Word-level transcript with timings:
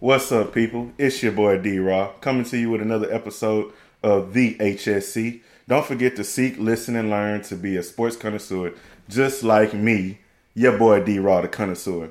What's 0.00 0.32
up, 0.32 0.54
people? 0.54 0.92
It's 0.96 1.22
your 1.22 1.32
boy 1.32 1.58
D 1.58 1.78
Raw 1.78 2.12
coming 2.22 2.44
to 2.46 2.56
you 2.56 2.70
with 2.70 2.80
another 2.80 3.12
episode 3.12 3.70
of 4.02 4.32
the 4.32 4.54
HSC. 4.54 5.42
Don't 5.68 5.84
forget 5.84 6.16
to 6.16 6.24
seek, 6.24 6.56
listen, 6.56 6.96
and 6.96 7.10
learn 7.10 7.42
to 7.42 7.54
be 7.54 7.76
a 7.76 7.82
sports 7.82 8.16
connoisseur 8.16 8.72
just 9.10 9.42
like 9.42 9.74
me, 9.74 10.20
your 10.54 10.78
boy 10.78 11.04
D 11.04 11.18
Raw, 11.18 11.42
the 11.42 11.48
connoisseur. 11.48 12.08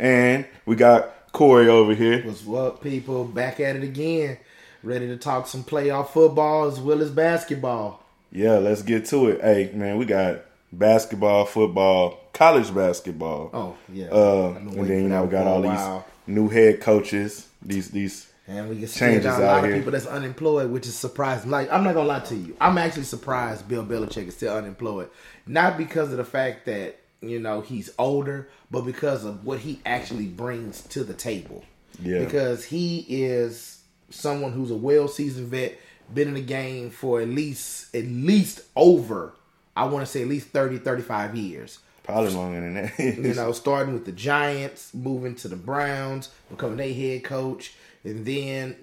And 0.00 0.46
we 0.64 0.76
got 0.76 1.30
Corey 1.32 1.68
over 1.68 1.94
here. 1.94 2.22
What's 2.22 2.48
up, 2.48 2.82
people? 2.82 3.26
Back 3.26 3.60
at 3.60 3.76
it 3.76 3.82
again. 3.82 4.38
Ready 4.82 5.06
to 5.08 5.18
talk 5.18 5.46
some 5.46 5.62
playoff 5.62 6.08
football 6.08 6.68
as 6.68 6.80
well 6.80 7.02
as 7.02 7.10
basketball. 7.10 8.02
Yeah, 8.32 8.54
let's 8.54 8.80
get 8.80 9.04
to 9.08 9.28
it. 9.28 9.42
Hey, 9.42 9.70
man, 9.74 9.98
we 9.98 10.06
got 10.06 10.40
basketball, 10.72 11.44
football, 11.44 12.18
college 12.32 12.74
basketball. 12.74 13.50
Oh, 13.52 13.76
yeah. 13.92 14.06
Uh, 14.06 14.54
and 14.56 14.88
then 14.88 15.02
you 15.02 15.08
know 15.10 15.24
we 15.24 15.30
got 15.30 15.46
all 15.46 15.60
these. 15.60 16.02
New 16.26 16.48
head 16.48 16.80
coaches. 16.80 17.48
These 17.62 17.90
these 17.90 18.26
And 18.46 18.68
we 18.68 18.78
can 18.78 18.88
see 18.88 19.00
Changes 19.00 19.26
a 19.26 19.40
lot 19.40 19.58
of 19.58 19.64
here. 19.64 19.76
people 19.76 19.92
that's 19.92 20.06
unemployed, 20.06 20.70
which 20.70 20.86
is 20.86 20.94
surprising. 20.94 21.50
Like, 21.50 21.70
I'm 21.72 21.84
not 21.84 21.94
gonna 21.94 22.08
lie 22.08 22.20
to 22.20 22.36
you. 22.36 22.56
I'm 22.60 22.78
actually 22.78 23.04
surprised 23.04 23.68
Bill 23.68 23.84
Belichick 23.84 24.28
is 24.28 24.36
still 24.36 24.54
unemployed. 24.54 25.10
Not 25.46 25.76
because 25.78 26.10
of 26.12 26.18
the 26.18 26.24
fact 26.24 26.66
that, 26.66 26.98
you 27.20 27.40
know, 27.40 27.60
he's 27.60 27.90
older, 27.98 28.48
but 28.70 28.82
because 28.82 29.24
of 29.24 29.44
what 29.44 29.60
he 29.60 29.80
actually 29.84 30.26
brings 30.26 30.82
to 30.82 31.02
the 31.04 31.14
table. 31.14 31.64
Yeah. 32.02 32.20
Because 32.20 32.64
he 32.64 33.04
is 33.08 33.80
someone 34.10 34.52
who's 34.52 34.70
a 34.70 34.76
well 34.76 35.08
seasoned 35.08 35.48
vet, 35.48 35.78
been 36.12 36.28
in 36.28 36.34
the 36.34 36.40
game 36.40 36.90
for 36.90 37.20
at 37.20 37.28
least 37.28 37.94
at 37.94 38.04
least 38.04 38.60
over, 38.76 39.34
I 39.76 39.86
want 39.86 40.06
to 40.06 40.10
say 40.10 40.22
at 40.22 40.28
least 40.28 40.48
30, 40.48 40.78
35 40.78 41.34
years. 41.36 41.78
Probably 42.06 42.30
longer 42.30 42.60
than 42.60 42.74
that. 42.74 42.98
You 42.98 43.34
know, 43.34 43.52
starting 43.64 43.92
with 43.92 44.06
the 44.06 44.12
Giants, 44.12 44.94
moving 44.94 45.34
to 45.36 45.48
the 45.48 45.56
Browns, 45.56 46.30
becoming 46.48 46.80
a 46.80 46.92
head 46.92 47.24
coach, 47.24 47.74
and 48.04 48.24
then 48.24 48.76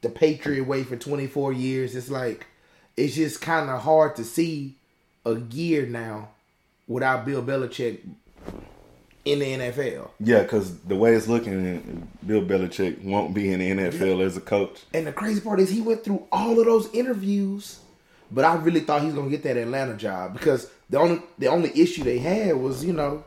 the 0.00 0.08
Patriot 0.08 0.64
way 0.64 0.84
for 0.84 0.96
24 0.96 1.52
years. 1.52 1.94
It's 1.94 2.08
like, 2.08 2.46
it's 2.96 3.14
just 3.14 3.40
kind 3.40 3.68
of 3.68 3.82
hard 3.82 4.16
to 4.16 4.24
see 4.24 4.76
a 5.24 5.34
year 5.34 5.86
now 5.86 6.30
without 6.86 7.24
Bill 7.24 7.42
Belichick 7.42 8.00
in 9.24 9.38
the 9.40 9.44
NFL. 9.44 10.10
Yeah, 10.18 10.42
because 10.42 10.78
the 10.80 10.96
way 10.96 11.14
it's 11.14 11.28
looking, 11.28 12.08
Bill 12.26 12.42
Belichick 12.42 13.02
won't 13.04 13.34
be 13.34 13.52
in 13.52 13.60
the 13.60 13.70
NFL 13.70 14.24
as 14.24 14.36
a 14.36 14.40
coach. 14.40 14.82
And 14.94 15.06
the 15.06 15.12
crazy 15.12 15.40
part 15.40 15.60
is 15.60 15.70
he 15.70 15.80
went 15.80 16.04
through 16.04 16.26
all 16.32 16.58
of 16.58 16.66
those 16.66 16.92
interviews, 16.94 17.80
but 18.30 18.44
I 18.44 18.54
really 18.54 18.80
thought 18.80 19.00
he 19.00 19.06
was 19.06 19.14
gonna 19.14 19.30
get 19.30 19.42
that 19.42 19.56
Atlanta 19.56 19.96
job 19.96 20.32
because 20.32 20.70
the 20.90 20.98
only 20.98 21.22
the 21.38 21.46
only 21.46 21.70
issue 21.80 22.04
they 22.04 22.18
had 22.18 22.56
was 22.56 22.84
you 22.84 22.92
know 22.92 23.24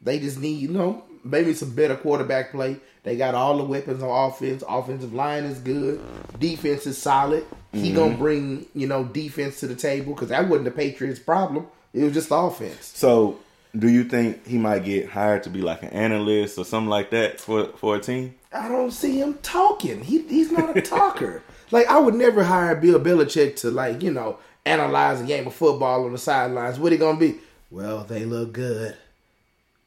they 0.00 0.18
just 0.18 0.40
need 0.40 0.60
you 0.60 0.68
know 0.68 1.04
maybe 1.24 1.54
some 1.54 1.74
better 1.74 1.96
quarterback 1.96 2.50
play. 2.50 2.76
They 3.04 3.16
got 3.16 3.34
all 3.34 3.56
the 3.56 3.64
weapons 3.64 4.02
on 4.02 4.30
offense. 4.30 4.62
Offensive 4.68 5.12
line 5.12 5.44
is 5.44 5.58
good. 5.58 6.00
Defense 6.38 6.86
is 6.86 6.98
solid. 6.98 7.44
He 7.72 7.88
mm-hmm. 7.88 7.96
gonna 7.96 8.16
bring 8.16 8.66
you 8.74 8.86
know 8.86 9.04
defense 9.04 9.60
to 9.60 9.66
the 9.66 9.74
table 9.74 10.14
because 10.14 10.28
that 10.28 10.48
wasn't 10.48 10.64
the 10.64 10.70
Patriots' 10.70 11.18
problem. 11.18 11.66
It 11.92 12.04
was 12.04 12.14
just 12.14 12.28
offense. 12.30 12.92
So, 12.94 13.38
do 13.78 13.88
you 13.88 14.04
think 14.04 14.46
he 14.46 14.56
might 14.56 14.84
get 14.84 15.10
hired 15.10 15.42
to 15.42 15.50
be 15.50 15.60
like 15.60 15.82
an 15.82 15.90
analyst 15.90 16.58
or 16.58 16.64
something 16.64 16.88
like 16.88 17.10
that 17.10 17.40
for 17.40 17.66
for 17.76 17.96
a 17.96 18.00
team? 18.00 18.34
I 18.52 18.68
don't 18.68 18.90
see 18.90 19.20
him 19.20 19.38
talking. 19.42 20.02
He 20.02 20.22
he's 20.22 20.50
not 20.50 20.76
a 20.76 20.82
talker. 20.82 21.42
like 21.70 21.86
I 21.88 21.98
would 21.98 22.14
never 22.14 22.44
hire 22.44 22.74
Bill 22.76 23.00
Belichick 23.00 23.56
to 23.56 23.70
like 23.70 24.02
you 24.02 24.12
know 24.12 24.38
analyze 24.64 25.20
a 25.20 25.24
game 25.24 25.46
of 25.46 25.54
football 25.54 26.04
on 26.04 26.12
the 26.12 26.18
sidelines. 26.18 26.78
What 26.78 26.92
he 26.92 26.98
gonna 26.98 27.18
be? 27.18 27.36
Well, 27.70 28.04
they 28.04 28.24
look 28.24 28.52
good. 28.52 28.96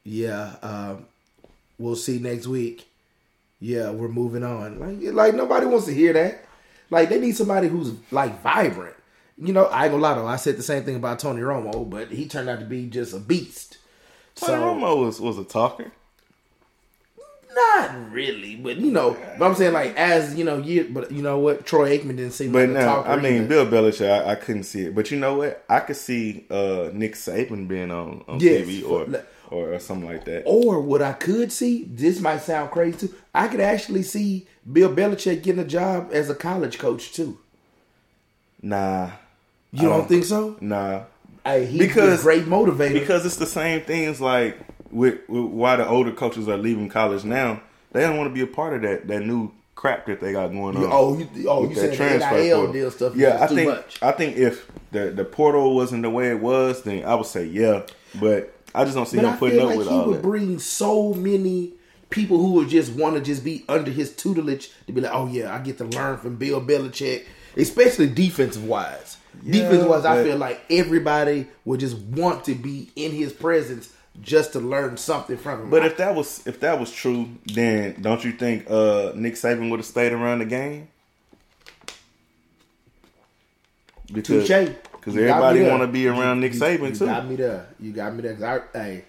Yeah, 0.04 0.56
um, 0.62 1.06
we'll 1.78 1.96
see 1.96 2.18
next 2.18 2.46
week. 2.46 2.88
Yeah, 3.60 3.90
we're 3.90 4.08
moving 4.08 4.44
on. 4.44 4.78
Like 4.78 5.14
like 5.14 5.34
nobody 5.34 5.66
wants 5.66 5.86
to 5.86 5.94
hear 5.94 6.12
that. 6.12 6.44
Like 6.90 7.08
they 7.08 7.20
need 7.20 7.36
somebody 7.36 7.68
who's 7.68 7.92
like 8.10 8.42
vibrant. 8.42 8.96
You 9.38 9.52
know, 9.52 9.66
I 9.66 9.84
ain't 9.84 9.92
gonna 9.92 10.02
lie 10.02 10.14
though. 10.14 10.26
I 10.26 10.36
said 10.36 10.56
the 10.56 10.62
same 10.62 10.84
thing 10.84 10.96
about 10.96 11.18
Tony 11.18 11.42
Romo, 11.42 11.88
but 11.88 12.10
he 12.10 12.26
turned 12.26 12.48
out 12.48 12.60
to 12.60 12.64
be 12.64 12.88
just 12.88 13.14
a 13.14 13.18
beast. 13.18 13.78
Tony 14.34 14.62
Romo 14.62 15.04
was 15.04 15.20
was 15.20 15.38
a 15.38 15.44
talker. 15.44 15.92
Not 17.56 18.12
really, 18.12 18.54
but 18.56 18.76
you 18.76 18.90
know, 18.90 19.16
but 19.38 19.46
I'm 19.46 19.54
saying 19.54 19.72
like 19.72 19.96
as 19.96 20.34
you 20.36 20.44
know, 20.44 20.58
you 20.58 20.88
but 20.90 21.10
you 21.10 21.22
know 21.22 21.38
what, 21.38 21.64
Troy 21.64 21.96
Aikman 21.96 22.16
didn't 22.18 22.32
seem 22.32 22.52
But 22.52 22.68
like 22.68 22.76
a 22.78 22.80
now. 22.84 23.02
I 23.04 23.16
mean, 23.16 23.44
either. 23.44 23.46
Bill 23.46 23.66
Belichick, 23.66 24.10
I, 24.26 24.32
I 24.32 24.34
couldn't 24.34 24.64
see 24.64 24.82
it. 24.86 24.94
But 24.94 25.10
you 25.10 25.18
know 25.18 25.36
what? 25.38 25.64
I 25.68 25.80
could 25.80 25.96
see 25.96 26.44
uh, 26.50 26.90
Nick 26.92 27.14
Saban 27.14 27.66
being 27.66 27.90
on, 27.90 28.24
on 28.28 28.40
Yes, 28.40 28.66
TV 28.66 28.84
or, 28.84 29.06
or 29.50 29.74
or 29.74 29.78
something 29.78 30.06
like 30.08 30.24
that. 30.26 30.42
or 30.44 30.80
what 30.82 31.00
I 31.00 31.14
could 31.14 31.50
see, 31.50 31.84
this 31.84 32.20
might 32.20 32.42
sound 32.42 32.70
crazy 32.72 33.06
too. 33.08 33.14
I 33.34 33.48
could 33.48 33.60
actually 33.60 34.02
see 34.02 34.46
Bill 34.70 34.92
Belichick 34.94 35.42
getting 35.42 35.62
a 35.62 35.66
job 35.66 36.10
as 36.12 36.28
a 36.28 36.34
college 36.34 36.78
coach 36.78 37.12
too. 37.14 37.38
Nah, 38.62 39.10
You 39.72 39.92
I 39.92 39.96
don't, 39.98 40.08
think 40.08 40.24
so? 40.24 40.56
Nah, 40.60 41.02
Hey, 41.44 41.64
he's 41.66 41.78
Because- 41.78 42.20
a 42.20 42.22
great 42.22 42.44
motivator. 42.44 42.94
because 42.94 43.24
it's 43.24 43.36
the 43.36 43.46
same 43.46 43.82
things 43.82 44.20
like 44.20 44.58
with, 44.90 45.20
with 45.28 45.44
why 45.44 45.76
the 45.76 45.86
older 45.86 46.12
coaches 46.12 46.48
are 46.48 46.56
leaving 46.56 46.88
college 46.88 47.24
now. 47.24 47.62
They 47.92 48.00
don't 48.02 48.16
want 48.16 48.28
to 48.30 48.34
be 48.34 48.40
a 48.42 48.46
part 48.46 48.74
of 48.74 48.82
that 48.82 49.06
that 49.08 49.20
new 49.20 49.52
crap 49.74 50.06
that 50.06 50.20
they 50.20 50.32
got 50.32 50.48
going 50.48 50.76
on. 50.76 50.88
Oh, 50.90 51.16
you, 51.18 51.48
oh, 51.48 51.68
you 51.68 51.74
saying 51.74 52.18
the 52.18 52.30
NIL 52.30 52.56
portal. 52.56 52.72
deal 52.72 52.90
stuff? 52.90 53.16
Yeah, 53.16 53.38
I 53.42 53.46
too 53.46 53.54
think 53.54 53.68
much. 53.70 54.02
I 54.02 54.12
think 54.12 54.36
if 54.36 54.70
the 54.92 55.10
the 55.10 55.24
portal 55.24 55.74
wasn't 55.74 56.02
the 56.02 56.10
way 56.10 56.30
it 56.30 56.40
was, 56.40 56.82
then 56.82 57.04
I 57.04 57.14
would 57.14 57.26
say 57.26 57.44
yeah. 57.46 57.82
But 58.20 58.54
I 58.74 58.84
just 58.84 58.96
don't 58.96 59.06
see 59.06 59.16
But 59.16 59.26
him 59.26 59.32
I 59.34 59.36
putting 59.36 59.60
up 59.60 59.66
like 59.68 59.78
with 59.78 59.88
he 59.88 59.94
all 59.94 60.06
would 60.06 60.16
that. 60.16 60.22
bring 60.22 60.58
so 60.58 61.14
many 61.14 61.72
people 62.10 62.38
who 62.38 62.52
would 62.52 62.68
just 62.68 62.92
want 62.92 63.16
to 63.16 63.20
just 63.22 63.44
be 63.44 63.64
under 63.68 63.90
his 63.90 64.14
tutelage 64.14 64.70
to 64.86 64.92
be 64.92 65.00
like, 65.00 65.12
oh 65.14 65.26
yeah, 65.28 65.54
I 65.54 65.58
get 65.58 65.78
to 65.78 65.84
learn 65.84 66.18
from 66.18 66.36
Bill 66.36 66.60
Belichick, 66.60 67.24
especially 67.56 68.08
defensive 68.08 68.64
wise. 68.64 69.16
defensive 69.44 69.88
wise, 69.88 70.04
I 70.04 70.22
feel 70.22 70.36
like 70.36 70.60
everybody 70.70 71.46
would 71.64 71.80
just 71.80 71.96
want 71.98 72.44
to 72.44 72.54
be 72.54 72.90
in 72.96 73.12
his 73.12 73.32
presence 73.32 73.92
just 74.22 74.52
to 74.52 74.60
learn 74.60 74.96
something 74.96 75.36
from 75.36 75.62
him. 75.62 75.70
But 75.70 75.84
if 75.84 75.96
that 75.98 76.14
was 76.14 76.46
if 76.46 76.60
that 76.60 76.78
was 76.78 76.92
true, 76.92 77.28
then 77.46 78.00
don't 78.00 78.24
you 78.24 78.32
think 78.32 78.70
uh, 78.70 79.12
Nick 79.14 79.34
Saban 79.34 79.70
would 79.70 79.80
have 79.80 79.86
stayed 79.86 80.12
around 80.12 80.40
the 80.40 80.44
game? 80.44 80.88
Because 84.12 84.48
because 84.48 85.16
everybody 85.16 85.62
want 85.64 85.82
to 85.82 85.88
be 85.88 86.06
around 86.08 86.40
Nick 86.40 86.54
you, 86.54 86.60
Saban 86.60 86.90
you 86.90 86.94
too. 86.96 87.06
got 87.06 87.26
me 87.26 87.36
there. 87.36 87.68
You 87.78 87.92
got 87.92 88.14
me 88.14 88.22
there. 88.22 88.64
I, 88.74 88.78
hey, 88.78 89.04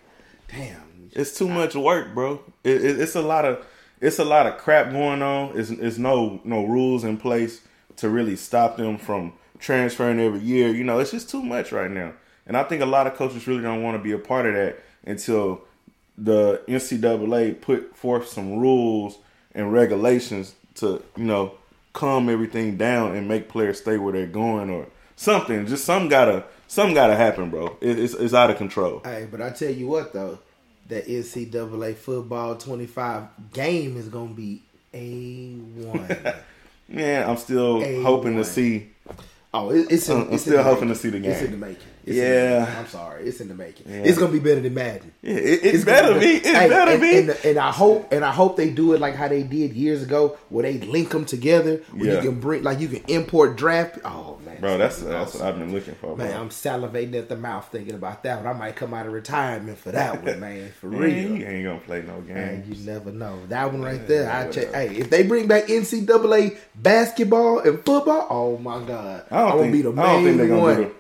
damn. 0.48 1.10
It's 1.14 1.38
too 1.38 1.48
much 1.48 1.76
work, 1.76 2.14
bro. 2.14 2.42
It, 2.64 2.84
it, 2.84 3.00
it's 3.00 3.16
a 3.16 3.22
lot 3.22 3.46
of 3.46 3.66
it's 4.00 4.20
a 4.20 4.26
lot 4.26 4.46
of 4.46 4.58
crap 4.58 4.92
going 4.92 5.22
on. 5.22 5.58
It's, 5.58 5.70
it's 5.70 5.98
no 5.98 6.42
no 6.44 6.66
rules 6.66 7.04
in 7.04 7.18
place 7.18 7.62
to 7.98 8.10
really 8.10 8.36
stop 8.36 8.78
them 8.78 8.98
from 8.98 9.34
transferring 9.60 10.20
every 10.20 10.40
year. 10.40 10.70
You 10.70 10.84
know, 10.84 11.00
it's 11.00 11.12
just 11.12 11.30
too 11.30 11.42
much 11.42 11.72
right 11.72 11.90
now. 11.90 12.14
And 12.46 12.56
I 12.56 12.64
think 12.64 12.82
a 12.82 12.86
lot 12.86 13.08
of 13.08 13.16
coaches 13.16 13.48
really 13.48 13.62
don't 13.62 13.84
want 13.84 13.98
to 13.98 14.04
be 14.04 14.12
a 14.12 14.20
part 14.20 14.46
of 14.46 14.54
that 14.54 14.80
until 15.08 15.62
the 16.18 16.62
NCAA 16.68 17.60
put 17.62 17.96
forth 17.96 18.28
some 18.28 18.58
rules 18.60 19.18
and 19.56 19.72
regulations 19.74 20.54
to 20.76 21.02
you 21.16 21.24
know 21.24 21.54
calm 21.94 22.30
everything 22.30 22.78
down 22.78 23.16
and 23.16 23.28
make 23.28 23.50
players 23.50 23.80
stay 23.80 23.98
where 23.98 24.14
they're 24.14 24.28
going 24.28 24.70
or 24.70 24.86
something. 25.16 25.66
Just 25.66 25.86
some 25.86 26.10
gotta 26.10 26.44
some 26.68 26.94
gotta 26.94 27.16
happen, 27.16 27.50
bro. 27.50 27.78
It, 27.82 27.98
it's 27.98 28.14
it's 28.14 28.34
out 28.34 28.50
of 28.52 28.58
control. 28.58 29.02
Hey, 29.04 29.28
but 29.30 29.42
I 29.42 29.50
tell 29.52 29.72
you 29.72 29.88
what 29.88 30.14
though, 30.14 30.38
that 30.90 31.08
NCAA 31.08 31.96
football 31.96 32.56
twenty 32.56 32.86
five 32.86 33.24
game 33.54 33.98
is 33.98 34.10
gonna 34.10 34.34
be 34.34 34.62
a 34.94 35.54
one. 35.56 36.08
Man, 36.90 37.30
I'm 37.30 37.38
still 37.38 37.82
A1. 37.82 38.04
hoping 38.04 38.38
to 38.38 38.46
see. 38.46 38.90
Oh, 39.54 39.70
it's 39.72 40.08
in, 40.10 40.16
I'm- 40.18 40.28
I'm 40.28 40.34
in 40.34 40.40
still 40.40 40.64
hoping 40.64 40.88
making. 40.90 40.96
to 40.96 41.02
see 41.02 41.10
the 41.10 41.20
game. 41.20 41.32
It's 41.32 41.42
in 41.42 41.52
the 41.52 41.58
making. 41.58 41.84
It's 42.08 42.16
Yeah. 42.18 42.74
I'm 42.80 42.88
sorry, 42.88 43.26
it's 43.26 43.42
in 43.42 43.50
the 43.50 43.54
making. 43.54 43.86
It's 43.92 44.18
gonna 44.18 44.32
be 44.32 44.40
better 44.40 44.62
than 44.62 44.74
Madden. 44.74 45.12
Yeah, 45.22 45.34
it, 45.36 45.60
it's, 45.64 45.84
gonna 45.84 46.02
better 46.02 46.20
be. 46.20 46.26
It's 46.38 46.48
Hey, 46.48 46.70
better 46.70 46.92
and, 46.92 47.02
be. 47.02 47.18
And, 47.18 47.30
and 47.46 47.58
I 47.60 47.72
hope 47.72 48.12
and 48.14 48.24
I 48.24 48.32
hope 48.32 48.56
they 48.58 48.70
do 48.70 48.94
it 48.94 49.02
like 49.02 49.16
how 49.16 49.28
they 49.28 49.44
did 49.44 49.74
years 49.74 50.02
ago, 50.04 50.38
where 50.50 50.64
they 50.64 50.78
link 50.80 51.10
them 51.10 51.26
together, 51.26 51.82
where 51.94 52.10
Yeah. 52.10 52.16
you 52.24 52.30
can 52.32 52.40
bring 52.40 52.64
like 52.64 52.80
you 52.80 52.88
can 52.88 53.04
import 53.10 53.58
draft. 53.58 54.00
Oh 54.06 54.40
man, 54.46 54.62
bro, 54.62 54.78
that's 54.78 55.00
gonna 55.02 55.12
that's 55.14 55.36
awesome. 55.36 55.42
what 55.42 55.50
I've 55.54 55.60
been 55.60 55.74
looking 55.74 55.96
for, 55.96 56.16
bro. 56.16 56.26
Man, 56.26 56.40
I'm 56.40 56.50
salivating 56.50 57.16
at 57.16 57.28
the 57.30 57.36
mouth 57.36 57.68
thinking 57.72 57.96
about 57.96 58.24
that 58.24 58.38
one. 58.44 58.48
I 58.48 58.58
might 58.58 58.76
come 58.78 58.94
out 58.94 59.06
of 59.06 59.12
retirement 59.14 59.78
for 59.78 59.92
that 59.92 60.24
one, 60.24 60.40
man. 60.40 60.72
For 60.80 60.88
Man, 60.88 61.02
real. 61.02 61.36
you 61.38 61.46
ain't 61.46 61.66
gonna 61.66 61.80
play 61.80 62.04
no 62.04 62.22
Man, 62.22 62.62
game. 62.62 62.74
you 62.74 62.86
never 62.86 63.12
know. 63.12 63.40
That 63.50 63.72
one 63.74 63.82
right 63.82 64.08
there, 64.08 64.32
I 64.32 64.50
check. 64.50 64.72
Hey, 64.74 64.96
if 64.96 65.10
they 65.10 65.24
bring 65.24 65.48
back 65.48 65.66
NCAA 65.68 66.58
basketball 66.76 67.60
and 67.60 67.84
football, 67.84 68.28
oh 68.30 68.58
my 68.58 68.82
god, 68.86 69.26
I 69.30 69.50
gonna 69.50 69.62
think. 69.64 69.74
be 69.74 69.82
the 69.82 69.92
I 69.92 69.96
don't 70.14 70.24
think 70.24 70.38
they're 70.38 70.48
main 70.48 70.62
one. 70.62 70.92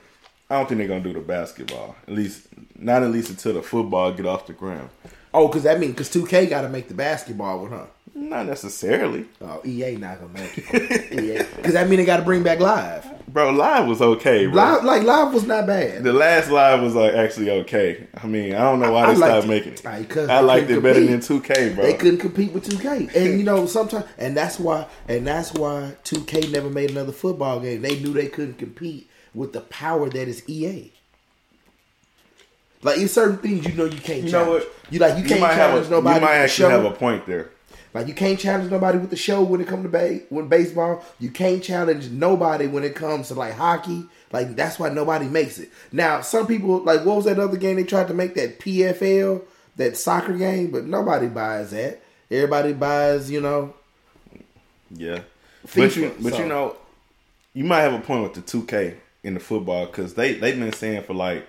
I 0.49 0.55
don't 0.57 0.67
think 0.69 0.79
they're 0.79 0.87
gonna 0.87 1.01
do 1.01 1.13
the 1.13 1.19
basketball. 1.19 1.95
At 2.07 2.13
least, 2.13 2.47
not 2.77 3.03
at 3.03 3.11
least 3.11 3.29
until 3.29 3.53
the 3.53 3.61
football 3.63 4.11
get 4.13 4.25
off 4.25 4.47
the 4.47 4.53
ground. 4.53 4.89
Oh, 5.33 5.47
because 5.47 5.63
that 5.63 5.79
means 5.79 5.93
because 5.93 6.09
2K 6.09 6.49
got 6.49 6.61
to 6.61 6.69
make 6.69 6.87
the 6.87 6.93
basketball 6.93 7.59
one, 7.63 7.71
huh? 7.71 7.85
Not 8.15 8.47
necessarily. 8.47 9.25
Oh, 9.41 9.61
EA 9.65 9.95
not 9.97 10.19
gonna 10.19 10.33
make 10.33 10.57
it. 10.57 11.47
Because 11.57 11.73
that 11.73 11.87
mean 11.89 11.99
they 11.99 12.05
got 12.05 12.17
to 12.17 12.23
bring 12.23 12.43
back 12.43 12.59
live. 12.59 13.05
bro, 13.27 13.51
live 13.51 13.87
was 13.87 14.01
okay, 14.01 14.47
bro. 14.47 14.55
Live, 14.55 14.83
like 14.85 15.03
live 15.03 15.33
was 15.33 15.43
not 15.43 15.67
bad. 15.67 16.03
The 16.03 16.13
last 16.13 16.49
live 16.49 16.81
was 16.81 16.95
like 16.95 17.13
actually 17.13 17.51
okay. 17.51 18.07
I 18.15 18.25
mean, 18.25 18.55
I 18.55 18.59
don't 18.59 18.79
know 18.79 18.91
why 18.93 19.03
I 19.03 19.13
they 19.13 19.19
liked 19.19 19.31
stopped 19.33 19.47
making 19.47 19.73
it. 19.73 19.83
Like, 19.83 20.17
I 20.17 20.39
liked 20.39 20.69
it 20.69 20.81
better 20.81 21.03
than 21.03 21.19
2K, 21.19 21.75
bro. 21.75 21.83
They 21.83 21.93
couldn't 21.93 22.19
compete 22.19 22.53
with 22.53 22.67
2K, 22.67 23.13
and 23.15 23.37
you 23.39 23.43
know 23.49 23.65
sometimes, 23.67 24.05
and 24.17 24.35
that's 24.35 24.59
why, 24.59 24.87
and 25.07 25.27
that's 25.27 25.53
why 25.53 25.95
2K 26.05 26.51
never 26.51 26.69
made 26.69 26.89
another 26.89 27.11
football 27.11 27.59
game. 27.59 27.81
They 27.81 27.99
knew 27.99 28.13
they 28.13 28.27
couldn't 28.27 28.57
compete 28.57 29.06
with 29.33 29.53
the 29.53 29.61
power 29.61 30.09
that 30.09 30.27
is 30.27 30.47
EA. 30.47 30.91
Like 32.83 32.99
in 32.99 33.07
certain 33.07 33.37
things, 33.37 33.65
you 33.65 33.73
know 33.73 33.85
you 33.85 33.99
can't. 33.99 34.23
You 34.23 34.31
know 34.31 34.45
challenge. 34.45 34.63
what? 34.65 34.93
You 34.93 34.99
like 34.99 35.17
you 35.17 35.23
can't 35.27 35.41
might 35.41 35.53
have 35.53 35.71
challenge 35.71 35.87
a, 35.87 35.91
nobody. 35.91 36.15
You 36.15 36.25
might 36.25 36.35
actually 36.35 36.71
have 36.71 36.85
a 36.85 36.91
point 36.91 37.25
there. 37.25 37.49
Like 37.93 38.07
you 38.07 38.13
can't 38.13 38.39
challenge 38.39 38.69
nobody 38.69 38.97
with 38.99 39.09
the 39.09 39.15
show 39.15 39.41
when 39.41 39.59
it 39.61 39.67
comes 39.67 39.83
to 39.83 39.89
ba- 39.89 40.21
when 40.29 40.47
baseball. 40.47 41.03
You 41.19 41.31
can't 41.31 41.63
challenge 41.63 42.09
nobody 42.11 42.67
when 42.67 42.83
it 42.83 42.93
comes 42.95 43.29
to 43.29 43.33
like 43.33 43.53
hockey. 43.55 44.05
Like 44.31 44.55
that's 44.55 44.77
why 44.77 44.89
nobody 44.89 45.25
makes 45.25 45.57
it. 45.57 45.71
Now 45.91 46.21
some 46.21 46.45
people 46.45 46.83
like 46.83 47.03
what 47.05 47.15
was 47.15 47.25
that 47.25 47.39
other 47.39 47.57
game 47.57 47.77
they 47.77 47.83
tried 47.83 48.09
to 48.09 48.13
make 48.13 48.35
that 48.35 48.59
PFL 48.59 49.43
that 49.77 49.97
soccer 49.97 50.37
game, 50.37 50.69
but 50.69 50.85
nobody 50.85 51.27
buys 51.27 51.71
that. 51.71 52.01
Everybody 52.29 52.73
buys 52.73 53.31
you 53.31 53.41
know. 53.41 53.73
Yeah, 54.91 55.21
but 55.75 55.95
you, 55.95 56.15
but 56.19 56.33
so- 56.33 56.39
you 56.39 56.45
know, 56.45 56.75
you 57.53 57.63
might 57.63 57.81
have 57.81 57.93
a 57.93 57.99
point 57.99 58.23
with 58.23 58.33
the 58.33 58.41
2K 58.41 58.95
in 59.27 59.33
the 59.33 59.39
football 59.39 59.85
because 59.85 60.13
they 60.15 60.33
they've 60.33 60.57
been 60.57 60.71
saying 60.73 61.03
for 61.03 61.13
like 61.13 61.45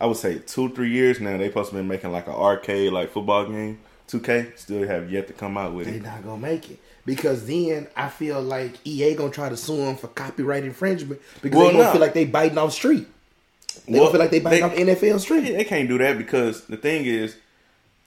I 0.00 0.06
would 0.06 0.16
say 0.16 0.38
two 0.40 0.68
three 0.74 0.90
years 0.90 1.20
now 1.20 1.36
they 1.38 1.48
supposed 1.48 1.70
to 1.70 1.76
be 1.76 1.82
making 1.82 2.12
like 2.12 2.26
an 2.26 2.34
arcade 2.34 2.92
like 2.92 3.10
football 3.10 3.46
game. 3.46 3.78
2K 4.08 4.58
still 4.58 4.88
have 4.88 5.08
yet 5.12 5.28
to 5.28 5.32
come 5.32 5.56
out 5.56 5.72
with 5.72 5.86
They 5.86 5.92
it. 5.94 6.02
not 6.02 6.24
gonna 6.24 6.36
make 6.42 6.68
it 6.68 6.80
because 7.06 7.46
then 7.46 7.86
I 7.96 8.08
feel 8.08 8.42
like 8.42 8.72
EA 8.84 9.14
gonna 9.14 9.30
try 9.30 9.48
to 9.48 9.56
sue 9.56 9.76
them 9.76 9.94
for 9.96 10.08
copyright 10.08 10.64
infringement 10.64 11.20
because 11.40 11.56
Well, 11.56 11.66
they 11.68 11.72
gonna 11.74 11.84
no. 11.84 11.92
feel 11.92 12.00
like 12.00 12.14
they 12.14 12.24
biting 12.24 12.58
off 12.58 12.72
street. 12.72 13.06
They 13.86 13.92
Well, 14.00 14.08
gonna 14.08 14.10
feel 14.10 14.20
like 14.20 14.30
they 14.32 14.40
biting 14.40 14.84
they- 14.84 14.92
off 14.92 14.98
NFL 14.98 15.20
street. 15.20 15.42
They, 15.42 15.52
they 15.52 15.64
can't 15.64 15.88
do 15.88 15.96
that 15.98 16.18
because 16.18 16.64
the 16.64 16.76
thing 16.76 17.04
is, 17.04 17.36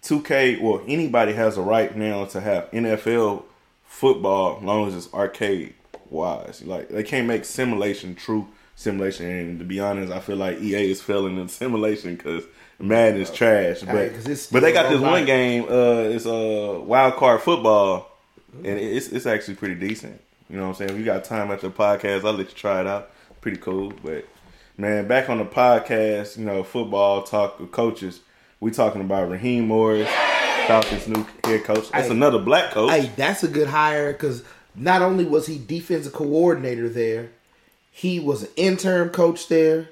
2K, 0.04 0.60
well, 0.62 0.82
anybody 0.88 1.32
has 1.32 1.56
a 1.58 1.62
right 1.62 1.96
now 1.96 2.26
to 2.26 2.42
have 2.42 2.70
NFL 2.72 3.44
football 3.86 4.58
as 4.58 4.64
long 4.64 4.88
as 4.90 4.96
it's 4.96 5.14
arcade 5.14 5.74
wise. 6.10 6.62
Like, 6.66 6.90
they 6.90 7.04
can't 7.04 7.28
make 7.28 7.46
simulation 7.46 8.14
true 8.14 8.50
simulation. 8.76 9.26
And 9.28 9.60
to 9.60 9.66
be 9.66 9.80
honest, 9.80 10.12
I 10.12 10.20
feel 10.20 10.38
like 10.38 10.60
EA 10.62 10.92
is 10.92 11.02
failing 11.02 11.38
in 11.38 11.48
simulation 11.48 12.16
because 12.16 12.44
Madden 12.80 13.22
is 13.22 13.32
trash. 13.32 13.82
But, 13.82 13.94
Right, 13.96 14.48
but 14.52 14.60
they 14.62 14.72
got 14.74 14.90
this 14.90 15.00
one 15.00 15.26
game, 15.26 15.64
uh, 15.66 16.10
it's 16.10 16.26
uh, 16.26 16.80
wild 16.84 17.16
card 17.16 17.42
football, 17.42 18.12
and 18.58 18.66
it's, 18.80 19.08
it's 19.10 19.26
actually 19.26 19.56
pretty 19.56 19.76
decent. 19.76 20.20
You 20.50 20.58
know 20.58 20.64
what 20.64 20.70
I'm 20.70 20.76
saying? 20.76 20.92
If 20.92 20.98
you 20.98 21.06
got 21.06 21.24
time 21.24 21.52
after 21.52 21.68
the 21.70 21.74
podcast, 21.74 22.26
I'll 22.26 22.34
let 22.34 22.50
you 22.50 22.56
try 22.56 22.82
it 22.82 22.88
out. 22.88 23.12
Pretty 23.42 23.58
cool. 23.58 23.94
But 24.04 24.28
man, 24.78 25.08
back 25.08 25.30
on 25.30 25.38
the 25.40 25.46
podcast, 25.46 26.38
you 26.38 26.46
know, 26.46 26.64
football 26.64 27.24
talk 27.24 27.60
with 27.60 27.72
coaches. 27.72 28.20
We 28.60 28.72
talking 28.72 29.02
about 29.02 29.30
Raheem 29.30 29.68
Morris, 29.68 30.08
Falcons' 30.68 31.08
new 31.08 31.26
head 31.44 31.64
coach. 31.64 31.90
That's 31.92 32.08
Hey. 32.08 32.14
another 32.14 32.40
black 32.40 32.72
coach. 32.72 32.92
Hey, 32.92 33.12
that's 33.16 33.44
a 33.44 33.48
good 33.48 33.68
hire 33.68 34.14
because 34.14 34.44
not 34.76 35.02
only 35.02 35.26
was 35.26 35.48
he 35.48 35.58
defensive 35.58 36.14
coordinator 36.14 36.88
there, 36.88 37.30
he 37.96 38.20
was 38.20 38.42
an 38.44 38.50
interim 38.56 39.10
coach 39.10 39.48
there. 39.48 39.88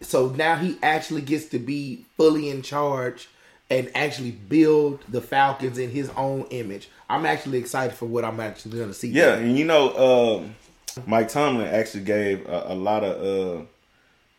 So 0.00 0.30
now 0.30 0.56
he 0.56 0.76
actually 0.82 1.22
gets 1.22 1.46
to 1.46 1.60
be 1.60 2.04
fully 2.16 2.50
in 2.50 2.62
charge 2.62 3.28
and 3.70 3.90
actually 3.94 4.32
build 4.32 5.04
the 5.08 5.20
Falcons 5.20 5.78
in 5.78 5.90
his 5.90 6.10
own 6.10 6.46
image. 6.50 6.90
I'm 7.08 7.24
actually 7.24 7.58
excited 7.58 7.96
for 7.96 8.06
what 8.06 8.24
I'm 8.24 8.40
actually 8.40 8.76
going 8.76 8.88
to 8.88 8.94
see. 8.94 9.08
Yeah, 9.08 9.36
there. 9.36 9.44
and 9.44 9.56
you 9.56 9.64
know, 9.64 10.40
um, 10.40 10.56
Mike 11.06 11.28
Tomlin 11.28 11.68
actually 11.68 12.04
gave 12.04 12.46
a, 12.46 12.72
a 12.72 12.74
lot 12.74 13.04
of 13.04 13.60
uh, 13.60 13.64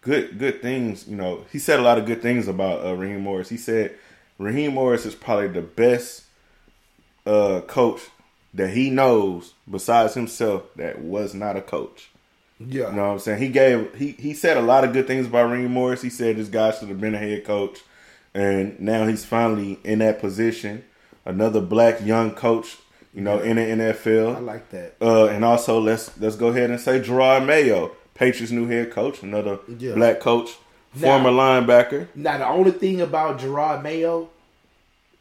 good 0.01 0.37
good 0.37 0.61
things. 0.61 1.07
You 1.07 1.15
know, 1.15 1.45
he 1.53 1.57
said 1.57 1.79
a 1.79 1.83
lot 1.83 1.97
of 1.97 2.05
good 2.05 2.21
things 2.21 2.49
about 2.49 2.85
uh, 2.85 2.95
Raheem 2.95 3.21
Morris. 3.21 3.47
He 3.47 3.57
said 3.57 3.95
Raheem 4.37 4.73
Morris 4.73 5.05
is 5.05 5.15
probably 5.15 5.47
the 5.47 5.61
best 5.61 6.25
uh, 7.25 7.61
coach 7.61 8.01
that 8.53 8.71
he 8.71 8.89
knows 8.89 9.53
besides 9.69 10.15
himself 10.15 10.63
that 10.75 10.99
was 10.99 11.33
not 11.33 11.55
a 11.55 11.61
coach. 11.61 12.08
Yeah. 12.59 12.89
You 12.89 12.95
know 12.95 13.03
what 13.05 13.11
I'm 13.13 13.19
saying? 13.19 13.41
He 13.41 13.49
gave 13.49 13.95
he 13.95 14.11
he 14.11 14.33
said 14.33 14.57
a 14.57 14.61
lot 14.61 14.83
of 14.83 14.93
good 14.93 15.07
things 15.07 15.25
about 15.27 15.49
Raheem 15.49 15.71
Morris. 15.71 16.01
He 16.01 16.09
said 16.09 16.37
this 16.37 16.49
guy 16.49 16.71
should 16.71 16.89
have 16.89 16.99
been 17.01 17.15
a 17.15 17.19
head 17.19 17.45
coach, 17.45 17.79
and 18.33 18.79
now 18.79 19.05
he's 19.07 19.23
finally 19.25 19.79
in 19.83 19.99
that 19.99 20.19
position. 20.19 20.83
Another 21.25 21.61
black 21.61 22.01
young 22.05 22.31
coach, 22.31 22.77
you 23.13 23.21
know, 23.21 23.39
in 23.39 23.57
the 23.57 23.61
NFL. 23.61 24.35
I 24.35 24.39
like 24.39 24.69
that. 24.71 24.95
Uh, 25.01 25.25
and 25.27 25.45
also 25.45 25.79
let's 25.79 26.17
let's 26.19 26.35
go 26.35 26.47
ahead 26.47 26.69
and 26.69 26.79
say 26.79 26.99
Jerod 26.99 27.45
Mayo, 27.45 27.91
Patriots' 28.15 28.51
new 28.51 28.67
head 28.67 28.91
coach, 28.91 29.21
another 29.23 29.59
Yeah. 29.77 29.93
black 29.93 30.19
coach, 30.19 30.57
Now- 30.95 31.01
former 31.21 31.29
linebacker. 31.29 32.07
Now 32.15 32.37
the 32.39 32.47
only 32.47 32.71
thing 32.71 32.99
about 33.01 33.39
Jerod 33.39 33.83
Mayo 33.83 34.29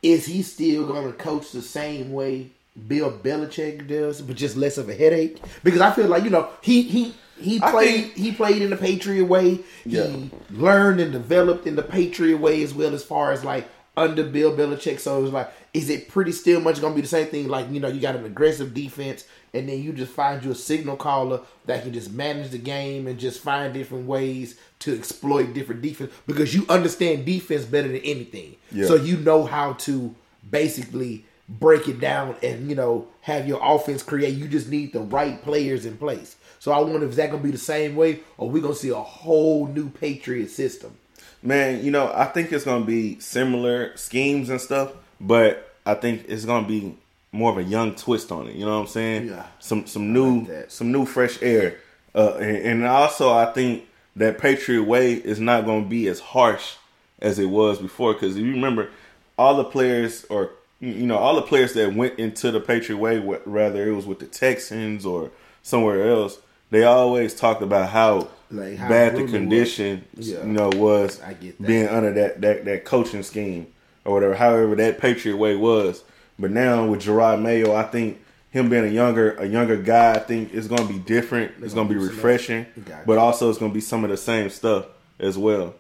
is 0.02 0.26
he 0.26 0.43
still 0.43 0.87
gonna 0.87 1.12
coach 1.12 1.50
the 1.52 1.62
same 1.62 2.12
way 2.12 2.49
Bill 2.87 3.11
Belichick 3.11 3.88
does, 3.88 4.20
but 4.23 4.37
just 4.37 4.56
less 4.56 4.79
of 4.79 4.88
a 4.88 4.94
headache. 4.94 5.38
Because 5.64 5.81
I 5.81 5.90
feel 5.93 6.06
like 6.06 6.25
you 6.25 6.31
know 6.31 6.49
he 6.62 6.82
he 6.82 7.14
he 7.40 7.58
played 7.61 8.05
think- 8.05 8.14
he 8.17 8.32
played 8.32 8.62
in 8.62 8.70
the 8.70 8.76
Patriot 8.76 9.25
way. 9.25 9.61
Yeah. 9.85 10.06
He 10.06 10.31
learned 10.50 11.00
and 11.00 11.12
developed 11.12 11.67
in 11.67 11.76
the 11.76 11.82
Patriot 11.82 12.38
way 12.38 12.62
as 12.62 12.75
well 12.75 12.94
as 12.94 13.05
far 13.05 13.32
as 13.32 13.44
like 13.44 13.69
under 13.96 14.25
Bill 14.25 14.56
Belichick. 14.56 15.00
So 15.00 15.19
it 15.19 15.23
was 15.23 15.32
like, 15.32 15.52
is 15.75 15.90
it 15.90 16.08
pretty 16.08 16.32
still 16.32 16.61
much 16.61 16.81
gonna 16.81 16.94
be 16.94 17.00
the 17.00 17.08
same 17.08 17.26
thing? 17.26 17.49
Like 17.49 17.70
you 17.70 17.81
know 17.81 17.88
you 17.88 18.00
got 18.00 18.17
an 18.17 18.25
aggressive 18.25 18.75
defense. 18.75 19.25
And 19.55 19.67
then 19.67 19.82
you 19.82 19.94
just 19.94 20.12
find 20.12 20.44
you 20.44 20.50
a 20.50 20.55
signal 20.55 20.96
caller 20.96 21.40
that 21.64 21.82
can 21.82 21.94
just 21.94 22.12
manage 22.12 22.50
the 22.50 22.58
game 22.58 23.06
and 23.06 23.19
just 23.19 23.40
find 23.40 23.73
different 23.73 24.06
ways 24.06 24.56
to 24.81 24.94
exploit 24.94 25.55
different 25.55 25.81
defense 25.81 26.12
because 26.26 26.55
you 26.55 26.67
understand 26.69 27.25
defense 27.25 27.64
better 27.64 27.88
than 27.88 27.96
anything. 28.02 28.56
Yeah. 28.70 28.87
So 28.87 28.96
you 28.96 29.17
know 29.17 29.44
how 29.44 29.73
to 29.73 30.14
basically 30.50 31.25
break 31.49 31.88
it 31.88 31.99
down 31.99 32.37
and 32.43 32.69
you 32.69 32.76
know 32.76 33.06
have 33.23 33.49
your 33.49 33.58
offense 33.62 34.02
create. 34.02 34.35
You 34.35 34.49
just 34.49 34.69
need 34.69 34.93
the 34.93 35.00
right 35.00 35.43
players 35.43 35.87
in 35.87 35.96
place. 35.96 36.37
So 36.58 36.72
I 36.72 36.81
wonder 36.81 37.06
if 37.06 37.14
that 37.16 37.31
gonna 37.31 37.43
be 37.43 37.50
the 37.50 37.58
same 37.58 37.96
way, 37.96 38.20
or 38.37 38.49
we 38.49 38.60
gonna 38.60 38.75
see 38.75 38.90
a 38.90 38.94
whole 38.94 39.66
new 39.66 39.90
Patriot 39.90 40.50
system. 40.50 40.96
Man, 41.43 41.84
you 41.84 41.90
know, 41.90 42.10
I 42.14 42.25
think 42.25 42.52
it's 42.52 42.64
gonna 42.64 42.84
be 42.84 43.20
similar 43.20 43.96
schemes 43.96 44.50
and 44.50 44.60
stuff, 44.60 44.93
but 45.20 45.72
I 45.87 45.94
think 45.94 46.25
it's 46.28 46.44
gonna 46.44 46.66
be 46.66 46.96
more 47.32 47.52
of 47.52 47.58
a 47.58 47.62
young 47.62 47.94
twist 47.94 48.32
on 48.32 48.49
it. 48.49 48.56
You 48.56 48.64
know 48.64 48.75
what 48.75 48.81
I'm 48.82 48.87
saying? 48.88 49.28
Yeah. 49.28 49.46
Some 49.60 49.87
some 49.87 50.12
new 50.12 50.47
that. 50.47 50.73
some 50.73 50.90
new 50.92 51.06
fresh 51.06 51.40
air. 51.42 51.76
Uh, 52.14 52.35
and, 52.37 52.56
and 52.56 52.87
also, 52.87 53.32
I 53.32 53.52
think 53.52 53.87
that 54.16 54.38
Patriot 54.38 54.82
way 54.82 55.14
is 55.14 55.38
not 55.38 55.64
gonna 55.64 55.87
be 55.87 56.09
as 56.09 56.21
harsh 56.21 56.75
as 57.21 57.38
it 57.38 57.47
was 57.47 57.78
before. 57.78 58.14
Because 58.14 58.37
if 58.37 58.44
you 58.44 58.52
remember, 58.52 58.90
all 59.38 59.56
the 59.56 59.64
players 59.64 60.25
or 60.28 60.50
you 60.80 61.06
know 61.06 61.16
all 61.16 61.37
the 61.37 61.42
players 61.42 61.75
that 61.75 61.94
went 61.94 62.18
into 62.18 62.50
the 62.50 62.61
Patriot 62.61 62.99
way, 62.99 63.21
wh- 63.21 63.47
whether 63.47 63.87
it 63.88 63.94
was 63.94 64.06
with 64.06 64.18
the 64.18 64.26
Texans 64.26 65.06
or 65.06 65.30
somewhere 65.62 66.09
else, 66.09 66.38
they 66.70 66.84
always 66.84 67.34
talked 67.34 67.62
about 67.62 67.90
how. 67.90 68.28
Like 68.50 68.78
how 68.78 68.88
bad 68.88 69.08
the 69.12 69.16
brutal 69.18 69.25
was. 69.25 69.32
condition, 69.32 70.04
Yeah. 70.16 70.38
you 70.38 70.52
know, 70.52 70.70
was 70.70 71.20
I 71.20 71.34
get 71.34 71.58
that. 71.58 71.66
being 71.66 71.87
under 71.87 72.14
that, 72.14 72.40
that 72.40 72.64
that 72.64 72.84
coaching 72.87 73.22
scheme 73.22 73.66
or 74.06 74.14
whatever, 74.14 74.34
however 74.34 74.75
that 74.76 74.98
Patriot 74.98 75.37
way 75.37 75.54
was. 75.54 76.02
But 76.38 76.50
now 76.52 76.87
with 76.87 77.02
Jerod 77.02 77.42
Mayo, 77.42 77.75
I 77.75 77.82
think 77.82 78.18
him 78.50 78.70
being 78.70 78.84
a 78.84 78.88
younger 78.88 79.32
a 79.34 79.44
younger 79.44 79.76
guy, 79.76 80.14
I 80.14 80.18
think 80.20 80.54
it's 80.54 80.66
gonna 80.66 80.87
be 80.88 80.98
different. 80.98 81.52
It's 81.62 81.75
gonna 81.75 81.90
be 81.90 81.96
refreshing, 81.96 82.64
Gotcha. 82.87 83.02
but 83.04 83.18
also 83.18 83.50
it's 83.50 83.58
gonna 83.58 83.75
be 83.75 83.82
some 83.82 84.02
of 84.02 84.08
the 84.08 84.16
same 84.16 84.48
stuff 84.48 84.87
as 85.20 85.37
well. 85.37 85.75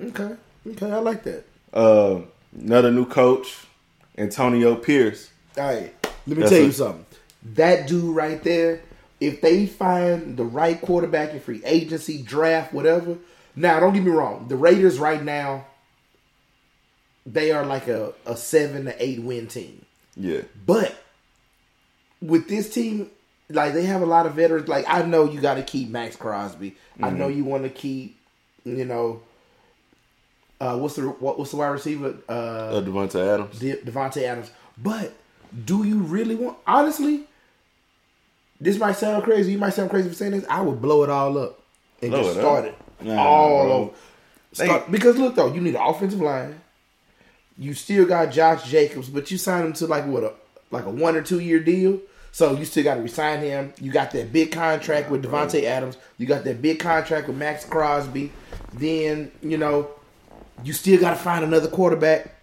Okay, 0.00 0.36
okay, 0.68 0.90
I 0.92 0.98
like 0.98 1.24
that. 1.24 1.42
Uh, 1.74 2.20
another 2.56 2.92
new 2.92 3.04
coach, 3.06 3.56
Antonio 4.16 4.76
Pierce. 4.76 5.30
All 5.58 5.64
right, 5.64 5.92
let 6.26 6.36
me 6.36 6.42
That's 6.42 6.50
tell 6.52 6.60
you 6.62 6.68
a- 6.68 6.72
something. 6.72 7.06
That 7.54 7.88
dude 7.88 8.14
right 8.14 8.40
there, 8.44 8.82
if 9.22 9.40
they 9.40 9.66
find 9.66 10.36
the 10.36 10.44
right 10.44 10.80
quarterback 10.80 11.30
in 11.30 11.38
free 11.38 11.62
agency, 11.64 12.20
draft, 12.20 12.72
whatever. 12.72 13.16
Now, 13.54 13.78
don't 13.78 13.92
get 13.94 14.02
me 14.02 14.10
wrong. 14.10 14.48
The 14.48 14.56
Raiders 14.56 14.98
right 14.98 15.22
now, 15.22 15.66
they 17.24 17.52
are 17.52 17.64
like 17.64 17.86
a, 17.86 18.14
a 18.26 18.36
seven 18.36 18.86
to 18.86 19.02
eight 19.02 19.22
win 19.22 19.46
team. 19.46 19.84
Yeah, 20.16 20.42
But 20.66 20.94
with 22.20 22.48
this 22.48 22.68
team, 22.68 23.10
like 23.48 23.72
they 23.74 23.84
have 23.84 24.02
a 24.02 24.06
lot 24.06 24.26
of 24.26 24.34
veterans. 24.34 24.68
Like 24.68 24.84
I 24.88 25.02
know 25.02 25.24
you 25.24 25.40
got 25.40 25.54
to 25.54 25.62
keep 25.62 25.88
Maxx 25.88 26.16
Crosby. 26.16 26.76
I 27.00 27.10
know 27.10 27.28
you 27.28 27.44
want 27.44 27.62
to 27.62 27.70
keep, 27.70 28.18
you 28.64 28.84
know, 28.84 29.22
uh, 30.60 30.76
what's 30.76 30.96
the 30.96 31.02
what, 31.02 31.38
what's 31.38 31.50
the 31.52 31.56
wide 31.56 31.68
receiver? 31.68 32.14
Uh, 32.28 32.32
uh, 32.32 32.82
Davante 32.82 33.16
Adams. 33.26 33.58
De- 33.58 33.76
Davante 33.76 34.22
Adams. 34.22 34.50
But 34.76 35.14
do 35.64 35.84
you 35.84 35.98
really 35.98 36.34
want? 36.34 36.58
Honestly, 36.66 37.24
this 38.62 38.78
might 38.78 38.92
sound 38.96 39.24
crazy. 39.24 39.52
You 39.52 39.58
might 39.58 39.74
sound 39.74 39.90
crazy 39.90 40.08
for 40.08 40.14
saying 40.14 40.32
this. 40.32 40.44
I 40.48 40.60
would 40.60 40.80
blow 40.80 41.02
it 41.04 41.10
all 41.10 41.36
up 41.38 41.60
and 42.00 42.10
Blow 42.10 42.22
just 42.22 42.36
start 42.38 42.64
it 42.66 42.74
Nah, 43.02 43.16
all 43.22 43.64
bro. 43.64 43.72
over. 43.72 43.90
Start, 44.52 44.90
because 44.90 45.16
look 45.18 45.34
though, 45.34 45.52
you 45.52 45.60
need 45.60 45.74
an 45.74 45.82
offensive 45.82 46.20
line. 46.20 46.60
You 47.58 47.74
still 47.74 48.06
got 48.06 48.30
Josh 48.32 48.68
Jacobs, 48.70 49.08
but 49.08 49.30
you 49.30 49.38
signed 49.38 49.66
him 49.66 49.72
to 49.74 49.86
like 49.86 50.06
what 50.06 50.22
a 50.24 50.32
like 50.70 50.84
a 50.84 50.90
one 50.90 51.16
or 51.16 51.22
two 51.22 51.40
year 51.40 51.60
deal. 51.60 52.00
So 52.34 52.52
you 52.54 52.64
still 52.64 52.82
got 52.82 52.94
to 52.94 53.02
resign 53.02 53.40
him. 53.40 53.74
You 53.78 53.92
got 53.92 54.10
that 54.12 54.32
big 54.32 54.52
contract 54.52 55.10
with 55.10 55.22
Davante 55.22 55.64
Adams. 55.64 55.98
You 56.16 56.26
got 56.26 56.44
that 56.44 56.62
big 56.62 56.78
contract 56.78 57.26
with 57.28 57.36
Maxx 57.36 57.64
Crosby. 57.66 58.32
Then 58.72 59.30
you 59.42 59.58
know 59.58 59.88
you 60.64 60.72
still 60.72 60.98
got 61.00 61.10
to 61.10 61.16
find 61.16 61.44
another 61.44 61.68
quarterback. 61.68 62.34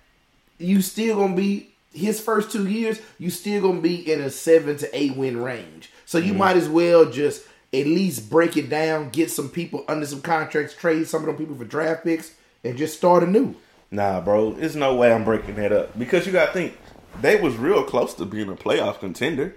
You 0.57 0.81
still 0.81 1.17
gonna 1.17 1.35
be 1.35 1.69
his 1.93 2.19
first 2.19 2.51
two 2.51 2.67
years. 2.67 2.99
You 3.17 3.29
still 3.29 3.61
gonna 3.61 3.81
be 3.81 4.11
in 4.11 4.21
a 4.21 4.29
seven 4.29 4.77
to 4.77 4.89
eight 4.95 5.15
win 5.15 5.41
range. 5.41 5.89
So 6.09 6.17
you 6.17 6.33
might 6.33 6.57
as 6.57 6.67
well 6.67 7.05
just 7.05 7.43
at 7.71 7.85
least 7.85 8.31
break 8.31 8.57
it 8.57 8.67
down, 8.67 9.11
get 9.11 9.29
some 9.29 9.47
people 9.47 9.85
under 9.87 10.07
some 10.07 10.23
contracts, 10.23 10.73
trade 10.73 11.07
some 11.07 11.21
of 11.21 11.27
them 11.27 11.37
people 11.37 11.55
for 11.55 11.65
draft 11.65 12.03
picks, 12.03 12.33
and 12.63 12.75
just 12.75 12.97
start 12.97 13.21
anew. 13.21 13.53
Nah, 13.91 14.19
bro, 14.19 14.53
there's 14.53 14.75
no 14.75 14.95
way 14.95 15.13
I'm 15.13 15.23
breaking 15.23 15.53
that 15.57 15.71
up 15.71 15.99
because 15.99 16.25
you 16.25 16.31
got 16.31 16.47
to 16.47 16.51
think 16.53 16.75
they 17.21 17.39
was 17.39 17.57
real 17.57 17.83
close 17.83 18.15
to 18.15 18.25
being 18.25 18.49
a 18.49 18.55
playoff 18.55 18.99
contender. 18.99 19.55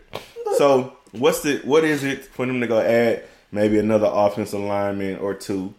So 0.59 0.94
what's 1.12 1.40
the 1.40 1.62
what 1.64 1.85
is 1.85 2.04
it 2.04 2.26
for 2.26 2.44
them 2.44 2.61
to 2.61 2.66
go 2.66 2.80
add 2.80 3.25
maybe 3.50 3.78
another 3.78 4.11
offensive 4.12 4.61
lineman 4.61 5.21
or 5.21 5.32
two, 5.32 5.73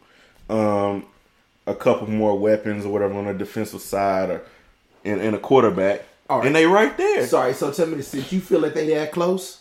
um, 0.50 1.06
a 1.68 1.76
couple 1.76 2.10
more 2.10 2.36
weapons 2.36 2.84
or 2.84 2.92
whatever 2.92 3.14
on 3.14 3.26
the 3.26 3.36
defensive 3.36 3.82
side 3.82 4.32
or 4.32 4.42
and, 5.06 5.22
and 5.22 5.36
a 5.36 5.40
quarterback, 5.40 6.02
All 6.32 6.40
right. 6.40 6.48
and 6.48 6.56
they 6.56 6.66
right 6.66 6.98
there. 6.98 7.28
Sorry, 7.28 7.54
so 7.54 7.72
tell 7.72 7.86
me 7.86 7.98
this: 7.98 8.08
since 8.08 8.34
you 8.34 8.42
feel 8.42 8.60
like 8.60 8.74
they 8.74 8.88
that 8.96 9.12
close, 9.12 9.60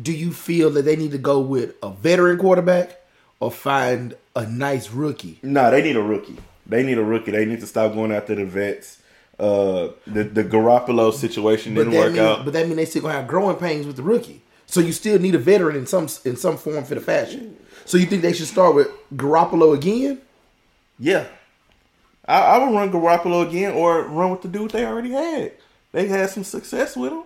do 0.00 0.12
you 0.12 0.32
feel 0.32 0.70
that 0.70 0.82
they 0.82 0.96
need 0.96 1.10
to 1.12 1.18
go 1.18 1.40
with 1.40 1.74
a 1.82 1.90
veteran 1.90 2.38
quarterback 2.38 3.00
or 3.40 3.50
find 3.50 4.14
a 4.34 4.46
nice 4.46 4.90
rookie? 4.90 5.38
Nah, 5.42 5.70
they 5.70 5.82
need 5.82 5.96
a 5.96 6.02
rookie. 6.02 6.38
They 6.66 6.82
need 6.82 6.98
a 6.98 7.04
rookie. 7.04 7.32
They 7.32 7.44
need 7.44 7.60
to 7.60 7.66
stop 7.66 7.92
going 7.92 8.12
after 8.12 8.34
the 8.34 8.44
vets. 8.44 8.98
Uh, 9.38 9.88
the 10.06 10.24
the 10.24 10.44
Garoppolo 10.44 11.12
situation 11.12 11.74
didn't 11.74 11.94
work 11.94 12.12
mean, 12.12 12.22
out. 12.22 12.44
But 12.44 12.52
that 12.52 12.66
means 12.66 12.76
they 12.76 12.84
still 12.84 13.02
gonna 13.02 13.14
have 13.14 13.26
growing 13.26 13.56
pains 13.56 13.86
with 13.86 13.96
the 13.96 14.02
rookie. 14.02 14.42
So 14.66 14.80
you 14.80 14.92
still 14.92 15.18
need 15.18 15.34
a 15.34 15.38
veteran 15.38 15.76
in 15.76 15.86
some 15.86 16.08
in 16.24 16.36
some 16.36 16.56
form 16.56 16.84
for 16.84 16.94
the 16.94 17.00
fashion. 17.00 17.56
So 17.84 17.98
you 17.98 18.06
think 18.06 18.22
they 18.22 18.32
should 18.32 18.46
start 18.46 18.74
with 18.74 18.88
Garoppolo 19.14 19.74
again? 19.74 20.20
Yeah. 20.98 21.26
I, 22.26 22.40
I 22.40 22.58
would 22.58 22.74
run 22.74 22.92
Garoppolo 22.92 23.46
again 23.46 23.72
or 23.72 24.02
run 24.04 24.30
with 24.30 24.42
the 24.42 24.48
dude 24.48 24.70
they 24.70 24.86
already 24.86 25.10
had. 25.10 25.52
They 25.90 26.06
had 26.06 26.30
some 26.30 26.44
success 26.44 26.96
with 26.96 27.12
him. 27.12 27.24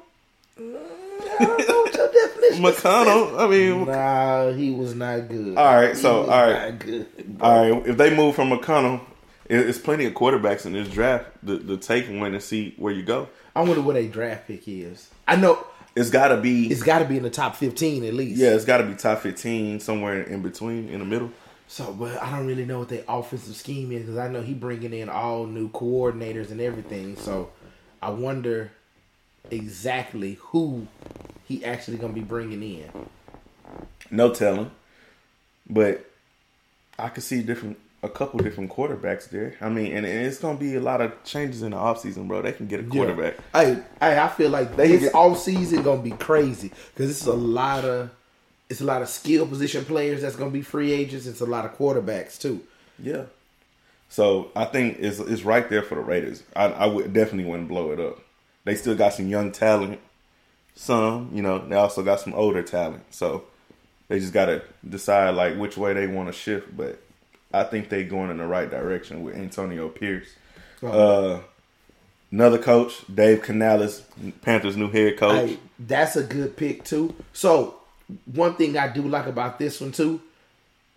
I 1.40 1.64
don't 1.66 1.94
your 1.94 2.12
definition. 2.12 2.62
McConnell, 2.64 3.38
I 3.38 3.46
mean, 3.48 3.86
Nah, 3.86 4.52
he 4.52 4.70
was 4.70 4.94
not 4.94 5.28
good. 5.28 5.56
All 5.56 5.74
right, 5.74 5.90
He 5.90 5.94
so, 5.94 6.20
was 6.22 6.28
all 6.30 6.46
right. 6.50 6.70
not 6.72 6.78
good. 6.78 7.06
all 7.40 7.70
right, 7.72 7.86
if 7.86 7.96
they 7.96 8.14
move 8.14 8.34
from 8.34 8.50
McConnell, 8.50 9.00
it's 9.48 9.78
plenty 9.78 10.06
of 10.06 10.14
quarterbacks 10.14 10.66
in 10.66 10.72
this 10.72 10.88
draft 10.88 11.26
to, 11.46 11.58
to 11.60 11.76
take 11.76 12.06
one 12.08 12.34
and 12.34 12.42
see 12.42 12.74
where 12.78 12.92
you 12.92 13.02
go. 13.02 13.28
I 13.54 13.62
wonder 13.62 13.80
what 13.82 13.96
a 13.96 14.06
draft 14.08 14.48
pick 14.48 14.66
is. 14.66 15.08
I 15.28 15.36
know 15.36 15.64
It's 15.94 16.10
got 16.10 16.28
to 16.28 16.36
be, 16.38 16.66
it's 16.70 16.82
got 16.82 16.98
to 16.98 17.04
be 17.04 17.16
in 17.16 17.22
the 17.22 17.30
top 17.30 17.56
fifteen 17.56 18.04
at 18.04 18.12
least. 18.14 18.40
yeah, 18.40 18.50
it's 18.50 18.64
got 18.64 18.78
to 18.78 18.84
be 18.84 18.94
top 18.94 19.20
15, 19.20 19.80
somewhere 19.80 20.22
in 20.22 20.42
between, 20.42 20.88
in 20.88 20.98
the 20.98 21.04
middle. 21.06 21.30
So, 21.68 21.92
but 21.92 22.20
I 22.22 22.30
don't 22.36 22.46
really 22.46 22.64
know 22.64 22.80
what 22.80 22.88
their 22.90 23.02
offensive 23.08 23.56
scheme 23.56 23.90
is 23.92 24.02
because 24.02 24.18
I 24.18 24.28
know 24.28 24.40
he 24.42 24.52
bringing 24.54 24.92
in 24.92 25.08
all 25.08 25.46
new 25.46 25.68
coordinators 25.70 26.50
and 26.50 26.60
everything. 26.60 27.16
So, 27.16 27.50
I 28.02 28.10
wonder 28.10 28.70
exactly 29.50 30.38
who 30.40 30.86
he 31.44 31.64
actually 31.64 31.96
gonna 31.96 32.12
be 32.12 32.20
bringing 32.20 32.62
in. 32.62 32.90
No 34.10 34.32
telling. 34.32 34.70
But 35.68 36.10
I 36.98 37.08
could 37.08 37.22
see 37.22 37.42
different 37.42 37.78
a 38.02 38.08
couple 38.08 38.38
different 38.40 38.70
quarterbacks 38.70 39.28
there. 39.28 39.56
I 39.60 39.68
mean, 39.68 39.96
and, 39.96 40.06
and 40.06 40.26
it's 40.26 40.38
gonna 40.38 40.58
be 40.58 40.76
a 40.76 40.80
lot 40.80 41.00
of 41.00 41.22
changes 41.24 41.62
in 41.62 41.72
the 41.72 41.76
offseason, 41.76 42.28
bro. 42.28 42.42
They 42.42 42.52
can 42.52 42.66
get 42.66 42.80
a 42.80 42.84
quarterback. 42.84 43.36
Hey, 43.52 43.78
hey, 44.00 44.18
I 44.18 44.28
feel 44.28 44.50
like 44.50 44.76
They 44.76 45.10
off 45.10 45.38
season 45.38 45.82
gonna 45.82 46.02
be 46.02 46.12
crazy 46.12 46.70
because 46.94 47.10
it's 47.10 47.26
a 47.26 47.32
lot 47.32 47.84
of 47.84 48.10
it's 48.68 48.80
a 48.80 48.84
lot 48.84 49.02
of 49.02 49.08
skill 49.08 49.46
position 49.46 49.84
players 49.84 50.22
that's 50.22 50.36
gonna 50.36 50.50
be 50.50 50.62
free 50.62 50.92
agents. 50.92 51.26
It's 51.26 51.40
a 51.40 51.46
lot 51.46 51.64
of 51.64 51.76
quarterbacks 51.76 52.40
too. 52.40 52.62
Yeah. 52.98 53.24
So 54.08 54.50
I 54.54 54.66
think 54.66 54.98
it's 55.00 55.18
it's 55.18 55.42
right 55.42 55.68
there 55.68 55.82
for 55.82 55.96
the 55.96 56.00
Raiders. 56.00 56.42
I, 56.54 56.66
I 56.66 56.86
would 56.86 57.12
definitely 57.12 57.50
wouldn't 57.50 57.68
blow 57.68 57.92
it 57.92 58.00
up. 58.00 58.20
They 58.66 58.74
still 58.74 58.96
got 58.96 59.14
some 59.14 59.28
young 59.28 59.52
talent. 59.52 60.00
Some, 60.74 61.30
you 61.32 61.40
know, 61.40 61.66
they 61.66 61.76
also 61.76 62.02
got 62.02 62.20
some 62.20 62.34
older 62.34 62.62
talent. 62.62 63.04
So 63.14 63.44
they 64.08 64.18
just 64.18 64.32
gotta 64.32 64.62
decide 64.88 65.30
like 65.36 65.56
which 65.56 65.76
way 65.76 65.94
they 65.94 66.08
want 66.08 66.28
to 66.28 66.32
shift. 66.32 66.76
But 66.76 67.00
I 67.54 67.62
think 67.62 67.88
they 67.88 68.02
going 68.02 68.30
in 68.30 68.38
the 68.38 68.46
right 68.46 68.68
direction 68.68 69.22
with 69.22 69.36
Antonio 69.36 69.88
Pierce. 69.88 70.28
Uh, 70.82 71.38
another 72.32 72.58
coach, 72.58 73.04
Dave 73.12 73.42
Canales, 73.42 74.02
Panthers' 74.42 74.76
new 74.76 74.90
head 74.90 75.16
coach. 75.16 75.50
Hey, 75.50 75.58
that's 75.78 76.16
a 76.16 76.24
good 76.24 76.56
pick 76.56 76.82
too. 76.82 77.14
So 77.32 77.76
one 78.26 78.56
thing 78.56 78.76
I 78.76 78.88
do 78.88 79.02
like 79.02 79.26
about 79.26 79.60
this 79.60 79.80
one 79.80 79.92
too, 79.92 80.20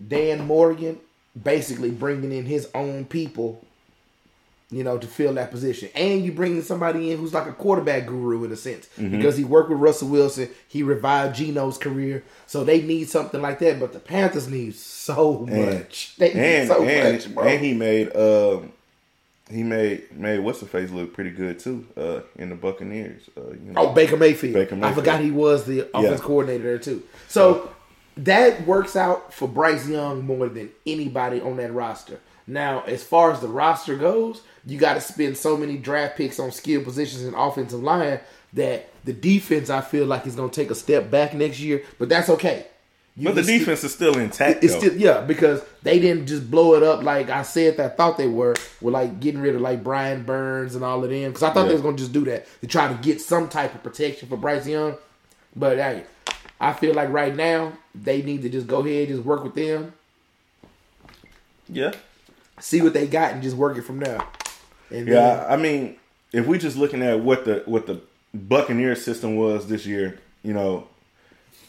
Dan 0.06 0.48
Morgan 0.48 1.00
basically 1.42 1.92
bringing 1.92 2.32
in 2.32 2.46
his 2.46 2.68
own 2.74 3.06
people, 3.06 3.64
you 4.72 4.84
know, 4.84 4.98
to 5.00 5.08
fill 5.08 5.34
that 5.34 5.50
position, 5.50 5.90
and 5.96 6.24
you 6.24 6.32
bringing 6.32 6.62
somebody 6.62 7.12
in 7.12 7.18
who's 7.18 7.34
like 7.34 7.48
a 7.48 7.54
quarterback 7.54 8.06
guru 8.06 8.44
in 8.44 8.52
a 8.52 8.56
sense 8.56 8.88
Mm-hmm. 8.98 9.18
because 9.18 9.36
he 9.36 9.44
worked 9.44 9.70
with 9.72 9.80
Russell 9.80 10.10
Wilson, 10.10 10.50
he 10.68 10.84
revived 10.84 11.36
Geno's 11.36 11.78
career, 11.80 12.24
so 12.46 12.64
they 12.64 12.82
need 12.82 13.10
something 13.10 13.42
like 13.42 13.58
that. 13.60 13.80
But 13.80 13.94
the 13.94 14.00
Panthers 14.00 14.48
need 14.48 14.76
so 14.76 15.40
much. 15.50 16.16
They 16.18 16.34
need 16.34 16.40
and 16.40 16.68
so 16.68 16.84
and, 16.84 17.14
much, 17.14 17.34
bro. 17.34 17.44
and 17.46 17.66
he 17.66 17.74
made 17.74 18.16
um 18.16 18.72
he 19.50 19.64
made 19.64 20.12
made 20.16 20.38
what's 20.42 20.60
the 20.60 20.68
face 20.68 20.92
look 20.92 21.14
pretty 21.16 21.32
good 21.32 21.58
too 21.58 21.88
uh 21.98 22.20
in 22.36 22.50
the 22.50 22.56
Buccaneers. 22.56 23.24
Uh, 23.36 23.50
you 23.54 23.72
know. 23.72 23.82
Oh, 23.82 23.94
Baker 23.94 24.18
Mayfield. 24.18 24.54
Baker 24.54 24.78
I 24.86 24.94
forgot 24.94 25.20
he 25.22 25.32
was 25.32 25.64
the 25.66 25.90
offense 25.98 26.20
Yeah. 26.20 26.26
coordinator 26.26 26.64
there 26.64 26.78
too. 26.78 27.02
So 27.28 27.72
that 28.18 28.68
works 28.68 28.96
out 28.96 29.34
for 29.34 29.48
Bryce 29.48 29.88
Young 29.88 30.26
more 30.26 30.48
than 30.50 30.70
anybody 30.86 31.42
on 31.42 31.58
that 31.58 31.74
roster. 31.74 32.20
Now, 32.50 32.82
as 32.82 33.04
far 33.04 33.32
as 33.32 33.42
the 33.42 33.48
roster 33.48 33.96
goes, 33.96 34.42
you 34.66 34.80
got 34.80 34.96
to 34.96 35.02
spend 35.02 35.38
so 35.38 35.56
many 35.56 35.78
draft 35.78 36.18
picks 36.18 36.40
on 36.40 36.52
skill 36.52 36.84
positions 36.84 37.24
and 37.24 37.36
offensive 37.36 37.84
line 37.84 38.20
that 38.54 38.90
the 39.06 39.14
defense 39.14 39.70
I 39.70 39.82
feel 39.82 40.08
like 40.08 40.26
is 40.26 40.36
going 40.36 40.50
to 40.50 40.56
take 40.56 40.72
a 40.72 40.76
step 40.76 41.12
back 41.12 41.36
next 41.36 41.60
year. 41.60 41.84
But 42.00 42.10
that's 42.10 42.28
okay. 42.30 42.66
You 43.16 43.26
but 43.26 43.36
the 43.36 43.44
defense 43.44 43.84
is 43.84 43.94
still 43.94 44.18
intact. 44.18 44.64
it's 44.64 44.74
though. 44.74 44.80
still 44.80 44.96
yeah 44.96 45.20
because 45.20 45.62
they 45.84 46.00
didn't 46.00 46.28
just 46.28 46.50
blow 46.50 46.76
it 46.76 46.84
up 46.84 47.04
like 47.04 47.30
I 47.30 47.42
said 47.42 47.76
that 47.76 47.92
I 47.92 47.96
thought 47.96 48.18
they 48.18 48.30
were 48.30 48.56
with 48.80 48.94
like 48.94 49.20
getting 49.20 49.42
rid 49.42 49.56
of 49.56 49.62
like 49.62 49.84
Brian 49.84 50.24
Burns 50.24 50.74
and 50.74 50.86
all 50.86 51.04
of 51.04 51.10
them 51.10 51.30
because 51.30 51.44
I 51.44 51.50
thought 51.50 51.68
they 51.68 51.74
was 51.74 51.82
gonna 51.82 51.98
just 51.98 52.14
do 52.14 52.24
that 52.26 52.48
to 52.62 52.68
try 52.68 52.88
to 52.88 52.94
get 53.02 53.20
some 53.20 53.50
type 53.50 53.76
of 53.76 53.84
protection 53.84 54.30
for 54.30 54.38
Bryce 54.38 54.66
Young, 54.66 54.96
but 55.54 55.78
hey, 55.78 56.06
I 56.62 56.72
feel 56.72 56.94
like 56.94 57.10
right 57.10 57.36
now 57.36 57.74
they 57.94 58.22
need 58.22 58.42
to 58.44 58.50
just 58.50 58.68
go 58.68 58.80
ahead 58.86 59.10
and 59.10 59.18
just 59.18 59.26
work 59.26 59.44
with 59.44 59.56
them, 59.56 59.92
yeah. 61.68 61.92
See 62.60 62.82
what 62.82 62.94
they 62.94 63.08
got, 63.08 63.34
and 63.34 63.42
just 63.44 63.56
work 63.56 63.78
it 63.78 63.84
from 63.84 64.00
there. 64.00 64.20
And 64.92 65.08
then- 65.08 65.14
Yeah, 65.16 65.46
I 65.50 65.56
mean, 65.58 65.96
if 66.34 66.46
we're 66.46 66.60
just 66.60 66.78
looking 66.78 67.02
at 67.02 67.20
what 67.22 67.46
the 67.46 67.64
what 67.66 67.88
the 67.88 68.02
Buccaneer 68.34 68.96
system 68.96 69.36
was 69.36 69.68
this 69.68 69.86
year, 69.86 70.20
you 70.44 70.54
know, 70.54 70.88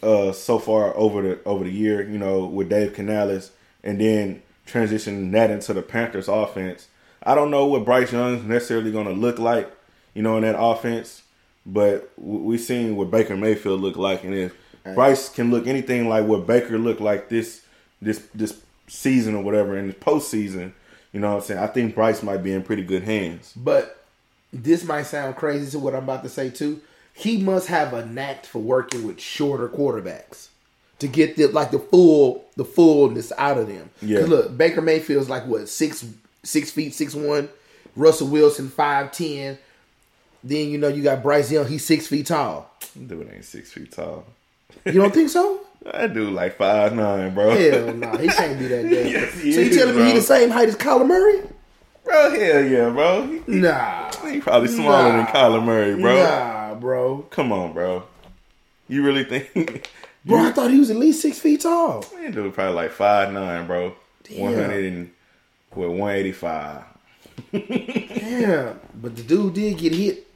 uh 0.03 0.33
so 0.33 0.59
far 0.59 0.97
over 0.97 1.23
the 1.23 1.39
over 1.45 1.65
the 1.65 1.71
year, 1.73 2.03
you 2.09 2.19
know, 2.19 2.45
with 2.45 2.69
Dave 2.69 2.95
Canales 2.95 3.51
and 3.83 4.01
then 4.01 4.43
transitioning 4.67 5.33
that 5.33 5.51
into 5.51 5.73
the 5.73 5.83
Panthers 5.83 6.29
offense. 6.29 6.89
I 7.23 7.35
don't 7.35 7.51
know 7.51 7.67
what 7.67 7.85
Bryce 7.85 8.13
Young's 8.13 8.45
necessarily 8.45 8.91
going 8.93 9.07
to 9.07 9.13
look 9.13 9.39
like, 9.39 9.71
you 10.15 10.23
know, 10.23 10.37
in 10.37 10.43
that 10.43 10.59
offense, 10.59 11.23
but 11.67 12.15
w- 12.17 12.39
we 12.41 12.57
seen 12.57 12.97
what 12.97 13.11
Baker 13.11 13.37
Mayfield 13.37 13.81
look 13.81 13.97
like 13.97 14.25
and 14.25 14.35
if 14.35 14.53
Bryce 14.95 15.29
can 15.29 15.51
look 15.51 15.67
anything 15.67 16.09
like 16.09 16.25
what 16.27 16.47
Baker 16.47 16.79
looked 16.79 17.01
like 17.03 17.29
this 17.29 17.63
this 18.01 18.23
this 18.35 18.59
season 18.87 19.35
or 19.35 19.43
whatever 19.43 19.77
in 19.79 19.89
the 19.89 19.93
postseason, 19.95 20.73
you 21.13 21.21
know 21.21 21.31
what 21.31 21.37
I'm 21.37 21.43
saying? 21.43 21.61
I 21.61 21.67
think 21.67 21.95
Bryce 21.95 22.23
might 22.23 22.43
be 22.43 22.53
in 22.53 22.63
pretty 22.63 22.83
good 22.83 23.03
hands. 23.03 23.53
But 23.57 24.05
this 24.53 24.85
might 24.85 25.05
sound 25.05 25.37
crazy 25.37 25.71
to 25.73 25.79
what 25.79 25.95
I'm 25.95 26.05
about 26.05 26.23
to 26.23 26.29
say 26.29 26.51
too. 26.51 26.81
He 27.13 27.43
must 27.43 27.69
have 27.69 27.93
a 27.93 28.07
knack 28.07 28.47
for 28.47 28.61
working 28.61 29.07
with 29.07 29.21
shorter 29.21 29.69
quarterbacks 29.69 30.49
to 31.01 31.09
get 31.09 31.37
the 31.37 31.47
like 31.47 31.71
the 31.71 31.79
full 31.79 32.45
the 32.57 32.65
fullness 32.65 33.33
out 33.37 33.59
of 33.59 33.67
them. 33.67 33.91
Yeah. 34.01 34.21
look, 34.21 34.57
Baker 34.57 34.81
Mayfield's 34.81 35.29
like 35.29 35.47
what 35.47 35.69
six 35.69 36.07
six 36.43 36.71
feet 36.71 36.95
six 36.95 37.15
one. 37.15 37.49
Russell 37.97 38.29
Wilson 38.29 38.69
five 38.69 39.11
ten. 39.11 39.59
Then 40.45 40.71
you 40.71 40.79
know 40.79 40.89
you 40.89 41.03
got 41.03 41.23
Bryce 41.23 41.51
Young. 41.51 41.67
He's 41.67 41.85
six 41.85 42.07
feet 42.07 42.27
tall. 42.27 42.71
Dude 42.95 43.31
ain't 43.33 43.45
six 43.45 43.73
feet 43.73 43.93
tall. 43.93 44.25
You 44.85 44.93
don't 44.93 45.13
think 45.13 45.31
so? 45.31 45.61
That 45.83 46.13
dude 46.13 46.33
like 46.35 46.57
five 46.57 46.95
nine, 46.95 47.35
bro. 47.35 47.51
Hell 47.51 47.95
no, 47.95 48.17
he 48.19 48.29
can't 48.29 48.59
be 48.59 48.67
that 48.69 48.83
damn. 48.91 49.07
Yes, 49.07 49.33
so 49.35 49.41
you 49.41 49.61
is, 49.61 49.77
telling 49.77 49.97
me 49.97 50.05
he 50.05 50.13
the 50.13 50.21
same 50.23 50.51
height 50.51 50.69
as 50.69 50.77
Kyler 50.77 51.07
Murray? 51.07 51.43
Bro, 52.05 52.31
hell 52.31 52.65
yeah, 52.65 52.91
bro. 52.91 53.27
He, 53.27 53.43
Nah, 53.47 54.11
he 54.27 54.41
probably 54.41 54.69
smaller 54.69 55.09
than 55.13 55.19
Nah. 55.25 55.27
Kyler 55.27 55.65
Murray, 55.65 55.95
bro. 56.01 56.15
Nah, 56.17 56.75
bro. 56.75 57.23
Come 57.31 57.53
on, 57.53 57.73
bro. 57.73 58.05
You 58.89 59.03
really 59.05 59.25
think 59.25 59.89
Bro, 60.25 60.39
I 60.41 60.53
thought 60.53 60.71
he 60.71 60.79
was 60.79 60.91
at 60.91 60.97
least 60.97 61.23
six 61.23 61.39
feet 61.39 61.63
tall. 61.63 62.05
man 62.15 62.33
dude 62.33 62.53
probably 62.53 62.75
like 62.75 62.91
five 62.91 63.33
nine, 63.33 63.67
bro. 63.67 63.95
One 64.33 64.55
hundred 64.55 64.85
and 64.93 65.11
what 65.71 65.91
one 65.91 66.13
eighty 66.15 66.33
five. 66.33 66.85
Yeah, 67.53 68.75
but 68.95 69.17
the 69.17 69.23
dude 69.23 69.55
did 69.55 69.79
get 69.79 69.95
hit 69.95 70.27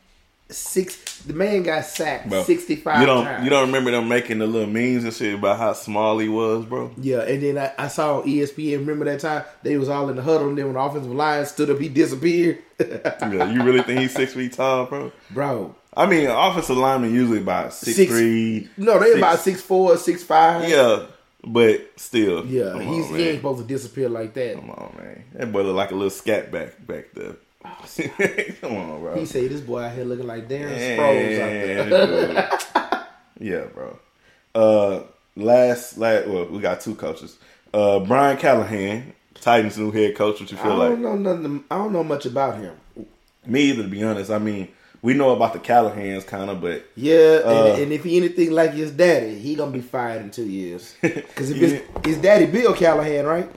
six. 0.55 1.01
The 1.25 1.33
man 1.33 1.63
got 1.63 1.85
sacked 1.87 2.29
Bro, 2.29 2.43
sixty 2.45 2.77
five 2.77 3.01
You 3.01 3.07
don't 3.07 3.25
times. 3.25 3.45
you 3.45 3.51
don't 3.51 3.67
remember 3.67 3.91
them 3.91 4.09
making 4.09 4.39
the 4.41 4.47
little 4.47 4.69
memes 4.69 5.05
and 5.05 5.13
shit 5.15 5.35
about 5.35 5.59
how 5.59 5.73
small 5.73 6.19
he 6.19 6.29
was, 6.29 6.65
bro? 6.67 6.91
Yeah, 6.99 7.21
and 7.23 7.43
then 7.43 7.57
I, 7.59 7.73
I 7.85 7.89
saw 7.89 8.19
on 8.21 8.27
ESPN. 8.29 8.79
Remember 8.81 9.05
that 9.07 9.21
time 9.21 9.45
they 9.63 9.77
was 9.79 9.89
all 9.89 10.09
in 10.11 10.17
the 10.17 10.23
huddle, 10.23 10.49
and 10.49 10.59
then 10.59 10.67
when 10.67 10.75
the 10.75 10.81
offensive 10.81 11.11
line 11.13 11.47
stood 11.47 11.71
up, 11.71 11.79
he 11.79 11.89
disappeared. 11.89 12.59
Yeah, 12.81 13.51
you 13.51 13.63
really 13.63 13.83
think 13.83 14.01
he's 14.01 14.13
six 14.13 14.35
feet 14.35 14.53
tall, 14.53 14.87
bro? 14.87 15.13
Bro, 15.31 15.75
I 15.97 16.07
mean, 16.07 16.27
offensive 16.29 16.77
lineman 16.77 17.15
usually 17.15 17.39
about 17.39 17.73
six, 17.73 17.97
Six- 17.97 18.11
three. 18.13 18.69
no, 18.77 18.99
they 18.99 19.07
six- 19.07 19.17
about 19.19 19.39
six 19.39 19.61
four, 19.63 19.97
six 19.97 20.23
five. 20.25 20.69
Yeah, 20.69 21.07
but 21.45 21.89
still, 21.97 22.45
yeah. 22.47 22.79
He's 22.81 23.07
on, 23.11 23.15
he 23.17 23.29
ain't 23.29 23.39
supposed 23.39 23.61
to 23.63 23.67
disappear 23.67 24.09
like 24.09 24.35
that. 24.35 24.57
Come 24.57 24.71
on, 24.71 24.95
man. 24.99 25.25
That 25.35 25.53
boy 25.53 25.63
look 25.63 25.77
like 25.77 25.91
a 25.93 25.95
little 25.95 26.11
scat 26.11 26.51
back 26.53 26.85
back 26.87 27.07
there. 27.15 27.37
Come 28.61 28.77
on, 28.77 29.01
bro. 29.01 29.15
He 29.19 29.27
say 29.27 29.49
this 29.49 29.61
boy 29.61 29.83
out 29.83 29.95
here 29.95 30.05
looking 30.05 30.27
like 30.27 30.49
Darren 30.49 30.77
Sproles 30.79 31.41
out 31.41 32.71
there. 32.71 33.07
Yeah, 33.41 33.65
bro. 33.75 33.99
Uh, 34.55 35.03
last, 35.35 35.99
last, 35.99 36.29
well, 36.29 36.47
we 36.47 36.61
got 36.61 36.81
two 36.81 36.95
coaches. 36.95 37.37
Uh, 37.73 37.99
Brian 37.99 38.37
Callahan, 38.37 39.13
Titans' 39.35 39.77
new 39.77 39.91
head 39.91 40.15
coach. 40.15 40.41
What 40.41 40.53
you 40.53 40.57
I 40.59 40.63
feel 40.63 40.77
don't 40.77 40.91
like? 40.91 40.99
know 41.01 41.17
nothing. 41.17 41.65
I 41.69 41.79
don't 41.79 41.93
know 41.93 42.05
much 42.05 42.27
about 42.27 42.59
him. 42.59 42.75
Me 43.45 43.63
either, 43.65 43.83
to 43.83 43.89
be 43.89 44.05
honest. 44.05 44.31
I 44.31 44.39
mean, 44.39 44.69
we 45.03 45.15
know 45.15 45.31
about 45.33 45.53
the 45.53 45.59
Callahans, 45.59 46.25
kind 46.27 46.49
of, 46.49 46.61
but 46.61 46.87
Yeah, 46.95 47.41
Uh, 47.45 47.49
and, 47.75 47.83
and 47.83 47.93
if 47.93 48.05
he 48.05 48.17
anything 48.19 48.53
like 48.53 48.73
his 48.73 48.93
daddy, 48.93 49.37
he 49.39 49.57
gonna 49.57 49.73
be 49.73 49.81
fired 49.81 50.23
in 50.23 50.31
two 50.31 50.47
years. 50.47 50.95
Because 51.03 51.51
if 51.51 51.57
Yeah. 51.57 51.81
his 52.05 52.19
daddy, 52.19 52.47
Bill 52.47 52.73
Callahan, 52.73 53.27
right? 53.27 53.51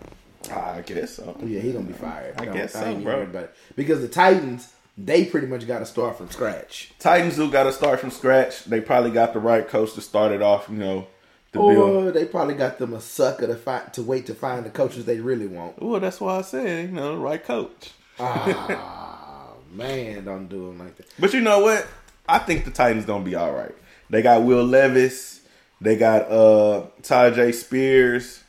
I 0.50 0.82
guess 0.86 1.16
so. 1.16 1.36
Yeah, 1.44 1.60
he 1.62 1.72
gonna 1.74 1.86
be 1.86 1.94
fired. 1.94 2.36
I 2.39 2.46
Don't- 2.46 2.56
guess 2.56 2.74
so, 2.74 2.84
ain't 2.86 3.04
bro. 3.04 3.16
worried 3.18 3.30
about 3.30 3.44
it. 3.46 3.56
Because 3.75 4.01
the 4.01 4.08
Titans, 4.08 4.74
they 4.98 5.25
pretty 5.25 5.48
much 5.48 5.68
got 5.68 5.80
to 5.80 5.86
start 5.86 6.18
from 6.18 6.30
scratch. 6.32 6.92
Titans 7.00 7.36
do 7.36 7.50
got 7.51 7.63
to 7.63 7.74
start 7.74 8.00
from 8.00 8.12
scratch. 8.12 8.63
They 8.66 8.82
probably 8.82 9.12
got 9.12 9.34
the 9.34 9.39
right 9.39 9.68
coach 9.68 9.94
to 9.94 10.01
start 10.01 10.32
it 10.32 10.42
off. 10.42 10.68
You 10.70 10.77
know, 10.77 11.08
build. 11.51 11.77
Or 11.77 12.12
they 12.12 12.25
probably 12.25 12.56
got 12.56 12.77
them 12.80 12.94
a 12.94 13.01
sucker 13.01 13.48
to 13.48 13.56
find 13.56 13.92
to 13.94 14.01
wait 14.04 14.25
to 14.27 14.34
find 14.36 14.66
the 14.66 14.70
coaches 14.70 15.06
they 15.06 15.20
really 15.20 15.48
want. 15.48 15.82
Well, 15.82 16.00
that's 16.00 16.20
why 16.22 16.38
I 16.38 16.42
said, 16.42 16.89
you 16.89 16.96
know, 16.96 17.13
the 17.13 17.18
right 17.20 17.44
coach. 17.44 17.92
Ah, 18.20 19.54
man, 19.72 20.25
don't 20.25 20.48
do 20.48 20.68
them 20.68 20.80
like 20.80 20.96
that. 20.98 21.08
But 21.20 21.34
you 21.34 21.42
know 21.42 21.60
what? 21.60 21.88
I 22.27 22.39
think 22.39 22.66
the 22.66 22.72
Titans 22.72 23.06
gonna 23.06 23.24
be 23.24 23.36
all 23.36 23.54
right. 23.54 23.74
They 24.10 24.22
got 24.22 24.44
Will 24.44 24.66
Levis. 24.66 25.42
They 25.80 25.96
got 25.96 26.24
uh 26.32 26.88
Tyjae 27.04 27.54
Spears. 27.54 28.44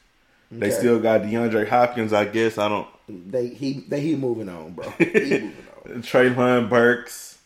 They 0.51 0.71
still 0.71 0.99
got 0.99 1.23
DeAndre 1.23 1.69
Hopkins. 1.69 2.13
I 2.13 2.25
guess 2.25 2.57
I 2.59 2.69
don't. 2.69 2.89
They 3.09 3.49
he 3.49 3.85
they 3.89 4.01
he 4.01 4.17
moving 4.17 4.49
on, 4.49 4.73
bro. 4.73 4.89
He 4.99 5.05
moving 5.15 5.55
on. 5.87 6.03
Treylon 6.03 6.69
Burks. 6.69 7.39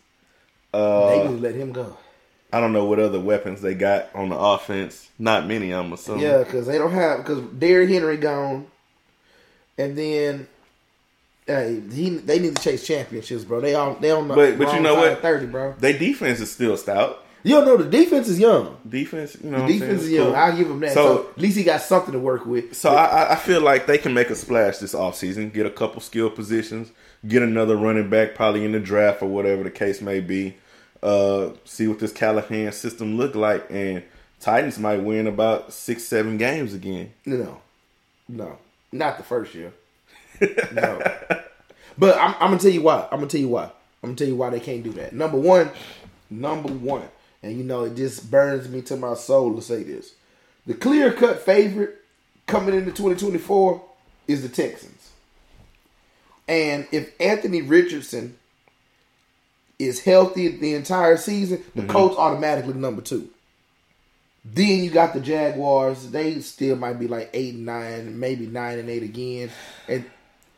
they 0.72 0.78
Uh, 0.78 1.24
need 1.24 1.36
to 1.36 1.42
let 1.42 1.54
him 1.54 1.72
go. 1.72 1.96
I 2.52 2.60
don't 2.60 2.72
know 2.72 2.84
what 2.84 2.98
other 2.98 3.18
weapons 3.20 3.60
they 3.62 3.74
got 3.74 4.08
on 4.14 4.28
the 4.28 4.36
offense. 4.36 5.08
Not 5.18 5.46
many, 5.46 5.72
I'm 5.72 5.92
assuming. 5.92 6.22
Yeah, 6.22 6.38
because 6.44 6.66
they 6.66 6.76
don't 6.78 6.92
have 6.92 7.18
because 7.18 7.40
Derrick 7.58 7.88
Henry 7.88 8.18
gone, 8.18 8.66
and 9.78 9.96
then 9.96 10.46
hey, 11.46 11.80
he 11.92 12.10
they 12.10 12.38
need 12.38 12.54
to 12.56 12.62
chase 12.62 12.86
championships, 12.86 13.44
bro. 13.44 13.60
They 13.60 13.74
on 13.74 14.00
they 14.00 14.10
on 14.10 14.28
the 14.28 14.34
But- 14.34 14.58
but 14.58 14.74
you 14.74 14.80
know 14.80 14.94
what? 14.96 15.22
thirty, 15.22 15.46
bro. 15.46 15.74
Their 15.78 15.98
defense 15.98 16.40
is 16.40 16.52
still 16.52 16.76
stout. 16.76 17.24
You 17.44 17.56
don't 17.56 17.64
know 17.64 17.76
the 17.76 17.90
defense 17.90 18.28
is 18.28 18.38
young. 18.38 18.76
Defense, 18.88 19.36
you 19.42 19.50
know, 19.50 19.66
The 19.66 19.72
defense 19.78 20.02
is 20.02 20.10
young. 20.10 20.26
cool. 20.26 20.36
I'll 20.36 20.56
give 20.56 20.68
them 20.68 20.80
that. 20.80 20.92
So- 20.94 21.16
So, 21.24 21.30
at 21.30 21.38
least 21.38 21.56
he 21.56 21.64
got 21.64 21.80
something 21.82 22.12
to 22.12 22.18
work 22.20 22.46
with. 22.46 22.74
So 22.76 22.90
I, 22.90 23.04
I- 23.04 23.32
I 23.32 23.36
feel 23.36 23.60
like 23.60 23.86
they 23.86 23.98
can 23.98 24.14
make 24.14 24.30
a 24.30 24.34
splash 24.36 24.78
this 24.78 24.94
offseason, 24.94 25.52
get 25.52 25.66
a 25.66 25.70
couple 25.70 26.00
skill 26.00 26.30
positions, 26.30 26.90
get 27.26 27.42
another 27.42 27.76
running 27.76 28.08
back 28.08 28.34
probably 28.36 28.64
in 28.64 28.72
the 28.72 28.80
draft 28.80 29.22
or 29.22 29.26
whatever 29.28 29.64
the 29.64 29.70
case 29.70 30.00
may 30.00 30.20
be. 30.20 30.56
Uh, 31.02 31.50
see 31.64 31.88
what 31.88 31.98
this 31.98 32.12
Callahan 32.12 32.70
system 32.70 33.16
look 33.16 33.34
like, 33.34 33.66
and 33.70 34.04
Titans 34.38 34.78
might 34.78 35.02
win 35.02 35.26
about 35.26 35.72
six, 35.72 36.04
seven 36.04 36.36
games 36.38 36.74
again. 36.74 37.12
No, 37.26 37.60
no, 38.28 38.58
not 38.92 39.18
the 39.18 39.24
first 39.24 39.52
year. 39.54 39.72
No, 40.72 41.00
but 41.98 42.16
I'm, 42.18 42.34
I'm 42.40 42.50
gonna 42.50 42.58
tell 42.58 42.70
you 42.70 42.82
why. 42.82 43.02
I'm 43.10 43.18
gonna 43.18 43.26
tell 43.26 43.40
you 43.40 43.48
why. 43.48 43.64
I'm 43.64 43.70
gonna 44.10 44.14
tell 44.16 44.26
you 44.28 44.36
why 44.36 44.50
they 44.50 44.60
can't 44.60 44.82
do 44.82 44.90
that. 44.92 45.12
Number 45.12 45.38
one, 45.38 45.70
number 46.30 46.72
one, 46.72 47.02
and 47.42 47.56
you 47.56 47.64
know 47.64 47.84
it 47.84 47.96
just 47.96 48.30
burns 48.30 48.68
me 48.68 48.82
to 48.82 48.96
my 48.96 49.14
soul 49.14 49.54
to 49.54 49.62
say 49.62 49.82
this: 49.82 50.14
the 50.66 50.74
clear 50.74 51.12
cut 51.12 51.40
favorite 51.40 51.96
coming 52.46 52.74
into 52.74 52.90
2024 52.90 53.82
is 54.28 54.42
the 54.42 54.48
Texans, 54.48 55.10
and 56.48 56.86
if 56.92 57.12
Anthony 57.20 57.62
Richardson 57.62 58.36
is 59.78 60.04
healthy 60.04 60.48
the 60.48 60.74
entire 60.74 61.16
season, 61.16 61.62
the 61.74 61.82
mm-hmm. 61.82 61.90
coach 61.90 62.16
automatically 62.16 62.74
number 62.74 63.02
two. 63.02 63.28
Then 64.44 64.82
you 64.82 64.90
got 64.90 65.14
the 65.14 65.20
Jaguars. 65.20 66.10
They 66.10 66.40
still 66.40 66.76
might 66.76 66.98
be 66.98 67.06
like 67.06 67.30
eight 67.32 67.54
and 67.54 67.66
nine, 67.66 68.18
maybe 68.18 68.46
nine 68.46 68.78
and 68.78 68.90
eight 68.90 69.02
again. 69.02 69.50
And, 69.88 70.04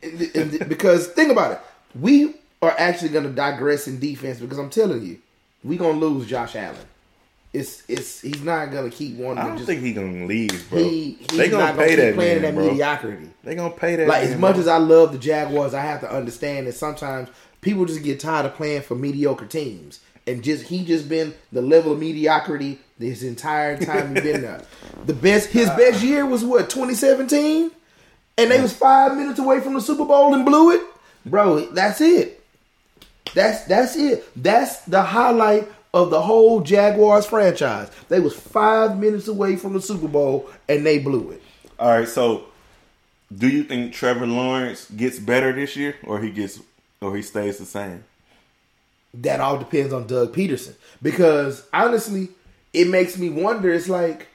and, 0.03 0.35
and 0.35 0.69
because 0.69 1.09
think 1.09 1.31
about 1.31 1.53
it, 1.53 1.61
we 1.95 2.35
are 2.63 2.75
actually 2.79 3.11
going 3.11 3.25
to 3.25 3.31
digress 3.31 3.87
in 3.87 4.01
defense 4.01 4.41
because 4.41 4.59
I'm 4.59 4.71
telling 4.71 5.05
you, 5.05 5.19
we 5.65 5.77
gonna 5.77 5.99
lose 5.99 6.27
Josh 6.27 6.55
Allen. 6.55 6.77
It's 7.53 7.83
it's 7.89 8.21
he's 8.21 8.43
not 8.43 8.73
gonna 8.73 8.91
keep 8.91 9.17
one. 9.17 9.39
I 9.39 9.43
to 9.43 9.49
don't 9.49 9.57
just, 9.57 9.69
think 9.69 9.83
he 9.83 9.93
gonna 9.93 10.27
leave, 10.27 10.69
bro. 10.69 10.79
he 10.79 11.13
he's 11.13 11.27
they 11.29 11.49
gonna 11.49 11.65
not 11.65 11.77
gonna 11.77 11.87
pay 11.87 11.95
that 11.95 12.15
playing 12.15 12.43
man, 12.43 12.43
that 12.43 12.55
bro. 12.55 12.67
mediocrity. 12.69 13.31
They 13.45 13.55
gonna 13.55 13.75
pay 13.75 13.97
that. 13.97 14.09
Like 14.09 14.25
man, 14.25 14.33
as 14.33 14.39
much 14.39 14.55
bro. 14.55 14.61
as 14.61 14.69
I 14.69 14.77
love 14.79 15.13
the 15.13 15.19
Jaguars, 15.19 15.73
I 15.73 15.81
have 15.81 16.01
to 16.01 16.13
understand 16.13 16.67
that 16.67 16.73
sometimes 16.73 17.29
people 17.61 17.85
just 17.85 18.03
get 18.03 18.21
tired 18.21 18.47
of 18.47 18.55
playing 18.55 18.83
for 18.83 18.95
mediocre 18.95 19.47
teams. 19.47 20.01
And 20.27 20.43
just 20.43 20.65
he 20.65 20.85
just 20.85 21.09
been 21.09 21.35
the 21.53 21.61
level 21.61 21.93
of 21.93 21.99
mediocrity 21.99 22.79
this 22.99 23.23
entire 23.23 23.77
time 23.79 24.15
he's 24.15 24.25
been 24.25 24.43
there. 24.43 24.63
The 25.07 25.13
best 25.13 25.51
his 25.51 25.69
uh, 25.69 25.77
best 25.77 26.03
year 26.03 26.25
was 26.25 26.43
what, 26.45 26.71
2017? 26.71 27.71
And 28.39 28.51
they 28.51 28.61
was 28.61 28.73
five 28.73 29.17
minutes 29.17 29.39
away 29.39 29.61
from 29.61 29.75
the 29.75 29.83
Super 29.83 30.07
Bowl 30.07 30.35
and 30.35 30.47
blew 30.47 30.71
it? 30.71 30.81
Bro, 31.27 31.67
that's 31.73 32.01
it. 32.01 32.43
That's 33.35 33.65
that's 33.65 33.97
it. 33.97 34.25
That's 34.41 34.81
the 34.81 35.03
highlight 35.03 35.69
of 35.93 36.11
the 36.11 36.23
whole 36.23 36.61
Jaguars 36.61 37.27
franchise. 37.27 37.91
They 38.09 38.21
was 38.21 38.35
five 38.35 38.99
minutes 38.99 39.29
away 39.29 39.57
from 39.57 39.75
the 39.75 39.81
Super 39.81 40.09
Bowl 40.09 40.49
and 40.69 40.85
they 40.85 40.99
blew 40.99 41.31
it. 41.31 41.43
All 41.79 41.91
right, 41.91 42.09
so 42.09 42.47
do 43.37 43.49
you 43.49 43.65
think 43.65 43.93
Trevor 43.93 44.27
Lawrence 44.27 44.91
gets 44.91 45.19
better 45.19 45.53
this 45.53 45.77
year, 45.77 45.97
or 46.05 46.21
he 46.21 46.31
gets, 46.31 46.61
or 47.01 47.17
he 47.17 47.23
stays 47.23 47.59
the 47.59 47.65
same? 47.65 48.05
that 49.15 49.41
all 49.41 49.59
depends 49.59 49.93
on 49.93 50.07
Doug 50.07 50.35
Pederson. 50.35 50.75
Because 51.01 51.67
honestly, 51.73 52.29
it 52.73 52.89
makes 52.89 53.17
me 53.17 53.31
wonder. 53.31 53.73
It's 53.73 53.89
like, 53.89 54.29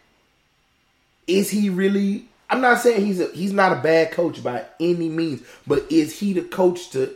is 1.27 1.49
he 1.49 1.69
really? 1.69 2.25
I'm 2.49 2.61
not 2.61 2.79
saying 2.79 3.05
he's 3.05 3.19
a 3.19 3.27
he's 3.33 3.53
not 3.53 3.77
a 3.77 3.81
bad 3.81 4.11
coach 4.11 4.43
by 4.43 4.65
any 4.79 5.09
means, 5.09 5.43
but 5.67 5.91
is 5.91 6.19
he 6.19 6.33
the 6.33 6.41
coach 6.41 6.89
to 6.91 7.15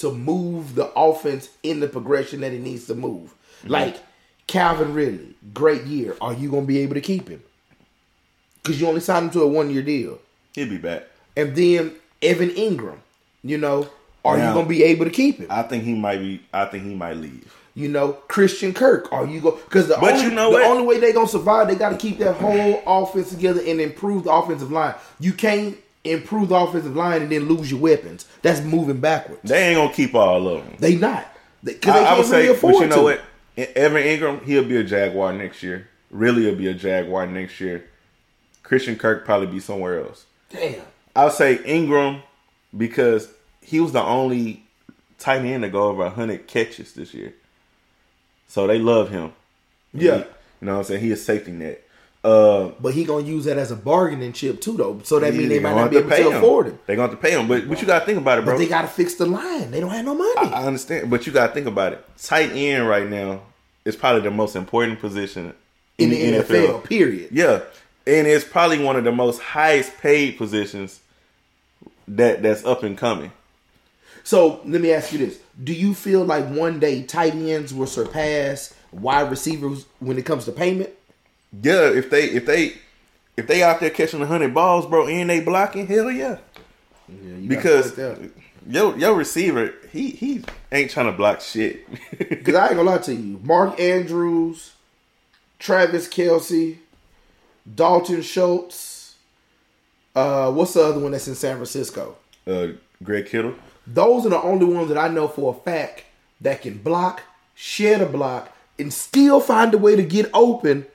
to 0.00 0.12
move 0.12 0.74
the 0.74 0.90
offense 0.94 1.48
in 1.62 1.80
the 1.80 1.88
progression 1.88 2.40
that 2.40 2.52
it 2.52 2.60
needs 2.60 2.86
to 2.86 2.94
move? 2.94 3.34
Mhm. 3.64 3.70
Like 3.70 3.96
Calvin 4.46 4.94
Ridley, 4.94 5.34
great 5.54 5.84
year. 5.84 6.16
Are 6.20 6.32
you 6.34 6.50
going 6.50 6.62
to 6.64 6.68
be 6.68 6.78
able 6.80 6.94
to 6.94 7.00
keep 7.00 7.28
him? 7.28 7.42
Because 8.62 8.80
you 8.80 8.86
only 8.86 9.00
signed 9.00 9.26
him 9.26 9.30
to 9.32 9.42
a 9.42 9.46
one 9.48 9.70
year 9.70 9.82
deal, 9.82 10.18
He'll 10.54 10.68
be 10.68 10.78
back. 10.78 11.04
and 11.36 11.54
then 11.56 11.92
Evan 12.22 12.50
Engram. 12.50 12.98
You 13.42 13.56
know, 13.56 13.88
are 14.24 14.36
Now- 14.36 14.48
you 14.48 14.52
going 14.54 14.66
to 14.66 14.68
be 14.68 14.82
able 14.84 15.06
to 15.06 15.10
keep 15.10 15.38
him? 15.38 15.46
I 15.48 15.62
think 15.62 15.84
he 15.84 15.94
might 15.94 16.18
be. 16.18 16.40
I 16.52 16.66
think 16.66 16.84
he 16.84 16.94
might 16.94 17.16
leave. 17.16 17.54
You 17.74 17.88
know, 17.88 18.12
Christian 18.28 18.74
Kirk. 18.74 19.10
Are 19.12 19.24
you 19.26 19.40
go? 19.40 19.52
Because 19.52 19.86
the 19.88 19.96
But 20.00 20.12
only, 20.14 20.24
you 20.24 20.30
know 20.32 20.50
the 20.50 20.58
what? 20.58 20.66
only 20.66 20.82
way 20.84 20.98
they 20.98 21.12
gonna 21.12 21.28
survive, 21.28 21.68
they 21.68 21.76
got 21.76 21.90
to 21.90 21.96
keep 21.96 22.18
that 22.18 22.34
whole 22.36 22.82
offense 22.86 23.30
together 23.30 23.62
and 23.64 23.80
improve 23.80 24.24
the 24.24 24.32
offensive 24.32 24.70
line. 24.72 24.94
You 25.20 25.32
can't 25.32 25.76
improve 26.04 26.48
the 26.48 26.54
offensive 26.54 26.96
line 26.96 27.22
and 27.22 27.32
then 27.32 27.48
lose 27.48 27.70
your 27.70 27.80
weapons. 27.80 28.26
That's 28.42 28.60
moving 28.62 29.00
backwards. 29.00 29.42
They 29.44 29.68
ain't 29.68 29.76
gonna 29.76 29.92
keep 29.92 30.14
all 30.14 30.48
of 30.48 30.64
them. 30.64 30.76
They 30.78 30.96
not 30.96 31.26
they 31.62 31.72
I, 31.74 31.76
I 31.76 31.78
can't 31.80 32.18
would 32.18 32.30
really 32.30 32.46
say, 32.46 32.52
afford 32.52 32.74
but 32.74 32.80
you 32.80 32.86
know 32.88 32.96
to. 32.96 33.02
what? 33.02 33.20
Evan 33.76 34.02
Engram, 34.02 34.42
he'll 34.44 34.64
be 34.64 34.76
a 34.76 34.84
Jaguar 34.84 35.32
next 35.34 35.62
year. 35.62 35.88
Really, 36.10 36.42
he'll 36.44 36.54
be 36.56 36.68
a 36.68 36.74
Jaguar 36.74 37.26
next 37.26 37.60
year. 37.60 37.84
Christian 38.62 38.96
Kirk 38.96 39.24
probably 39.24 39.48
be 39.48 39.60
somewhere 39.60 40.00
else. 40.04 40.24
Damn. 40.48 40.82
I'll 41.14 41.30
say 41.30 41.58
Engram 41.58 42.22
because 42.76 43.28
he 43.60 43.80
was 43.80 43.92
the 43.92 44.02
only 44.02 44.64
tight 45.18 45.44
end 45.44 45.64
to 45.64 45.68
go 45.68 45.84
over 45.88 46.08
hundred 46.08 46.46
catches 46.46 46.94
this 46.94 47.12
year. 47.12 47.34
So 48.48 48.66
they 48.66 48.78
love 48.78 49.10
him. 49.10 49.32
Yeah. 49.92 50.18
He- 50.18 50.24
you 50.62 50.66
know 50.66 50.72
what 50.74 50.78
I'm 50.80 50.84
saying? 50.84 51.00
He 51.02 51.10
is 51.10 51.24
safety 51.24 51.52
net. 51.52 51.82
Uh, 52.22 52.72
But 52.80 52.92
he 52.92 53.04
gonna 53.04 53.24
use 53.24 53.46
that 53.46 53.56
as 53.56 53.70
a 53.70 53.76
bargaining 53.76 54.32
chip 54.34 54.60
too, 54.60 54.76
though. 54.76 55.00
So 55.04 55.18
that 55.20 55.34
means 55.34 55.48
they 55.48 55.58
might 55.58 55.74
not 55.74 55.90
be 55.90 55.96
able 55.98 56.10
to 56.10 56.16
him. 56.16 56.32
afford 56.36 56.66
him. 56.66 56.78
They're 56.86 56.96
going 56.96 57.08
to 57.08 57.14
have 57.14 57.22
to 57.22 57.28
pay 57.28 57.38
him. 57.38 57.48
But, 57.48 57.66
but 57.66 57.80
you 57.80 57.86
got 57.86 58.00
to 58.00 58.04
think 58.06 58.18
about 58.18 58.38
it, 58.38 58.44
bro. 58.44 58.54
But 58.54 58.58
they 58.58 58.68
got 58.68 58.82
to 58.82 58.88
fix 58.88 59.14
the 59.14 59.24
line. 59.24 59.70
They 59.70 59.80
don't 59.80 59.90
have 59.90 60.04
no 60.04 60.14
money. 60.14 60.52
I 60.52 60.66
understand, 60.66 61.08
but 61.08 61.26
you 61.26 61.32
got 61.32 61.48
to 61.48 61.54
think 61.54 61.66
about 61.66 61.94
it. 61.94 62.04
Tight 62.22 62.50
end 62.52 62.86
right 62.86 63.08
now 63.08 63.40
is 63.86 63.96
probably 63.96 64.20
the 64.20 64.30
most 64.30 64.54
important 64.54 65.00
position 65.00 65.54
in 65.96 66.10
the 66.10 66.32
NFL, 66.34 66.84
period. 66.84 67.30
Yeah, 67.32 67.60
and 68.06 68.26
it's 68.26 68.44
probably 68.44 68.82
one 68.84 68.96
of 68.96 69.04
the 69.04 69.12
most 69.12 69.40
highest 69.40 69.96
paid 69.98 70.36
positions 70.36 71.00
that 72.08 72.42
that's 72.42 72.64
up 72.64 72.82
and 72.82 72.98
coming. 72.98 73.32
So 74.24 74.60
let 74.66 74.82
me 74.82 74.92
ask 74.92 75.12
you 75.12 75.18
this: 75.18 75.38
Do 75.62 75.72
you 75.72 75.94
feel 75.94 76.24
like 76.24 76.46
one 76.48 76.78
day 76.80 77.02
tight 77.02 77.34
ends 77.34 77.72
will 77.72 77.86
surpass 77.86 78.74
wide 78.92 79.30
receivers 79.30 79.86
when 80.00 80.18
it 80.18 80.26
comes 80.26 80.44
to 80.44 80.52
payment? 80.52 80.90
Yeah, 81.62 81.90
if 81.90 82.10
they 82.10 82.24
if 82.24 82.46
they 82.46 82.74
if 83.36 83.46
they 83.46 83.62
out 83.62 83.80
there 83.80 83.90
catching 83.90 84.20
hundred 84.20 84.54
balls, 84.54 84.86
bro, 84.86 85.06
and 85.06 85.30
they 85.30 85.40
blocking, 85.40 85.86
hell 85.86 86.10
yeah. 86.10 86.38
Yeah, 87.08 87.36
you 87.36 87.48
Because 87.48 87.98
yo 88.66 88.94
your 88.94 89.14
receiver, 89.14 89.74
he 89.92 90.10
he 90.10 90.44
ain't 90.70 90.90
trying 90.90 91.06
to 91.06 91.12
block 91.12 91.40
shit. 91.40 91.86
Because 92.18 92.54
I 92.54 92.66
ain't 92.68 92.76
gonna 92.76 92.90
lie 92.90 92.98
to 92.98 93.14
you, 93.14 93.40
Mark 93.42 93.80
Andrews, 93.80 94.74
Travis 95.58 96.06
Kelce, 96.08 96.76
Dalton 97.72 98.22
Schultz. 98.22 99.16
Uh, 100.14 100.50
what's 100.52 100.74
the 100.74 100.82
other 100.82 101.00
one 101.00 101.12
that's 101.12 101.28
in 101.28 101.34
San 101.34 101.56
Francisco? 101.56 102.16
uh, 102.46 102.68
Greg 103.02 103.26
Kittle. 103.26 103.54
Those 103.86 104.26
are 104.26 104.30
the 104.30 104.42
only 104.42 104.66
ones 104.66 104.88
that 104.88 104.98
I 104.98 105.08
know 105.08 105.28
for 105.28 105.54
a 105.54 105.58
fact 105.64 106.04
that 106.40 106.62
can 106.62 106.78
block, 106.78 107.22
shed 107.54 108.00
a 108.00 108.06
block, 108.06 108.54
and 108.78 108.92
still 108.92 109.40
find 109.40 109.72
a 109.74 109.78
way 109.78 109.96
to 109.96 110.02
get 110.02 110.30
open 110.34 110.86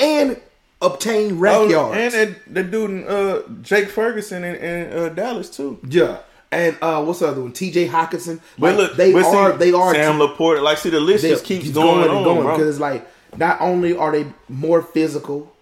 and 0.00 0.40
obtain 0.82 1.38
rack 1.38 1.54
Oh, 1.56 1.68
yards. 1.68 1.96
and 1.98 2.12
that, 2.34 2.54
the 2.54 2.62
dude 2.64 2.90
in, 2.90 3.06
uh, 3.06 3.42
Jake 3.62 3.88
Ferguson 3.90 4.42
in, 4.44 4.54
in 4.56 4.98
uh, 4.98 5.08
Dallas 5.10 5.50
too. 5.54 5.78
yeah. 5.88 6.18
And 6.52 6.76
uh, 6.82 7.04
what's 7.04 7.20
the 7.20 7.28
other 7.28 7.42
one? 7.42 7.52
T.J. 7.52 7.86
Hockenson. 7.86 8.40
But 8.58 8.70
Like, 8.74 8.76
look, 8.76 8.96
they 8.96 9.12
but 9.12 9.22
see, 9.22 9.36
are. 9.36 9.52
they 9.52 9.72
are. 9.72 9.94
Sam 9.94 10.18
LaPorta. 10.18 10.60
Like, 10.60 10.78
see, 10.78 10.90
the 10.90 10.98
list 10.98 11.22
just 11.22 11.44
keeps 11.44 11.66
keeps 11.66 11.74
going, 11.76 12.10
and 12.10 12.24
going 12.24 12.44
because 12.44 12.68
it's 12.68 12.80
like 12.80 13.06
not 13.36 13.60
only 13.60 13.96
are 13.96 14.10
they 14.10 14.26
more 14.48 14.82
physical, 14.82 15.52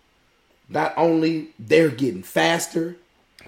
not 0.70 0.94
only 0.96 1.48
they're 1.59 1.90
getting 1.90 2.22
faster, 2.22 2.96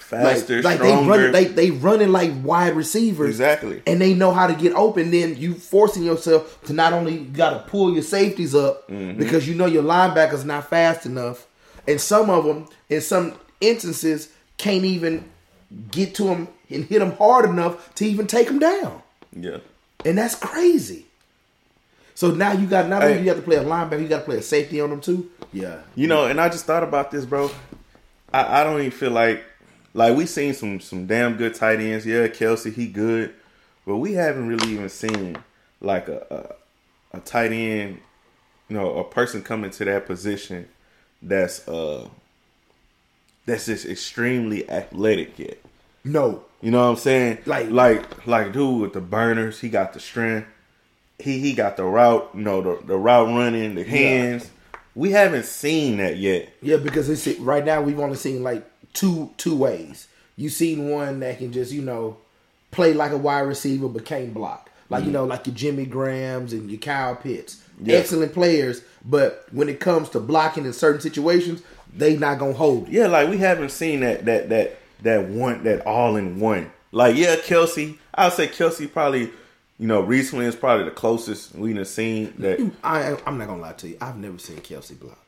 Faster, 0.01 0.57
like, 0.57 0.65
like 0.65 0.81
they 0.81 0.89
stronger. 0.89 1.11
run, 1.11 1.33
they 1.33 1.45
they 1.45 1.71
running 1.71 2.11
like 2.11 2.33
wide 2.43 2.75
receivers, 2.75 3.29
Exactly. 3.31 3.83
and 3.87 4.01
they 4.01 4.15
know 4.15 4.33
how 4.33 4.47
to 4.47 4.55
get 4.55 4.73
open. 4.75 5.11
Then 5.11 5.37
you 5.37 5.55
forcing 5.55 6.03
yourself 6.03 6.61
to 6.65 6.73
not 6.73 6.93
only 6.93 7.19
got 7.19 7.51
to 7.51 7.71
pull 7.71 7.93
your 7.93 8.03
safeties 8.03 8.55
up 8.55 8.89
Mm-hmm. 8.89 9.19
because 9.19 9.49
you 9.49 9.55
know 9.55 9.67
your 9.67 9.83
linebackers 9.85 10.45
not 10.45 10.69
fast 10.69 11.07
enough, 11.07 11.47
and 11.87 12.01
some 12.01 12.29
of 12.31 12.45
them 12.45 12.67
in 12.89 13.01
some 13.01 13.35
instances 13.61 14.31
can't 14.59 14.85
even 14.85 15.25
get 15.91 16.15
to 16.17 16.25
them 16.25 16.49
and 16.69 16.85
hit 16.85 16.99
them 16.99 17.13
hard 17.13 17.45
enough 17.49 17.95
to 17.97 18.05
even 18.05 18.27
take 18.27 18.47
them 18.49 18.59
down, 18.59 19.03
yeah. 19.33 19.59
and 20.05 20.19
that's 20.19 20.35
crazy. 20.35 21.07
So 22.15 22.33
now 22.33 22.53
you 22.53 22.67
got 22.67 22.89
not 22.89 23.03
only 23.03 23.15
Hey. 23.15 23.23
you 23.23 23.29
have 23.29 23.39
to 23.39 23.43
play 23.43 23.57
a 23.57 23.65
linebacker, 23.65 24.03
you 24.03 24.09
got 24.09 24.19
to 24.19 24.25
play 24.25 24.37
a 24.39 24.43
safety 24.43 24.81
on 24.81 24.91
them 24.91 25.01
too. 25.01 25.31
Yeah, 25.53 25.79
You 25.95 26.07
know, 26.07 26.27
and 26.27 26.41
I 26.41 26.49
just 26.49 26.65
thought 26.67 26.83
about 26.83 27.11
this, 27.11 27.25
bro. 27.25 27.51
I, 28.33 28.61
I 28.61 28.65
don't 28.65 28.79
even 28.79 28.91
feel 28.93 29.11
like 29.11 29.43
like 29.95 30.17
we 30.17 30.27
seen 30.27 30.55
some 30.55 30.81
some 30.81 31.07
damn 31.07 31.37
good 31.37 31.55
tight 31.55 31.81
ends. 31.81 32.07
Yeah, 32.07 32.27
Kelce, 32.29 32.73
he 32.73 32.87
good, 32.87 33.35
but 33.87 33.97
we 33.97 34.13
haven't 34.15 34.49
really 34.49 34.73
even 34.73 34.89
seen 34.89 35.37
like 35.81 36.09
a 36.09 36.57
a, 37.13 37.19
a 37.19 37.21
tight 37.21 37.53
end, 37.53 38.01
you 38.69 38.77
know, 38.77 38.99
a 38.99 39.05
person 39.05 39.43
coming 39.43 39.71
to 39.73 39.85
that 39.87 40.07
position 40.07 40.69
that's 41.23 41.67
uh 41.69 42.09
that's 43.47 43.67
just 43.67 43.87
extremely 43.87 44.69
athletic 44.71 45.39
yet. 45.39 45.59
no, 46.05 46.45
You 46.63 46.71
know 46.71 46.83
what 46.85 46.91
I'm 46.91 46.97
saying? 46.97 47.39
Like- 47.47 47.71
like 47.71 48.27
like 48.27 48.53
dude 48.53 48.81
with 48.83 48.93
the 48.93 49.01
burners, 49.01 49.61
he 49.61 49.69
got 49.69 49.93
the 49.93 50.01
strength. 50.01 50.47
He 51.19 51.39
he 51.41 51.53
got 51.53 51.77
the 51.77 51.85
route, 51.85 52.31
you 52.35 52.41
know, 52.43 52.63
the, 52.63 52.87
the 52.87 52.97
route 52.97 53.27
running, 53.29 53.75
the 53.75 53.85
hands. 53.85 54.51
We 54.95 55.11
haven't 55.11 55.45
seen 55.45 55.99
that 55.99 56.17
yet. 56.17 56.49
Yeah, 56.63 56.77
because 56.79 57.09
it's 57.09 57.39
right 57.41 57.65
now 57.65 57.81
we've 57.83 58.01
only 58.01 58.17
seen 58.17 58.43
like 58.43 58.67
two 58.93 59.31
two 59.37 59.57
ways. 59.57 60.09
You've 60.37 60.53
seen 60.53 60.89
one 60.89 61.21
that 61.21 61.39
can 61.39 61.53
just 61.53 61.73
you 61.73 61.83
know 61.83 62.17
play 62.71 62.95
like 62.95 63.13
a 63.13 63.19
wide 63.19 63.41
receiver 63.41 63.89
but 63.89 64.05
can't 64.05 64.33
block, 64.33 64.71
like 64.89 65.01
you 65.01 65.07
mm-hmm. 65.07 65.15
know 65.15 65.25
like 65.25 65.47
your 65.47 65.55
Jimmy 65.55 65.87
Grahams 65.87 66.53
and 66.53 66.71
your 66.71 66.81
Kyle 66.81 67.17
Pitts, 67.17 67.63
Yeah. 67.83 67.97
excellent 67.97 68.33
players. 68.33 68.83
But 69.05 69.47
when 69.51 69.69
it 69.69 69.81
comes 69.81 70.11
to 70.11 70.21
blocking 70.21 70.67
in 70.67 70.73
certain 70.73 71.01
situations, 71.01 71.63
they 71.95 72.17
not 72.17 72.39
gonna 72.39 72.53
hold 72.53 72.89
you. 72.89 73.01
Yeah, 73.01 73.07
like 73.09 73.29
we 73.29 73.39
haven't 73.39 73.71
seen 73.71 74.01
that 74.01 74.25
that 74.27 74.49
that 74.49 74.79
that 75.03 75.29
one 75.29 75.65
that 75.65 75.87
all 75.87 76.17
in 76.17 76.41
one. 76.41 76.71
Like 76.93 77.17
yeah, 77.17 77.37
Kelce. 77.37 77.99
I 78.15 78.25
would 78.27 78.35
say 78.35 78.49
Kelce 78.49 78.91
probably, 78.93 79.31
you 79.79 79.87
know, 79.87 80.01
recently 80.01 80.47
is 80.47 80.57
probably 80.57 80.85
the 80.85 80.91
closest 80.91 81.55
we've 81.55 81.87
seen 81.87 82.35
that. 82.39 82.73
I 82.85 83.17
I'm 83.27 83.39
not 83.39 83.49
gonna 83.49 83.63
lie 83.63 83.73
to 83.75 83.89
you. 83.89 83.97
I've 84.01 84.17
never 84.17 84.39
seen 84.39 84.59
Kelce 84.59 84.99
block. 84.99 85.19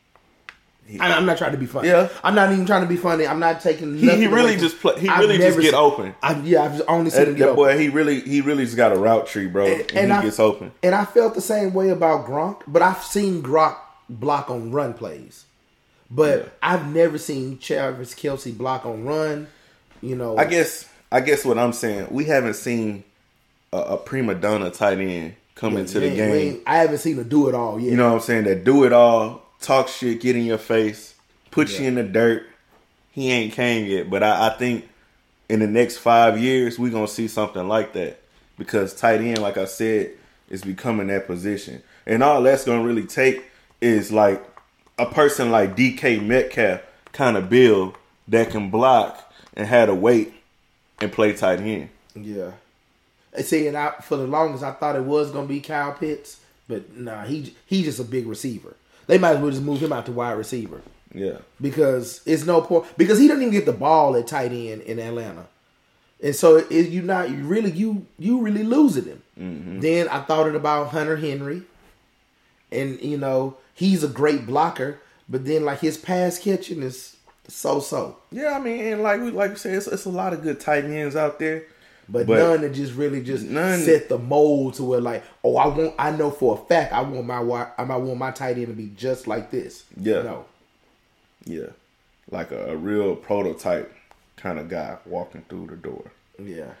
I'm 1.01 1.25
not 1.25 1.37
trying 1.37 1.51
to 1.53 1.57
be 1.57 1.65
funny. 1.65 1.87
Yeah. 1.89 2.09
I'm 2.23 2.35
not 2.35 2.51
even 2.51 2.65
trying 2.65 2.81
to 2.81 2.87
be 2.87 2.97
funny. 2.97 3.25
I'm 3.27 3.39
not 3.39 3.61
taking. 3.61 3.97
He, 3.97 4.09
he 4.15 4.27
really 4.27 4.57
just 4.57 4.79
play. 4.79 4.99
He 4.99 5.07
I've 5.09 5.19
really 5.19 5.37
just 5.37 5.57
get 5.59 5.71
seen- 5.71 5.75
open. 5.75 6.15
I, 6.21 6.39
yeah, 6.41 6.63
I've 6.63 6.81
only 6.87 7.09
seen 7.09 7.21
him 7.21 7.27
That, 7.29 7.37
get 7.37 7.39
that 7.45 7.51
open. 7.51 7.55
boy, 7.63 7.77
he 7.77 7.89
really 7.89 8.19
he 8.21 8.41
really 8.41 8.65
just 8.65 8.77
got 8.77 8.91
a 8.91 8.95
route 8.99 9.27
tree, 9.27 9.47
bro, 9.47 9.65
and, 9.67 9.91
he 9.91 9.97
I, 9.99 10.21
gets 10.21 10.39
open. 10.39 10.71
And 10.83 10.93
I 10.95 11.05
felt 11.05 11.35
the 11.35 11.41
same 11.41 11.73
way 11.73 11.89
about 11.89 12.25
Gronk, 12.25 12.61
but 12.67 12.81
I've 12.81 13.03
seen 13.03 13.41
Gronk 13.41 13.75
block 14.09 14.49
on 14.49 14.71
run 14.71 14.93
plays. 14.93 15.45
But 16.11 16.39
Yeah. 16.39 16.49
I've 16.61 16.87
never 16.93 17.17
seen 17.17 17.57
Travis 17.57 18.13
Kelce 18.13 18.55
block 18.55 18.85
on 18.85 19.03
run. 19.05 19.47
You 20.01 20.15
know, 20.15 20.37
I 20.37 20.45
guess 20.45 20.87
I 21.11 21.21
guess 21.21 21.45
what 21.45 21.57
I'm 21.57 21.73
saying, 21.73 22.07
we 22.11 22.25
haven't 22.25 22.55
seen 22.55 23.03
a, 23.71 23.77
a 23.77 23.97
prima 23.97 24.35
donna 24.35 24.69
tight 24.69 24.99
end 24.99 25.35
come 25.55 25.77
into 25.77 25.99
we 25.99 26.09
the 26.09 26.15
game. 26.15 26.61
I 26.67 26.77
haven't 26.77 26.97
seen 26.97 27.17
him 27.17 27.29
do 27.29 27.47
it 27.47 27.55
all 27.55 27.79
yet. 27.79 27.91
You 27.91 27.97
know 27.97 28.09
what 28.09 28.15
I'm 28.15 28.19
saying? 28.21 28.43
That 28.45 28.63
do 28.63 28.83
it 28.83 28.91
all, 28.93 29.43
talk 29.63 29.87
shit, 29.87 30.21
get 30.21 30.35
in 30.35 30.45
your 30.45 30.57
face, 30.57 31.15
put 31.51 31.79
you 31.79 31.85
in 31.85 31.95
the 31.95 32.03
dirt. 32.03 32.47
He 33.11 33.31
ain't 33.31 33.53
came 33.53 33.85
yet, 33.85 34.09
but 34.09 34.23
I, 34.23 34.47
I 34.47 34.49
think 34.57 34.89
in 35.49 35.59
the 35.59 35.67
next 35.67 35.97
five 35.97 36.39
years 36.39 36.79
we 36.79 36.89
gonna 36.89 37.07
see 37.07 37.27
something 37.27 37.67
like 37.67 37.93
that 37.93 38.21
because 38.57 38.93
tight 38.93 39.21
end, 39.21 39.39
like 39.39 39.57
I 39.57 39.65
said, 39.65 40.11
is 40.49 40.63
becoming 40.63 41.07
that 41.07 41.27
position, 41.27 41.81
and 42.05 42.23
all 42.23 42.41
that's 42.41 42.65
gonna 42.65 42.83
really 42.83 43.05
take 43.05 43.45
is 43.81 44.11
like 44.11 44.43
a 44.97 45.05
person 45.05 45.51
like 45.51 45.75
DK 45.75 46.25
Metcalf 46.25 46.81
kind 47.11 47.37
of 47.37 47.49
build 47.49 47.95
that 48.27 48.49
can 48.49 48.69
block 48.69 49.31
and 49.55 49.67
had 49.67 49.87
to 49.87 49.95
wait 49.95 50.33
and 50.99 51.11
play 51.11 51.33
tight 51.33 51.59
end. 51.59 51.89
Yeah. 52.15 52.51
See, 53.41 53.67
and 53.67 53.75
I, 53.75 53.91
for 54.01 54.17
the 54.17 54.27
longest, 54.27 54.63
I 54.63 54.71
thought 54.71 54.95
it 54.95 55.03
was 55.03 55.31
going 55.31 55.47
to 55.47 55.53
be 55.53 55.59
Kyle 55.59 55.93
Pitts, 55.93 56.39
but 56.67 56.95
nah, 56.95 57.23
he 57.23 57.55
he's 57.65 57.85
just 57.85 57.99
a 57.99 58.03
big 58.03 58.27
receiver. 58.27 58.75
They 59.07 59.17
might 59.17 59.35
as 59.35 59.39
well 59.39 59.51
just 59.51 59.63
move 59.63 59.81
him 59.81 59.91
out 59.93 60.05
to 60.07 60.11
wide 60.11 60.33
receiver 60.37 60.81
Yeah. 61.13 61.39
because 61.59 62.21
it's 62.25 62.45
no 62.45 62.61
point 62.61 62.85
because 62.97 63.19
he 63.19 63.27
doesn't 63.27 63.41
even 63.43 63.53
get 63.53 63.65
the 63.65 63.73
ball 63.73 64.15
at 64.15 64.27
tight 64.27 64.51
end 64.51 64.81
in 64.83 64.99
Atlanta, 64.99 65.45
and 66.23 66.35
so 66.35 66.57
it, 66.57 66.89
you 66.89 67.01
not 67.01 67.29
you 67.29 67.43
really 67.43 67.71
you 67.71 68.05
you 68.17 68.41
really 68.41 68.63
losing 68.63 69.05
him. 69.05 69.21
Mm-hmm. 69.39 69.79
Then 69.81 70.07
I 70.09 70.21
thought 70.21 70.47
it 70.47 70.55
about 70.55 70.89
Hunter 70.89 71.17
Henry, 71.17 71.63
and 72.71 72.99
you 73.01 73.17
know 73.17 73.57
he's 73.73 74.03
a 74.03 74.07
great 74.07 74.45
blocker, 74.45 74.99
but 75.27 75.45
then 75.45 75.65
like 75.65 75.79
his 75.79 75.97
pass 75.97 76.39
catching 76.39 76.81
is 76.83 77.15
so 77.47 77.79
so. 77.79 78.17
Yeah, 78.31 78.53
I 78.55 78.59
mean, 78.59 78.79
and 78.81 79.03
like 79.03 79.19
we 79.21 79.31
like 79.31 79.51
we 79.51 79.57
said, 79.57 79.75
it's, 79.75 79.87
it's 79.87 80.05
a 80.05 80.09
lot 80.09 80.33
of 80.33 80.43
good 80.43 80.59
tight 80.59 80.85
ends 80.85 81.15
out 81.15 81.39
there. 81.39 81.63
But, 82.09 82.27
But- 82.27 82.37
none 82.37 82.61
that 82.61 82.73
just 82.73 82.93
really 82.93 83.21
just 83.23 83.45
None- 83.45 83.79
set 83.79 84.09
the 84.09 84.17
mold 84.19 84.73
to 84.75 84.83
where 84.83 84.99
like, 85.01 85.23
oh, 85.43 85.55
I 85.57 85.67
want, 85.67 85.93
I 85.97 86.11
know 86.11 86.31
for 86.31 86.55
a 86.61 86.65
fact 86.67 86.91
I 86.93 87.01
want 87.01 87.25
my, 87.25 87.67
I 87.77 87.83
might 87.85 87.97
want 87.97 88.17
my 88.19 88.31
tight 88.31 88.57
end 88.57 88.67
to 88.67 88.73
be 88.73 88.91
just 88.97 89.27
like 89.27 89.51
this. 89.51 89.83
Yeah. 89.97 90.21
no, 90.23 90.45
Yeah, 91.45 91.67
like 92.29 92.51
a, 92.51 92.71
a 92.71 92.75
real 92.75 93.15
prototype 93.15 93.93
kind 94.37 94.59
of 94.59 94.67
guy 94.69 94.97
walking 95.05 95.43
through 95.47 95.67
the 95.67 95.75
door. 95.77 96.11
yeah. 96.39 96.71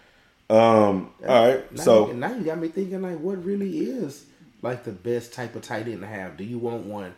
Um. 0.49 1.09
All 1.27 1.47
right. 1.47 1.71
Now, 1.71 1.81
So 1.83 2.11
now 2.11 2.33
you 2.35 2.43
got 2.43 2.59
me 2.59 2.67
thinking 2.67 3.01
like, 3.01 3.17
what 3.17 3.43
really 3.43 3.79
is 3.79 4.25
like 4.61 4.83
the 4.83 4.91
best 4.91 5.33
type 5.33 5.55
of 5.55 5.61
tight 5.63 5.87
end 5.87 6.01
to 6.01 6.07
have? 6.07 6.35
Do 6.37 6.43
you 6.43 6.59
want 6.59 6.83
one 6.85 7.13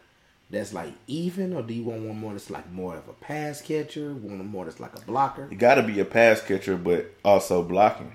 that's 0.49 0.73
like 0.73 0.93
even, 1.07 1.53
or 1.53 1.63
do 1.63 1.73
you 1.73 1.83
want 1.83 2.03
one 2.03 2.17
more 2.19 2.31
that's 2.31 2.49
like 2.49 2.71
more 2.71 2.95
of 2.95 3.07
a 3.07 3.13
pass 3.13 3.61
catcher, 3.61 4.13
one 4.13 4.45
more 4.45 4.65
that's 4.65 4.79
like 4.79 4.95
a 4.95 5.01
blocker, 5.01 5.47
you 5.49 5.57
got 5.57 5.75
to 5.75 5.83
be 5.83 5.99
a 5.99 6.05
pass 6.05 6.41
catcher, 6.41 6.77
but 6.77 7.11
also 7.23 7.63
blocking. 7.63 8.13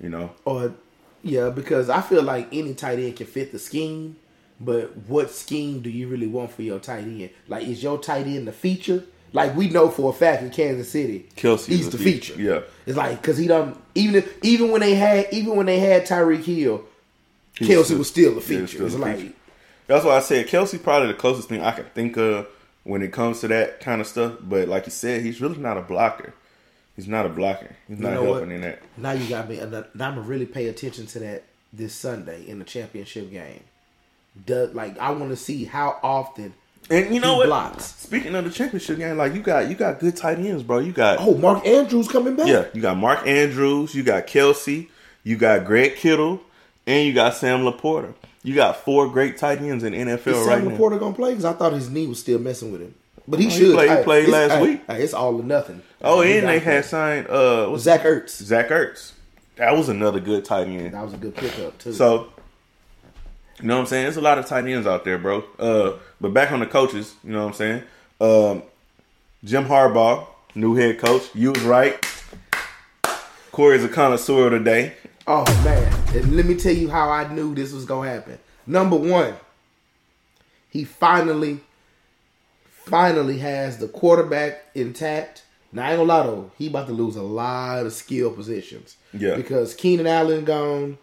You 0.00 0.10
know. 0.10 0.30
or 0.44 0.74
yeah? 1.22 1.50
Because 1.50 1.88
I 1.88 2.00
feel 2.02 2.22
like 2.22 2.48
any 2.52 2.74
tight 2.74 2.98
end 2.98 3.16
can 3.16 3.26
fit 3.26 3.52
the 3.52 3.58
scheme. 3.58 4.16
But 4.58 4.96
what 5.06 5.30
scheme 5.30 5.80
do 5.80 5.90
you 5.90 6.08
really 6.08 6.26
want 6.26 6.50
for 6.50 6.62
your 6.62 6.78
tight 6.78 7.04
end? 7.04 7.30
Like, 7.46 7.66
is 7.66 7.82
your 7.82 7.98
tight 7.98 8.26
end 8.26 8.48
the 8.48 8.52
feature? 8.52 9.04
Like 9.32 9.54
we 9.54 9.68
know 9.68 9.90
for 9.90 10.10
a 10.10 10.12
fact 10.14 10.42
in 10.42 10.50
Kansas 10.50 10.90
City, 10.90 11.28
Kelce's 11.36 11.66
he's 11.66 11.90
the 11.90 11.98
feature. 11.98 12.34
feature. 12.34 12.40
Yeah. 12.40 12.60
it's 12.86 12.96
like 12.96 13.20
because 13.20 13.36
he 13.36 13.46
done 13.46 13.76
even 13.94 14.14
if, 14.16 14.44
even 14.44 14.70
when 14.70 14.80
they 14.80 14.94
had 14.94 15.26
even 15.30 15.56
when 15.56 15.66
they 15.66 15.78
had 15.78 16.06
Tyreek 16.06 16.44
Hill, 16.44 16.84
Kelce 17.56 17.98
was 17.98 18.08
still 18.08 18.38
a 18.38 18.40
feature. 18.40 18.86
it's 18.86 18.94
like 18.94 19.18
feature. 19.18 19.34
That's 19.86 20.04
why 20.04 20.16
I 20.16 20.20
said 20.20 20.46
Kelce 20.48 20.82
probably 20.82 21.08
the 21.08 21.14
closest 21.14 21.48
thing 21.48 21.62
I 21.62 21.70
can 21.72 21.84
think 21.86 22.16
of 22.16 22.46
when 22.84 23.02
it 23.02 23.12
comes 23.12 23.40
to 23.40 23.48
that 23.48 23.80
kind 23.80 24.00
of 24.00 24.06
stuff. 24.06 24.34
But 24.40 24.68
like 24.68 24.86
you 24.86 24.92
said, 24.92 25.22
he's 25.22 25.40
really 25.40 25.58
not 25.58 25.76
a 25.76 25.82
blocker. 25.82 26.34
He's 26.96 27.06
not 27.08 27.26
a 27.26 27.28
blocker. 27.28 27.76
He's 27.88 27.98
not 27.98 28.14
know 28.14 28.24
what? 28.24 28.42
in 28.44 28.60
that. 28.62 28.80
now 28.96 29.12
you 29.12 29.28
got 29.28 29.48
me. 29.48 29.56
Now 29.58 29.66
I'm 29.82 29.84
gonna 30.14 30.20
really 30.22 30.46
pay 30.46 30.66
attention 30.68 31.06
to 31.08 31.18
that 31.20 31.42
this 31.72 31.94
Sunday 31.94 32.48
in 32.48 32.58
the 32.58 32.64
championship 32.64 33.30
game. 33.30 33.60
Does 34.46 34.74
like 34.74 34.98
I 34.98 35.10
want 35.10 35.30
to 35.30 35.36
see 35.36 35.64
how 35.64 35.98
often. 36.02 36.54
And 36.88 37.12
you 37.14 37.20
know 37.20 37.32
He 37.34 37.38
what? 37.40 37.46
blocks. 37.46 37.84
Speaking 37.96 38.34
of 38.34 38.44
the 38.44 38.50
championship 38.50 38.98
game, 38.98 39.16
like 39.16 39.34
you 39.34 39.40
got 39.42 39.68
you 39.68 39.74
got 39.74 39.98
good 39.98 40.16
tight 40.16 40.38
ends, 40.38 40.62
bro. 40.62 40.78
You 40.78 40.92
got 40.92 41.18
Oh, 41.20 41.34
Mark 41.36 41.66
Andrews 41.66 42.08
coming 42.08 42.36
back. 42.36 42.46
Yeah, 42.46 42.66
you 42.74 42.80
got 42.80 42.96
Mark 42.96 43.26
Andrews, 43.26 43.94
you 43.94 44.02
got 44.02 44.26
Kelce, 44.26 44.88
You 45.24 45.36
got 45.36 45.64
Greg 45.66 45.96
Kittle, 45.96 46.40
and 46.86 47.06
you 47.06 47.12
got 47.12 47.34
Sam 47.34 47.60
LaPorta. 47.60 48.14
You 48.46 48.54
got 48.54 48.76
four 48.84 49.08
great 49.08 49.36
tight 49.38 49.60
ends 49.60 49.82
in 49.82 49.92
NFL 49.92 50.26
Is 50.28 50.46
right 50.46 50.58
Sam 50.62 50.68
now. 50.68 50.76
LaPorta 50.76 51.00
gonna 51.00 51.14
play? 51.16 51.30
Because 51.30 51.44
I 51.44 51.52
thought 51.52 51.72
his 51.72 51.90
knee 51.90 52.06
was 52.06 52.20
still 52.20 52.38
messing 52.38 52.70
with 52.70 52.80
him. 52.80 52.94
But 53.26 53.40
he 53.40 53.46
Oh, 53.46 53.50
he 53.50 53.56
should. 53.58 53.74
played- 53.74 53.90
he 53.98 54.04
played 54.04 54.28
last 54.28 54.52
hey, 54.52 54.62
week. 54.62 54.80
hey, 54.86 55.02
it's 55.02 55.12
all 55.14 55.34
or 55.34 55.42
nothing. 55.42 55.82
Oh, 56.00 56.20
He 56.20 56.38
and 56.38 56.46
they 56.46 56.60
had 56.60 56.84
signed 56.84 57.26
uh 57.28 57.66
what's 57.66 57.82
Zach 57.82 58.02
Ertz. 58.04 58.30
Zach 58.40 58.68
Ertz. 58.68 59.12
That 59.56 59.76
was 59.76 59.88
another 59.88 60.20
good 60.20 60.44
tight 60.44 60.68
end. 60.68 60.94
That 60.94 61.02
was 61.04 61.14
a 61.14 61.16
good 61.16 61.34
pickup 61.34 61.76
too. 61.78 61.92
So, 61.92 62.28
you 63.60 63.66
know 63.66 63.74
what 63.74 63.80
I'm 63.80 63.86
saying? 63.86 64.04
There's 64.04 64.16
a 64.16 64.20
lot 64.20 64.38
of 64.38 64.46
tight 64.46 64.64
ends 64.66 64.86
out 64.86 65.04
there, 65.04 65.18
bro. 65.18 65.42
Uh, 65.58 65.94
but 66.20 66.32
back 66.32 66.52
on 66.52 66.60
the 66.60 66.66
coaches, 66.66 67.14
you 67.24 67.32
know 67.32 67.40
what 67.46 67.48
I'm 67.48 67.54
saying? 67.54 67.82
Um, 68.20 68.62
Jim 69.42 69.64
Harbaugh, 69.64 70.24
new 70.54 70.76
head 70.76 71.00
coach. 71.00 71.24
You 71.34 71.50
was 71.50 71.62
right. 71.62 71.98
Corey's 73.50 73.82
a 73.82 73.88
connoisseur 73.88 74.50
today. 74.50 74.92
Oh 75.28 75.44
man, 75.64 75.92
and 76.14 76.36
let 76.36 76.46
me 76.46 76.54
tell 76.54 76.72
you 76.74 76.88
how 76.88 77.10
I 77.10 77.32
knew 77.32 77.54
this 77.54 77.72
was 77.72 77.84
gonna 77.84 78.08
happen. 78.08 78.38
Number 78.66 78.96
one, 78.96 79.34
he 80.70 80.84
finally, 80.84 81.60
finally 82.68 83.38
has 83.38 83.78
the 83.78 83.88
quarterback 83.88 84.66
intact. 84.74 85.42
Now 85.72 85.86
I 85.86 85.90
ain't 85.90 85.98
gonna 85.98 86.08
lie 86.08 86.26
though, 86.26 86.50
he 86.56 86.68
about 86.68 86.86
to 86.86 86.92
lose 86.92 87.16
a 87.16 87.22
lot 87.22 87.86
of 87.86 87.92
skill 87.92 88.30
positions. 88.30 88.96
Yeah. 89.12 89.34
because 89.34 89.74
Keenan 89.74 90.06
Allen 90.06 90.44
gone, 90.44 90.98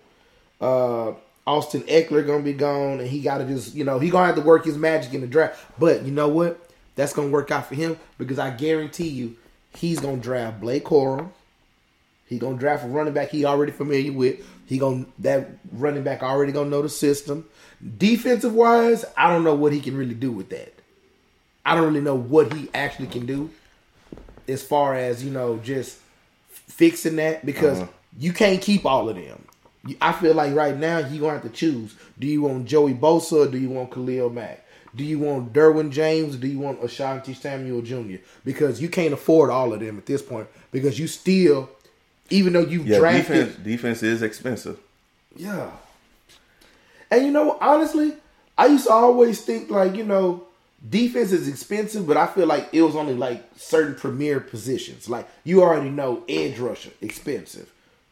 uh, 0.62 1.14
Austin 1.46 1.82
Ekeler 1.84 2.26
gonna 2.26 2.44
be 2.44 2.54
gone, 2.54 3.00
and 3.02 3.10
he 3.10 3.22
got 3.22 3.40
to 3.40 3.46
just 3.46 3.76
you 3.76 3.84
know 3.84 4.00
he 4.00 4.10
gonna 4.10 4.28
have 4.28 4.36
to 4.36 4.42
work 4.42 4.64
his 4.64 4.78
magic 4.78 5.14
in 5.14 5.20
the 5.22 5.28
draft. 5.28 5.66
But 5.78 6.04
you 6.04 6.12
know 6.12 6.30
what? 6.30 6.70
That's 6.96 7.12
gonna 7.12 7.30
work 7.30 7.52
out 7.52 7.68
for 7.68 7.76
him 7.76 7.98
because 8.18 8.40
I 8.40 8.52
guarantee 8.52 9.10
you, 9.10 9.36
he's 9.76 10.00
gonna 10.00 10.18
draft 10.18 10.62
Blake 10.62 10.86
Corum. 10.86 11.32
He 12.34 12.40
gonna 12.40 12.58
draft 12.58 12.84
a 12.84 12.88
running 12.88 13.14
back 13.14 13.30
he 13.30 13.46
already 13.46 13.72
familiar 13.72 14.12
with. 14.12 14.40
He 14.66 14.78
gonna 14.80 15.06
that 15.20 15.50
running 15.72 16.04
back 16.04 16.24
already 16.24 16.52
gonna 16.52 16.70
know 16.70 16.82
the 16.82 16.90
system. 16.90 17.46
Defensive 17.98 18.54
wise, 18.54 19.06
I 19.16 19.30
don't 19.30 19.44
know 19.44 19.54
what 19.56 19.72
he 19.74 19.80
can 19.80 19.96
really 19.96 20.16
do 20.16 20.32
with 20.32 20.50
that. 20.50 20.74
I 21.66 21.76
don't 21.76 21.86
really 21.86 22.02
know 22.02 22.16
what 22.16 22.52
he 22.54 22.70
actually 22.74 23.08
can 23.08 23.26
do 23.26 23.50
as 24.48 24.64
far 24.64 24.96
as 24.96 25.24
you 25.24 25.32
know 25.32 25.58
just 25.58 26.00
fixing 26.50 27.18
that 27.18 27.46
because 27.46 27.80
Uh-huh. 27.82 27.92
you 28.20 28.34
can't 28.34 28.62
keep 28.62 28.86
all 28.86 29.10
of 29.10 29.16
them. 29.16 29.44
I 30.02 30.14
feel 30.14 30.34
like 30.34 30.56
right 30.56 30.78
now 30.78 31.00
you 31.00 31.20
gonna 31.20 31.34
have 31.34 31.44
to 31.44 31.50
choose. 31.50 31.94
Do 32.18 32.26
you 32.26 32.42
want 32.42 32.66
Joey 32.66 32.94
Bosa 32.94 33.48
or 33.48 33.52
do 33.52 33.58
you 33.58 33.70
want 33.70 33.92
Khalil 33.92 34.30
Mack? 34.30 34.66
Do 34.96 35.04
you 35.04 35.20
want 35.20 35.52
Derwin 35.54 35.92
James 35.92 36.36
or 36.36 36.38
do 36.38 36.48
you 36.48 36.60
want 36.60 36.80
Asante 36.82 37.36
Samuel 37.36 37.82
Jr.? 37.82 38.18
Because 38.46 38.82
you 38.82 38.88
can't 38.90 39.14
afford 39.14 39.50
all 39.50 39.74
of 39.74 39.80
them 39.80 39.98
at 39.98 40.06
this 40.06 40.22
point 40.22 40.48
because 40.72 41.00
you 41.00 41.08
still, 41.08 41.70
even 42.30 42.54
though 42.54 42.62
you've 42.62 42.88
Yeah, 42.88 43.00
drafted, 43.00 43.26
defense 43.28 43.56
defense 43.64 44.04
is 44.04 44.22
expensive. 44.22 44.78
yeah. 45.36 45.72
And 47.12 47.26
you 47.26 47.32
know, 47.32 47.58
honestly, 47.62 48.14
I 48.58 48.68
used 48.68 48.88
to 48.88 48.94
always 48.94 49.42
think 49.42 49.70
like, 49.70 49.96
you 49.96 50.04
know, 50.04 50.46
defense 50.90 51.32
is 51.32 51.48
expensive, 51.48 52.08
but 52.08 52.18
I 52.18 52.26
feel 52.28 52.48
like 52.48 52.70
it 52.72 52.82
was 52.82 52.96
only 52.96 53.14
like 53.14 53.44
certain 53.56 53.94
premier 53.96 54.40
positions. 54.40 55.08
Like 55.08 55.28
you 55.44 55.62
already 55.62 55.90
know 55.90 56.24
edge 56.28 56.58
rusher, 56.60 56.92
expensive. 57.02 57.72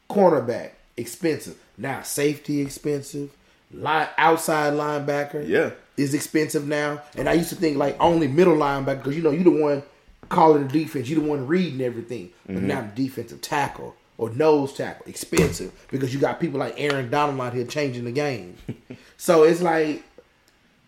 Cornerback, 0.09 0.71
expensive. 0.97 1.57
Now 1.77 2.01
safety 2.03 2.61
expensive. 2.61 3.31
Line 3.73 4.09
outside 4.17 4.73
linebacker 4.73 5.47
Yeah. 5.47 5.71
is 5.95 6.13
expensive 6.13 6.67
now. 6.67 7.01
And 7.15 7.29
I 7.29 7.33
used 7.33 7.49
to 7.49 7.55
think 7.55 7.77
like 7.77 7.95
only 7.99 8.27
middle 8.27 8.57
linebacker 8.57 8.97
because 8.97 9.15
you 9.15 9.23
know 9.23 9.31
you 9.31 9.43
the 9.43 9.49
one 9.49 9.81
calling 10.29 10.67
the 10.67 10.73
defense, 10.83 11.07
you 11.09 11.15
the 11.15 11.21
one 11.27 11.47
reading 11.47 11.81
everything. 11.81 12.31
But 12.45 12.57
mm-hmm. 12.57 12.67
now 12.67 12.81
the 12.93 13.03
defensive 13.03 13.41
tackle 13.41 13.95
or 14.21 14.29
nose 14.29 14.71
tackle 14.71 15.07
expensive 15.07 15.71
because 15.89 16.13
you 16.13 16.19
got 16.19 16.39
people 16.39 16.59
like 16.59 16.75
Aaron 16.77 17.09
Donald 17.09 17.41
out 17.41 17.55
here 17.55 17.65
changing 17.65 18.05
the 18.05 18.11
game. 18.11 18.55
so 19.17 19.41
it's 19.41 19.63
like 19.63 20.03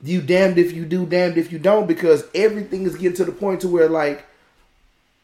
you 0.04 0.22
damned 0.22 0.60
if 0.60 0.72
you 0.72 0.86
do, 0.86 1.08
damned 1.08 1.40
if 1.40 1.52
you 1.52 1.58
don't 1.58 1.88
because 1.88 2.24
everything 2.36 2.84
is 2.84 2.94
getting 2.94 3.18
to 3.18 3.26
the 3.26 3.32
point 3.32 3.62
to 3.62 3.68
where 3.68 3.90
like 3.90 4.24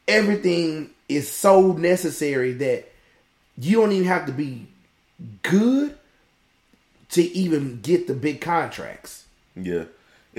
everything 0.08 0.90
is 1.08 1.32
so 1.32 1.74
necessary 1.74 2.54
that 2.54 2.92
you 3.60 3.80
don't 3.80 3.92
even 3.92 4.08
have 4.08 4.26
to 4.26 4.32
be 4.32 4.68
good 5.44 5.96
to 7.10 7.22
even 7.38 7.80
get 7.82 8.08
the 8.08 8.16
big 8.16 8.42
contracts. 8.42 9.26
Yeah. 9.56 9.84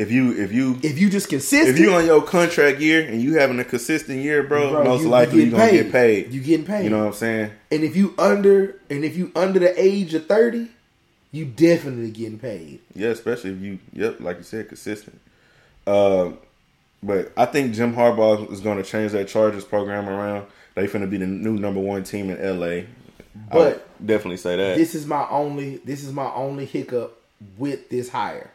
If 0.01 0.11
you 0.11 0.33
if 0.33 0.51
you 0.51 0.79
If 0.83 0.99
you 0.99 1.11
just 1.11 1.29
consistent, 1.29 1.77
if 1.77 1.79
you 1.79 1.93
on 1.93 2.07
your 2.07 2.23
contract 2.23 2.81
year 2.81 3.07
and 3.07 3.21
you 3.21 3.35
having 3.39 3.61
a 3.61 3.65
consistent 3.65 4.21
year, 4.21 4.43
bro, 4.43 4.71
Bro, 4.71 4.85
most 4.85 5.01
you- 5.01 5.05
you 5.07 5.11
likely 5.11 5.43
you're 5.43 5.51
gonna 5.51 5.65
paid. 5.71 5.83
get 5.83 5.93
paid. 5.93 6.33
You 6.33 6.41
getting 6.41 6.65
paid. 6.65 6.85
You 6.85 6.91
know 6.91 7.01
what 7.01 7.09
I'm 7.09 7.13
saying? 7.13 7.51
and 7.71 7.85
if 7.85 7.95
you 7.95 8.15
under 8.19 8.77
and 8.89 9.05
if 9.05 9.15
you 9.15 9.31
under 9.37 9.59
the 9.59 9.79
age 9.79 10.15
of 10.15 10.25
thirty, 10.27 10.69
you 11.33 11.45
definitely 11.45 12.11
getting 12.13 12.39
paid. 12.39 12.79
Yeah, 12.95 13.11
especially 13.11 13.51
if 13.51 13.61
you, 13.61 13.79
yep, 13.93 14.21
like 14.21 14.39
you 14.39 14.43
said, 14.43 14.69
consistent. 14.69 15.21
Um, 15.87 16.39
but 17.03 17.33
I 17.37 17.45
think 17.45 17.75
Jim 17.75 17.95
Harbaugh 17.95 18.51
is 18.51 18.61
going 18.61 18.79
to 18.79 18.83
change 18.83 19.13
that 19.13 19.29
Chargers 19.29 19.65
program 19.65 20.09
around. 20.09 20.47
They 20.77 20.87
finna 20.87 21.11
be 21.11 21.19
the 21.19 21.27
new 21.27 21.59
number 21.59 21.81
one 21.81 22.05
team 22.05 22.31
in 22.31 22.39
LA. 22.59 22.85
But 23.53 23.87
definitely 24.05 24.39
say 24.39 24.57
that. 24.57 24.77
This 24.79 24.95
is 24.95 25.07
my 25.07 25.29
only 25.29 25.77
this 25.79 26.03
is 26.05 26.13
my 26.13 26.33
only 26.33 26.65
hiccup 26.65 27.21
with 27.59 27.91
this 27.91 28.09
hire. 28.09 28.51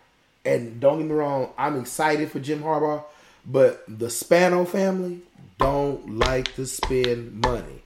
And 0.46 0.80
don't 0.80 1.00
get 1.00 1.08
me 1.08 1.14
wrong, 1.14 1.50
I'm 1.58 1.80
excited 1.80 2.32
for 2.32 2.40
Jim 2.40 2.62
Harbaugh, 2.62 3.04
but 3.46 3.84
the 3.88 4.08
Spanos 4.08 4.68
family 4.68 5.22
don't 5.58 6.18
like 6.20 6.54
to 6.56 6.66
spend 6.68 7.42
money. 7.42 7.82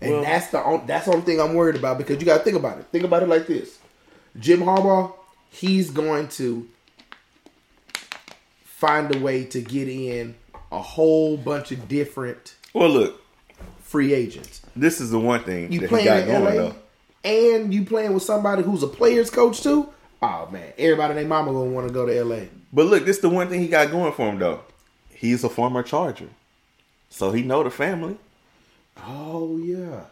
And 0.00 0.12
Well- 0.12 0.22
that's 0.22 0.48
the 0.48 0.58
on, 0.58 0.86
that's 0.86 1.06
the 1.06 1.12
only 1.12 1.24
thing 1.24 1.40
I'm 1.40 1.54
worried 1.54 1.76
about 1.76 1.96
because 1.98 2.18
you 2.20 2.26
got 2.26 2.38
to 2.38 2.44
think 2.44 2.56
about 2.56 2.78
it. 2.78 2.86
Think 2.92 3.04
about 3.04 3.22
it 3.22 3.28
like 3.30 3.46
this: 3.46 3.78
Jim 4.38 4.60
Harbaugh, 4.60 5.12
he's 5.48 5.90
going 5.90 6.28
to 6.28 6.68
find 8.64 9.14
a 9.14 9.18
way 9.18 9.44
to 9.44 9.60
get 9.60 9.88
in 9.88 10.34
a 10.70 10.80
whole 10.82 11.36
bunch 11.36 11.72
of 11.72 11.88
different 11.88 12.56
well, 12.74 12.90
look, 12.90 13.22
free 13.80 14.12
agents. 14.12 14.60
this 14.74 15.00
is 15.00 15.10
the 15.10 15.18
one 15.18 15.42
thing 15.44 15.72
You 15.72 15.80
that 15.80 15.86
he 15.86 15.90
playing 15.90 16.04
got 16.06 16.18
in 16.20 16.26
going 16.26 16.44
LA 16.44 16.50
though. 16.50 16.74
and 17.24 17.72
you 17.72 17.84
playing 17.84 18.12
with 18.12 18.22
somebody 18.22 18.62
who's 18.62 18.82
a 18.82 18.88
player's 18.88 19.30
coach 19.30 19.62
too. 19.62 19.88
Oh 20.28 20.48
man, 20.50 20.72
everybody 20.76 21.12
and 21.12 21.18
their 21.20 21.28
mama 21.28 21.52
gonna 21.52 21.70
want 21.70 21.86
to 21.86 21.94
go 21.94 22.04
to 22.04 22.24
LA. 22.24 22.46
But 22.72 22.86
look, 22.86 23.04
this 23.04 23.16
is 23.16 23.22
the 23.22 23.28
one 23.28 23.48
thing 23.48 23.60
he 23.60 23.68
got 23.68 23.92
going 23.92 24.12
for 24.12 24.28
him 24.28 24.38
though. 24.38 24.62
He's 25.10 25.44
a 25.44 25.48
former 25.48 25.84
Charger, 25.84 26.30
so 27.08 27.30
he 27.30 27.42
know 27.42 27.62
the 27.62 27.70
family. 27.70 28.16
Oh 29.06 29.56
yeah, 29.58 30.06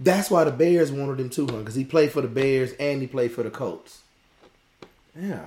that's 0.00 0.30
why 0.30 0.42
the 0.44 0.50
Bears 0.50 0.90
wanted 0.90 1.20
him 1.20 1.30
too, 1.30 1.46
huh? 1.46 1.58
Because 1.58 1.76
he 1.76 1.84
played 1.84 2.10
for 2.10 2.22
the 2.22 2.28
Bears 2.28 2.72
and 2.80 3.00
he 3.00 3.06
played 3.06 3.30
for 3.30 3.44
the 3.44 3.50
Colts. 3.50 4.02
Yeah, 5.16 5.44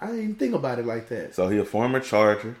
I 0.00 0.06
didn't 0.06 0.22
even 0.22 0.34
think 0.36 0.54
about 0.54 0.78
it 0.78 0.86
like 0.86 1.08
that. 1.08 1.34
So 1.34 1.48
he 1.48 1.58
a 1.58 1.64
former 1.64 1.98
Charger. 1.98 2.56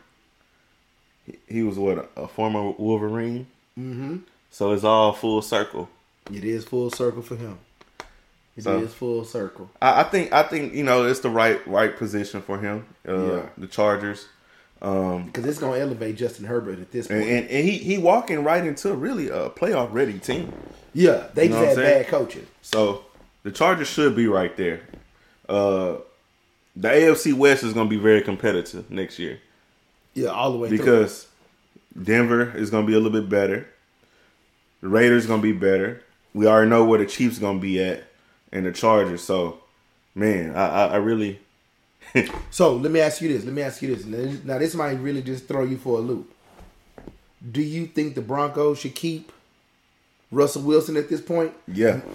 He, 1.24 1.38
he 1.46 1.62
was 1.62 1.78
what 1.78 2.10
a 2.16 2.26
former 2.26 2.72
Wolverine. 2.72 3.46
Mm-hmm. 3.78 4.18
So 4.50 4.72
it's 4.72 4.84
all 4.84 5.12
full 5.12 5.40
circle. 5.40 5.88
It 6.32 6.42
is 6.42 6.64
full 6.64 6.90
circle 6.90 7.22
for 7.22 7.36
him. 7.36 7.58
It 8.56 8.60
is 8.60 8.64
So- 8.64 8.86
full 8.86 9.24
circle. 9.24 9.70
I, 9.82 10.00
I 10.00 10.02
think 10.04 10.32
I 10.32 10.42
think 10.44 10.74
you 10.74 10.84
know 10.84 11.04
it's 11.04 11.20
the 11.20 11.30
right 11.30 11.66
right 11.66 11.96
position 11.96 12.40
for 12.42 12.58
him. 12.58 12.86
Uh, 13.08 13.12
Yeah. 13.32 13.42
The 13.58 13.66
Chargers, 13.66 14.26
um, 14.82 15.26
Because 15.26 15.44
it's 15.46 15.58
gonna 15.58 15.78
elevate 15.78 16.16
Justin 16.16 16.44
Herbert 16.46 16.78
at 16.78 16.92
this 16.92 17.08
point. 17.08 17.22
and, 17.22 17.30
and, 17.30 17.48
and 17.50 17.64
he 17.68 17.78
he 17.78 17.98
walking 17.98 18.44
right 18.44 18.64
into 18.64 18.92
really 18.94 19.28
a 19.28 19.50
playoff 19.50 19.92
ready 19.92 20.18
team. 20.18 20.52
yeah, 20.92 21.24
they 21.34 21.44
You 21.44 21.50
just 21.50 21.64
had 21.66 21.76
bad 21.76 22.06
coaching. 22.08 22.46
So 22.62 23.04
the 23.42 23.50
Chargers 23.50 23.88
should 23.88 24.14
be 24.14 24.26
right 24.28 24.56
there. 24.56 24.80
Uh, 25.48 25.96
the 26.76 26.88
AFC 26.88 27.32
West 27.32 27.62
is 27.64 27.72
going 27.72 27.86
to 27.88 27.90
be 27.90 28.00
very 28.00 28.22
competitive 28.22 28.90
next 28.90 29.18
year 29.18 29.38
Yeah, 30.14 30.28
all 30.30 30.50
the 30.52 30.58
way 30.58 30.68
through. 30.68 30.78
because 30.78 31.26
Denver 32.00 32.50
is 32.56 32.70
going 32.70 32.84
to 32.84 32.86
be 32.86 32.94
a 32.94 33.00
little 33.00 33.12
bit 33.20 33.28
better. 33.28 33.66
The 34.80 34.88
Raiders 34.88 35.26
going 35.26 35.40
to 35.40 35.52
be 35.52 35.52
better. 35.52 36.02
We 36.32 36.46
already 36.46 36.68
know 36.70 36.84
where 36.84 36.98
the 36.98 37.06
Chiefs 37.06 37.38
going 37.38 37.58
to 37.58 37.62
be 37.62 37.80
at, 37.82 38.04
and 38.54 38.64
the 38.64 38.72
Chargers. 38.72 39.22
So, 39.22 39.58
man, 40.14 40.54
I, 40.56 40.66
I, 40.68 40.86
I 40.86 40.96
really. 40.96 41.40
So 42.50 42.76
let 42.76 42.92
me 42.92 43.00
ask 43.00 43.20
you 43.20 43.28
this. 43.28 43.44
Let 43.44 43.52
me 43.54 43.62
ask 43.62 43.82
you 43.82 43.94
this. 43.94 44.04
Now, 44.44 44.58
this 44.58 44.74
might 44.74 44.92
really 45.00 45.20
just 45.22 45.48
throw 45.48 45.64
you 45.64 45.76
for 45.76 45.98
a 45.98 46.00
loop. 46.00 46.32
Do 47.50 47.60
you 47.60 47.86
think 47.86 48.14
the 48.14 48.20
Broncos 48.22 48.78
should 48.78 48.94
keep 48.94 49.32
Russell 50.30 50.62
Wilson 50.62 50.96
at 50.96 51.08
this 51.08 51.20
point? 51.20 51.52
Yeah. 51.66 52.00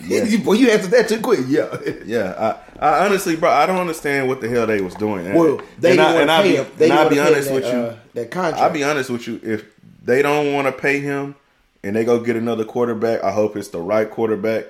Yeah. 0.00 0.24
Boy, 0.38 0.54
you 0.54 0.70
answered 0.70 0.92
that 0.92 1.08
too 1.10 1.20
quick. 1.20 1.40
Yeah. 1.46 1.76
Yeah, 2.06 2.56
I, 2.80 2.86
I 3.02 3.04
honestly, 3.06 3.36
bro, 3.36 3.50
I 3.50 3.66
don't 3.66 3.78
understand 3.78 4.28
what 4.28 4.40
the 4.40 4.48
hell 4.48 4.66
they 4.66 4.80
was 4.80 4.94
doing. 4.94 5.32
Well, 5.34 5.60
they 5.78 5.92
and 5.92 6.00
I, 6.00 6.20
and 6.22 6.30
I'll 6.30 6.42
be, 6.42 6.56
and 6.56 6.92
I'll 6.92 7.10
be 7.10 7.20
honest 7.20 7.48
him 7.48 7.54
with 7.54 7.64
you. 7.64 7.70
uh, 7.70 7.96
that 8.14 8.30
contract. 8.30 8.62
I'll 8.62 8.70
be 8.72 8.82
honest 8.82 9.10
with 9.10 9.26
you. 9.26 9.40
If 9.42 9.64
they 10.02 10.22
don't 10.22 10.52
want 10.54 10.66
to 10.68 10.72
pay 10.72 11.00
him 11.00 11.34
and 11.82 11.94
they 11.94 12.04
go 12.04 12.18
get 12.18 12.36
another 12.36 12.64
quarterback, 12.64 13.22
I 13.22 13.30
hope 13.32 13.56
it's 13.56 13.68
the 13.68 13.80
right 13.80 14.10
quarterback. 14.10 14.64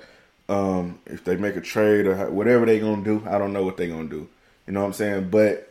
Um, 0.49 0.99
if 1.07 1.25
they 1.25 1.37
make 1.37 1.57
a 1.57 1.61
trade 1.61 2.07
or 2.07 2.31
whatever 2.31 2.67
they 2.67 2.79
gonna 2.79 3.03
do, 3.03 3.23
I 3.29 3.39
don't 3.39 3.53
know 3.53 3.65
what 3.65 3.77
they 3.77 3.87
gonna 3.89 4.09
do. 4.09 4.29
You 4.67 4.73
know 4.75 4.81
what 4.81 4.87
I'm 4.89 4.93
saying? 4.93 5.29
But 5.31 5.71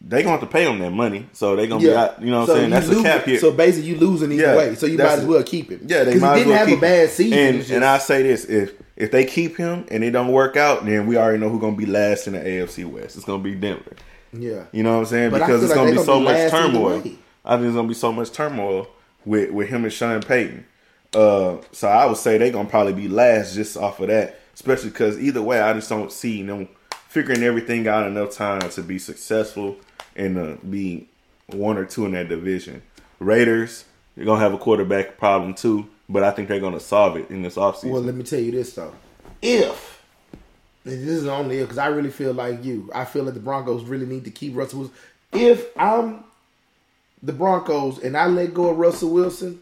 they 0.00 0.22
gonna 0.22 0.32
have 0.32 0.40
to 0.40 0.46
pay 0.46 0.64
him 0.68 0.78
that 0.80 0.90
money, 0.90 1.26
so 1.32 1.54
they 1.56 1.66
gonna 1.66 1.82
Yeah. 1.84 1.90
be 1.90 1.96
out. 1.96 2.22
You 2.22 2.30
know 2.30 2.40
what 2.40 2.46
So 2.46 2.52
I'm 2.54 2.58
saying? 2.60 2.70
That's 2.70 2.88
lose- 2.88 3.00
a 3.00 3.02
cap 3.02 3.24
here. 3.24 3.38
So 3.38 3.50
basically, 3.52 3.90
you 3.90 3.96
losing 3.96 4.32
either 4.32 4.42
Yeah, 4.42 4.56
way. 4.56 4.74
So 4.74 4.86
you 4.86 4.98
might 4.98 5.06
as 5.18 5.24
well 5.24 5.42
keep 5.42 5.70
him. 5.70 5.80
Yeah, 5.86 6.04
they 6.04 6.18
might 6.18 6.38
he 6.38 6.44
didn't 6.44 6.48
well 6.50 6.58
have 6.58 6.68
keep 6.68 6.78
a 6.78 6.80
bad 6.80 7.10
season. 7.10 7.38
And, 7.38 7.56
It's 7.60 7.70
and 7.70 7.84
I 7.84 7.98
say 7.98 8.22
this: 8.22 8.44
if 8.44 8.72
if 8.96 9.10
they 9.12 9.24
keep 9.24 9.56
him 9.56 9.84
and 9.90 10.02
it 10.04 10.10
don't 10.10 10.28
work 10.32 10.56
out, 10.56 10.84
then 10.84 11.06
we 11.06 11.16
already 11.16 11.38
know 11.38 11.48
who's 11.48 11.60
gonna 11.60 11.76
be 11.76 11.86
last 11.86 12.26
in 12.26 12.32
the 12.34 12.40
AFC 12.40 12.84
West. 12.84 13.16
It's 13.16 13.24
gonna 13.24 13.42
be 13.42 13.54
Denver. 13.54 13.92
yeah, 14.32 14.64
You 14.72 14.82
know 14.82 14.94
what 14.94 14.98
I'm 15.00 15.06
saying? 15.06 15.30
But 15.30 15.38
because 15.40 15.62
it's 15.62 15.70
like 15.70 15.76
gonna 15.76 15.90
be 15.90 15.96
gonna 15.96 16.06
so 16.06 16.18
be 16.18 16.24
much 16.24 16.50
turmoil. 16.50 16.98
I 17.44 17.56
think 17.56 17.66
it's 17.66 17.74
gonna 17.76 17.88
be 17.88 17.94
so 17.94 18.12
much 18.12 18.32
turmoil 18.32 18.88
with 19.24 19.50
with 19.50 19.68
him 19.68 19.84
and 19.84 19.92
Sean 19.92 20.20
Payton. 20.20 20.64
Uh, 21.14 21.56
so 21.72 21.88
I 21.88 22.06
would 22.06 22.16
say 22.16 22.38
they're 22.38 22.50
gonna 22.50 22.68
probably 22.68 22.92
be 22.92 23.08
last 23.08 23.54
just 23.54 23.76
off 23.76 24.00
of 24.00 24.08
that, 24.08 24.40
especially 24.54 24.90
because 24.90 25.18
either 25.18 25.42
way, 25.42 25.60
I 25.60 25.72
just 25.72 25.88
don't 25.88 26.12
see 26.12 26.42
them 26.42 26.68
figuring 27.08 27.42
everything 27.42 27.88
out 27.88 28.06
enough 28.06 28.32
time 28.32 28.68
to 28.70 28.82
be 28.82 28.98
successful 28.98 29.76
and 30.14 30.38
uh, 30.38 30.56
be 30.68 31.08
one 31.46 31.78
or 31.78 31.86
two 31.86 32.04
in 32.04 32.12
that 32.12 32.28
division. 32.28 32.82
Raiders, 33.18 33.84
they're 34.16 34.26
gonna 34.26 34.40
have 34.40 34.52
a 34.52 34.58
quarterback 34.58 35.16
problem 35.18 35.54
too, 35.54 35.88
but 36.08 36.22
I 36.22 36.30
think 36.30 36.48
they're 36.48 36.60
gonna 36.60 36.80
solve 36.80 37.16
it 37.16 37.30
in 37.30 37.42
this 37.42 37.56
offseason. 37.56 37.90
Well, 37.90 38.02
let 38.02 38.14
me 38.14 38.24
tell 38.24 38.40
you 38.40 38.52
this 38.52 38.74
though. 38.74 38.92
If 39.40 40.02
this 40.84 41.00
is 41.00 41.26
only 41.26 41.58
if 41.58 41.68
because 41.68 41.78
I 41.78 41.86
really 41.86 42.10
feel 42.10 42.32
like 42.32 42.64
you, 42.64 42.90
I 42.94 43.04
feel 43.04 43.24
like 43.24 43.34
the 43.34 43.40
Broncos 43.40 43.84
really 43.84 44.06
need 44.06 44.24
to 44.24 44.30
keep 44.30 44.56
Russell 44.56 44.80
Wilson. 44.80 44.96
If 45.32 45.66
I'm 45.76 46.24
the 47.22 47.32
Broncos 47.32 47.98
and 47.98 48.16
I 48.16 48.26
let 48.26 48.54
go 48.54 48.70
of 48.70 48.78
Russell 48.78 49.10
Wilson, 49.10 49.60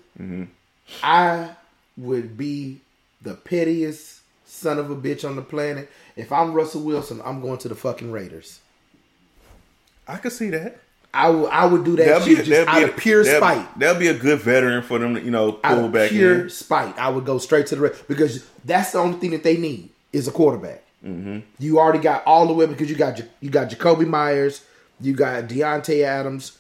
I 1.03 1.51
would 1.97 2.37
be 2.37 2.81
the 3.23 3.35
pettiest 3.35 4.21
son 4.47 4.79
of 4.79 4.91
a 4.91 4.97
bitch 4.97 5.29
on 5.29 5.37
the 5.37 5.43
planet. 5.43 5.91
If 6.17 6.33
I'm 6.33 6.53
Russell 6.53 6.83
Wilson, 6.83 7.21
I'm 7.25 7.41
going 7.41 7.59
to 7.59 7.69
the 7.69 7.75
fucking 7.75 8.13
Raiders. 8.13 8.61
I 10.09 10.17
could 10.17 10.33
see 10.33 10.51
that. 10.51 10.79
I 11.13 11.31
would 11.31 11.49
I 11.49 11.65
would 11.65 11.85
do 11.85 11.97
that 11.97 12.05
That'll 12.05 12.27
shit 12.27 12.45
just 12.45 12.69
out 12.69 12.83
a- 12.83 12.91
of 12.91 12.97
pure 12.97 13.25
that'll- 13.25 13.41
spite. 13.41 13.79
That'd 13.79 13.99
be 13.99 14.09
a 14.09 14.15
good 14.15 14.39
veteran 14.41 14.83
for 14.83 14.99
them 14.99 15.15
to, 15.15 15.23
you 15.23 15.31
know, 15.31 15.59
out 15.65 15.77
pull 15.77 15.85
of 15.87 15.93
back 15.93 16.11
pure 16.11 16.43
in. 16.43 16.51
spite, 16.51 16.97
I 16.99 17.09
would 17.09 17.25
go 17.25 17.39
straight 17.39 17.67
to 17.69 17.77
the 17.77 17.81
Raiders 17.83 18.03
because 18.07 18.47
that's 18.65 18.93
the 18.93 18.99
only 18.99 19.19
thing 19.19 19.31
that 19.31 19.43
they 19.43 19.57
need 19.57 19.89
is 20.13 20.29
a 20.29 20.31
quarterback. 20.31 20.83
Mm-hmm. 21.05 21.39
You 21.59 21.79
already 21.79 22.01
got 22.01 22.23
all 22.27 22.47
the 22.47 22.53
way 22.53 22.67
because 22.67 22.91
you 22.91 22.97
got 22.97 23.21
you 23.41 23.49
got 23.51 23.71
Jakobi 23.71 24.07
Meyers, 24.07 24.63
you 25.01 25.15
got 25.15 25.45
Davante 25.49 26.03
Adams, 26.03 26.59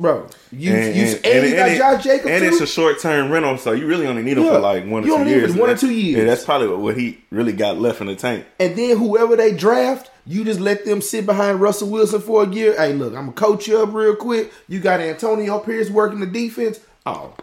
bro. 0.00 0.26
You 0.50 0.72
And, 0.72 0.96
you 0.96 1.02
and- 1.02 1.26
and, 1.26 1.46
you 1.48 1.54
got 1.54 1.66
and 1.68 1.74
it- 1.74 1.78
Josh 1.78 2.02
Jacobs 2.04 2.30
And 2.30 2.42
too. 2.42 2.48
it's 2.48 2.60
a 2.60 2.66
short 2.66 2.98
term 3.00 3.30
rental, 3.30 3.56
so 3.58 3.72
you 3.72 3.86
really 3.86 4.06
only 4.06 4.22
need 4.22 4.38
him 4.38 4.44
Yeah. 4.44 4.54
for 4.54 4.58
like 4.60 4.84
one 4.86 5.04
or 5.04 5.06
You 5.06 5.12
two 5.12 5.20
only 5.20 5.24
need 5.26 5.32
him 5.34 5.38
years. 5.50 5.56
one 5.56 5.70
or 5.70 5.76
two 5.76 5.90
years. 5.92 6.18
Yeah, 6.18 6.24
that's 6.24 6.44
probably 6.44 6.68
what 6.68 6.96
he 6.96 7.18
really 7.30 7.52
got 7.52 7.78
left 7.78 8.00
in 8.00 8.06
the 8.08 8.16
tank. 8.16 8.46
and 8.58 8.74
then 8.76 8.96
whoever 8.96 9.36
they 9.36 9.52
draft, 9.52 10.10
you 10.26 10.44
just 10.44 10.58
let 10.60 10.84
them 10.84 11.00
sit 11.02 11.26
behind 11.26 11.60
Russell 11.60 11.88
Wilson 11.88 12.20
for 12.20 12.42
a 12.44 12.48
year. 12.48 12.74
Hey, 12.76 12.92
look, 12.94 13.14
I'm 13.14 13.26
gonna 13.26 13.32
coach 13.32 13.68
you 13.68 13.80
up 13.82 13.92
real 13.92 14.16
quick. 14.16 14.50
You 14.68 14.80
got 14.80 15.00
Antonio 15.00 15.58
Pierce 15.60 15.90
working 15.90 16.20
the 16.20 16.26
defense. 16.26 16.80
Oh, 17.06 17.34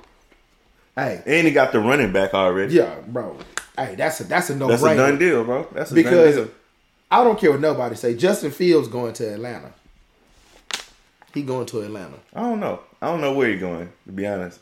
hey, 0.95 1.21
And 1.25 1.47
he 1.47 1.53
got 1.53 1.71
the 1.71 1.79
running 1.79 2.11
back 2.11 2.33
already. 2.33 2.73
yeah, 2.75 2.95
bro. 3.07 3.37
Hey, 3.77 3.95
that's 3.95 4.19
a 4.19 4.23
that's 4.23 4.49
a 4.49 4.55
no 4.55 4.67
That's 4.67 4.81
brainer. 4.81 4.93
a 4.93 4.97
done 4.97 5.17
deal, 5.19 5.43
bro. 5.43 5.67
That's 5.73 5.91
a 5.91 5.93
because 5.93 6.35
done 6.35 6.45
deal. 6.45 6.53
I 7.11 7.23
don't 7.23 7.39
care 7.39 7.51
what 7.51 7.61
nobody 7.61 7.95
say. 7.95 8.15
Justin 8.15 8.51
Fields 8.51 8.87
going 8.87 9.13
to 9.13 9.33
Atlanta. 9.33 9.71
He 11.37 11.43
going 11.43 11.67
to 11.67 11.81
Atlanta. 11.81 12.15
I 12.33 12.41
don't 12.41 12.59
know. 12.59 12.79
I 12.99 13.05
don't 13.05 13.21
know 13.21 13.31
where 13.33 13.47
he's 13.47 13.59
going, 13.59 13.91
to 14.07 14.11
be 14.11 14.25
honest. 14.25 14.59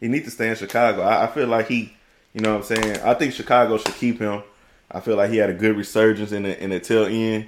He 0.00 0.08
needs 0.08 0.24
to 0.24 0.32
stay 0.32 0.48
in 0.48 0.56
Chicago. 0.56 1.02
I, 1.02 1.24
I 1.24 1.26
feel 1.28 1.46
like 1.46 1.68
he, 1.68 1.94
you 2.34 2.40
know 2.40 2.56
what 2.56 2.68
I'm 2.68 2.76
saying? 2.76 3.00
I 3.02 3.14
think 3.14 3.32
Chicago 3.32 3.78
should 3.78 3.94
keep 3.94 4.18
him. 4.18 4.42
I 4.90 4.98
feel 4.98 5.16
like 5.16 5.30
he 5.30 5.36
had 5.36 5.48
a 5.48 5.54
good 5.54 5.76
resurgence 5.76 6.32
in 6.32 6.42
the 6.42 6.60
in 6.60 6.70
the 6.70 6.80
tail 6.80 7.04
end, 7.04 7.46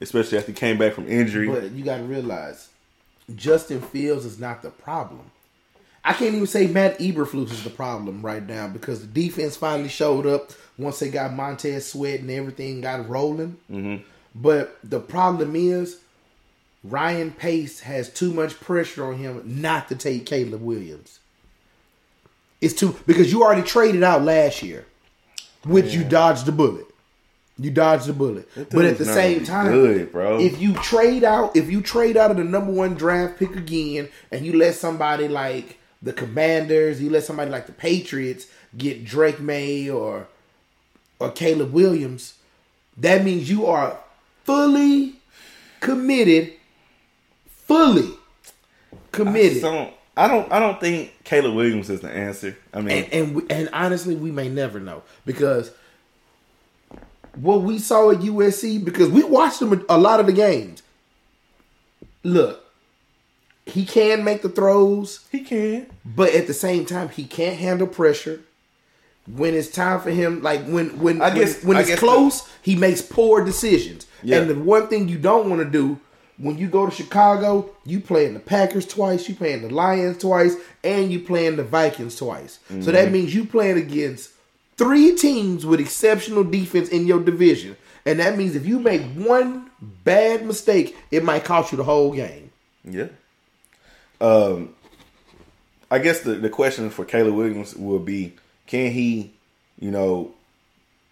especially 0.00 0.38
after 0.38 0.52
he 0.52 0.56
came 0.56 0.78
back 0.78 0.92
from 0.92 1.08
injury. 1.08 1.48
But 1.48 1.72
you 1.72 1.84
got 1.84 1.96
to 1.96 2.04
realize, 2.04 2.68
Justin 3.34 3.80
Fields 3.80 4.24
is 4.24 4.38
not 4.38 4.62
the 4.62 4.70
problem. 4.70 5.32
I 6.04 6.12
can't 6.12 6.36
even 6.36 6.46
say 6.46 6.68
Matt 6.68 7.00
Eberflus 7.00 7.50
is 7.50 7.64
the 7.64 7.70
problem 7.70 8.22
right 8.22 8.46
now 8.46 8.68
because 8.68 9.00
the 9.00 9.08
defense 9.08 9.56
finally 9.56 9.88
showed 9.88 10.26
up 10.26 10.52
once 10.78 11.00
they 11.00 11.10
got 11.10 11.34
Montez 11.34 11.90
Sweat 11.90 12.20
and 12.20 12.30
everything 12.30 12.82
got 12.82 13.08
rolling. 13.08 13.56
Mm-hmm. 13.68 14.04
But 14.36 14.78
the 14.84 15.00
problem 15.00 15.56
is, 15.56 15.98
Ryan 16.90 17.30
Pace 17.32 17.80
has 17.80 18.08
too 18.08 18.32
much 18.32 18.58
pressure 18.60 19.06
on 19.06 19.16
him 19.18 19.42
not 19.44 19.88
to 19.88 19.94
take 19.96 20.26
Caleb 20.26 20.62
Williams. 20.62 21.20
It's 22.60 22.74
too 22.74 22.96
because 23.06 23.32
you 23.32 23.42
already 23.42 23.62
traded 23.62 24.02
out 24.02 24.22
last 24.22 24.62
year, 24.62 24.86
which 25.64 25.94
you 25.94 26.04
dodged 26.04 26.46
the 26.46 26.52
bullet. 26.52 26.86
You 27.58 27.70
dodged 27.70 28.06
the 28.06 28.12
bullet, 28.12 28.48
but 28.54 28.84
at 28.84 28.98
the 28.98 29.06
same 29.06 29.42
time, 29.44 29.72
good, 29.72 30.10
if 30.42 30.60
you 30.60 30.74
trade 30.74 31.24
out, 31.24 31.56
if 31.56 31.70
you 31.70 31.80
trade 31.80 32.16
out 32.18 32.30
of 32.30 32.36
the 32.36 32.44
number 32.44 32.70
one 32.70 32.94
draft 32.94 33.38
pick 33.38 33.56
again, 33.56 34.10
and 34.30 34.44
you 34.44 34.52
let 34.58 34.74
somebody 34.74 35.26
like 35.26 35.78
the 36.02 36.12
Commanders, 36.12 37.00
you 37.00 37.08
let 37.08 37.24
somebody 37.24 37.50
like 37.50 37.64
the 37.66 37.72
Patriots 37.72 38.46
get 38.76 39.06
Drake 39.06 39.40
Maye 39.40 39.88
or 39.88 40.28
or 41.18 41.30
Caleb 41.30 41.72
Williams, 41.72 42.34
that 42.98 43.24
means 43.24 43.48
you 43.48 43.64
are 43.66 43.98
fully 44.44 45.14
committed, 45.80 46.52
fully 47.66 48.10
committed. 49.12 49.52
just 49.52 49.62
don't. 49.62 49.92
I 50.16 50.28
don't. 50.28 50.50
I 50.50 50.58
don't 50.58 50.80
think 50.80 51.12
Caleb 51.24 51.54
Williams 51.54 51.90
is 51.90 52.00
the 52.00 52.10
answer. 52.10 52.56
I 52.72 52.80
mean, 52.80 53.04
and 53.04 53.12
and, 53.12 53.34
we, 53.36 53.42
and 53.50 53.68
honestly, 53.72 54.14
we 54.16 54.30
may 54.30 54.48
never 54.48 54.80
know 54.80 55.02
because 55.26 55.70
what 57.34 57.62
we 57.62 57.78
saw 57.78 58.10
at 58.10 58.18
USC 58.18 58.82
because 58.82 59.08
we 59.10 59.22
watched 59.22 59.60
him 59.60 59.84
a 59.88 59.98
lot 59.98 60.20
of 60.20 60.26
the 60.26 60.32
games. 60.32 60.82
Look, 62.22 62.64
he 63.66 63.84
can 63.84 64.24
make 64.24 64.42
the 64.42 64.48
throws, 64.48 65.26
he 65.30 65.40
can. 65.40 65.86
but 66.04 66.34
at 66.34 66.46
the 66.46 66.54
same 66.54 66.86
time, 66.86 67.08
he 67.10 67.24
can't 67.24 67.56
handle 67.56 67.86
pressure. 67.86 68.40
When 69.26 69.54
it's 69.54 69.70
time 69.70 70.00
for 70.00 70.10
him, 70.10 70.40
like 70.42 70.64
when 70.66 70.98
when 71.00 71.20
I 71.20 71.34
guess- 71.34 71.62
when, 71.62 71.76
when 71.76 71.76
I 71.78 71.80
it's 71.88 71.98
close, 72.00 72.48
he 72.62 72.76
makes 72.76 73.02
poor 73.02 73.44
decisions. 73.44 74.06
Yeah. 74.22 74.38
And 74.38 74.48
the 74.50 74.54
one 74.54 74.86
thing 74.88 75.08
you 75.08 75.18
don't 75.18 75.50
want 75.50 75.62
to 75.62 75.68
do 75.68 75.98
when 76.38 76.58
you 76.58 76.68
go 76.68 76.84
to 76.86 76.92
Chicago, 76.94 77.70
you 77.84 78.00
playing 78.00 78.34
the 78.34 78.40
Packers 78.40 78.86
twice, 78.86 79.28
you 79.28 79.34
playing 79.34 79.62
the 79.62 79.70
Lions 79.74 80.18
twice, 80.18 80.54
and 80.84 81.10
you 81.10 81.20
playing 81.20 81.56
the 81.56 81.64
Vikings 81.64 82.16
twice. 82.16 82.58
So 82.68 82.74
Mm-hmm. 82.74 82.90
that 82.92 83.10
means 83.12 83.34
you 83.34 83.44
playing 83.46 83.78
against 83.78 84.30
three 84.76 85.14
teams 85.16 85.64
with 85.64 85.80
exceptional 85.80 86.44
defense 86.44 86.88
in 86.90 87.06
your 87.06 87.20
division. 87.20 87.76
And 88.04 88.20
that 88.20 88.36
means 88.36 88.54
if 88.54 88.66
you 88.66 88.78
make 88.78 89.02
one 89.14 89.70
bad 89.80 90.44
mistake, 90.46 90.96
it 91.10 91.24
might 91.24 91.44
cost 91.44 91.72
you 91.72 91.78
the 91.78 91.84
whole 91.84 92.12
game. 92.12 92.50
Yeah. 92.84 93.08
Um, 94.20 94.74
I 95.90 95.98
guess 95.98 96.20
the 96.20 96.34
the 96.34 96.50
question 96.50 96.90
for 96.90 97.04
Caleb 97.04 97.34
Williams 97.34 97.74
will 97.74 97.98
be: 97.98 98.34
Can 98.66 98.92
he, 98.92 99.32
you 99.78 99.90
know, 99.90 100.32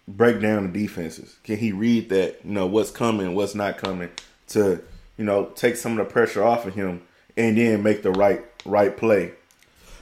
break 0.07 0.41
down 0.41 0.71
the 0.71 0.79
defenses? 0.79 1.35
Can 1.43 1.57
he 1.57 1.71
read 1.71 2.09
that? 2.09 2.39
You 2.43 2.51
know, 2.51 2.65
what's 2.65 2.91
coming, 2.91 3.35
what's 3.35 3.55
not 3.55 3.77
coming, 3.77 4.09
to 4.49 4.81
you 5.17 5.25
know 5.25 5.45
take 5.55 5.75
some 5.75 5.97
of 5.99 6.07
the 6.07 6.11
pressure 6.13 6.43
off 6.43 6.65
of 6.65 6.75
him, 6.75 7.01
and 7.37 7.57
then 7.57 7.83
make 7.83 8.01
the 8.03 8.11
right 8.11 8.43
right 8.65 8.95
play. 8.95 9.31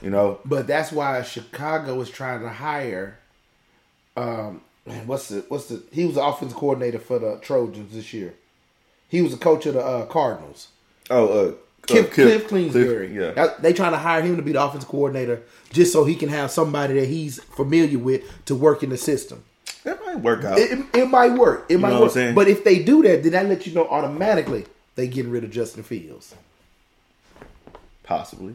You 0.02 0.10
know, 0.10 0.38
But 0.44 0.66
that's 0.66 0.92
why 0.92 1.22
Chicago 1.22 1.98
is 2.00 2.10
trying 2.10 2.42
to 2.42 2.50
hire. 2.50 3.18
Um, 4.16 4.60
man, 4.86 5.06
what's 5.06 5.28
the 5.28 5.44
what's 5.48 5.66
the? 5.66 5.82
He 5.92 6.04
was 6.04 6.16
the 6.16 6.24
offensive 6.24 6.56
coordinator 6.58 6.98
for 6.98 7.18
the 7.18 7.38
Trojans 7.40 7.94
this 7.94 8.12
year. 8.12 8.34
He 9.08 9.22
was 9.22 9.32
the 9.32 9.38
coach 9.38 9.66
of 9.66 9.74
the 9.74 9.80
uh, 9.84 10.06
Cardinals. 10.06 10.68
oh, 11.10 11.26
uh, 11.48 11.52
Cliff, 11.82 12.10
uh, 12.10 12.14
Cliff, 12.14 12.48
Kingsbury. 12.48 13.14
yeah. 13.14 13.32
That- 13.32 13.62
they 13.62 13.72
trying 13.74 13.92
to 13.92 13.98
hire 13.98 14.22
him 14.22 14.36
to 14.36 14.42
be 14.42 14.52
the 14.52 14.62
offensive 14.64 14.88
coordinator 14.88 15.42
just 15.70 15.92
so 15.92 16.04
he 16.04 16.14
can 16.16 16.30
have 16.30 16.50
somebody 16.50 16.94
that 16.94 17.06
he's 17.06 17.42
familiar 17.44 17.98
with 17.98 18.22
to 18.46 18.54
work 18.54 18.82
in 18.82 18.88
the 18.90 18.96
system. 18.96 19.44
that 19.84 20.00
might 20.04 20.20
work 20.20 20.44
out. 20.44 20.58
It, 20.58 20.72
it, 20.72 20.86
it 20.94 21.08
might 21.10 21.32
work. 21.32 21.66
It 21.68 21.78
might 21.78 21.90
know 21.90 21.94
what 21.94 21.98
I'm 21.98 22.02
work. 22.04 22.12
saying? 22.12 22.34
But 22.34 22.48
if 22.48 22.64
they 22.64 22.82
do 22.82 23.02
that, 23.02 23.22
then 23.22 23.32
that 23.32 23.46
lets 23.46 23.66
you 23.66 23.74
know 23.74 23.86
automatically 23.88 24.64
they 24.94 25.08
getting 25.08 25.30
rid 25.30 25.44
of 25.44 25.50
Justin 25.50 25.82
Fields. 25.82 26.34
Possibly. 28.02 28.54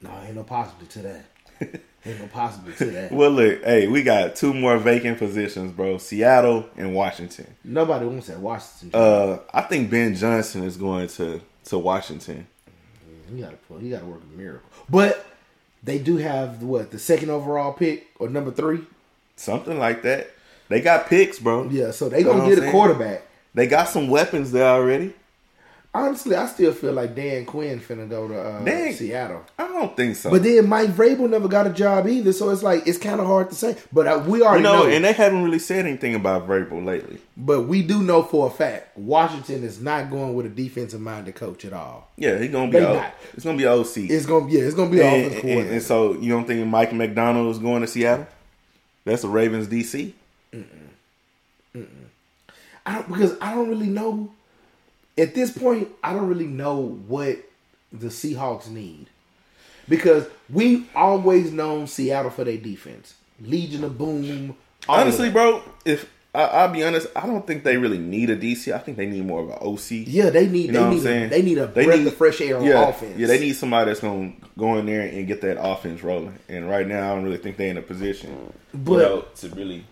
No, 0.00 0.10
ain't 0.24 0.36
no 0.36 0.44
possibility 0.44 0.92
to 0.92 1.02
that. 1.02 1.24
ain't 2.06 2.20
no 2.20 2.26
possibility 2.28 2.84
to 2.84 2.90
that. 2.92 3.12
Well, 3.12 3.30
look, 3.30 3.62
hey, 3.64 3.88
we 3.88 4.02
got 4.02 4.36
two 4.36 4.54
more 4.54 4.78
vacant 4.78 5.18
positions, 5.18 5.72
bro. 5.72 5.98
Seattle 5.98 6.68
and 6.76 6.94
Washington. 6.94 7.46
Nobody 7.64 8.06
wants 8.06 8.28
that 8.28 8.38
Washington. 8.38 8.90
Uh, 8.92 9.38
I 9.52 9.62
think 9.62 9.90
Ben 9.90 10.14
Johnson 10.14 10.64
is 10.64 10.76
going 10.76 11.08
to 11.08 11.40
to 11.64 11.78
Washington. 11.78 12.46
You 13.32 13.42
gotta 13.42 13.56
pull. 13.56 13.82
You 13.82 13.90
gotta 13.90 14.06
work 14.06 14.20
a 14.22 14.36
miracle. 14.36 14.68
But 14.88 15.26
they 15.82 15.98
do 15.98 16.16
have 16.18 16.62
what 16.62 16.90
the 16.90 16.98
second 16.98 17.30
overall 17.30 17.72
pick 17.72 18.06
or 18.18 18.28
number 18.28 18.52
three. 18.52 18.80
Something 19.36 19.78
like 19.78 20.02
that. 20.02 20.30
They 20.68 20.80
got 20.80 21.06
picks, 21.08 21.38
bro. 21.38 21.68
Yeah, 21.70 21.90
so 21.90 22.08
they 22.08 22.22
know 22.22 22.34
gonna 22.34 22.54
get 22.54 22.64
a 22.64 22.70
quarterback. 22.70 23.22
They 23.54 23.66
got 23.66 23.88
some 23.88 24.08
weapons 24.08 24.52
there 24.52 24.66
already. 24.66 25.14
Honestly, 25.98 26.36
I 26.36 26.44
still 26.46 26.72
feel 26.72 26.92
like 26.92 27.14
Dan 27.14 27.46
Quinn 27.46 27.80
finna 27.80 28.06
go 28.08 28.28
to 28.28 28.38
uh, 28.38 28.62
Dan- 28.62 28.92
Seattle. 28.92 29.42
I 29.58 29.66
don't 29.68 29.96
think 29.96 30.14
so. 30.16 30.30
But 30.30 30.42
then 30.42 30.68
Mike 30.68 30.90
Vrabel 30.90 31.30
never 31.30 31.48
got 31.48 31.66
a 31.66 31.70
job 31.70 32.06
either, 32.06 32.34
so 32.34 32.50
it's 32.50 32.62
like 32.62 32.86
it's 32.86 32.98
kind 32.98 33.18
of 33.18 33.26
hard 33.26 33.48
to 33.48 33.54
say. 33.54 33.76
But 33.92 34.06
uh, 34.06 34.22
we 34.26 34.42
already 34.42 34.58
you 34.58 34.62
know, 34.64 34.84
know, 34.84 34.90
and 34.90 35.04
they 35.04 35.14
haven't 35.14 35.42
really 35.42 35.58
said 35.58 35.86
anything 35.86 36.14
about 36.14 36.46
Vrabel 36.46 36.84
lately. 36.84 37.18
but 37.34 37.62
we 37.62 37.80
do 37.82 38.02
know 38.02 38.22
for 38.22 38.46
a 38.46 38.50
fact 38.50 38.96
Washington 38.98 39.64
is 39.64 39.80
not 39.80 40.10
going 40.10 40.34
with 40.34 40.44
a 40.44 40.50
defensive 40.50 41.00
minded 41.00 41.34
coach 41.34 41.64
at 41.64 41.72
all. 41.72 42.10
Yeah, 42.16 42.38
he's 42.38 42.50
gonna 42.52 42.70
be. 42.70 42.78
They 42.78 42.92
not. 42.94 43.14
it's 43.32 43.44
gonna 43.44 43.56
be 43.56 43.66
OC. 43.66 43.96
It's 44.10 44.26
gonna 44.26 44.50
yeah, 44.50 44.60
it's 44.60 44.74
gonna 44.74 44.90
be 44.90 45.00
an 45.00 45.06
and, 45.06 45.16
offensive 45.16 45.32
and- 45.32 45.42
coordinator. 45.42 45.72
and 45.72 45.82
so 45.82 46.12
you 46.14 46.28
don't 46.30 46.46
think 46.46 46.66
Mike 46.66 46.92
Macdonald 46.92 47.50
is 47.50 47.58
going 47.58 47.80
to 47.80 47.86
Seattle? 47.88 48.26
That's 49.04 49.22
the 49.22 49.28
Ravens 49.28 49.66
DC. 49.68 50.12
I 52.84 52.94
don't, 52.94 53.08
because 53.08 53.36
I 53.40 53.54
don't 53.54 53.68
really 53.68 53.88
know. 53.88 54.30
At 55.18 55.34
this 55.34 55.50
point, 55.50 55.88
I 56.02 56.12
don't 56.12 56.28
really 56.28 56.46
know 56.46 56.98
what 57.06 57.38
the 57.92 58.08
Seahawks 58.08 58.68
need 58.68 59.06
because 59.88 60.26
we've 60.50 60.86
always 60.94 61.52
known 61.52 61.86
Seattle 61.86 62.30
for 62.30 62.44
their 62.44 62.58
defense, 62.58 63.14
Legion 63.40 63.84
of 63.84 63.96
Boom. 63.96 64.56
all 64.88 64.96
of 64.96 65.00
Honestly, 65.02 65.30
bro, 65.30 65.62
if 65.86 66.10
I, 66.34 66.42
I'll 66.44 66.68
be 66.72 66.84
honest, 66.84 67.06
I 67.16 67.26
don't 67.26 67.46
think 67.46 67.64
they 67.64 67.78
really 67.78 67.96
need 67.96 68.28
a 68.28 68.36
DC. 68.36 68.70
I 68.74 68.78
think 68.78 68.98
they 68.98 69.06
need 69.06 69.24
more 69.24 69.40
of 69.40 69.48
an 69.48 69.58
OC. 69.62 70.06
yeah, 70.06 70.28
they 70.28 70.46
need 70.48 70.66
You 70.66 70.66
they 70.66 70.72
know 70.74 70.80
what 70.80 70.86
I'm 70.88 70.92
need 70.92 70.98
a, 70.98 71.02
saying? 71.02 71.30
they 71.30 71.42
need 71.42 71.58
a 71.58 71.66
They 71.68 71.84
breath 71.86 71.98
need- 72.00 72.08
of 72.08 72.14
fresh 72.16 72.40
air 72.42 72.58
on 72.58 72.64
yeah, 72.64 72.88
offense. 72.88 73.16
Yeah, 73.16 73.26
they 73.28 73.40
need 73.40 73.54
somebody 73.54 73.86
that's 73.90 74.00
gonna 74.00 74.32
go 74.58 74.76
in 74.76 74.84
there 74.84 75.00
and 75.00 75.26
get 75.26 75.40
that 75.40 75.58
offense 75.58 76.02
rolling. 76.02 76.38
And 76.50 76.68
right 76.68 76.86
now, 76.86 77.10
I 77.10 77.14
don't 77.14 77.24
really 77.24 77.38
think 77.38 77.56
they're 77.56 77.70
in 77.70 77.78
a 77.78 77.82
position, 77.82 78.52
But- 78.74 78.92
you 78.92 78.98
know, 78.98 79.24
to 79.36 79.48
really 79.50 79.86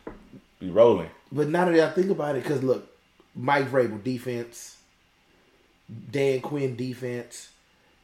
be 0.60 0.68
rolling. 0.68 1.08
But 1.32 1.48
now 1.48 1.64
that 1.64 1.80
I 1.80 1.90
think 1.94 2.10
about 2.10 2.36
it, 2.36 2.42
because 2.42 2.62
look, 2.62 2.86
Mike 3.34 3.70
Vrabel 3.70 4.04
defense, 4.04 4.73
Dan 6.10 6.40
Quinn 6.40 6.76
defense, 6.76 7.50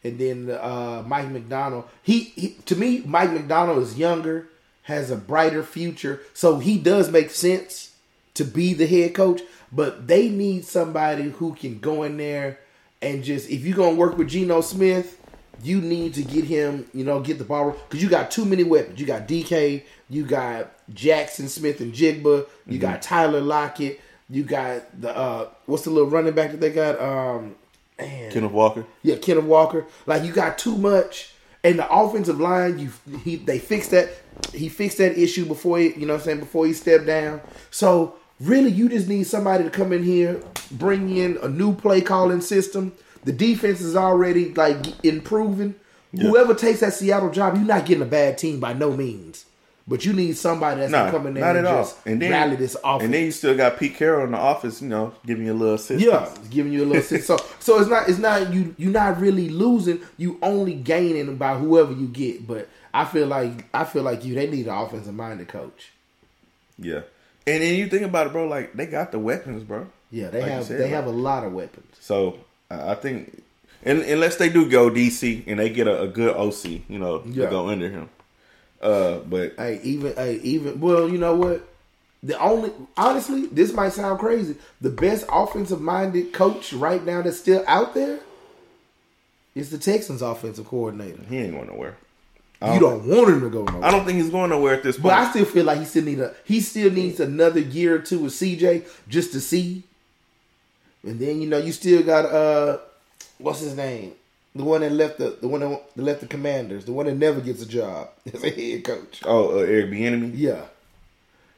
and 0.04 0.18
then 0.18 0.50
uh, 0.50 1.02
Mike 1.06 1.30
Macdonald. 1.30 1.84
He, 2.02 2.20
he 2.36 2.48
to 2.66 2.76
me, 2.76 3.02
Mike 3.04 3.32
Macdonald 3.32 3.82
is 3.82 3.98
younger, 3.98 4.48
has 4.82 5.10
a 5.10 5.16
brighter 5.16 5.62
future, 5.62 6.20
so 6.34 6.58
he 6.58 6.78
does 6.78 7.10
make 7.10 7.30
sense 7.30 7.94
to 8.34 8.44
be 8.44 8.74
the 8.74 8.86
head 8.86 9.14
coach. 9.14 9.42
But 9.72 10.08
they 10.08 10.28
need 10.28 10.64
somebody 10.64 11.30
who 11.30 11.54
can 11.54 11.78
go 11.78 12.02
in 12.02 12.16
there 12.16 12.58
and 13.02 13.24
just 13.24 13.48
if 13.50 13.64
you're 13.64 13.76
gonna 13.76 13.96
work 13.96 14.18
with 14.18 14.28
Geno 14.28 14.60
Smith, 14.60 15.18
you 15.62 15.80
need 15.80 16.14
to 16.14 16.22
get 16.22 16.44
him, 16.44 16.86
you 16.92 17.04
know, 17.04 17.20
get 17.20 17.38
the 17.38 17.44
ball 17.44 17.76
because 17.88 18.02
you 18.02 18.08
got 18.08 18.30
too 18.30 18.44
many 18.44 18.64
weapons. 18.64 19.00
You 19.00 19.06
got 19.06 19.26
DK, 19.28 19.82
you 20.08 20.24
got 20.24 20.72
Jaxon 20.90 21.48
Smith-Njigba, 21.48 22.46
you 22.66 22.78
got 22.78 23.02
Tyler 23.02 23.40
Lockett, 23.40 24.00
you 24.28 24.42
got 24.42 25.00
the 25.00 25.16
uh 25.16 25.48
what's 25.66 25.84
the 25.84 25.90
little 25.90 26.10
running 26.10 26.34
back 26.34 26.50
that 26.50 26.60
they 26.60 26.70
got? 26.70 27.00
Um 27.00 27.56
man. 28.00 28.32
Kenneth 28.32 28.52
Walker. 28.52 28.86
Yeah, 29.02 29.16
Kenneth 29.16 29.44
Walker. 29.44 29.86
Like 30.06 30.24
you 30.24 30.32
got 30.32 30.58
too 30.58 30.76
much, 30.76 31.34
and 31.62 31.78
the 31.78 31.92
offensive 31.92 32.40
line, 32.40 32.78
you 32.78 32.90
he 33.24 33.36
they 33.36 33.58
fixed 33.58 33.90
that. 33.90 34.10
He 34.54 34.68
fixed 34.68 34.98
that 34.98 35.18
issue 35.18 35.44
before 35.44 35.78
he, 35.78 35.92
you 35.94 36.06
know, 36.06 36.14
what 36.14 36.20
I'm 36.20 36.24
saying 36.24 36.40
before 36.40 36.66
he 36.66 36.72
stepped 36.72 37.06
down. 37.06 37.40
So 37.70 38.16
really, 38.40 38.70
you 38.70 38.88
just 38.88 39.08
need 39.08 39.24
somebody 39.24 39.64
to 39.64 39.70
come 39.70 39.92
in 39.92 40.02
here, 40.02 40.42
bring 40.72 41.16
in 41.16 41.38
a 41.42 41.48
new 41.48 41.74
play 41.74 42.00
calling 42.00 42.40
system. 42.40 42.92
The 43.24 43.32
defense 43.32 43.80
is 43.80 43.96
already 43.96 44.54
like 44.54 44.78
improving. 45.04 45.74
Whoever 46.12 46.54
takes 46.54 46.80
that 46.80 46.94
Seattle 46.94 47.30
job, 47.30 47.54
you're 47.54 47.64
not 47.64 47.86
getting 47.86 48.02
a 48.02 48.06
bad 48.06 48.36
team 48.36 48.58
by 48.58 48.72
no 48.72 48.96
means. 48.96 49.44
But 49.90 50.04
you 50.04 50.12
need 50.12 50.36
somebody 50.36 50.80
that's 50.80 50.92
gonna 50.92 51.28
in 51.28 51.34
there 51.34 51.44
not 51.44 51.56
and 51.56 51.66
at 51.66 51.74
all. 51.74 51.82
just 51.82 52.06
And 52.06 52.22
then 52.22 52.30
rally 52.30 52.54
this 52.54 52.76
offense. 52.84 53.02
And 53.02 53.12
then 53.12 53.24
you 53.24 53.32
still 53.32 53.56
got 53.56 53.76
Pete 53.76 53.96
Carroll 53.96 54.24
in 54.24 54.30
the 54.30 54.38
office, 54.38 54.80
you 54.80 54.88
know, 54.88 55.12
giving 55.26 55.44
you 55.46 55.52
a 55.52 55.54
little 55.54 55.74
assistance. 55.74 56.02
Yeah, 56.04 56.32
giving 56.48 56.72
you 56.72 56.84
a 56.84 56.86
little 56.86 57.02
sense. 57.02 57.26
So 57.26 57.36
so 57.58 57.80
it's 57.80 57.90
not 57.90 58.08
it's 58.08 58.20
not 58.20 58.54
you 58.54 58.72
you're 58.78 58.92
not 58.92 59.20
really 59.20 59.48
losing. 59.48 60.00
You 60.16 60.38
only 60.42 60.74
gaining 60.74 61.34
by 61.36 61.56
whoever 61.58 61.92
you 61.92 62.06
get. 62.06 62.46
But 62.46 62.68
I 62.94 63.04
feel 63.04 63.26
like 63.26 63.64
I 63.74 63.82
feel 63.84 64.04
like 64.04 64.24
you 64.24 64.36
they 64.36 64.48
need 64.48 64.68
an 64.68 64.74
offensive 64.74 65.12
minded 65.12 65.48
coach. 65.48 65.90
Yeah. 66.78 67.00
And 67.48 67.60
then 67.60 67.74
you 67.76 67.88
think 67.88 68.02
about 68.04 68.28
it, 68.28 68.32
bro. 68.32 68.46
Like 68.46 68.74
they 68.74 68.86
got 68.86 69.10
the 69.10 69.18
weapons, 69.18 69.64
bro. 69.64 69.88
Yeah, 70.12 70.28
they 70.28 70.42
Like 70.42 70.50
have 70.52 70.64
said, 70.66 70.78
they 70.80 70.88
have 70.90 71.06
a 71.06 71.10
lot 71.10 71.42
of 71.44 71.52
weapons. 71.52 71.96
So 71.98 72.38
I 72.70 72.92
I 72.92 72.94
think, 72.94 73.42
and 73.82 74.02
unless 74.02 74.36
they 74.36 74.48
do 74.50 74.70
go 74.70 74.88
DC 74.88 75.42
and 75.48 75.58
they 75.58 75.68
get 75.68 75.88
a, 75.88 76.02
a 76.02 76.06
good 76.06 76.36
OC, 76.36 76.82
you 76.88 77.00
know, 77.00 77.24
Yeah. 77.26 77.46
to 77.46 77.50
go 77.50 77.68
under 77.68 77.88
him. 77.88 78.08
Uh, 78.80 79.18
but 79.18 79.54
Hey, 79.56 79.80
even 79.82 80.14
hey, 80.14 80.36
even 80.42 80.80
well, 80.80 81.08
you 81.08 81.18
know 81.18 81.34
what? 81.34 81.66
The 82.22 82.38
only 82.38 82.70
honestly, 82.96 83.46
this 83.46 83.72
might 83.72 83.92
sound 83.92 84.18
crazy. 84.18 84.56
The 84.80 84.90
best 84.90 85.24
offensive 85.30 85.80
minded 85.80 86.32
coach 86.32 86.72
right 86.72 87.04
now 87.04 87.22
that's 87.22 87.38
still 87.38 87.64
out 87.66 87.94
there 87.94 88.20
is 89.54 89.70
the 89.70 89.78
Texans 89.78 90.22
offensive 90.22 90.66
coordinator. 90.66 91.22
he 91.28 91.38
ain't 91.38 91.52
going 91.52 91.68
nowhere. 91.68 91.96
You 92.62 92.78
don't 92.78 93.06
want 93.06 93.28
him 93.30 93.40
to 93.40 93.48
go 93.48 93.64
nowhere. 93.64 93.84
I 93.84 93.90
don't 93.90 94.04
think 94.04 94.18
he's 94.18 94.28
going 94.28 94.50
nowhere 94.50 94.74
at 94.74 94.82
this 94.82 94.96
point. 94.96 95.04
But 95.04 95.12
I 95.14 95.30
still 95.30 95.46
feel 95.46 95.64
like 95.64 95.78
he 95.78 95.86
still 95.86 96.04
need 96.04 96.20
a 96.20 96.34
he 96.44 96.60
still 96.60 96.90
needs 96.90 97.18
another 97.18 97.60
year 97.60 97.94
or 97.94 98.00
two 98.00 98.18
with 98.18 98.34
CJ 98.34 98.86
just 99.08 99.32
to 99.32 99.40
see. 99.40 99.82
And 101.02 101.18
then 101.18 101.40
you 101.40 101.48
know 101.48 101.56
you 101.56 101.72
still 101.72 102.02
got 102.02 102.26
uh 102.26 102.78
what's 103.38 103.60
his 103.60 103.74
name? 103.74 104.12
The 104.54 104.64
one 104.64 104.80
that 104.80 104.90
left 104.92 105.18
the 105.18 105.36
the 105.40 105.46
one 105.48 105.60
that 105.60 105.80
left 105.96 106.20
the 106.20 106.26
Commanders, 106.26 106.84
the 106.84 106.92
one 106.92 107.06
that 107.06 107.16
never 107.16 107.40
gets 107.40 107.62
a 107.62 107.66
job 107.68 108.08
as 108.34 108.42
a 108.42 108.50
head 108.50 108.84
coach. 108.84 109.20
oh, 109.24 109.58
uh, 109.58 109.62
Eric 109.62 109.90
Bieniemy. 109.90 110.32
Yeah. 110.34 110.62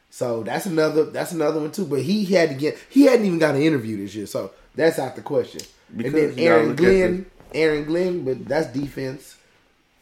So 0.09 0.43
that's 0.43 0.67
another 0.67 1.05
that's 1.05 1.31
another 1.31 1.59
one 1.59 1.71
too. 1.71 1.85
But 1.85 2.03
he 2.03 2.25
had 2.25 2.49
to 2.49 2.55
get 2.55 2.77
he 2.89 3.05
hadn't 3.05 3.25
even 3.25 3.39
got 3.39 3.55
an 3.55 3.61
interview 3.61 3.97
this 3.97 4.13
year, 4.13 4.27
so 4.27 4.51
that's 4.75 4.99
out 4.99 5.15
the 5.15 5.21
question. 5.23 5.61
Because 5.95 6.13
and 6.13 6.33
then 6.33 6.39
Aaron 6.39 6.75
Glenn, 6.75 7.25
Aaron 7.53 7.85
Glenn, 7.85 8.23
but 8.25 8.45
that's 8.47 8.67
defense. 8.67 9.37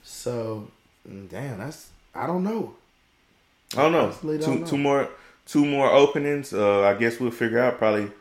So 0.04 0.70
mm, 1.10 1.30
damn, 1.30 1.60
that's 1.60 1.90
I 2.14 2.28
don't 2.28 2.44
know. 2.44 2.76
I 3.78 3.84
don't 3.84 3.92
know. 3.94 4.04
Honestly, 4.08 4.38
Two, 4.38 4.46
don't 4.46 4.60
know. 4.62 4.68
two 4.68 4.78
more, 4.78 5.10
two 5.46 5.66
more 5.66 5.90
openings. 5.90 6.54
Uh, 6.54 6.82
I 6.82 6.94
guess 6.96 7.22
we'll 7.22 7.32
figure 7.32 7.60
out 7.60 7.78
probably, 7.78 8.12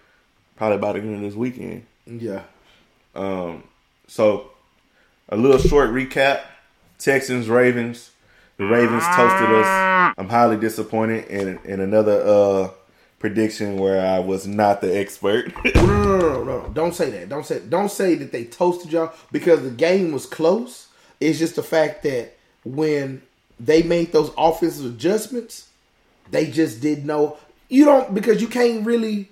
probably 0.56 0.78
by 0.78 0.92
the 0.92 1.00
end 1.00 1.16
of 1.16 1.20
this 1.22 1.34
weekend. 1.34 1.86
Yeah. 2.06 2.42
Um, 3.16 3.64
so 4.06 4.52
a 5.30 5.36
little 5.36 5.58
short 5.58 5.90
recap: 5.90 6.42
Texans, 6.98 7.48
Ravens. 7.48 8.10
The 8.56 8.66
Ravens 8.66 9.02
toasted 9.02 9.48
us. 9.48 10.14
I'm 10.18 10.28
highly 10.28 10.58
disappointed 10.58 11.26
in 11.28 11.58
in 11.64 11.80
another 11.80 12.22
uh 12.22 12.70
prediction 13.18 13.76
where 13.76 14.04
I 14.04 14.18
was 14.18 14.46
not 14.46 14.80
the 14.80 14.96
expert. 14.98 15.52
No, 15.74 15.86
no, 15.86 16.18
no, 16.18 16.18
no, 16.18 16.44
no. 16.44 16.68
Don't 16.72 16.94
say 16.94 17.10
that. 17.10 17.28
Don't 17.28 17.46
say 17.46 17.60
don't 17.68 17.90
say 17.90 18.16
that 18.16 18.32
they 18.32 18.44
toasted 18.44 18.92
y'all 18.92 19.12
because 19.32 19.62
the 19.62 19.70
game 19.70 20.12
was 20.12 20.26
close. 20.26 20.88
It's 21.20 21.38
just 21.38 21.56
the 21.56 21.62
fact 21.62 22.02
that 22.02 22.36
when 22.64 23.22
they 23.58 23.82
made 23.82 24.12
those 24.12 24.32
offensive 24.36 24.86
adjustments, 24.86 25.68
they 26.30 26.50
just 26.50 26.80
didn't 26.80 27.06
know. 27.06 27.36
You 27.68 27.84
don't 27.84 28.14
because 28.14 28.42
you 28.42 28.48
can't 28.48 28.84
really. 28.84 29.30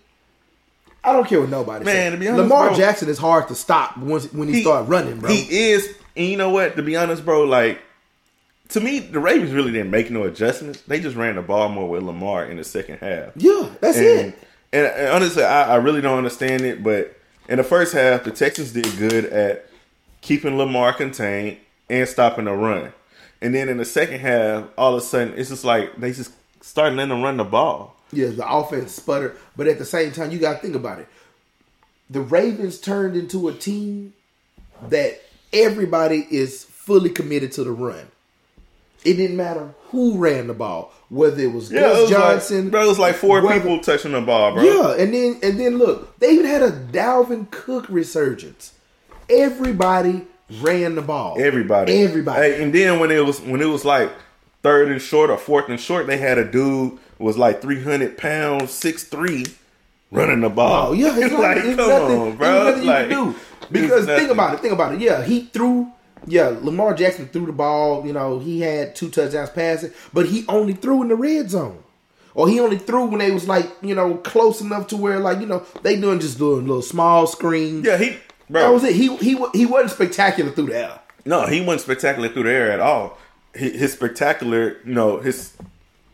I 1.08 1.12
don't 1.12 1.26
care 1.26 1.40
what 1.40 1.48
nobody 1.48 1.84
Man, 1.84 1.94
says. 1.94 2.12
to 2.12 2.18
be 2.18 2.28
honest, 2.28 2.42
Lamar 2.42 2.68
bro, 2.68 2.76
Jackson 2.76 3.08
is 3.08 3.18
hard 3.18 3.48
to 3.48 3.54
stop 3.54 3.96
once 3.96 4.32
when 4.32 4.48
he, 4.48 4.62
start 4.62 4.88
running, 4.88 5.18
bro. 5.20 5.30
He 5.30 5.70
is, 5.70 5.96
and 6.16 6.26
you 6.26 6.36
know 6.36 6.50
what? 6.50 6.76
To 6.76 6.82
be 6.82 6.96
honest, 6.96 7.24
bro, 7.24 7.44
like 7.44 7.80
to 8.70 8.80
me, 8.80 8.98
the 8.98 9.18
Ravens 9.18 9.52
really 9.52 9.72
didn't 9.72 9.90
make 9.90 10.10
no 10.10 10.24
adjustments. 10.24 10.82
They 10.82 11.00
just 11.00 11.16
ran 11.16 11.36
the 11.36 11.42
ball 11.42 11.68
more 11.68 11.88
with 11.88 12.02
Lamar 12.02 12.44
in 12.44 12.58
the 12.58 12.64
second 12.64 12.98
half. 12.98 13.32
yeah, 13.36 13.70
that's 13.80 13.96
and, 13.96 14.06
it. 14.06 14.38
And, 14.72 14.86
and 14.86 15.08
honestly, 15.08 15.42
I, 15.42 15.74
I 15.74 15.76
really 15.76 16.00
don't 16.00 16.18
understand 16.18 16.62
it. 16.62 16.82
But 16.82 17.18
in 17.48 17.56
the 17.56 17.64
first 17.64 17.94
half, 17.94 18.24
the 18.24 18.30
Texans 18.30 18.72
did 18.72 18.86
good 18.98 19.24
at 19.26 19.70
keeping 20.20 20.58
Lamar 20.58 20.92
contained 20.92 21.56
and 21.88 22.06
stopping 22.06 22.44
the 22.44 22.52
run. 22.52 22.92
And 23.40 23.54
then 23.54 23.68
in 23.68 23.78
the 23.78 23.84
second 23.84 24.20
half, 24.20 24.64
all 24.76 24.94
of 24.94 25.02
a 25.02 25.06
sudden, 25.06 25.34
it's 25.38 25.48
just 25.48 25.64
like 25.64 25.96
they 25.96 26.12
just 26.12 26.32
started 26.60 26.96
letting 26.96 27.10
them 27.10 27.22
run 27.22 27.38
the 27.38 27.44
ball. 27.44 27.96
Yeah, 28.12 28.28
the 28.28 28.48
offense 28.50 28.92
sputtered, 28.92 29.36
but 29.56 29.66
at 29.68 29.78
the 29.78 29.84
same 29.84 30.12
time, 30.12 30.30
you 30.30 30.38
got 30.38 30.54
to 30.54 30.58
think 30.60 30.74
about 30.74 30.98
it. 30.98 31.08
The 32.10 32.20
Ravens 32.20 32.80
turned 32.80 33.16
into 33.16 33.48
a 33.48 33.52
team 33.54 34.14
that 34.88 35.20
everybody 35.52 36.26
is 36.30 36.64
fully 36.64 37.10
committed 37.10 37.52
to 37.52 37.64
the 37.64 37.72
run. 37.72 38.06
It 39.04 39.14
didn't 39.14 39.36
matter 39.36 39.74
who 39.90 40.16
ran 40.16 40.46
the 40.46 40.54
ball, 40.54 40.92
whether 41.08 41.40
it 41.42 41.52
was 41.52 41.70
Yeah, 41.70 41.80
Gus 41.80 41.98
it 41.98 42.00
was 42.02 42.10
Johnson, 42.10 42.62
like, 42.64 42.70
bro, 42.72 42.84
it 42.84 42.88
was 42.88 42.98
like 42.98 43.14
four 43.16 43.42
whether- 43.42 43.60
people 43.60 43.78
touching 43.80 44.12
the 44.12 44.20
ball, 44.22 44.54
bro. 44.54 44.62
Yeah, 44.62 45.02
and 45.02 45.12
then 45.14 45.38
and 45.42 45.60
then 45.60 45.78
look, 45.78 46.18
they 46.18 46.30
even 46.30 46.46
had 46.46 46.62
a 46.62 46.70
Dalvin 46.72 47.50
Cook 47.50 47.86
resurgence. 47.88 48.72
Everybody 49.30 50.26
ran 50.60 50.94
the 50.94 51.02
ball. 51.02 51.36
Everybody, 51.38 51.92
everybody. 52.02 52.40
Hey, 52.40 52.62
and 52.62 52.74
then 52.74 52.98
when 52.98 53.10
it 53.10 53.24
was 53.24 53.40
when 53.40 53.60
it 53.60 53.66
was 53.66 53.84
like 53.84 54.10
third 54.62 54.90
and 54.90 55.00
short 55.00 55.30
or 55.30 55.38
fourth 55.38 55.68
and 55.68 55.80
short, 55.80 56.06
they 56.06 56.18
had 56.18 56.38
a 56.38 56.44
dude 56.44 56.98
was 57.18 57.36
like 57.36 57.60
three 57.60 57.82
hundred 57.82 58.16
pounds, 58.16 58.72
six 58.72 59.04
three, 59.04 59.46
running 60.10 60.40
the 60.40 60.48
ball. 60.48 60.88
Oh 60.88 60.92
yeah, 60.92 61.08
it's 61.16 61.32
like, 61.32 61.56
like 61.56 61.56
it's 61.58 61.76
come 61.76 61.88
nothing, 61.88 62.18
on, 62.18 62.36
bro. 62.36 62.64
nothing 62.64 62.86
like 62.86 63.10
you 63.10 63.16
can 63.16 63.32
do. 63.32 63.38
Because 63.70 64.06
think 64.06 64.30
about 64.30 64.54
it, 64.54 64.60
think 64.60 64.72
about 64.72 64.94
it. 64.94 65.00
Yeah, 65.00 65.22
he 65.22 65.42
threw. 65.46 65.92
Yeah, 66.26 66.48
Lamar 66.60 66.94
Jackson 66.94 67.28
threw 67.28 67.46
the 67.46 67.52
ball. 67.52 68.04
You 68.06 68.12
know, 68.12 68.38
he 68.38 68.60
had 68.60 68.96
two 68.96 69.08
touchdowns 69.08 69.50
passing, 69.50 69.92
but 70.12 70.26
he 70.26 70.44
only 70.48 70.72
threw 70.72 71.02
in 71.02 71.08
the 71.08 71.14
red 71.14 71.48
zone, 71.48 71.82
or 72.34 72.48
he 72.48 72.58
only 72.60 72.76
threw 72.76 73.06
when 73.06 73.20
they 73.20 73.30
was 73.30 73.46
like 73.46 73.70
you 73.82 73.94
know 73.94 74.16
close 74.16 74.60
enough 74.60 74.88
to 74.88 74.96
where 74.96 75.20
like 75.20 75.40
you 75.40 75.46
know 75.46 75.64
they 75.82 75.98
doing 75.98 76.20
just 76.20 76.38
doing 76.38 76.66
little 76.66 76.82
small 76.82 77.26
screens. 77.26 77.86
Yeah, 77.86 77.98
he 77.98 78.18
Bro. 78.50 78.62
That 78.62 78.68
was 78.70 78.84
it. 78.84 78.94
He 78.94 79.14
he 79.18 79.36
he 79.52 79.66
wasn't 79.66 79.90
spectacular 79.90 80.50
through 80.50 80.66
the 80.66 80.78
air. 80.78 81.00
No, 81.24 81.46
he 81.46 81.60
wasn't 81.60 81.82
spectacular 81.82 82.28
through 82.28 82.44
the 82.44 82.50
air 82.50 82.72
at 82.72 82.80
all. 82.80 83.18
His, 83.58 83.92
spectacular, 83.92 84.76
you 84.84 84.94
know, 84.94 85.18
his 85.18 85.56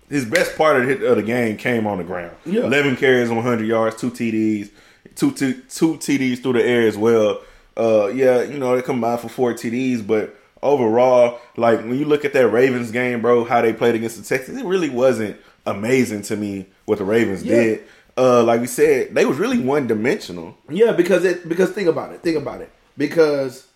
his 0.08 0.24
best 0.24 0.56
part 0.56 0.80
of 0.80 0.86
the, 0.86 1.06
of 1.06 1.16
the 1.16 1.22
game 1.22 1.56
came 1.56 1.86
on 1.86 1.98
the 1.98 2.04
ground. 2.04 2.36
Yeah. 2.44 2.62
eleven 2.62 2.96
carries, 2.96 3.30
one 3.30 3.42
hundred 3.42 3.66
yards, 3.66 3.96
two 3.96 4.10
TDs, 4.10 4.70
two, 5.14 5.32
two 5.32 5.54
two 5.68 5.94
TDs 5.94 6.42
through 6.42 6.54
the 6.54 6.64
air 6.64 6.86
as 6.86 6.96
well. 6.96 7.40
Uh, 7.76 8.06
yeah, 8.06 8.42
you 8.42 8.58
know 8.58 8.74
they 8.76 8.82
combined 8.82 9.20
for 9.20 9.28
four 9.28 9.52
TDs, 9.52 10.06
but 10.06 10.36
overall, 10.62 11.40
like 11.56 11.80
when 11.80 11.98
you 11.98 12.04
look 12.04 12.24
at 12.24 12.32
that 12.32 12.48
Ravens 12.48 12.90
game, 12.90 13.20
bro, 13.20 13.44
how 13.44 13.60
they 13.62 13.72
played 13.72 13.94
against 13.94 14.16
the 14.16 14.22
Texans, 14.22 14.58
it 14.58 14.64
really 14.64 14.88
wasn't 14.90 15.36
amazing 15.66 16.22
to 16.22 16.36
me 16.36 16.66
what 16.86 16.98
the 16.98 17.04
Ravens 17.04 17.42
Yeah. 17.42 17.54
did. 17.56 17.80
Uh, 18.16 18.44
like 18.44 18.60
we 18.60 18.66
said, 18.68 19.12
they 19.14 19.24
was 19.24 19.38
really 19.38 19.58
one 19.58 19.86
dimensional. 19.88 20.56
Yeah, 20.70 20.92
because 20.92 21.24
it 21.24 21.48
because 21.48 21.70
think 21.70 21.88
about 21.88 22.12
it. 22.12 22.22
Think 22.22 22.36
about 22.36 22.60
it. 22.60 22.70
Because 22.96 23.66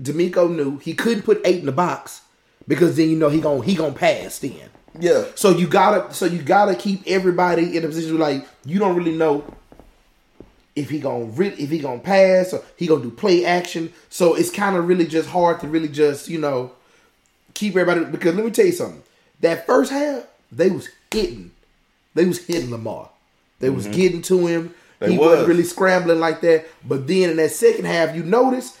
DeMeco 0.00 0.54
knew 0.54 0.76
he 0.78 0.92
couldn't 0.92 1.22
put 1.22 1.40
eight 1.46 1.60
in 1.60 1.66
the 1.66 1.72
box 1.72 2.20
because 2.68 2.96
then 2.96 3.10
you 3.10 3.16
know 3.16 3.28
he 3.28 3.40
gon' 3.40 3.62
he 3.62 3.74
gonna 3.74 3.92
pass 3.92 4.38
then. 4.38 4.70
Yeah, 4.98 5.24
So 5.34 5.50
you 5.50 5.66
gotta 5.66 6.12
so 6.14 6.24
you 6.24 6.40
gotta 6.42 6.74
keep 6.74 7.02
everybody 7.06 7.76
in 7.76 7.84
a 7.84 7.86
position 7.86 8.18
where, 8.18 8.32
like 8.32 8.48
you 8.64 8.78
don't 8.78 8.96
really 8.96 9.14
know 9.14 9.44
if 10.74 10.90
he 10.90 11.00
gonna 11.00 11.24
re- 11.24 11.54
if 11.58 11.70
he 11.70 11.78
gonna 11.78 12.00
pass 12.00 12.52
or 12.52 12.62
he 12.76 12.86
gonna 12.86 13.02
do 13.02 13.10
play 13.10 13.44
action. 13.44 13.92
So 14.08 14.34
it's 14.34 14.50
kind 14.50 14.76
of 14.76 14.88
really 14.88 15.06
just 15.06 15.28
hard 15.28 15.60
to 15.60 15.68
really 15.68 15.88
just 15.88 16.28
you 16.28 16.38
know 16.38 16.72
keep 17.54 17.76
everybody 17.76 18.04
because 18.10 18.34
let 18.34 18.44
me 18.44 18.50
tell 18.50 18.66
you 18.66 18.72
something. 18.72 19.02
That 19.40 19.66
first 19.66 19.90
half 19.90 20.24
they 20.50 20.70
was 20.70 20.88
hitting, 21.10 21.50
they 22.14 22.24
was 22.24 22.46
hitting 22.46 22.70
Lamar. 22.70 23.10
They 23.58 23.70
was 23.70 23.86
getting 23.86 24.22
to 24.22 24.46
him. 24.46 24.68
Mm-hmm. 24.68 24.74
They 25.00 25.12
he 25.12 25.18
was. 25.18 25.28
wasn't 25.28 25.48
really 25.48 25.64
scrambling 25.64 26.20
like 26.20 26.40
that. 26.42 26.66
But 26.86 27.06
then 27.06 27.30
in 27.30 27.36
that 27.36 27.50
second 27.50 27.86
half, 27.86 28.14
you 28.14 28.22
notice 28.22 28.78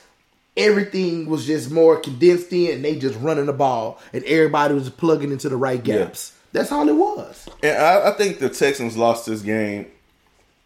everything 0.56 1.26
was 1.26 1.46
just 1.46 1.70
more 1.70 1.98
condensed 1.98 2.52
in, 2.52 2.76
and 2.76 2.84
they 2.84 2.98
just 2.98 3.18
running 3.20 3.46
the 3.46 3.52
ball, 3.52 4.00
and 4.12 4.24
everybody 4.24 4.74
was 4.74 4.88
plugging 4.90 5.32
into 5.32 5.48
the 5.48 5.56
right 5.56 5.82
gaps. 5.82 6.32
That's 6.52 6.72
all 6.72 6.88
it 6.88 6.94
was. 6.96 7.48
And 7.62 7.76
I, 7.76 8.08
I 8.08 8.12
think 8.12 8.38
the 8.38 8.48
Texans 8.48 8.96
lost 8.96 9.26
this 9.26 9.42
game 9.42 9.86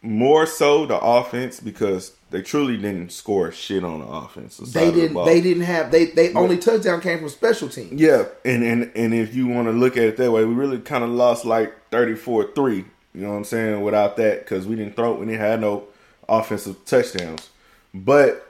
more 0.03 0.47
so 0.47 0.86
the 0.86 0.99
offense 0.99 1.61
because 1.61 2.12
they 2.30 2.41
truly 2.43 2.76
didn't 2.76 3.11
score 3.11 3.51
shit 3.53 3.82
on 3.84 4.01
the 4.01 4.07
offense. 4.07 4.57
the 4.59 4.66
They 4.66 4.91
didn't. 4.93 5.14
ball. 5.14 5.26
They 5.26 5.41
didn't 5.41 5.64
have. 5.64 5.91
They 5.91 6.07
they 6.07 6.32
only 6.34 6.59
touchdown 6.59 7.01
came 7.01 7.18
from 7.18 7.28
special 7.28 7.68
teams. 7.68 8.01
Yeah, 8.01 8.26
and 8.45 8.62
and 8.62 8.93
and 8.95 9.12
if 9.12 9.34
you 9.34 9.47
want 9.49 9.66
to 9.68 9.72
look 9.72 9.97
at 9.97 10.05
it 10.05 10.16
that 10.18 10.30
way, 10.30 10.45
we 10.45 10.55
really 10.55 10.78
kind 10.78 11.03
of 11.05 11.11
lost 11.11 11.45
like 11.45 11.74
34-3. 11.91 12.76
You 13.12 13.22
know 13.22 13.30
what 13.30 13.36
I'm 13.36 13.45
saying? 13.45 13.82
Without 13.82 14.16
that, 14.18 14.41
because 14.41 14.66
we 14.66 14.76
didn't 14.76 14.95
throw, 14.95 15.14
we 15.14 15.26
didn't 15.26 15.41
have 15.41 15.61
no 15.61 15.84
offensive 16.28 16.84
touchdowns. 16.84 17.51
But 17.93 18.49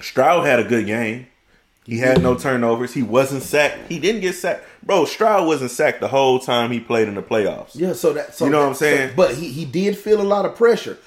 Stroud 0.00 0.46
had 0.46 0.58
a 0.60 0.64
good 0.64 0.86
game. 0.86 1.26
He 1.84 1.98
had 1.98 2.22
no 2.22 2.36
turnovers. 2.36 2.94
He 2.94 3.02
wasn't 3.02 3.42
sacked. 3.42 3.88
He 3.88 3.98
didn't 3.98 4.20
get 4.20 4.34
sacked, 4.34 4.64
bro. 4.82 5.04
Stroud 5.06 5.46
wasn't 5.46 5.70
sacked 5.72 6.00
the 6.00 6.08
whole 6.08 6.38
time 6.38 6.70
he 6.70 6.78
played 6.78 7.08
in 7.08 7.14
the 7.14 7.22
playoffs. 7.22 7.70
Yeah. 7.74 7.94
So 7.94 8.12
that. 8.12 8.34
So 8.34 8.44
You 8.44 8.50
know 8.52 8.60
what 8.60 8.68
I'm 8.68 8.74
saying? 8.74 9.10
so- 9.10 9.16
but 9.16 9.34
he 9.34 9.48
he 9.50 9.64
did 9.64 9.96
feel 9.98 10.20
a 10.20 10.22
lot 10.22 10.44
of 10.44 10.54
pressure. 10.54 10.98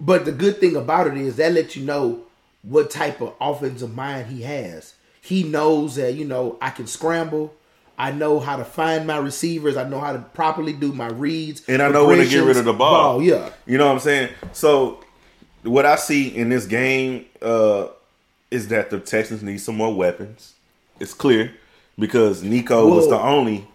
But 0.00 0.24
the 0.24 0.32
good 0.32 0.58
thing 0.58 0.76
about 0.76 1.06
it 1.06 1.16
is 1.16 1.36
that 1.36 1.52
lets 1.52 1.76
you 1.76 1.84
know 1.84 2.24
what 2.62 2.90
type 2.90 3.20
of 3.22 3.34
offensive 3.40 3.94
mind 3.94 4.26
he 4.26 4.42
has. 4.42 4.94
He 5.22 5.42
knows 5.42 5.96
that 5.96 6.14
you 6.14 6.24
know 6.26 6.58
I 6.60 6.70
can 6.70 6.86
scramble. 6.86 7.54
I 7.96 8.10
know 8.10 8.40
how 8.40 8.56
to 8.56 8.64
find 8.64 9.06
my 9.06 9.16
receivers. 9.18 9.76
I 9.76 9.88
know 9.88 10.00
how 10.00 10.12
to 10.12 10.18
properly 10.18 10.72
do 10.72 10.92
my 10.92 11.06
reads. 11.08 11.62
And 11.68 11.80
I 11.80 11.88
know 11.88 12.06
when 12.08 12.18
to 12.18 12.26
get 12.26 12.40
rid 12.44 12.56
of 12.56 12.64
the 12.64 12.72
ball. 12.72 13.22
yeah. 13.22 13.50
You 13.66 13.78
know 13.78 13.86
what 13.86 13.92
I'm 13.92 14.00
saying? 14.00 14.30
So 14.52 15.02
what 15.62 15.86
I 15.86 15.94
see 15.96 16.28
in 16.28 16.48
this 16.48 16.66
game 16.66 17.26
uh, 17.40 17.86
is 18.54 18.68
that 18.68 18.90
the 18.90 19.00
Texans 19.00 19.42
need 19.42 19.58
some 19.58 19.76
more 19.76 19.94
weapons. 19.94 20.54
It's 21.00 21.12
clear 21.12 21.52
because 21.98 22.42
Nico 22.42 22.88
was 22.88 23.08
the 23.08 23.18
only. 23.20 23.66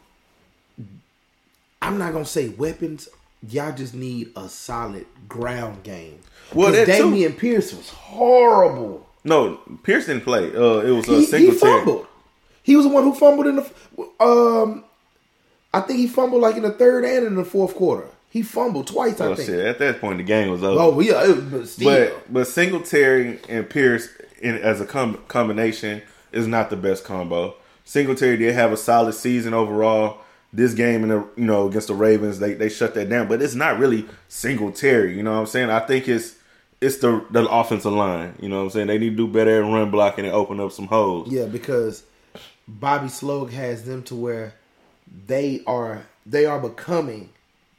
I'm 1.81 1.97
not 1.97 2.13
gonna 2.13 2.25
say 2.25 2.49
weapons. 2.49 3.09
Y'all 3.47 3.73
just 3.73 3.93
need 3.93 4.31
a 4.35 4.49
solid 4.49 5.05
ground 5.27 5.83
game. 5.83 6.19
Well, 6.53 6.71
that 6.71 6.85
too. 6.87 6.91
Dameon 7.11 7.37
Pierce 7.37 7.73
was 7.73 7.89
horrible. 7.89 9.07
No, 9.23 9.59
Pierce 9.83 10.07
didn't 10.07 10.23
play. 10.23 10.53
Uh, 10.53 10.79
it 10.79 10.91
was 10.91 11.07
a 11.07 11.37
He, 11.37 11.45
he 11.47 11.51
fumbled. 11.51 12.07
He 12.63 12.75
was 12.75 12.85
the 12.85 12.91
one 12.91 13.03
who 13.03 13.13
fumbled 13.13 13.47
in 13.47 13.55
the. 13.57 13.71
Um, 14.19 14.83
I 15.73 15.81
think 15.81 15.99
he 15.99 16.07
fumbled 16.07 16.41
like 16.41 16.55
in 16.57 16.63
the 16.63 16.71
third 16.71 17.05
and 17.05 17.25
in 17.27 17.35
the 17.35 17.45
fourth 17.45 17.75
quarter. 17.75 18.07
He 18.29 18.41
fumbled 18.43 18.87
twice. 18.87 19.19
I 19.21 19.27
Oh 19.27 19.35
think. 19.35 19.49
shit! 19.49 19.59
At 19.65 19.79
that 19.79 19.99
point, 20.01 20.17
the 20.17 20.23
game 20.23 20.49
was 20.51 20.63
over. 20.63 20.79
Oh 20.79 20.99
yeah, 20.99 21.23
it, 21.31 21.49
but 21.51 21.67
still. 21.67 21.89
but 22.11 22.33
but 22.33 22.47
Singletary 22.47 23.39
and 23.49 23.69
Pierce 23.69 24.07
in, 24.39 24.55
as 24.55 24.81
a 24.81 24.85
com- 24.85 25.23
combination 25.27 26.01
is 26.31 26.47
not 26.47 26.69
the 26.69 26.75
best 26.75 27.03
combo. 27.03 27.55
Singletary 27.85 28.37
did 28.37 28.53
have 28.53 28.71
a 28.71 28.77
solid 28.77 29.13
season 29.13 29.53
overall. 29.53 30.19
This 30.51 30.73
game 30.73 31.03
in 31.03 31.09
the 31.09 31.27
you 31.35 31.45
know 31.45 31.67
against 31.67 31.87
the 31.87 31.93
Ravens, 31.93 32.39
they 32.39 32.53
they 32.53 32.69
shut 32.69 32.95
that 32.95 33.09
down. 33.09 33.27
But 33.27 33.41
it's 33.41 33.55
not 33.55 33.77
really 33.77 34.05
Singletary. 34.27 35.15
You 35.15 35.23
know 35.23 35.33
what 35.33 35.39
I'm 35.39 35.45
saying? 35.45 35.69
I 35.69 35.79
think 35.79 36.07
it's 36.07 36.35
it's 36.81 36.97
the 36.97 37.23
the 37.29 37.47
offensive 37.47 37.93
line. 37.93 38.35
You 38.39 38.49
know 38.49 38.57
what 38.57 38.63
I'm 38.63 38.69
saying? 38.71 38.87
They 38.87 38.97
need 38.97 39.11
to 39.11 39.15
do 39.15 39.27
better 39.27 39.63
at 39.63 39.71
run 39.71 39.91
blocking 39.91 40.25
and 40.25 40.33
open 40.33 40.59
up 40.59 40.71
some 40.71 40.87
holes. 40.87 41.31
Yeah, 41.31 41.45
because 41.45 42.03
Bobby 42.67 43.07
Slowik 43.07 43.51
has 43.51 43.83
them 43.85 44.03
to 44.03 44.15
where 44.15 44.55
they 45.27 45.61
are 45.67 46.05
they 46.25 46.45
are 46.45 46.59
becoming 46.59 47.29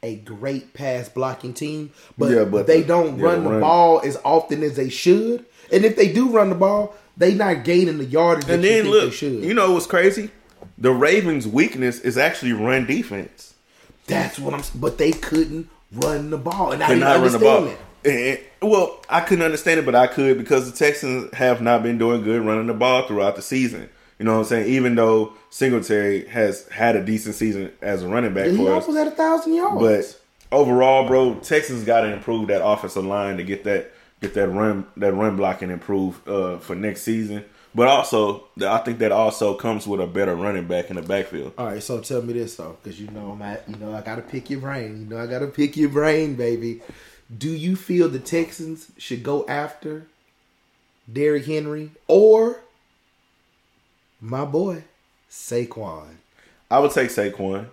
a 0.03 0.15
great 0.15 0.73
pass 0.73 1.09
blocking 1.09 1.53
team, 1.53 1.91
but, 2.17 2.31
Yeah, 2.31 2.43
but 2.45 2.65
they 2.67 2.81
the- 2.81 2.87
don't 2.87 3.17
yeah, 3.19 3.23
run 3.25 3.43
the 3.43 3.49
run- 3.51 3.61
ball 3.61 4.01
as 4.03 4.17
often 4.25 4.63
as 4.63 4.75
they 4.75 4.89
should. 4.89 5.45
And 5.71 5.85
if 5.85 5.95
they 5.95 6.11
do 6.11 6.29
run 6.29 6.49
the 6.49 6.55
ball, 6.55 6.95
they 7.17 7.33
not 7.33 7.63
gaining 7.63 7.97
the 7.99 8.05
yardage 8.05 8.45
that 8.45 8.53
And 8.55 8.63
you 8.63 8.69
then 8.69 8.83
think 8.83 8.93
they 8.95 9.01
look, 9.01 9.13
should. 9.13 9.43
you 9.43 9.53
know 9.53 9.71
what's 9.73 9.85
crazy? 9.85 10.31
The 10.77 10.91
Ravens' 10.91 11.47
weakness 11.47 11.99
is 11.99 12.17
actually 12.17 12.53
run 12.53 12.85
defense. 12.87 13.53
That's 14.07 14.39
what 14.39 14.53
I'm. 14.53 14.63
But 14.75 14.97
they 14.97 15.11
couldn't 15.11 15.69
run 15.93 16.31
the 16.31 16.37
ball, 16.37 16.71
and 16.71 16.83
I 16.83 16.87
could 16.87 16.93
didn't 16.95 17.03
not 17.07 17.11
run 17.11 17.19
the 17.19 17.25
understand 17.27 17.65
ball. 17.65 17.67
it. 17.67 17.77
And- 18.03 18.39
and- 18.61 18.71
well, 18.71 18.99
I 19.09 19.21
couldn't 19.21 19.43
understand 19.45 19.79
it, 19.79 19.85
but 19.85 19.95
I 19.95 20.07
could 20.07 20.37
because 20.37 20.69
the 20.71 20.75
Texans 20.77 21.33
have 21.35 21.61
not 21.61 21.83
been 21.83 21.97
doing 21.99 22.23
good 22.23 22.43
running 22.45 22.67
the 22.67 22.73
ball 22.73 23.07
throughout 23.07 23.35
the 23.35 23.41
season. 23.41 23.89
You 24.21 24.25
know 24.25 24.33
what 24.33 24.39
I'm 24.41 24.45
saying? 24.45 24.67
Even 24.67 24.93
though 24.93 25.33
Singletary 25.49 26.27
has 26.27 26.67
had 26.67 26.95
a 26.95 27.03
decent 27.03 27.33
season 27.33 27.71
as 27.81 28.03
a 28.03 28.07
running 28.07 28.35
back 28.35 28.51
he 28.51 28.55
for 28.55 28.75
us, 28.75 28.85
had 28.85 29.07
a 29.07 29.09
thousand 29.09 29.55
yards. 29.55 29.81
but 29.81 30.21
overall, 30.55 31.07
bro, 31.07 31.39
Texans 31.39 31.83
got 31.83 32.01
to 32.01 32.13
improve 32.13 32.49
that 32.49 32.63
offensive 32.63 33.03
line 33.03 33.37
to 33.37 33.43
get 33.43 33.63
that 33.63 33.91
get 34.21 34.35
that 34.35 34.47
run 34.49 34.85
that 34.97 35.13
run 35.13 35.37
blocking 35.37 35.71
improved 35.71 36.29
uh, 36.29 36.59
for 36.59 36.75
next 36.75 37.01
season. 37.01 37.43
But 37.73 37.87
also, 37.87 38.43
I 38.63 38.77
think 38.77 38.99
that 38.99 39.11
also 39.11 39.55
comes 39.55 39.87
with 39.87 39.99
a 39.99 40.05
better 40.05 40.35
running 40.35 40.67
back 40.67 40.91
in 40.91 40.97
the 40.97 41.01
backfield. 41.01 41.53
All 41.57 41.65
right, 41.65 41.81
so 41.81 41.99
tell 41.99 42.21
me 42.21 42.33
this 42.33 42.55
though, 42.57 42.77
because 42.83 43.01
you 43.01 43.07
know 43.07 43.31
I'm 43.31 43.41
at, 43.41 43.67
you 43.67 43.77
know 43.77 43.91
I 43.91 44.01
gotta 44.01 44.21
pick 44.21 44.51
your 44.51 44.59
brain. 44.59 44.99
You 44.99 45.05
know 45.07 45.17
I 45.17 45.25
gotta 45.25 45.47
pick 45.47 45.75
your 45.75 45.89
brain, 45.89 46.35
baby. 46.35 46.83
Do 47.35 47.49
you 47.49 47.75
feel 47.75 48.07
the 48.07 48.19
Texans 48.19 48.91
should 48.99 49.23
go 49.23 49.47
after 49.47 50.05
Derrick 51.11 51.47
Henry 51.47 51.89
or 52.07 52.61
my 54.21 54.45
boy 54.45 54.83
Saquon? 55.29 56.07
I 56.69 56.79
would 56.79 56.91
take 56.91 57.09
Saquon. 57.09 57.67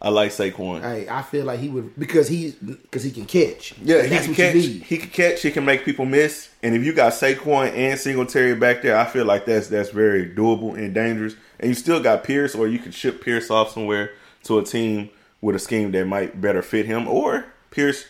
I 0.00 0.10
like 0.10 0.32
Saquon. 0.32 0.82
Hey, 0.82 1.08
I 1.08 1.22
feel 1.22 1.46
like 1.46 1.60
he 1.60 1.68
would 1.68 1.98
because 1.98 2.28
he 2.28 2.50
because 2.60 3.02
he 3.02 3.10
can 3.10 3.24
catch. 3.24 3.74
Yeah, 3.82 4.02
he 4.02 4.18
can 4.18 4.34
catch. 4.34 4.54
He 4.54 4.98
can 4.98 5.10
catch. 5.10 5.42
He 5.42 5.50
can 5.50 5.64
make 5.64 5.84
people 5.84 6.04
miss. 6.04 6.50
And 6.62 6.74
if 6.74 6.84
you 6.84 6.92
got 6.92 7.12
Saquon 7.14 7.72
and 7.72 7.98
Singletary 7.98 8.54
back 8.54 8.82
there, 8.82 8.98
I 8.98 9.06
feel 9.06 9.24
like 9.24 9.46
that's 9.46 9.68
that's 9.68 9.90
very 9.90 10.26
doable 10.26 10.76
and 10.76 10.92
dangerous. 10.92 11.36
And 11.58 11.68
you 11.68 11.74
still 11.74 12.02
got 12.02 12.22
Pierce, 12.22 12.54
or 12.54 12.68
you 12.68 12.78
could 12.78 12.92
ship 12.92 13.22
Pierce 13.24 13.50
off 13.50 13.70
somewhere 13.70 14.10
to 14.44 14.58
a 14.58 14.64
team 14.64 15.08
with 15.40 15.56
a 15.56 15.58
scheme 15.58 15.90
that 15.92 16.06
might 16.06 16.38
better 16.38 16.60
fit 16.60 16.84
him. 16.84 17.08
Or 17.08 17.46
Pierce, 17.70 18.04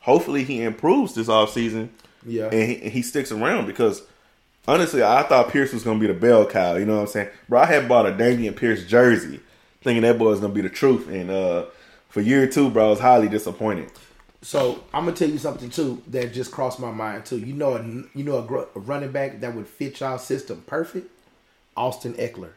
hopefully 0.00 0.44
he 0.44 0.62
improves 0.62 1.14
this 1.14 1.28
offseason. 1.28 1.88
Yeah. 2.26 2.46
and 2.46 2.70
he, 2.70 2.82
and 2.82 2.92
he 2.92 3.00
sticks 3.00 3.32
around 3.32 3.66
because 3.66 4.02
honestly, 4.68 5.02
I 5.02 5.22
thought 5.24 5.50
Pierce 5.50 5.72
was 5.72 5.82
gonna 5.82 5.98
be 5.98 6.06
the 6.06 6.14
bell 6.14 6.46
cow. 6.46 6.76
You 6.76 6.84
know 6.84 6.96
what 6.96 7.00
I'm 7.02 7.06
saying, 7.08 7.30
bro? 7.48 7.60
I 7.60 7.66
had 7.66 7.88
bought 7.88 8.06
a 8.06 8.12
Dameon 8.12 8.54
Pierce 8.54 8.84
jersey, 8.86 9.40
thinking 9.80 10.02
that 10.02 10.18
boy 10.18 10.26
was 10.26 10.40
gonna 10.40 10.52
be 10.52 10.60
the 10.60 10.68
truth. 10.68 11.08
And 11.08 11.30
uh 11.30 11.66
for 12.08 12.20
year 12.20 12.46
two, 12.46 12.70
bro, 12.70 12.86
I 12.86 12.90
was 12.90 13.00
highly 13.00 13.28
disappointed. 13.28 13.90
So 14.42 14.84
I'm 14.94 15.04
gonna 15.06 15.16
tell 15.16 15.30
you 15.30 15.38
something 15.38 15.70
too 15.70 16.02
that 16.08 16.32
just 16.32 16.52
crossed 16.52 16.78
my 16.78 16.92
mind 16.92 17.24
too. 17.24 17.38
You 17.38 17.54
know, 17.54 17.74
a, 17.74 17.82
you 17.82 18.24
know 18.24 18.38
a, 18.38 18.42
gr- 18.42 18.64
a 18.74 18.78
running 18.78 19.10
back 19.10 19.40
that 19.40 19.54
would 19.54 19.66
fit 19.66 19.98
y'all 19.98 20.18
system 20.18 20.62
perfect. 20.66 21.10
Austin 21.76 22.14
Ekeler. 22.14 22.50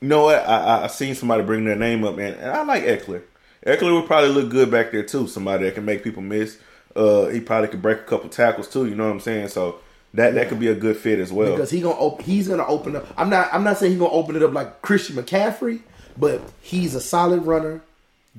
You 0.00 0.08
know 0.08 0.24
what? 0.24 0.46
I, 0.46 0.58
I 0.58 0.84
I 0.84 0.86
seen 0.88 1.14
somebody 1.14 1.42
bring 1.42 1.64
their 1.64 1.76
name 1.76 2.04
up, 2.04 2.16
man, 2.16 2.34
and 2.34 2.50
I 2.50 2.62
like 2.62 2.84
Ekeler. 2.84 3.22
Ekeler 3.64 3.98
would 3.98 4.06
probably 4.06 4.30
look 4.30 4.50
good 4.50 4.70
back 4.70 4.92
there 4.92 5.02
too. 5.02 5.26
Somebody 5.26 5.64
that 5.64 5.74
can 5.74 5.84
make 5.84 6.04
people 6.04 6.22
miss. 6.22 6.58
Uh, 6.94 7.26
he 7.26 7.40
probably 7.40 7.68
could 7.68 7.82
break 7.82 8.00
a 8.00 8.04
couple 8.04 8.28
tackles 8.28 8.68
too. 8.68 8.86
You 8.86 8.94
know 8.94 9.04
what 9.04 9.12
I'm 9.12 9.20
saying? 9.20 9.48
So 9.48 9.80
that 10.14 10.34
that 10.34 10.48
could 10.48 10.60
be 10.60 10.68
a 10.68 10.74
good 10.74 10.96
fit 10.96 11.18
as 11.18 11.32
well. 11.32 11.52
because 11.52 11.70
he 11.70 11.80
gonna 11.80 11.94
op- 11.96 12.22
he's 12.22 12.48
gonna 12.48 12.66
open 12.66 12.96
up. 12.96 13.06
I'm 13.16 13.28
not 13.30 13.52
I'm 13.52 13.64
not 13.64 13.78
saying 13.78 13.92
he's 13.92 14.00
gonna 14.00 14.12
open 14.12 14.36
it 14.36 14.42
up 14.42 14.52
like 14.52 14.82
Christian 14.82 15.16
McCaffrey, 15.16 15.80
but 16.16 16.40
he's 16.60 16.94
a 16.94 17.00
solid 17.00 17.44
runner, 17.44 17.82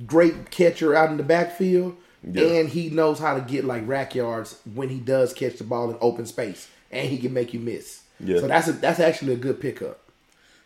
great 0.05 0.49
catcher 0.51 0.95
out 0.95 1.09
in 1.11 1.17
the 1.17 1.23
backfield. 1.23 1.95
Yeah. 2.29 2.43
and 2.45 2.67
he 2.67 2.89
knows 2.89 3.19
how 3.19 3.35
to 3.35 3.41
get 3.41 3.63
like 3.63 3.87
rack 3.87 4.15
yards 4.15 4.59
when 4.73 4.89
he 4.89 4.99
does 4.99 5.33
catch 5.33 5.59
the 5.59 5.63
ball 5.63 5.89
in 5.91 5.97
open 6.01 6.25
space, 6.25 6.67
and 6.91 7.07
he 7.07 7.17
can 7.19 7.31
make 7.31 7.53
you 7.53 7.59
miss. 7.59 8.01
Yeah. 8.19 8.39
So 8.39 8.47
that's 8.47 8.67
a, 8.67 8.71
that's 8.73 8.99
actually 8.99 9.33
a 9.33 9.37
good 9.37 9.61
pickup. 9.61 9.99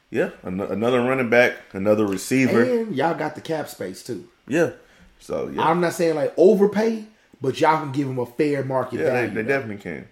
Yeah, 0.10 0.32
an- 0.44 0.62
another 0.62 1.02
running 1.02 1.30
back, 1.30 1.54
another 1.74 2.06
receiver. 2.08 2.64
And 2.64 2.96
y'all 2.96 3.14
got 3.14 3.36
the 3.36 3.42
cap 3.42 3.68
space 3.68 4.02
too. 4.04 4.28
yeah. 4.48 4.72
So 5.20 5.50
yeah, 5.50 5.62
I'm 5.68 5.82
not 5.82 5.94
saying 5.94 6.16
like 6.16 6.34
overpay, 6.38 7.04
but 7.42 7.60
y'all 7.60 7.82
can 7.84 7.92
give 7.92 8.08
him 8.08 8.18
a 8.18 8.26
fair 8.26 8.64
market 8.64 9.00
yeah, 9.00 9.06
they, 9.06 9.12
value. 9.12 9.30
they 9.36 9.42
though. 9.44 9.48
definitely 9.48 9.84
can. 9.84 10.08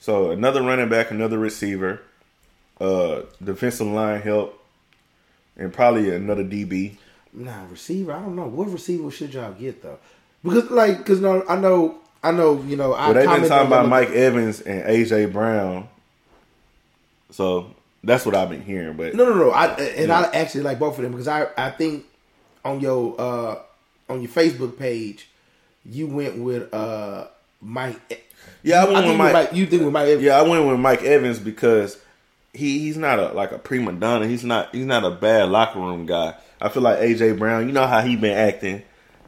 So 0.00 0.30
another 0.30 0.62
running 0.62 0.88
back, 0.88 1.10
another 1.10 1.38
receiver, 1.38 2.00
uh, 2.80 3.22
defensive 3.42 3.86
line 3.86 4.20
help, 4.22 4.62
and 5.56 5.72
probably 5.72 6.14
another 6.14 6.44
DB. 6.44 6.96
Nah, 7.32 7.64
receiver. 7.70 8.12
I 8.12 8.20
don't 8.20 8.36
know 8.36 8.46
what 8.46 8.68
receiver 8.70 9.10
should 9.10 9.34
y'all 9.34 9.52
get 9.52 9.82
though, 9.82 9.98
because 10.42 10.70
like 10.70 10.98
because 10.98 11.20
no, 11.20 11.44
I 11.48 11.56
know 11.56 11.98
I 12.22 12.32
know 12.32 12.62
you 12.62 12.76
know. 12.76 12.92
I 12.92 13.06
Well, 13.10 13.14
they've 13.14 13.40
been 13.40 13.48
talking 13.48 13.66
about 13.66 13.88
Mike 13.88 14.10
Evans 14.10 14.60
and 14.60 14.82
AJ 14.84 15.32
Brown. 15.32 15.88
So 17.30 17.74
that's 18.02 18.24
what 18.24 18.34
I've 18.34 18.50
been 18.50 18.62
hearing. 18.62 18.96
But 18.96 19.14
No, 19.14 19.24
no, 19.24 19.34
no. 19.34 19.50
I 19.50 19.66
and 19.74 20.08
Yeah. 20.08 20.20
I 20.20 20.36
actually 20.36 20.62
like 20.62 20.78
both 20.78 20.96
of 20.96 21.02
them 21.02 21.12
because 21.12 21.28
I 21.28 21.48
I 21.56 21.70
think 21.70 22.06
on 22.64 22.80
your 22.80 23.14
uh 23.20 23.58
on 24.08 24.22
your 24.22 24.30
Facebook 24.30 24.78
page 24.78 25.28
you 25.84 26.06
went 26.06 26.38
with 26.38 26.72
uh 26.72 27.26
Mike. 27.60 28.24
Yeah, 28.68 28.84
I 28.84 28.84
went 28.84 28.96
I 28.96 29.08
with 29.08 29.16
Mike. 29.16 29.32
Mike. 29.32 29.52
You 29.54 29.66
think 29.66 29.82
with 29.82 29.92
Mike? 29.92 30.20
Yeah, 30.20 30.38
I 30.38 30.42
went 30.42 30.66
with 30.66 30.78
Mike 30.78 31.02
Evans 31.02 31.38
because 31.38 31.98
he 32.52 32.80
he's 32.80 32.98
not 32.98 33.18
a 33.18 33.28
like 33.32 33.50
a 33.52 33.58
prima 33.58 33.92
donna. 33.92 34.26
He's 34.26 34.44
not 34.44 34.74
he's 34.74 34.84
not 34.84 35.04
a 35.04 35.10
bad 35.10 35.48
locker 35.48 35.78
room 35.78 36.04
guy. 36.04 36.34
I 36.60 36.68
feel 36.68 36.82
like 36.82 36.98
AJ 36.98 37.38
Brown. 37.38 37.66
You 37.66 37.72
know 37.72 37.86
how 37.86 38.02
he 38.02 38.14
been 38.14 38.36
acting. 38.36 38.82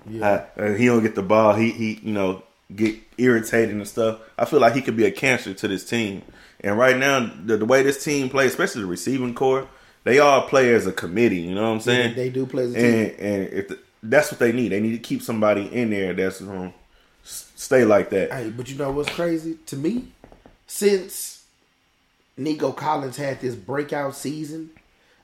Yeah. 0.07 0.47
Uh, 0.59 0.61
uh, 0.61 0.75
he 0.75 0.87
don't 0.87 1.03
get 1.03 1.15
the 1.15 1.23
ball. 1.23 1.55
He 1.55 1.71
he 1.71 2.01
you 2.03 2.13
know 2.13 2.43
get 2.75 2.97
irritated 3.17 3.75
and 3.75 3.89
stuff. 3.89 4.21
I 4.37 4.45
feel 4.45 4.61
like 4.61 4.75
he 4.75 4.83
could 4.83 4.97
be 4.97 5.07
a 5.07 5.11
cancer 5.11 5.55
to 5.55 5.69
this 5.69 5.89
team. 5.89 6.23
And 6.63 6.77
right 6.77 6.97
now, 6.97 7.33
the, 7.43 7.57
the 7.57 7.65
way 7.65 7.83
this 7.83 8.05
team 8.05 8.29
plays, 8.29 8.51
especially 8.51 8.83
the 8.83 8.89
receiving 8.89 9.35
corps, 9.35 9.67
they 10.05 10.19
all 10.19 10.43
play 10.43 10.75
as 10.75 10.87
a 10.87 10.93
committee. 10.93 11.41
You 11.41 11.55
know 11.55 11.63
what 11.63 11.77
I'm 11.77 11.81
saying? 11.81 12.15
They 12.15 12.29
do 12.29 12.45
play 12.45 12.65
as 12.65 12.75
a 12.75 12.75
team. 12.75 12.85
and 12.85 13.11
and 13.19 13.53
if 13.55 13.69
the, 13.69 13.79
that's 14.03 14.31
what 14.31 14.39
they 14.39 14.53
need, 14.53 14.69
they 14.69 14.81
need 14.81 14.93
to 14.93 14.99
keep 14.99 15.23
somebody 15.23 15.67
in 15.67 15.89
there 15.89 16.13
that's 16.13 16.39
to 16.39 16.75
stay 17.23 17.85
like 17.85 18.11
that. 18.11 18.33
Hey, 18.33 18.51
but 18.51 18.71
you 18.71 18.77
know 18.77 18.91
what's 18.91 19.11
crazy 19.11 19.59
to 19.67 19.77
me? 19.77 20.09
Since 20.67 21.45
Nico 22.37 22.73
Collins 22.73 23.17
had 23.17 23.41
this 23.41 23.55
breakout 23.55 24.15
season, 24.15 24.71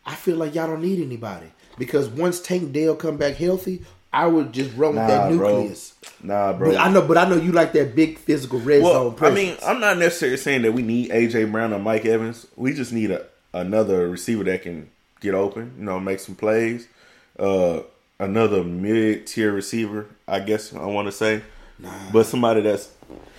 I 0.05 0.15
feel 0.15 0.37
like 0.37 0.55
y'all 0.55 0.67
don't 0.67 0.83
need 0.83 1.01
anybody 1.01 1.47
because 1.79 2.09
once 2.09 2.41
Tank 2.41 2.73
Dell 2.73 2.95
come 2.95 3.17
back 3.17 3.37
healthy, 3.37 3.83
I 4.13 4.27
would 4.27 4.53
just 4.53 4.75
run 4.77 4.97
with 4.97 5.07
that 5.09 5.31
Nah, 5.31 5.37
bro. 5.37 5.57
nucleus. 5.59 5.95
Nah, 6.23 6.53
bro. 6.53 6.71
But 6.73 6.81
I 6.81 6.91
know, 6.91 7.03
but 7.03 7.19
I 7.19 7.29
know 7.29 7.37
you 7.37 7.53
like 7.53 7.73
that 7.75 7.95
big 7.95 8.19
physical 8.19 8.59
red 8.61 8.83
zone. 8.83 9.15
Well, 9.21 9.31
I 9.31 9.35
mean, 9.35 9.57
I'm 9.65 9.81
not 9.81 9.99
necessarily 9.99 10.39
saying 10.39 10.63
that 10.63 10.73
we 10.73 10.83
need 10.83 11.11
AJ 11.11 11.51
Brown 11.53 11.73
or 11.73 11.79
Mike 11.79 12.05
Evans. 12.05 12.47
We 12.57 12.73
just 12.73 12.93
need 12.93 13.11
a 13.11 13.27
another 13.53 14.09
receiver 14.09 14.45
that 14.45 14.63
can 14.63 14.91
get 15.21 15.35
open, 15.35 15.75
you 15.79 15.85
know, 15.85 15.99
make 16.01 16.21
some 16.21 16.35
plays. 16.35 16.89
Uh, 17.39 17.81
another 18.19 18.65
mid 18.65 19.27
tier 19.27 19.53
receiver, 19.53 20.07
I 20.27 20.41
guess 20.41 20.75
I 20.75 20.87
want 20.87 21.09
to 21.09 21.13
say, 21.13 21.43
but 22.13 22.27
somebody 22.27 22.63
that's. 22.63 22.91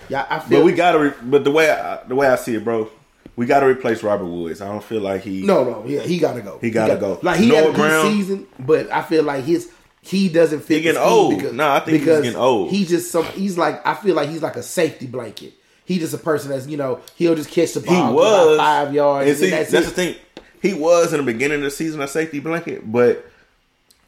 yeah, 0.09 0.25
I 0.29 0.39
feel. 0.39 0.59
But 0.59 0.65
we 0.65 0.73
gotta. 0.73 0.99
Re- 0.99 1.13
but 1.23 1.43
the 1.43 1.51
way 1.51 1.69
I, 1.71 2.03
the 2.03 2.15
way 2.15 2.27
I 2.27 2.35
see 2.35 2.55
it, 2.55 2.63
bro, 2.63 2.89
we 3.35 3.45
gotta 3.45 3.67
replace 3.67 4.03
Robert 4.03 4.25
Woods. 4.25 4.61
I 4.61 4.67
don't 4.67 4.83
feel 4.83 5.01
like 5.01 5.21
he. 5.21 5.43
no, 5.43 5.63
no, 5.63 5.85
yeah, 5.85 6.01
he 6.01 6.19
gotta 6.19 6.41
go. 6.41 6.57
He 6.59 6.71
gotta 6.71 6.97
go. 6.97 7.19
Like 7.21 7.39
he 7.39 7.47
Noah 7.49 7.55
had 7.57 7.63
a 7.65 7.67
good 7.69 7.75
Brown- 7.77 8.11
season, 8.11 8.47
but 8.59 8.91
I 8.91 9.01
feel 9.03 9.23
like 9.23 9.43
his 9.43 9.71
he 10.01 10.29
doesn't 10.29 10.61
fit. 10.61 10.77
He 10.77 10.81
getting 10.83 11.01
old. 11.01 11.35
Because, 11.35 11.53
Nah, 11.53 11.75
I 11.75 11.79
think 11.81 11.97
he's 11.97 12.05
getting 12.05 12.35
old. 12.35 12.69
He's 12.69 12.89
just 12.89 13.11
some. 13.11 13.25
He's 13.25 13.57
like 13.57 13.85
I 13.85 13.93
feel 13.93 14.15
like 14.15 14.29
he's 14.29 14.41
like 14.41 14.55
a 14.55 14.63
safety 14.63 15.07
blanket. 15.07 15.53
He 15.85 15.99
just 15.99 16.13
a 16.13 16.17
person 16.17 16.49
that's 16.49 16.67
you 16.67 16.77
know 16.77 17.01
he'll 17.15 17.35
just 17.35 17.49
catch 17.49 17.73
the 17.73 17.79
he 17.79 17.85
ball, 17.87 18.07
get 18.07 18.15
was 18.15 18.55
about 18.55 18.57
five 18.57 18.93
yards, 18.93 19.29
And 19.31 19.43
and, 19.43 19.53
that's, 19.53 19.71
that's, 19.71 19.85
the 19.87 19.93
thing. 19.93 20.15
He 20.61 20.73
was 20.73 21.13
in 21.13 21.25
the 21.25 21.31
beginning 21.31 21.59
of 21.59 21.63
the 21.63 21.71
season 21.71 22.01
a 22.01 22.07
safety 22.07 22.39
blanket, 22.39 22.91
but 22.91 23.25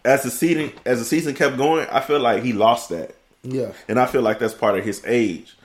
as 0.03 0.23
the 0.23 0.31
season 0.31 0.71
as 0.85 0.99
the 0.99 1.05
season 1.05 1.35
kept 1.35 1.57
going, 1.57 1.87
I 1.89 1.99
feel 2.01 2.19
like 2.19 2.43
he 2.43 2.53
lost 2.53 2.89
that, 2.89 3.15
Yeah, 3.43 3.71
and 3.87 3.99
I 3.99 4.05
feel 4.05 4.21
like 4.21 4.39
that's 4.39 4.53
part 4.53 4.77
of 4.77 4.83
his 4.83 5.01
age. 5.05 5.57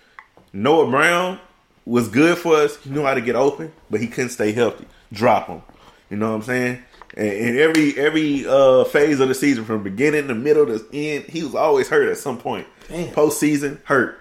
Noah 0.53 0.91
Brown 0.91 1.41
was 1.85 2.09
good 2.09 2.39
for 2.39 2.55
us. 2.55 2.77
He 2.77 2.91
knew 2.91 3.03
how 3.03 3.15
to 3.15 3.21
get 3.21 3.37
open, 3.37 3.73
but 3.91 4.01
he 4.01 4.07
couldn't 4.07 4.31
stay 4.31 4.53
healthy. 4.53 4.87
Drop 5.13 5.49
him. 5.49 5.63
You 6.11 6.17
know 6.17 6.31
what 6.31 6.37
I'm 6.37 6.43
saying? 6.43 6.83
And, 7.17 7.29
and 7.29 7.59
every 7.59 7.99
every 7.99 8.47
uh, 8.47 8.85
phase 8.85 9.21
of 9.21 9.29
the 9.29 9.35
season, 9.35 9.65
from 9.65 9.83
beginning 9.83 10.29
to 10.29 10.35
middle 10.35 10.67
to 10.67 10.85
end, 10.93 11.25
he 11.25 11.43
was 11.43 11.55
always 11.55 11.89
hurt 11.89 12.09
at 12.09 12.19
some 12.19 12.39
point. 12.39 12.67
Damn. 12.89 13.13
Postseason 13.13 13.81
hurt. 13.85 14.21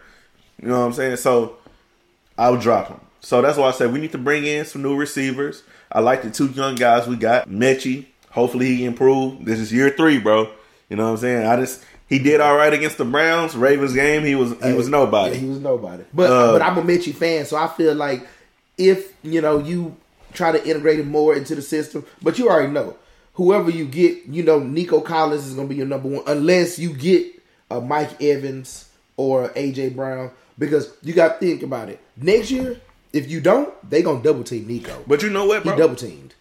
You 0.61 0.69
know 0.69 0.79
what 0.79 0.85
I'm 0.85 0.93
saying? 0.93 1.17
So 1.17 1.57
I 2.37 2.49
would 2.49 2.61
drop 2.61 2.87
him. 2.87 2.99
So 3.19 3.41
that's 3.41 3.57
why 3.57 3.67
I 3.67 3.71
said 3.71 3.93
we 3.93 3.99
need 3.99 4.11
to 4.11 4.17
bring 4.17 4.45
in 4.45 4.65
some 4.65 4.81
new 4.81 4.95
receivers. 4.95 5.63
I 5.91 5.99
like 5.99 6.23
the 6.23 6.31
two 6.31 6.47
young 6.47 6.75
guys 6.75 7.07
we 7.07 7.15
got. 7.15 7.49
Metchie, 7.49 8.07
hopefully 8.31 8.75
he 8.75 8.85
improve. 8.85 9.45
This 9.45 9.59
is 9.59 9.71
year 9.71 9.89
three, 9.89 10.17
bro. 10.19 10.49
You 10.89 10.97
know 10.97 11.05
what 11.05 11.11
I'm 11.11 11.17
saying? 11.17 11.47
I 11.47 11.55
just 11.57 11.83
he 12.13 12.19
did 12.19 12.39
all 12.41 12.55
right 12.55 12.71
against 12.73 12.97
the 12.97 13.05
Browns. 13.05 13.55
Ravens 13.55 13.93
game, 13.93 14.23
he 14.23 14.35
was 14.35 14.51
he 14.63 14.73
was 14.73 14.87
nobody. 14.87 15.35
Yeah, 15.35 15.41
he 15.41 15.47
was 15.47 15.59
nobody. 15.59 16.03
But 16.13 16.29
Uh, 16.31 16.51
but 16.53 16.61
I'm 16.61 16.77
a 16.77 16.81
Metchie 16.81 17.13
fan, 17.13 17.45
so 17.45 17.57
I 17.57 17.67
feel 17.67 17.95
like 17.95 18.27
if 18.77 19.13
you 19.23 19.41
know 19.41 19.59
you 19.59 19.95
try 20.33 20.51
to 20.51 20.63
integrate 20.67 20.99
him 20.99 21.09
more 21.09 21.35
into 21.35 21.55
the 21.55 21.61
system, 21.61 22.05
but 22.21 22.37
you 22.39 22.49
already 22.49 22.71
know 22.71 22.95
whoever 23.33 23.69
you 23.69 23.85
get, 23.85 24.25
you 24.27 24.43
know 24.43 24.59
Nico 24.59 25.01
Collins 25.01 25.45
is 25.47 25.55
going 25.55 25.67
to 25.67 25.69
be 25.73 25.77
your 25.77 25.87
number 25.87 26.07
one, 26.09 26.23
unless 26.27 26.77
you 26.79 26.93
get 26.93 27.25
a 27.71 27.81
Mike 27.81 28.21
Evans 28.21 28.89
or 29.17 29.49
AJ 29.49 29.95
Brown, 29.95 30.31
because 30.57 30.93
you 31.01 31.13
got 31.13 31.39
to 31.39 31.45
think 31.45 31.63
about 31.63 31.89
it. 31.89 31.99
Next 32.17 32.51
year, 32.51 32.79
if 33.11 33.29
you 33.29 33.41
don't, 33.41 33.73
they 33.89 34.01
gonna 34.01 34.23
double 34.23 34.43
team 34.43 34.67
Nico. 34.67 35.03
but 35.07 35.21
you 35.23 35.29
know 35.29 35.45
what, 35.45 35.63
He 35.63 35.69
double 35.69 35.95
teamed. 35.95 36.33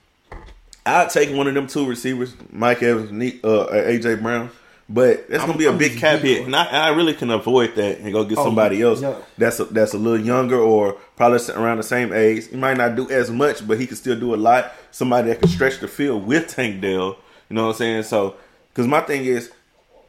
I'd 0.85 1.11
take 1.11 1.35
one 1.35 1.47
of 1.47 1.55
them 1.55 1.67
two 1.67 1.87
receivers, 1.87 2.35
Mike 2.51 2.83
Evans, 2.83 3.11
uh, 3.45 3.67
AJ 3.71 4.21
Brown. 4.21 4.51
But 4.89 5.29
that's 5.31 5.41
gonna 5.43 5.53
I'm- 5.53 5.59
be 5.59 5.65
a 5.67 5.73
big 5.73 5.97
cap 5.99 6.21
hit, 6.21 6.45
and 6.45 6.55
I, 6.55 6.65
and 6.67 6.77
I 6.77 6.89
really 6.89 7.15
can 7.15 7.31
avoid 7.31 7.77
that 7.77 8.01
and 8.01 8.13
go 8.13 8.25
get 8.25 8.37
Oh, 8.39 8.45
somebody 8.45 8.83
else 8.83 9.01
yeah. 9.01 9.15
that's 9.39 9.59
a, 9.61 9.65
that's 9.67 9.95
a 9.95 9.99
little 9.99 10.21
younger 10.25 10.59
or 10.61 10.95
probably 11.17 11.39
around 11.55 11.79
the 11.79 11.83
same 11.83 12.13
age. 12.13 12.49
He 12.49 12.57
might 12.57 12.77
not 12.77 12.95
do 12.97 13.09
as 13.09 13.31
much, 13.31 13.67
but 13.67 13.79
he 13.81 13.87
can 13.87 13.97
still 13.97 14.19
do 14.19 14.35
a 14.35 14.37
lot. 14.37 14.73
Somebody 14.91 15.29
that 15.29 15.41
can 15.41 15.49
stretch 15.49 15.79
the 15.81 15.89
field 15.89 16.27
with 16.27 16.49
Tank 16.49 16.81
Dell. 16.83 17.17
You 17.49 17.57
know 17.57 17.63
what 17.67 17.69
I'm 17.71 17.77
saying? 17.77 18.03
So, 18.03 18.35
because 18.71 18.87
my 18.87 19.01
thing 19.01 19.25
is, 19.25 19.51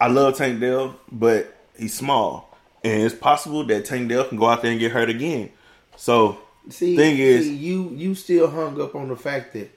I 0.01 0.07
love 0.07 0.37
Tank 0.37 0.59
Dell, 0.59 0.99
but 1.11 1.55
he's 1.77 1.93
small, 1.93 2.57
and 2.83 3.03
it's 3.03 3.15
possible 3.15 3.63
that 3.65 3.85
Tank 3.85 4.09
Dell 4.09 4.25
can 4.25 4.37
go 4.37 4.47
out 4.47 4.61
there 4.63 4.71
and 4.71 4.79
get 4.79 4.91
hurt 4.91 5.09
again. 5.09 5.49
So, 5.95 6.39
See, 6.69 6.95
thing 6.97 7.17
is, 7.19 7.45
see, 7.45 7.55
you 7.55 7.89
you 7.95 8.15
still 8.15 8.49
hung 8.49 8.81
up 8.81 8.95
on 8.95 9.07
the 9.07 9.15
fact 9.15 9.53
that 9.53 9.69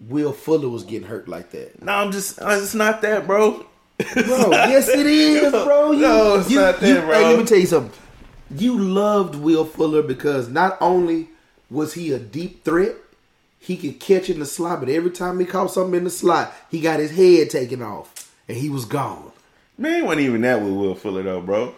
Will 0.00 0.32
Fuller 0.32 0.68
was 0.68 0.84
getting 0.84 1.08
hurt 1.08 1.28
like 1.28 1.50
that. 1.50 1.82
no, 1.82 1.92
I'm 1.92 2.12
just, 2.12 2.40
uh, 2.40 2.48
it's 2.62 2.74
not 2.74 3.02
that, 3.02 3.26
bro. 3.26 3.66
Bro, 3.98 4.50
yes 4.50 4.88
it 4.88 5.06
is, 5.06 5.50
bro. 5.64 5.92
You, 5.92 6.00
No, 6.02 6.34
it's 6.40 6.50
you, 6.50 6.58
not 6.60 6.80
that, 6.80 6.88
you- 6.88 7.00
bro. 7.00 7.12
Hey, 7.12 7.26
let 7.28 7.38
me 7.38 7.44
tell 7.44 7.58
you 7.58 7.66
something. 7.66 8.00
You 8.56 8.78
loved 8.78 9.36
Will 9.36 9.64
Fuller 9.64 10.02
because 10.02 10.48
not 10.48 10.76
only 10.80 11.28
was 11.70 11.94
he 11.94 12.12
a 12.12 12.18
deep 12.18 12.64
threat, 12.64 12.94
he 13.58 13.76
could 13.76 13.98
catch 13.98 14.28
in 14.28 14.38
the 14.38 14.46
slot, 14.46 14.80
but 14.80 14.88
every 14.88 15.10
time 15.10 15.40
he 15.40 15.46
caught 15.46 15.70
something 15.70 15.94
in 15.94 16.04
the 16.04 16.10
slot, 16.10 16.52
he 16.70 16.80
got 16.80 17.00
his 17.00 17.12
head 17.12 17.50
taken 17.50 17.82
off 17.82 18.30
and 18.48 18.56
he 18.58 18.68
was 18.68 18.84
gone. 18.84 19.32
Man, 19.78 20.00
it 20.00 20.04
wasn't 20.04 20.20
even 20.22 20.42
that 20.42 20.60
with 20.60 20.72
Will 20.72 20.94
Fuller 20.94 21.22
though, 21.22 21.40
bro. 21.40 21.74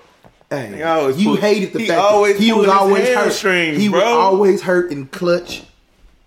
Hey, 0.50 0.68
He 0.72 1.22
you 1.22 1.28
pull- 1.30 1.36
hated 1.36 1.72
the 1.72 1.78
he 1.80 1.86
fact 1.86 2.00
that 2.00 2.36
he 2.38 2.52
was 2.52 2.68
always 2.68 3.08
hurt. 3.08 3.76
He 3.78 3.88
was 3.88 4.02
always 4.02 4.62
hurt 4.62 4.90
in 4.92 5.06
clutch 5.06 5.62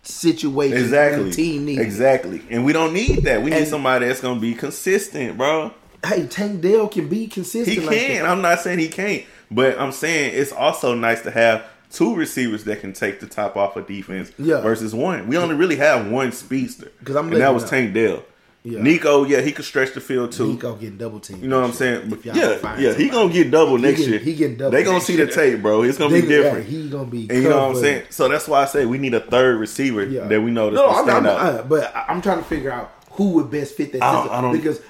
situations. 0.04 0.82
Exactly. 0.82 1.32
team 1.32 1.66
needed. 1.66 1.82
it. 1.82 1.86
Exactly. 1.86 2.42
And 2.50 2.66
we 2.66 2.74
don't 2.74 2.94
need 2.94 3.24
that. 3.24 3.44
We 3.44 3.52
need 3.52 3.68
somebody 3.68 4.08
that's 4.08 4.22
gonna 4.22 4.40
be 4.40 4.54
consistent, 4.56 5.38
bro. 5.38 5.74
Hey, 6.06 6.28
Tank 6.28 6.62
Dell 6.62 6.88
can 6.88 7.08
be 7.10 7.28
consistent. 7.28 7.78
He 7.78 7.86
like 7.86 7.98
can. 7.98 8.24
that. 8.24 8.30
I'm 8.30 8.42
not 8.42 8.60
saying 8.62 8.80
he 8.80 8.88
can't, 8.88 9.24
but 9.52 9.78
I'm 9.80 9.92
saying 9.92 10.34
it's 10.36 10.52
also 10.54 10.96
nice 10.96 11.22
to 11.24 11.32
have 11.32 11.66
two 11.92 12.16
receivers 12.16 12.64
that 12.66 12.80
can 12.82 12.94
take 12.94 13.20
the 13.20 13.26
top 13.28 13.58
off 13.58 13.76
of 13.76 13.88
defense 13.88 14.32
Yeah. 14.38 14.62
versus 14.62 14.94
one. 14.96 15.28
We 15.28 15.38
only 15.38 15.56
really 15.56 15.76
have 15.78 16.08
one 16.08 16.32
speedster. 16.32 16.92
'Cause 17.04 17.16
I'm 17.16 17.32
and 17.32 17.42
that 17.42 17.54
was. 17.54 17.70
Tank 17.70 17.94
Dell. 17.94 18.24
Yeah. 18.62 18.82
Nico, 18.82 19.24
yeah, 19.24 19.40
he 19.40 19.54
could 19.54 19.64
stretch 19.64 19.94
the 19.94 20.02
field 20.02 20.34
too. 20.34 20.48
Nico 20.48 20.76
getting 20.76 20.98
double 20.98 21.20
teamed. 21.22 21.42
You 21.42 21.48
know 21.48 21.62
what 21.62 21.68
I'm 21.68 21.74
saying? 21.74 22.10
But 22.10 22.26
yeah, 22.26 22.58
find 22.58 22.82
yeah, 22.82 22.94
he 22.94 23.08
gonna 23.10 23.32
get 23.32 23.50
double 23.52 23.78
next 23.78 24.00
getting- 24.00 24.14
year. 24.14 24.22
he 24.22 24.34
getting 24.36 24.58
double 24.58 24.72
They 24.72 24.84
gonna 24.84 24.96
next 24.98 25.06
see 25.08 25.16
the 25.16 25.28
tape, 25.28 25.62
bro. 25.62 25.84
It's 25.84 25.98
gonna 25.98 26.14
They- 26.14 26.22
be 26.22 26.28
different. 26.28 26.70
yeah, 26.70 26.78
he 26.80 26.90
gonna 26.90 27.06
be. 27.06 27.28
and 27.30 27.42
you 27.42 27.50
know 27.50 27.68
what 27.68 27.76
I'm 27.78 27.82
saying? 27.82 28.04
So 28.10 28.28
that's 28.28 28.48
why 28.50 28.62
I 28.62 28.66
say 28.66 28.86
we 28.86 28.98
need 28.98 29.14
a 29.14 29.22
third 29.22 29.60
receiver 29.60 30.04
Yeah. 30.04 30.28
that 30.28 30.42
we 30.42 30.52
know 30.52 30.70
No, 30.70 30.88
I'm, 30.90 31.06
stand 31.06 31.26
I'm, 31.26 31.26
out. 31.26 31.40
uh, 31.56 31.64
but 31.70 31.96
I- 31.96 32.06
I'm 32.10 32.22
trying 32.22 32.40
to 32.40 32.44
figure 32.44 32.72
out 32.72 32.92
who 33.12 33.30
would 33.32 33.50
best 33.50 33.76
fit 33.76 33.94
that 33.94 34.04
I 34.04 34.14
system 34.24 34.38
I 34.38 34.42
don't- 34.42 34.52
because 34.52 34.82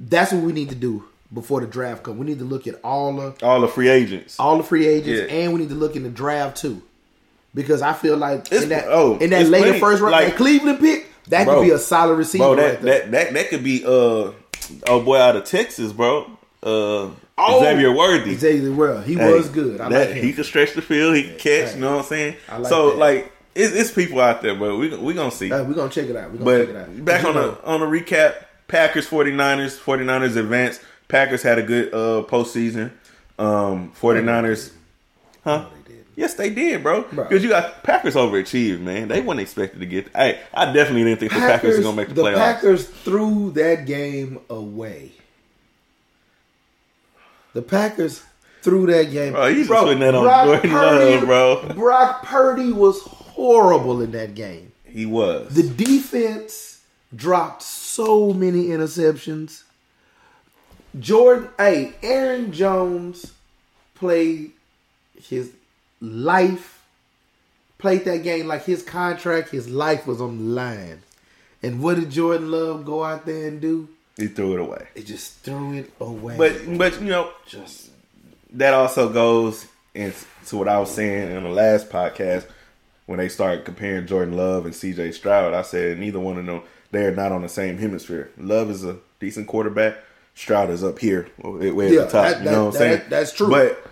that's 0.00 0.32
what 0.32 0.42
we 0.42 0.52
need 0.52 0.70
to 0.70 0.74
do 0.74 1.04
before 1.32 1.60
the 1.60 1.66
draft 1.66 2.02
comes. 2.02 2.18
We 2.18 2.26
need 2.26 2.38
to 2.40 2.44
look 2.44 2.66
at 2.66 2.74
all 2.82 3.12
the 3.14 3.34
All 3.46 3.60
the 3.60 3.68
free 3.68 3.88
agents. 3.88 4.40
all 4.40 4.56
the 4.56 4.64
free 4.64 4.86
agents, 4.88 5.30
Yeah. 5.30 5.38
and 5.38 5.52
we 5.52 5.60
need 5.60 5.68
to 5.68 5.74
look 5.76 5.94
in 5.94 6.02
the 6.02 6.08
draft 6.08 6.56
too, 6.56 6.82
because 7.54 7.82
I 7.82 7.92
feel 7.92 8.16
like 8.16 8.46
It's- 8.46 8.62
in 8.62 8.68
that 8.70 8.86
oh, 8.88 9.16
in 9.18 9.30
that 9.30 9.46
later 9.48 9.64
plenty. 9.66 9.80
first 9.80 10.02
round, 10.02 10.12
Like- 10.12 10.28
that 10.28 10.36
Cleveland 10.36 10.80
pick, 10.80 11.06
that 11.28 11.44
Bro. 11.44 11.56
could 11.60 11.64
be 11.66 11.70
a 11.70 11.78
solid 11.78 12.14
receiver 12.16 12.44
Bro, 12.44 12.56
that, 12.56 12.82
there. 12.82 12.98
that 13.00 13.10
that 13.12 13.34
that 13.34 13.48
could 13.50 13.62
be 13.62 13.84
uh 13.84 14.32
oh 14.88 15.00
boy 15.04 15.18
out 15.18 15.36
of 15.36 15.44
Texas, 15.44 15.92
bro. 15.92 16.26
Uh 16.62 17.08
Oh, 17.42 17.62
Xavier 17.62 17.90
Worthy. 17.90 18.34
Xavier 18.36 18.70
well, 18.72 19.00
he 19.00 19.14
Hey, 19.14 19.32
was 19.32 19.48
good. 19.48 19.80
I 19.80 19.88
that- 19.88 20.08
like 20.08 20.16
him. 20.16 20.24
He 20.26 20.32
could 20.34 20.44
stretch 20.44 20.74
the 20.74 20.82
field. 20.82 21.16
He 21.16 21.22
could 21.22 21.38
catch. 21.38 21.74
You 21.74 21.80
know 21.80 21.92
what 21.92 21.98
I'm 22.00 22.04
saying? 22.08 22.36
I 22.50 22.58
like 22.58 22.68
so 22.68 22.90
that. 22.90 22.98
like, 22.98 23.32
it's, 23.54 23.72
it's 23.74 23.90
people 23.90 24.20
out 24.20 24.42
there, 24.42 24.54
but 24.54 24.76
we 24.76 24.94
we 24.96 25.14
gonna 25.14 25.30
see. 25.30 25.48
Hey, 25.48 25.62
we're 25.62 25.72
gonna 25.72 25.88
check 25.90 26.06
it 26.10 26.16
out. 26.16 26.30
We're 26.32 26.38
gonna 26.44 26.66
check 26.66 26.68
it 26.68 26.76
out. 26.76 26.86
But 26.96 27.04
back 27.06 27.24
on 27.24 27.34
know, 27.34 27.50
the 27.52 27.64
on 27.64 27.80
the 27.80 27.86
recap, 27.86 28.34
Packers 28.70 29.08
49ers, 29.08 29.78
49ers 29.78 30.36
advanced. 30.36 30.80
Packers 31.08 31.42
had 31.42 31.58
a 31.58 31.62
good 31.62 31.92
uh 31.92 32.22
postseason. 32.28 32.92
Um 33.38 33.92
49ers 34.00 34.72
Huh? 35.42 35.66
they. 35.88 35.94
Yes, 36.16 36.34
they 36.34 36.50
did, 36.50 36.82
bro. 36.82 37.02
Bro. 37.02 37.24
Because 37.24 37.42
you 37.42 37.48
got 37.48 37.82
Packers 37.82 38.14
overachieved, 38.14 38.80
man. 38.80 39.08
They 39.08 39.20
weren't 39.22 39.40
expected 39.40 39.80
to 39.80 39.86
get. 39.86 40.08
Hey, 40.14 40.40
I 40.52 40.66
definitely 40.72 41.04
didn't 41.04 41.20
think 41.20 41.32
the 41.32 41.38
Packers 41.38 41.78
were 41.78 41.82
gonna 41.82 41.96
make 41.96 42.08
the, 42.08 42.14
the 42.14 42.22
playoffs. 42.22 42.34
The 42.34 42.38
Packers 42.38 42.86
threw 42.86 43.50
that 43.52 43.86
game 43.86 44.38
away. 44.50 45.12
The 47.54 47.62
Packers 47.62 48.22
threw 48.62 48.86
that 48.86 49.10
game. 49.10 49.32
Bro, 49.32 49.46
you 49.48 49.64
just 49.64 49.70
putting 49.70 50.00
that 50.00 50.14
on 50.14 50.24
Brock 50.24 50.62
Jordan 50.62 50.72
Love, 50.72 51.24
bro. 51.26 51.74
Brock 51.74 52.22
Purdy 52.24 52.72
was 52.72 53.00
horrible 53.02 54.02
in 54.02 54.12
that 54.12 54.34
game. 54.34 54.72
He 54.84 55.06
was. 55.06 55.54
The 55.54 55.62
defense 55.62 56.82
dropped 57.16 57.62
so 57.90 58.32
many 58.32 58.66
interceptions. 58.66 59.62
Jordan, 60.98 61.48
hey, 61.58 61.94
Aaron 62.02 62.52
Jones 62.52 63.32
played 63.94 64.52
his 65.28 65.52
life, 66.00 66.82
played 67.78 68.04
that 68.04 68.22
game 68.22 68.46
like 68.46 68.64
his 68.64 68.82
contract, 68.82 69.50
his 69.50 69.68
life 69.68 70.06
was 70.06 70.20
on 70.20 70.38
the 70.38 70.44
line. 70.44 71.02
And 71.62 71.82
what 71.82 71.96
did 71.96 72.10
Jordan 72.10 72.50
Love 72.50 72.84
go 72.84 73.04
out 73.04 73.26
there 73.26 73.48
and 73.48 73.60
do? 73.60 73.88
he 74.20 74.28
threw 74.28 74.54
it 74.54 74.60
away. 74.60 74.86
He 74.94 75.02
just 75.02 75.38
threw 75.38 75.74
it 75.74 75.92
away. 76.00 76.36
But 76.36 76.78
but 76.78 77.00
you 77.00 77.08
know 77.08 77.30
just 77.46 77.90
that 78.52 78.74
also 78.74 79.08
goes 79.08 79.66
into 79.94 80.56
what 80.56 80.68
I 80.68 80.78
was 80.78 80.90
saying 80.90 81.34
in 81.34 81.42
the 81.42 81.48
last 81.48 81.88
podcast 81.88 82.46
when 83.06 83.18
they 83.18 83.28
started 83.28 83.64
comparing 83.64 84.06
Jordan 84.06 84.36
Love 84.36 84.66
and 84.66 84.74
CJ 84.74 85.14
Stroud. 85.14 85.54
I 85.54 85.62
said 85.62 85.98
neither 85.98 86.20
one 86.20 86.38
of 86.38 86.46
them 86.46 86.62
they're 86.90 87.14
not 87.14 87.32
on 87.32 87.42
the 87.42 87.48
same 87.48 87.78
hemisphere. 87.78 88.30
Love 88.38 88.70
is 88.70 88.84
a 88.84 88.96
decent 89.20 89.46
quarterback. 89.46 89.96
Stroud 90.34 90.70
is 90.70 90.82
up 90.84 90.98
here, 90.98 91.28
way 91.42 91.92
Yeah, 91.92 92.02
at 92.02 92.06
the 92.06 92.12
top. 92.12 92.28
that- 92.28 92.38
you 92.38 92.44
know 92.50 92.64
what 92.66 92.66
I'm 92.66 92.72
that- 92.72 92.78
saying? 92.78 92.98
that- 92.98 93.10
that's 93.10 93.32
true. 93.32 93.50
But 93.50 93.82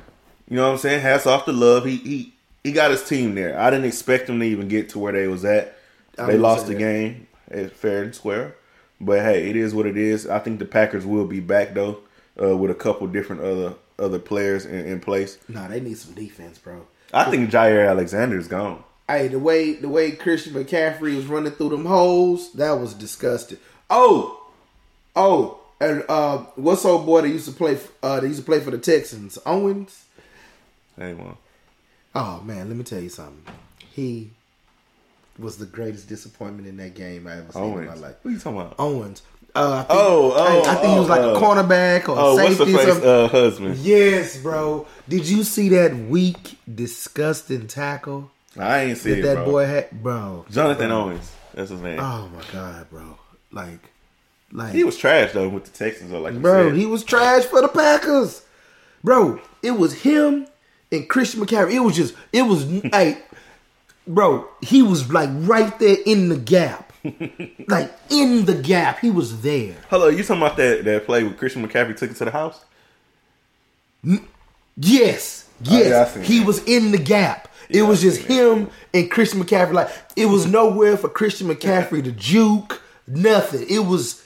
you 0.48 0.56
know 0.56 0.66
what 0.66 0.72
I'm 0.72 0.78
saying? 0.78 1.00
Hats 1.02 1.26
off 1.26 1.44
to 1.46 1.52
Love. 1.52 1.84
He 1.84 1.96
he 1.96 2.34
he 2.64 2.72
got 2.72 2.90
his 2.90 3.02
team 3.04 3.34
there. 3.34 3.58
I 3.58 3.70
didn't 3.70 3.86
expect 3.86 4.26
them 4.26 4.40
to 4.40 4.44
even 4.46 4.68
get 4.68 4.88
to 4.90 4.98
where 4.98 5.12
they 5.12 5.26
was 5.28 5.44
at. 5.44 5.76
I 6.18 6.26
They 6.26 6.36
lost 6.38 6.66
the 6.66 6.72
that. 6.72 6.78
game 6.78 7.26
eh, 7.50 7.68
fair 7.68 8.02
and 8.02 8.14
square. 8.14 8.54
But 9.00 9.20
hey, 9.20 9.48
it 9.50 9.56
is 9.56 9.74
what 9.74 9.86
it 9.86 9.96
is. 9.96 10.26
I 10.28 10.38
think 10.40 10.58
the 10.58 10.64
Packers 10.64 11.06
will 11.06 11.24
be 11.26 11.40
back 11.40 11.74
though, 11.74 11.98
uh, 12.42 12.56
with 12.56 12.70
a 12.70 12.74
couple 12.74 13.06
different 13.06 13.42
other 13.42 13.74
other 13.98 14.18
players 14.20 14.64
in, 14.64 14.84
in 14.86 15.00
place. 15.00 15.38
nah, 15.48 15.66
they 15.68 15.80
need 15.80 15.98
some 15.98 16.14
defense, 16.14 16.56
bro. 16.58 16.86
I 17.12 17.24
think 17.30 17.50
Jaire 17.50 17.88
Alexander's 17.88 18.46
gone. 18.48 18.84
Hey, 19.08 19.28
the 19.28 19.38
way 19.38 19.72
the 19.72 19.88
way 19.88 20.10
Christian 20.12 20.52
McCaffrey 20.52 21.16
was 21.16 21.26
running 21.26 21.52
through 21.52 21.70
them 21.70 21.86
holes, 21.86 22.52
that 22.52 22.72
was 22.72 22.92
disgusting. 22.94 23.58
Oh, 23.88 24.46
oh, 25.16 25.60
and 25.80 26.04
uh, 26.08 26.38
what's 26.56 26.84
old 26.84 27.06
boy 27.06 27.22
that 27.22 27.28
used 27.28 27.46
to 27.46 27.52
play? 27.52 27.78
Uh, 28.02 28.20
that 28.20 28.26
used 28.26 28.40
to 28.40 28.44
play 28.44 28.60
for 28.60 28.70
the 28.70 28.78
Texans, 28.78 29.38
Owens. 29.46 30.04
Hey, 30.96 31.14
man. 31.14 31.36
Oh 32.14 32.40
man, 32.44 32.68
let 32.68 32.76
me 32.76 32.84
tell 32.84 33.00
you 33.00 33.08
something. 33.08 33.42
He 33.92 34.30
was 35.38 35.56
the 35.56 35.66
greatest 35.66 36.08
disappointment 36.08 36.68
in 36.68 36.76
that 36.78 36.94
game 36.94 37.26
I 37.26 37.38
ever 37.38 37.52
seen 37.52 37.62
in 37.78 37.86
my 37.86 37.94
life. 37.94 38.16
What 38.22 38.30
are 38.30 38.34
you 38.34 38.38
talking 38.40 38.60
about? 38.60 38.74
Owens. 38.78 39.22
Uh, 39.54 39.76
I 39.78 39.82
think, 39.88 40.00
Oh, 40.00 40.32
oh, 40.36 40.62
I, 40.64 40.70
I 40.70 40.74
think 40.74 40.92
he 40.92 40.98
was 40.98 41.08
like 41.08 41.20
oh, 41.20 41.30
a 41.30 41.34
uh, 41.34 41.40
cornerback 41.40 42.08
or 42.08 42.16
Oh, 42.18 42.34
what's 42.34 42.56
safety. 42.58 42.72
the 42.72 42.78
or 42.78 42.94
face? 42.94 43.04
Uh, 43.04 43.28
husband. 43.28 43.76
yes, 43.78 44.36
bro. 44.36 44.86
Did 45.08 45.26
you 45.28 45.44
see 45.44 45.68
that 45.70 45.96
weak, 45.96 46.58
disgusting 46.72 47.66
tackle 47.68 48.30
I 48.58 48.80
ain't 48.80 48.98
see 48.98 49.10
that 49.12 49.18
it, 49.18 49.22
that 49.22 49.34
bro. 49.36 49.44
boy 49.44 49.66
had, 49.66 49.90
bro? 50.02 50.46
Jonathan 50.50 50.90
Owens. 50.90 51.32
That's 51.54 51.70
his 51.70 51.80
name. 51.80 51.98
Oh 52.00 52.28
my 52.34 52.42
god, 52.52 52.88
bro! 52.90 53.18
Like, 53.52 53.90
like, 54.52 54.72
he 54.72 54.84
was 54.84 54.96
trash 54.96 55.32
though 55.32 55.48
with 55.48 55.64
the 55.64 55.70
Texans, 55.70 56.10
though. 56.10 56.20
Like 56.20 56.40
bro, 56.40 56.70
he 56.72 56.86
was 56.86 57.04
trash 57.04 57.44
for 57.44 57.60
the 57.62 57.68
Packers, 57.68 58.42
bro. 59.02 59.40
It 59.62 59.72
was 59.72 59.92
him 60.02 60.46
and 60.92 61.08
Christian 61.08 61.40
McCaffrey. 61.40 61.74
It 61.74 61.80
was 61.80 61.96
just, 61.96 62.14
it 62.32 62.42
was, 62.42 62.64
hey, 62.92 63.18
bro. 64.06 64.48
He 64.62 64.82
was 64.82 65.12
like 65.12 65.30
right 65.32 65.76
there 65.78 65.96
in 66.06 66.28
the 66.28 66.36
gap, 66.36 66.92
like 67.68 67.92
in 68.10 68.44
the 68.44 68.54
gap. 68.54 69.00
He 69.00 69.10
was 69.10 69.42
there. 69.42 69.76
Hello, 69.90 70.08
you 70.08 70.22
talking 70.22 70.42
about 70.42 70.56
that 70.58 70.84
that 70.84 71.06
play 71.06 71.24
with 71.24 71.38
Christian 71.38 71.66
McCaffrey 71.66 71.96
took 71.96 72.10
it 72.10 72.16
to 72.16 72.24
the 72.24 72.30
house? 72.30 72.64
Yes, 74.76 75.44
Oh, 75.60 75.72
yeah, 75.76 75.88
yes, 75.88 76.14
he 76.26 76.38
that. 76.38 76.46
was 76.46 76.62
in 76.64 76.92
the 76.92 76.98
gap. 76.98 77.47
It 77.68 77.82
was 77.82 78.00
just 78.00 78.22
him 78.22 78.70
and 78.94 79.10
Christian 79.10 79.42
McCaffrey. 79.42 79.72
Like 79.72 79.90
it 80.16 80.26
was 80.26 80.46
nowhere 80.46 80.96
for 80.96 81.08
Christian 81.08 81.48
McCaffrey 81.48 82.02
to 82.04 82.12
juke. 82.12 82.82
Nothing. 83.06 83.66
It 83.68 83.86
was 83.86 84.24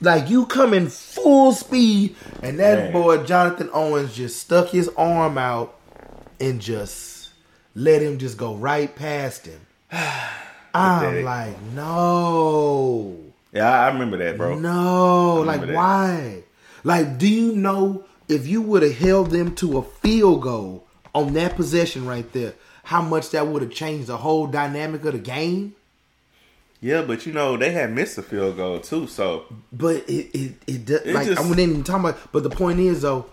like 0.00 0.30
you 0.30 0.46
coming 0.46 0.88
full 0.88 1.52
speed, 1.52 2.16
and 2.42 2.58
that 2.58 2.78
Man. 2.78 2.92
boy 2.92 3.24
Jonathan 3.24 3.70
Owens 3.72 4.14
just 4.14 4.40
stuck 4.40 4.68
his 4.68 4.88
arm 4.96 5.36
out 5.36 5.78
and 6.40 6.60
just 6.60 7.30
let 7.74 8.02
him 8.02 8.18
just 8.18 8.36
go 8.36 8.54
right 8.54 8.94
past 8.94 9.46
him. 9.46 9.60
I'm 10.74 11.24
like, 11.24 11.60
no. 11.74 13.16
Yeah, 13.52 13.68
I, 13.68 13.88
I 13.88 13.92
remember 13.92 14.16
that, 14.18 14.36
bro. 14.36 14.58
No, 14.58 15.42
like 15.42 15.62
that. 15.62 15.74
why? 15.74 16.44
Like, 16.84 17.18
do 17.18 17.28
you 17.28 17.52
know 17.52 18.04
if 18.28 18.46
you 18.46 18.62
would 18.62 18.82
have 18.82 18.96
held 18.96 19.30
them 19.30 19.54
to 19.56 19.78
a 19.78 19.82
field 19.82 20.42
goal 20.42 20.86
on 21.14 21.32
that 21.34 21.56
possession 21.56 22.06
right 22.06 22.30
there, 22.32 22.54
how 22.84 23.02
much 23.02 23.30
that 23.30 23.46
would 23.46 23.62
have 23.62 23.70
changed 23.72 24.06
the 24.08 24.16
whole 24.18 24.46
dynamic 24.46 25.04
of 25.04 25.12
the 25.12 25.18
game? 25.18 25.74
Yeah, 26.80 27.02
but 27.02 27.26
you 27.26 27.32
know 27.32 27.56
they 27.56 27.72
had 27.72 27.92
missed 27.92 28.16
a 28.16 28.22
field 28.22 28.56
goal 28.56 28.80
too, 28.80 29.06
so 29.06 29.44
But 29.72 29.96
it 30.08 30.30
it 30.34 30.52
it, 30.66 30.84
does, 30.86 31.00
It 31.02 31.14
like 31.14 31.26
just- 31.26 31.38
I 31.38 31.42
wasn't 31.42 31.60
even 31.60 31.84
talking 31.84 32.08
about. 32.10 32.32
But 32.32 32.42
the 32.42 32.50
point 32.50 32.80
is 32.80 33.02
though, 33.02 33.26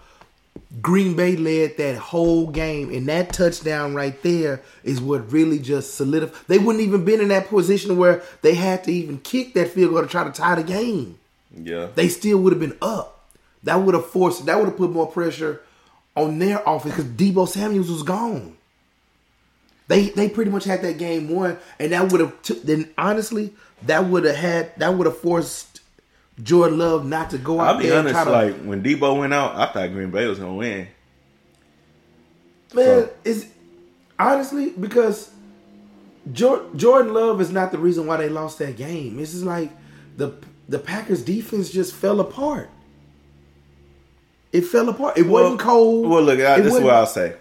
Green 0.82 1.16
Bay 1.16 1.38
led 1.38 1.78
that 1.78 1.98
whole 1.98 2.48
game, 2.48 2.94
and 2.94 3.08
that 3.08 3.32
touchdown 3.32 3.96
right 3.96 4.22
there 4.22 4.62
is 4.84 5.00
what 5.00 5.32
really 5.32 5.60
just 5.60 5.96
solidified. 5.96 6.36
They 6.48 6.58
wouldn't 6.58 6.84
even 6.84 7.06
been 7.06 7.22
in 7.22 7.30
that 7.30 7.48
position 7.48 7.96
where 7.98 8.22
they 8.42 8.56
had 8.56 8.84
to 8.84 8.92
even 8.92 9.20
kick 9.20 9.54
that 9.54 9.70
field 9.70 9.94
goal 9.94 10.02
to 10.02 10.08
try 10.10 10.26
to 10.26 10.32
tie 10.32 10.56
the 10.56 10.64
game. 10.64 11.18
yeah. 11.56 11.88
they 11.96 12.10
still 12.10 12.40
would 12.40 12.52
have 12.52 12.60
been 12.60 12.78
up. 12.82 13.30
That 13.64 13.78
would 13.78 13.96
have 13.96 14.08
forced. 14.08 14.46
That 14.46 14.58
would 14.58 14.68
have 14.68 14.78
put 14.78 14.92
more 14.92 15.08
pressure 15.08 15.62
on 16.18 16.38
their 16.40 16.62
offense 16.66 16.96
because 16.96 17.12
Deebo 17.12 17.48
Samuels 17.48 17.90
was 17.90 18.04
gone. 18.04 18.57
They 19.88 20.10
they 20.10 20.30
pretty 20.30 20.52
much 20.52 20.66
had 20.66 20.82
that 20.82 20.98
game 20.98 21.30
won, 21.30 21.58
and 21.80 21.92
that 21.94 22.12
would 22.12 22.22
have. 22.22 22.42
T- 22.42 22.60
then 22.64 22.94
honestly, 22.98 23.54
that 23.84 24.06
would 24.06 24.26
have 24.26 24.36
had. 24.36 24.78
That 24.78 24.94
would 24.96 25.08
have 25.08 25.18
forced 25.18 25.80
Jordan 26.42 26.78
Love 26.78 27.06
not 27.06 27.30
to 27.32 27.38
go 27.38 27.60
out 27.60 27.76
I'll 27.76 27.82
be 27.82 27.92
honest, 27.92 28.14
try 28.14 28.24
to, 28.26 28.32
like 28.32 28.56
when 28.64 28.84
Deebo 28.84 29.18
went 29.20 29.34
out, 29.34 29.56
I 29.56 29.72
thought 29.72 29.92
Green 29.92 30.12
Bay 30.12 30.28
was 30.28 30.40
gonna 30.40 30.54
win. 30.54 30.88
man, 32.74 32.86
so- 32.86 33.10
is 33.24 33.48
honestly 34.20 34.72
because 34.72 35.32
Jor- 36.32 36.66
Jordan 36.76 37.14
Love 37.14 37.42
is 37.42 37.52
not 37.52 37.72
the 37.72 37.78
reason 37.78 38.06
why 38.06 38.18
they 38.18 38.30
lost 38.30 38.60
that 38.60 38.76
game. 38.76 39.20
It's 39.20 39.32
just 39.32 39.44
like 39.44 39.72
the 40.18 40.34
the 40.70 40.80
Packers 40.80 41.24
defense 41.24 41.70
just 41.70 41.94
fell 41.94 42.20
apart. 42.20 42.70
It 44.52 44.62
fell 44.62 44.90
apart. 44.90 45.18
It 45.18 45.28
wasn't 45.28 45.60
cold. 45.60 46.10
Well, 46.10 46.24
look, 46.24 46.40
I, 46.40 46.60
this 46.60 46.74
is 46.74 46.82
what 46.82 46.94
I'll 46.94 47.06
say. 47.06 47.36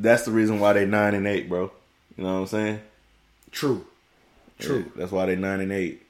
That's 0.00 0.24
the 0.24 0.30
reason 0.30 0.60
why 0.60 0.72
they 0.72 0.86
nine 0.86 1.14
and 1.14 1.26
eight, 1.26 1.48
bro. 1.48 1.70
You 2.16 2.24
know 2.24 2.34
what 2.34 2.40
I'm 2.40 2.46
saying? 2.46 2.80
True. 3.50 3.84
True. 4.58 4.78
Yeah, 4.78 4.92
that's 4.96 5.12
why 5.12 5.26
they 5.26 5.36
nine 5.36 5.60
and 5.60 5.72
eight. 5.72 6.02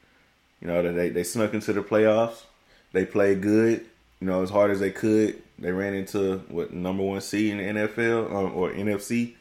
You 0.60 0.68
know, 0.68 0.80
they 0.92 1.08
they 1.08 1.24
snuck 1.24 1.54
into 1.54 1.72
the 1.72 1.82
playoffs. 1.82 2.44
They 2.92 3.04
played 3.04 3.42
good. 3.42 3.86
You 4.20 4.26
know, 4.26 4.42
as 4.42 4.50
hard 4.50 4.70
as 4.70 4.80
they 4.80 4.90
could. 4.90 5.42
They 5.58 5.72
ran 5.72 5.94
into 5.94 6.38
what 6.48 6.72
number 6.72 7.02
one 7.02 7.20
seed 7.20 7.52
in 7.52 7.58
the 7.58 7.88
NFL 7.88 8.32
um, 8.34 8.54
or 8.54 8.70
NFC, 8.70 9.34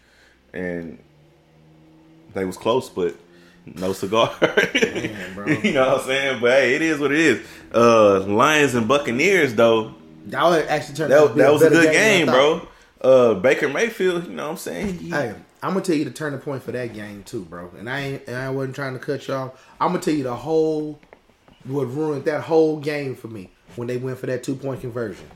and 0.51 0.97
they 2.33 2.43
was 2.43 2.57
close, 2.57 2.89
but 2.89 3.15
no 3.65 3.93
cigar. 3.93 4.33
you 4.73 5.73
know 5.73 5.87
what 5.87 6.01
I'm 6.01 6.05
saying? 6.05 6.41
But 6.41 6.51
hey, 6.51 6.75
it 6.75 6.81
is 6.81 6.99
what 6.99 7.11
it 7.11 7.19
is. 7.19 7.47
Uh, 7.73 8.21
Lions 8.21 8.73
and 8.75 8.87
Buccaneers, 8.87 9.53
though. 9.53 9.93
That 10.25 10.43
would 10.43 10.65
actually 10.65 10.95
turned 10.95 11.11
That, 11.11 11.35
that 11.35 11.53
was 11.53 11.61
a 11.61 11.69
good 11.69 11.91
game, 11.93 12.29
I 12.29 12.31
bro. 12.31 12.67
Uh, 13.01 13.33
Baker 13.35 13.69
Mayfield, 13.69 14.27
you 14.27 14.33
know 14.33 14.45
what 14.45 14.51
I'm 14.51 14.57
saying? 14.57 14.97
He- 14.99 15.09
Hey, 15.09 15.33
I'm 15.63 15.73
gonna 15.73 15.81
tell 15.85 15.95
you 15.95 16.05
the 16.05 16.11
turning 16.11 16.39
point 16.39 16.63
for 16.63 16.71
that 16.73 16.93
game 16.93 17.23
too, 17.23 17.43
bro. 17.45 17.71
And 17.77 17.89
I 17.89 17.99
ain't, 18.01 18.27
and 18.27 18.35
I 18.35 18.49
wasn't 18.49 18.75
trying 18.75 18.93
to 18.93 18.99
cut 18.99 19.27
you 19.27 19.33
off. 19.33 19.65
I'm 19.79 19.89
gonna 19.89 19.99
tell 20.01 20.13
you 20.13 20.23
the 20.23 20.35
whole 20.35 20.99
what 21.65 21.85
ruined 21.85 22.25
that 22.25 22.41
whole 22.43 22.79
game 22.79 23.15
for 23.15 23.27
me 23.27 23.49
when 23.75 23.87
they 23.87 23.97
went 23.97 24.17
for 24.17 24.25
that 24.27 24.43
two 24.43 24.55
point 24.55 24.81
conversion. 24.81 25.29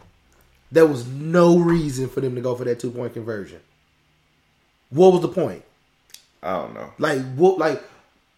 There 0.71 0.85
was 0.87 1.05
no 1.07 1.57
reason 1.57 2.09
for 2.09 2.19
them 2.21 2.35
to 2.35 2.41
go 2.41 2.55
for 2.55 2.63
that 2.65 2.79
two 2.79 2.91
point 2.91 3.13
conversion. 3.13 3.59
What 4.89 5.13
was 5.13 5.21
the 5.21 5.27
point? 5.29 5.63
I 6.41 6.53
don't 6.53 6.73
know. 6.73 6.91
Like 6.97 7.21
what? 7.35 7.57
Like 7.57 7.81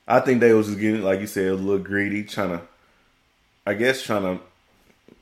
I 0.07 0.19
think 0.19 0.39
they 0.39 0.53
was 0.53 0.67
just 0.67 0.79
getting, 0.79 1.01
like 1.01 1.19
you 1.19 1.27
said, 1.27 1.47
a 1.47 1.55
little 1.55 1.79
greedy, 1.83 2.23
trying 2.23 2.49
to, 2.51 2.61
I 3.65 3.73
guess, 3.73 4.03
trying 4.03 4.21
to 4.37 4.43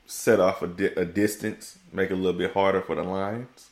set 0.06 0.42
off 0.42 0.62
a, 0.62 0.68
di- 0.68 0.88
a 0.88 1.06
distance, 1.06 1.78
make 1.94 2.10
it 2.12 2.14
a 2.14 2.18
little 2.18 2.38
bit 2.38 2.54
harder 2.54 2.82
for 2.82 2.96
the 2.96 3.04
Lions. 3.04 3.70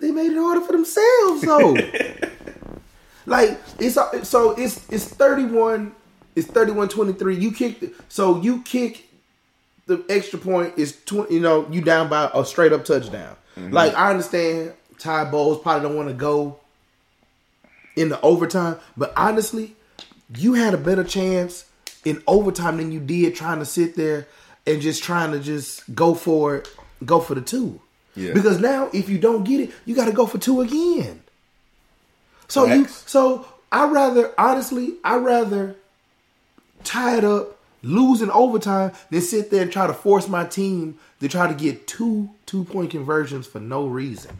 They 0.00 0.10
made 0.10 0.32
it 0.32 0.38
harder 0.38 0.60
for 0.60 0.72
themselves 0.72 1.42
though. 1.42 1.76
like 3.26 3.60
it's 3.78 3.96
uh, 3.96 4.24
so 4.24 4.52
it's 4.52 4.88
it's 4.90 5.04
31 5.04 5.94
it's 6.36 6.46
31-23. 6.48 7.40
You 7.40 7.52
kick 7.52 7.80
the, 7.80 7.92
so 8.08 8.40
you 8.40 8.62
kick 8.62 9.08
the 9.86 10.04
extra 10.08 10.38
point 10.38 10.74
is 10.76 10.96
20 11.04 11.34
you 11.34 11.40
know, 11.40 11.68
you 11.70 11.80
down 11.80 12.08
by 12.08 12.30
a 12.32 12.44
straight 12.44 12.72
up 12.72 12.84
touchdown. 12.84 13.36
Mm-hmm. 13.56 13.72
Like 13.72 13.94
I 13.94 14.10
understand 14.10 14.74
Ty 14.98 15.30
Bowles 15.30 15.60
probably 15.60 15.88
don't 15.88 15.96
want 15.96 16.08
to 16.08 16.14
go 16.14 16.60
in 17.96 18.08
the 18.08 18.20
overtime, 18.20 18.78
but 18.96 19.12
honestly, 19.16 19.74
you 20.36 20.54
had 20.54 20.74
a 20.74 20.78
better 20.78 21.04
chance 21.04 21.64
in 22.04 22.22
overtime 22.26 22.76
than 22.76 22.92
you 22.92 23.00
did 23.00 23.34
trying 23.34 23.58
to 23.58 23.64
sit 23.64 23.96
there 23.96 24.28
and 24.66 24.80
just 24.80 25.02
trying 25.02 25.32
to 25.32 25.40
just 25.40 25.94
go 25.94 26.14
for 26.14 26.56
it, 26.56 26.68
go 27.04 27.20
for 27.20 27.34
the 27.34 27.40
two. 27.40 27.80
Yeah. 28.20 28.32
Because 28.34 28.60
now 28.60 28.90
if 28.92 29.08
you 29.08 29.18
don't 29.18 29.44
get 29.44 29.60
it, 29.60 29.70
you 29.84 29.94
got 29.94 30.06
to 30.06 30.12
go 30.12 30.26
for 30.26 30.38
two 30.38 30.60
again. 30.60 31.22
So 32.48 32.66
you 32.66 32.86
so 32.86 33.46
I 33.72 33.86
rather 33.88 34.32
honestly, 34.36 34.94
I 35.04 35.16
rather 35.16 35.76
tie 36.84 37.18
it 37.18 37.24
up, 37.24 37.58
lose 37.82 38.22
in 38.22 38.30
overtime, 38.30 38.92
than 39.10 39.20
sit 39.20 39.50
there 39.50 39.62
and 39.62 39.72
try 39.72 39.86
to 39.86 39.94
force 39.94 40.28
my 40.28 40.44
team 40.44 40.98
to 41.20 41.28
try 41.28 41.46
to 41.46 41.54
get 41.54 41.86
two 41.86 42.30
two 42.46 42.64
point 42.64 42.90
conversions 42.90 43.46
for 43.46 43.60
no 43.60 43.86
reason. 43.86 44.36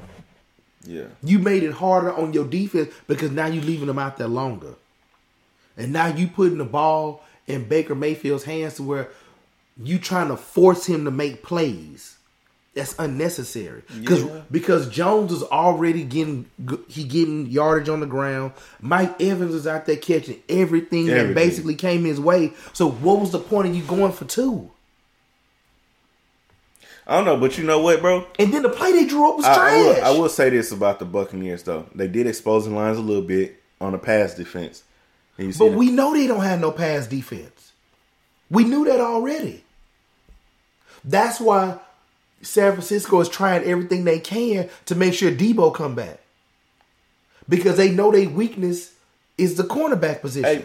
Yeah. 0.84 1.06
You 1.22 1.38
made 1.38 1.62
it 1.62 1.72
harder 1.72 2.12
on 2.12 2.32
your 2.32 2.46
defense 2.46 2.92
because 3.06 3.30
now 3.30 3.46
you're 3.46 3.64
leaving 3.64 3.86
them 3.86 3.98
out 3.98 4.16
there 4.16 4.28
longer. 4.28 4.74
And 5.76 5.92
now 5.92 6.06
you 6.08 6.26
putting 6.26 6.58
the 6.58 6.64
ball 6.64 7.24
in 7.46 7.68
Baker 7.68 7.94
Mayfield's 7.94 8.44
hands 8.44 8.74
to 8.74 8.82
where 8.82 9.08
you 9.82 9.98
trying 9.98 10.28
to 10.28 10.36
force 10.36 10.86
him 10.86 11.04
to 11.04 11.10
make 11.10 11.42
plays. 11.42 12.16
That's 12.74 12.94
unnecessary. 13.00 13.82
Because 14.00 14.22
Yeah. 14.22 14.42
because 14.50 14.88
Jones 14.88 15.32
is 15.32 15.42
already 15.42 16.04
getting 16.04 16.46
he 16.88 17.02
getting 17.04 17.46
yardage 17.46 17.88
on 17.88 17.98
the 18.00 18.06
ground. 18.06 18.52
Mike 18.80 19.20
Evans 19.20 19.54
is 19.54 19.66
out 19.66 19.86
there 19.86 19.96
catching 19.96 20.40
everything, 20.48 21.06
that 21.06 21.34
basically 21.34 21.74
came 21.74 22.04
his 22.04 22.20
way. 22.20 22.52
So 22.72 22.88
what 22.88 23.18
was 23.20 23.32
the 23.32 23.40
point 23.40 23.68
of 23.68 23.74
you 23.74 23.82
going 23.82 24.12
for 24.12 24.24
two? 24.24 24.70
I 27.06 27.16
don't 27.16 27.24
know, 27.24 27.36
but 27.38 27.58
you 27.58 27.64
know 27.64 27.80
what, 27.80 28.00
bro? 28.00 28.24
And 28.38 28.54
then 28.54 28.62
the 28.62 28.68
play 28.68 28.92
they 28.92 29.04
drew 29.04 29.28
up 29.28 29.36
was 29.36 29.44
I, 29.44 29.50
I, 29.50 29.54
trash. 29.54 29.74
will, 29.74 30.04
I 30.04 30.10
will 30.10 30.28
say 30.28 30.48
this 30.50 30.70
about 30.70 31.00
the 31.00 31.04
Buccaneers, 31.04 31.64
though. 31.64 31.86
They 31.92 32.06
did 32.06 32.28
expose 32.28 32.66
the 32.66 32.70
Lions 32.70 32.98
a 32.98 33.00
little 33.00 33.24
bit 33.24 33.60
on 33.80 33.90
the 33.92 33.98
pass 33.98 34.34
defense. 34.34 34.84
You 35.36 35.52
But 35.58 35.72
we 35.72 35.90
know 35.90 36.12
they 36.12 36.28
don't 36.28 36.44
have 36.44 36.60
no 36.60 36.70
pass 36.70 37.08
defense. 37.08 37.72
We 38.48 38.62
knew 38.62 38.84
that 38.84 39.00
already. 39.00 39.64
That's 41.04 41.40
why 41.40 41.78
San 42.42 42.72
Francisco 42.72 43.20
is 43.20 43.28
trying 43.28 43.64
everything 43.64 44.04
they 44.04 44.18
can 44.18 44.68
to 44.86 44.94
make 44.94 45.14
sure 45.14 45.30
Deebo 45.30 45.74
come 45.74 45.94
back. 45.94 46.18
Because 47.48 47.76
they 47.76 47.90
know 47.90 48.10
their 48.12 48.28
weakness 48.28 48.92
is 49.36 49.56
the 49.56 49.64
cornerback 49.64 50.20
position. 50.20 50.62
Hey, 50.62 50.64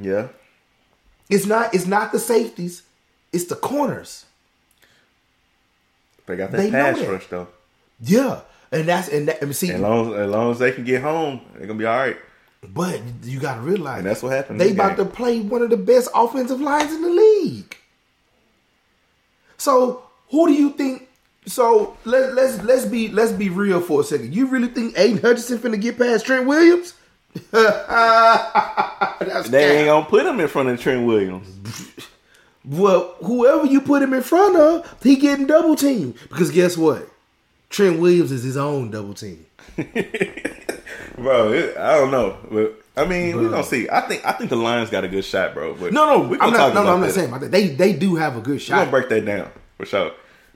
yeah. 0.00 0.28
It's 1.30 1.46
not 1.46 1.74
it's 1.74 1.86
not 1.86 2.12
the 2.12 2.18
safeties, 2.18 2.82
it's 3.32 3.44
the 3.44 3.54
corners. 3.56 4.26
They 6.26 6.36
got 6.36 6.50
that 6.50 6.56
They 6.58 6.70
pass 6.70 6.98
that. 6.98 7.08
rush, 7.08 7.26
though. 7.28 7.48
Yeah. 8.00 8.40
And 8.70 8.88
that's 8.88 9.08
and 9.08 9.28
that 9.28 9.42
and 9.42 9.54
see 9.54 9.70
As 9.70 9.80
long 9.80 10.12
as, 10.14 10.20
as 10.20 10.30
long 10.30 10.50
as 10.50 10.58
they 10.58 10.72
can 10.72 10.84
get 10.84 11.02
home, 11.02 11.40
they're 11.52 11.66
going 11.66 11.78
to 11.78 11.82
be 11.82 11.86
all 11.86 11.96
right. 11.96 12.16
but 12.72 13.00
you 13.22 13.38
gotta 13.40 13.60
realize 13.60 13.98
And 13.98 14.06
that's 14.06 14.22
what 14.22 14.32
happened 14.32 14.60
They 14.60 14.70
about 14.72 14.96
game. 14.96 15.06
to 15.06 15.12
play 15.12 15.40
one 15.40 15.62
of 15.62 15.70
the 15.70 15.76
best 15.76 16.08
offensive 16.14 16.60
lines 16.60 16.92
in 16.92 17.02
the 17.02 17.10
league. 17.10 17.76
So 19.58 20.04
who 20.32 20.48
do 20.48 20.54
you 20.54 20.70
think? 20.70 21.08
So 21.46 21.96
let, 22.04 22.34
let's 22.34 22.60
let's 22.62 22.84
be 22.84 23.08
let's 23.08 23.30
be 23.32 23.48
real 23.48 23.80
for 23.80 24.00
a 24.00 24.04
second. 24.04 24.34
You 24.34 24.46
really 24.46 24.68
think 24.68 24.98
Aidan 24.98 25.18
Hutchinson 25.18 25.58
finna 25.58 25.80
get 25.80 25.96
past 25.98 26.26
Trent 26.26 26.46
Williams? 26.46 26.94
That's 27.52 29.48
They 29.48 29.88
ain't 29.88 30.04
to 30.04 30.10
put 30.10 30.26
him 30.26 30.40
in 30.40 30.48
front 30.48 30.68
of 30.68 30.80
Trent 30.80 31.06
Williams. 31.06 31.48
Well, 32.64 33.16
whoever 33.24 33.66
you 33.66 33.80
put 33.80 34.02
him 34.02 34.14
in 34.14 34.22
front 34.22 34.56
of, 34.56 34.96
he 35.02 35.16
getting 35.16 35.48
double 35.48 35.74
teamed. 35.74 36.14
Because 36.28 36.52
guess 36.52 36.76
what? 36.76 37.08
Trent 37.70 37.98
Williams 37.98 38.30
is 38.30 38.44
his 38.44 38.56
own 38.56 38.92
double 38.92 39.14
team. 39.14 39.46
Bro, 41.18 41.52
it, 41.54 41.76
I 41.76 41.96
don't 41.96 42.12
know. 42.12 42.36
But, 42.50 42.80
I 42.96 43.04
mean, 43.04 43.34
we're 43.36 43.48
going 43.48 43.64
to 43.64 43.68
see. 43.68 43.88
I 43.90 44.02
think 44.02 44.24
I 44.24 44.30
think 44.30 44.50
the 44.50 44.56
Lions 44.56 44.90
got 44.90 45.02
a 45.02 45.08
good 45.08 45.24
shot, 45.24 45.54
bro. 45.54 45.74
But 45.74 45.92
No, 45.92 46.06
no, 46.06 46.28
we 46.28 46.38
I'm 46.38 46.52
not. 46.52 46.72
No, 46.72 46.84
no, 46.84 46.92
I'm 46.92 47.00
not 47.00 47.06
that. 47.06 47.12
saying 47.14 47.28
about 47.30 47.40
that. 47.40 47.50
They 47.50 47.68
they 47.68 47.92
do 47.94 48.14
have 48.14 48.36
a 48.36 48.40
good 48.40 48.62
shot. 48.62 48.76
going 48.76 48.86
to 48.86 48.90
break 48.92 49.08
that 49.08 49.24
down, 49.24 49.50
for 49.76 49.86
sure. 49.86 50.12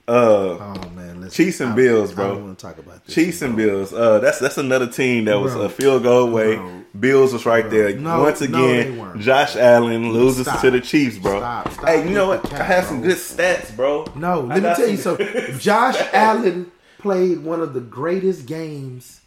Uh, 0.09 0.13
Oh 0.61 0.91
man, 0.95 1.21
let's, 1.21 1.35
Chiefs 1.35 1.61
and 1.61 1.73
I- 1.73 1.75
Bills, 1.77 2.13
I 2.13 2.15
bro. 2.15 2.35
don't 2.35 2.45
want 2.45 2.59
to 2.59 2.67
talk 2.67 2.79
about 2.79 3.05
this. 3.05 3.15
Chiefs 3.15 3.43
and 3.43 3.57
Bills. 3.57 3.93
Uh, 3.93 4.19
that's 4.21 4.39
that's 4.39 4.57
another 4.59 4.87
team 4.87 5.25
that 5.25 5.41
was 5.41 5.53
Bro. 5.55 5.63
a 5.63 5.69
field 5.69 6.03
goal 6.05 6.29
away. 6.29 6.57
Bro. 6.57 6.83
Bills 6.99 7.33
was 7.33 7.45
right 7.45 7.69
there 7.69 7.95
No, 7.97 8.21
once 8.23 8.41
again. 8.41 8.97
weren't. 8.97 9.21
Josh 9.21 9.55
Allen 9.57 10.13
loses 10.13 10.47
Stop. 10.47 10.61
to 10.63 10.71
the 10.71 10.81
Chiefs, 10.81 11.19
bro. 11.19 11.39
Stop, 11.41 11.73
stop 11.73 11.89
hey, 11.89 12.09
you 12.09 12.15
know 12.15 12.29
what? 12.29 12.43
the 12.45 12.55
I 12.59 12.63
have 12.63 12.85
some 12.87 13.03
good 13.03 13.17
stats, 13.19 13.75
bro. 13.77 14.07
No, 14.15 14.41
let 14.41 14.63
me 14.63 14.75
tell 14.75 14.89
you 14.89 14.97
something. 14.97 15.27
Josh 15.59 15.97
Allen 16.15 16.71
played 16.99 17.41
one 17.43 17.61
of 17.61 17.75
the 17.75 17.81
greatest 17.81 18.47
games 18.47 19.21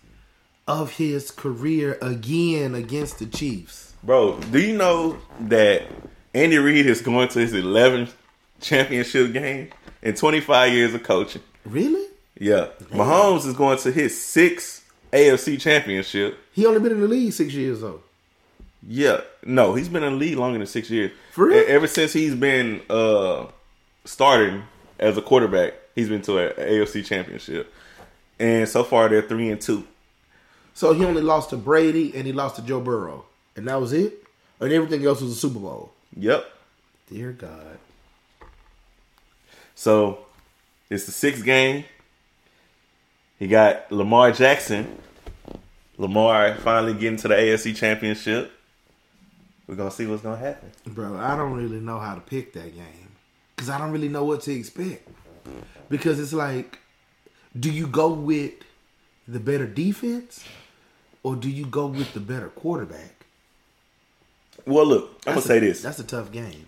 of 0.68 0.94
his 0.94 1.30
career 1.32 1.98
again 2.02 2.74
against 2.74 3.20
the 3.20 3.26
Chiefs. 3.28 3.94
Bro, 4.04 4.40
do 4.52 4.60
you 4.60 4.76
know 4.78 5.18
that 5.42 5.84
Andy 6.34 6.58
Reid 6.58 6.86
is 6.88 7.02
going 7.02 7.28
to 7.30 7.40
his 7.40 7.54
11th 7.54 8.14
championship 8.62 9.32
game 9.34 9.70
in 10.02 10.16
25 10.16 10.74
years 10.74 10.94
of 10.94 11.04
coaching? 11.04 11.42
Really? 11.66 12.06
Yeah. 12.38 12.68
Mahomes 12.92 13.46
is 13.46 13.54
going 13.54 13.78
to 13.80 13.92
his 13.92 14.20
sixth 14.20 14.90
AFC 15.12 15.60
championship. 15.60 16.38
He 16.54 16.66
only 16.66 16.80
been 16.80 16.94
in 16.94 17.02
the 17.02 17.08
league 17.08 17.34
six 17.34 17.54
years 17.54 17.82
though. 17.82 18.02
Yeah, 18.88 19.22
no, 19.44 19.74
he's 19.74 19.90
been 19.90 20.04
in 20.04 20.14
the 20.14 20.20
league 20.20 20.38
longer 20.38 20.58
than 20.58 20.68
six 20.68 20.90
years. 20.90 21.12
For 21.34 21.48
real? 21.48 21.66
Ever 21.68 21.88
since 21.88 22.14
he's 22.14 22.36
been 22.36 22.82
uh 22.90 23.48
starting 24.06 24.64
as 25.00 25.18
a 25.18 25.22
quarterback, 25.22 25.74
he's 25.96 26.08
been 26.08 26.22
to 26.24 26.38
an 26.38 26.54
AFC 26.54 27.06
championship, 27.06 27.74
and 28.40 28.70
so 28.70 28.84
far 28.84 29.10
they're 29.10 29.22
three 29.22 29.50
and 29.50 29.60
two. 29.60 29.86
So 30.74 30.94
he 30.94 31.04
only 31.04 31.22
lost 31.22 31.50
to 31.50 31.58
Brady 31.58 32.16
and 32.16 32.26
he 32.26 32.32
lost 32.32 32.56
to 32.56 32.62
Joe 32.62 32.80
Burrow, 32.80 33.26
and 33.58 33.68
that 33.68 33.82
was 33.82 33.92
it. 33.92 34.14
And 34.62 34.72
everything 34.72 35.06
else 35.06 35.22
was 35.22 35.32
a 35.32 35.36
Super 35.36 35.60
Bowl. 35.60 35.92
Yep. 36.16 36.46
Dear 37.10 37.32
God. 37.34 37.80
So 39.80 40.26
it's 40.90 41.06
the 41.06 41.14
sixth 41.14 41.46
game. 41.46 41.86
He 43.38 43.48
got 43.48 43.90
Lamar 43.90 44.34
Jackson. 44.34 45.00
Lamar 45.98 46.56
finally 46.56 46.94
getting 46.94 47.16
to 47.20 47.30
the 47.30 47.36
AFC 47.36 47.74
championship. 47.74 48.52
We're 49.66 49.76
gonna 49.76 49.90
see 49.90 50.06
what's 50.06 50.22
gonna 50.22 50.36
happen. 50.36 50.70
Bro, 50.86 51.16
I 51.16 51.38
don't 51.38 51.54
really 51.54 51.80
know 51.80 51.98
how 51.98 52.14
to 52.14 52.20
pick 52.20 52.52
that 52.56 52.76
game 52.76 53.08
because 53.56 53.70
I 53.70 53.78
don't 53.78 53.92
really 53.92 54.10
know 54.10 54.26
what 54.26 54.42
to 54.42 54.52
expect. 54.52 55.08
Because 55.88 56.20
it's 56.20 56.34
like, 56.34 56.80
do 57.58 57.72
you 57.72 57.88
go 57.88 58.12
with 58.12 58.56
the 59.30 59.40
better 59.40 59.66
defense 59.66 60.44
or 61.24 61.38
do 61.38 61.50
you 61.50 61.66
go 61.66 61.88
with 61.88 62.14
the 62.14 62.20
better 62.20 62.50
quarterback? 62.50 63.26
Well, 64.66 64.86
look, 64.86 65.04
I'm 65.26 65.36
gonna 65.36 65.36
That's 65.36 65.46
say 65.46 65.60
this: 65.60 65.82
That's 65.82 66.00
a 66.00 66.04
tough 66.04 66.34
game. 66.34 66.66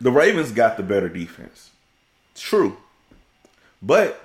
The 0.00 0.10
Ravens 0.10 0.52
got 0.52 0.76
the 0.76 0.82
better 0.82 1.08
defense. 1.08 1.70
True. 2.34 2.76
But 3.82 4.22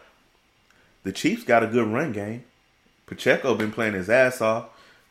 the 1.04 1.12
Chiefs 1.12 1.44
got 1.44 1.64
a 1.64 1.68
good 1.68 1.88
run 1.88 2.12
game. 2.12 2.44
Pacheco 3.06 3.56
been 3.56 3.72
playing 3.72 3.94
his 3.94 4.10
ass 4.10 4.42
off. 4.42 4.70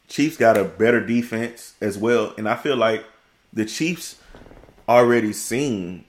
Chiefs 0.08 0.36
got 0.36 0.56
a 0.56 0.64
better 0.64 1.04
defense 1.04 1.74
as 1.80 1.96
well. 1.98 2.34
And 2.36 2.48
I 2.48 2.56
feel 2.56 2.76
like 2.76 3.04
the 3.52 3.64
Chiefs 3.64 4.16
already 4.88 5.32
seen 5.32 6.04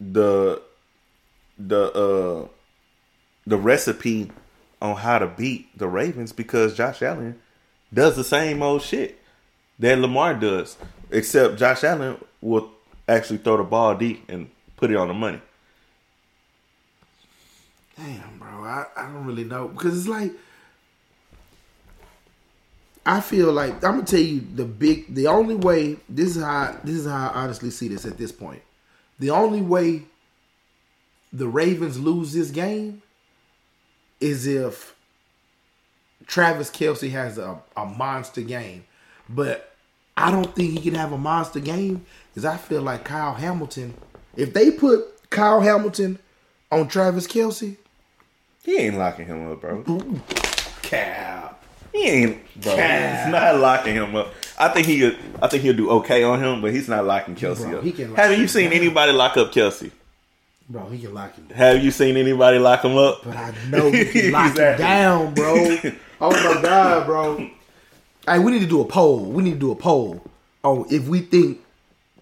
the 0.00 0.62
the 1.58 1.92
uh 1.92 2.48
the 3.46 3.56
recipe 3.56 4.30
on 4.80 4.96
how 4.96 5.18
to 5.18 5.26
beat 5.26 5.76
the 5.76 5.88
Ravens 5.88 6.32
because 6.32 6.76
Josh 6.76 7.02
Allen 7.02 7.40
does 7.92 8.16
the 8.16 8.24
same 8.24 8.62
old 8.62 8.82
shit 8.82 9.18
that 9.78 9.98
Lamar 9.98 10.34
does. 10.34 10.76
Except 11.10 11.56
Josh 11.58 11.82
Allen 11.84 12.18
will 12.40 12.70
actually 13.08 13.38
throw 13.38 13.56
the 13.56 13.64
ball 13.64 13.96
deep 13.96 14.28
and 14.28 14.50
put 14.76 14.90
it 14.90 14.96
on 14.96 15.08
the 15.08 15.14
money. 15.14 15.40
Damn, 17.96 18.38
bro. 18.38 18.48
I, 18.48 18.86
I 18.96 19.02
don't 19.04 19.24
really 19.24 19.44
know 19.44 19.68
because 19.68 19.98
it's 19.98 20.08
like 20.08 20.32
I 23.04 23.20
feel 23.20 23.52
like 23.52 23.72
I'm 23.84 23.94
gonna 23.94 24.04
tell 24.04 24.20
you 24.20 24.44
the 24.54 24.64
big 24.64 25.12
the 25.14 25.26
only 25.26 25.54
way 25.54 25.96
this 26.08 26.36
is 26.36 26.42
how 26.42 26.76
this 26.84 26.94
is 26.96 27.06
how 27.06 27.28
I 27.28 27.42
honestly 27.42 27.70
see 27.70 27.88
this 27.88 28.04
at 28.04 28.18
this 28.18 28.30
point. 28.30 28.62
The 29.18 29.30
only 29.30 29.62
way 29.62 30.02
the 31.32 31.48
Ravens 31.48 31.98
lose 31.98 32.32
this 32.32 32.50
game 32.50 33.02
is 34.20 34.46
if 34.46 34.94
Travis 36.26 36.70
Kelce 36.70 37.10
has 37.10 37.38
a, 37.38 37.58
a 37.76 37.86
monster 37.86 38.42
game. 38.42 38.84
But 39.28 39.74
I 40.16 40.30
don't 40.30 40.54
think 40.54 40.72
he 40.72 40.80
can 40.80 40.94
have 40.94 41.12
a 41.12 41.18
monster 41.18 41.60
game 41.60 42.04
because 42.38 42.54
I 42.54 42.56
feel 42.56 42.82
like 42.82 43.02
Kyle 43.04 43.34
Hamilton. 43.34 43.94
If 44.36 44.54
they 44.54 44.70
put 44.70 45.28
Kyle 45.28 45.60
Hamilton 45.60 46.20
on 46.70 46.86
Travis 46.86 47.26
Kelce, 47.26 47.76
He 48.64 48.76
ain't 48.76 48.96
locking 48.96 49.26
him 49.26 49.50
up, 49.50 49.60
bro. 49.60 49.82
Cal. 50.82 51.56
He 51.92 52.04
ain't, 52.04 52.60
bro. 52.62 52.76
Cat. 52.76 53.24
He's 53.24 53.32
not 53.32 53.56
locking 53.56 53.94
him 53.96 54.14
up. 54.14 54.32
I 54.56 54.68
think 54.68 54.86
he, 54.86 55.06
I 55.42 55.48
think 55.48 55.64
he'll 55.64 55.76
do 55.76 55.90
okay 55.90 56.22
on 56.22 56.40
him, 56.40 56.60
but 56.62 56.72
he's 56.72 56.88
not 56.88 57.04
locking 57.04 57.34
Kelce 57.34 57.68
Bro, 57.68 57.78
up. 57.78 57.84
he 57.84 57.90
can 57.90 58.10
lock 58.10 58.18
Have 58.18 58.38
you 58.38 58.46
seen 58.46 58.70
down. 58.70 58.78
anybody 58.80 59.12
lock 59.12 59.36
up 59.36 59.50
Kelce? 59.52 59.90
Bro, 60.68 60.90
he 60.90 61.00
can 61.00 61.14
lock 61.14 61.34
him. 61.34 61.48
Have 61.56 61.82
you 61.82 61.90
seen 61.90 62.16
anybody 62.16 62.58
lock 62.60 62.84
him 62.84 62.96
up? 62.96 63.24
But 63.24 63.36
I 63.36 63.52
know 63.68 63.90
he 63.90 64.04
can 64.04 64.30
lock 64.32 64.56
him 64.56 64.78
down, 64.78 65.34
bro. 65.34 65.76
Oh 66.20 66.30
my 66.32 66.60
god, 66.62 67.06
bro. 67.06 67.48
Hey, 68.26 68.38
we 68.40 68.50
need 68.52 68.60
to 68.60 68.66
do 68.66 68.80
a 68.80 68.84
poll. 68.84 69.24
We 69.24 69.42
need 69.42 69.52
to 69.54 69.58
do 69.58 69.70
a 69.72 69.76
poll 69.76 70.20
on 70.64 70.84
if 70.90 71.06
we 71.08 71.20
think 71.20 71.60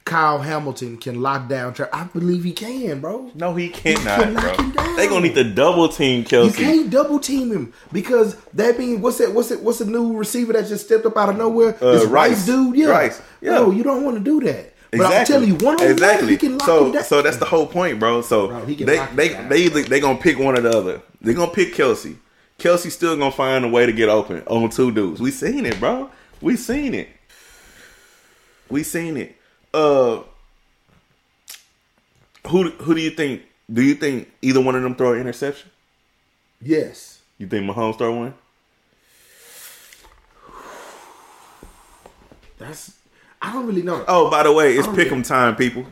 Kyle 0.06 0.38
Hamilton 0.38 0.98
can 0.98 1.20
lock 1.20 1.48
down. 1.48 1.74
Tra- 1.74 1.90
I 1.92 2.04
believe 2.04 2.44
he 2.44 2.52
can, 2.52 3.00
bro. 3.00 3.28
No, 3.34 3.56
he 3.56 3.68
cannot, 3.68 4.20
can 4.20 4.34
knock 4.34 4.58
him 4.60 4.70
bro. 4.70 4.84
down. 4.84 4.96
They 4.96 5.08
gonna 5.08 5.20
need 5.26 5.34
to 5.34 5.42
double 5.42 5.88
team 5.88 6.24
Kelce. 6.24 6.44
You 6.44 6.50
Kelce. 6.52 6.56
can't 6.56 6.90
double 6.90 7.18
team 7.18 7.50
him 7.50 7.72
because 7.92 8.36
that 8.54 8.78
means 8.78 9.00
what's 9.00 9.18
that? 9.18 9.32
What's 9.32 9.50
it? 9.50 9.60
What's 9.62 9.80
the 9.80 9.84
new 9.84 10.16
receiver 10.16 10.52
that 10.52 10.68
just 10.68 10.86
stepped 10.86 11.04
up 11.06 11.16
out 11.16 11.30
of 11.30 11.36
nowhere? 11.36 11.76
Uh, 11.82 11.92
this 11.92 12.04
Rice. 12.04 12.30
Rice 12.30 12.46
dude, 12.46 12.76
yeah. 12.76 12.86
Rice, 12.86 13.20
yeah. 13.40 13.50
No, 13.50 13.72
you 13.72 13.82
don't 13.82 14.04
want 14.04 14.16
to 14.16 14.22
do 14.22 14.40
that. 14.46 14.74
But 14.92 15.12
I'm 15.12 15.26
telling 15.26 15.48
you, 15.48 15.56
one 15.56 15.80
on 15.80 15.90
exactly. 15.90 16.26
one, 16.26 16.30
he 16.30 16.36
can 16.36 16.58
lock 16.58 16.66
so, 16.66 16.86
him 16.86 16.92
down. 16.92 17.04
so 17.04 17.20
that's 17.20 17.38
the 17.38 17.44
whole 17.44 17.66
point, 17.66 17.98
bro. 17.98 18.22
So 18.22 18.46
Bro, 18.46 18.64
he 18.66 18.76
can 18.76 18.86
they 18.86 19.04
they 19.14 19.28
down. 19.30 19.48
they 19.48 19.68
they 19.68 20.00
gonna 20.00 20.18
pick 20.18 20.38
one 20.38 20.56
or 20.56 20.60
the 20.60 20.70
other. 20.70 21.02
They 21.20 21.34
gonna 21.34 21.50
pick 21.50 21.74
Kelce. 21.74 22.16
Kelce 22.60 22.92
still 22.92 23.16
gonna 23.16 23.32
find 23.32 23.64
a 23.64 23.68
way 23.68 23.86
to 23.86 23.92
get 23.92 24.08
open 24.08 24.42
on 24.46 24.70
two 24.70 24.92
dudes. 24.92 25.20
We 25.20 25.32
seen 25.32 25.66
it, 25.66 25.80
bro. 25.80 26.10
We 26.40 26.56
seen 26.56 26.94
it. 26.94 27.08
We 28.70 28.84
seen 28.84 29.16
it. 29.16 29.35
Uh, 29.76 30.22
who 32.48 32.70
who 32.70 32.94
do 32.94 33.00
you 33.02 33.10
think? 33.10 33.42
Do 33.70 33.82
you 33.82 33.94
think 33.94 34.32
either 34.40 34.58
one 34.62 34.74
of 34.74 34.82
them 34.82 34.94
throw 34.94 35.12
an 35.12 35.20
interception? 35.20 35.70
yes. 36.62 37.20
You 37.36 37.46
think 37.46 37.70
Mahomes 37.70 37.98
throw 37.98 38.14
one? 38.14 38.34
That's 42.56 42.94
I 43.42 43.52
don't 43.52 43.66
really 43.66 43.82
know. 43.82 44.02
Oh, 44.08 44.30
by 44.30 44.44
the 44.44 44.52
way, 44.52 44.72
it's 44.78 44.84
I 44.84 44.86
don't 44.86 44.96
pick 44.96 45.12
'em 45.12 45.22
time, 45.22 45.56
people. 45.56 45.84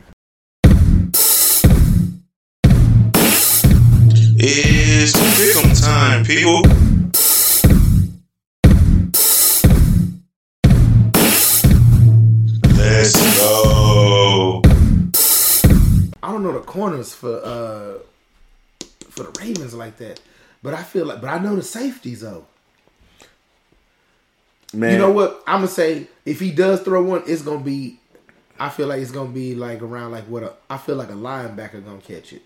It's 4.37 5.13
pick 5.37 5.63
'em 5.63 5.75
time, 5.75 6.25
people. 6.25 6.84
The 16.59 16.65
corners 16.65 17.13
for 17.13 17.37
uh 17.43 17.93
for 19.09 19.23
the 19.23 19.39
Ravens 19.39 19.73
like 19.73 19.97
that. 19.97 20.19
But 20.61 20.73
I 20.73 20.83
feel 20.83 21.05
like 21.05 21.21
but 21.21 21.29
I 21.29 21.39
know 21.39 21.55
the 21.55 21.63
safeties 21.63 22.21
though. 22.21 22.45
Man, 24.73 24.91
You 24.91 24.97
know 24.97 25.11
what? 25.11 25.43
I'm 25.47 25.59
gonna 25.59 25.67
say 25.67 26.07
if 26.25 26.39
he 26.39 26.51
does 26.51 26.81
throw 26.81 27.03
one, 27.03 27.23
it's 27.27 27.41
gonna 27.43 27.63
be 27.63 27.99
I 28.59 28.69
feel 28.69 28.87
like 28.87 29.01
it's 29.01 29.11
gonna 29.11 29.29
be 29.29 29.55
like 29.55 29.81
around 29.81 30.11
like 30.11 30.25
what 30.25 30.43
a 30.43 30.53
I 30.69 30.77
feel 30.77 30.95
like 30.95 31.09
a 31.09 31.13
linebacker 31.13 31.83
gonna 31.83 32.01
catch 32.01 32.33
it. 32.33 32.41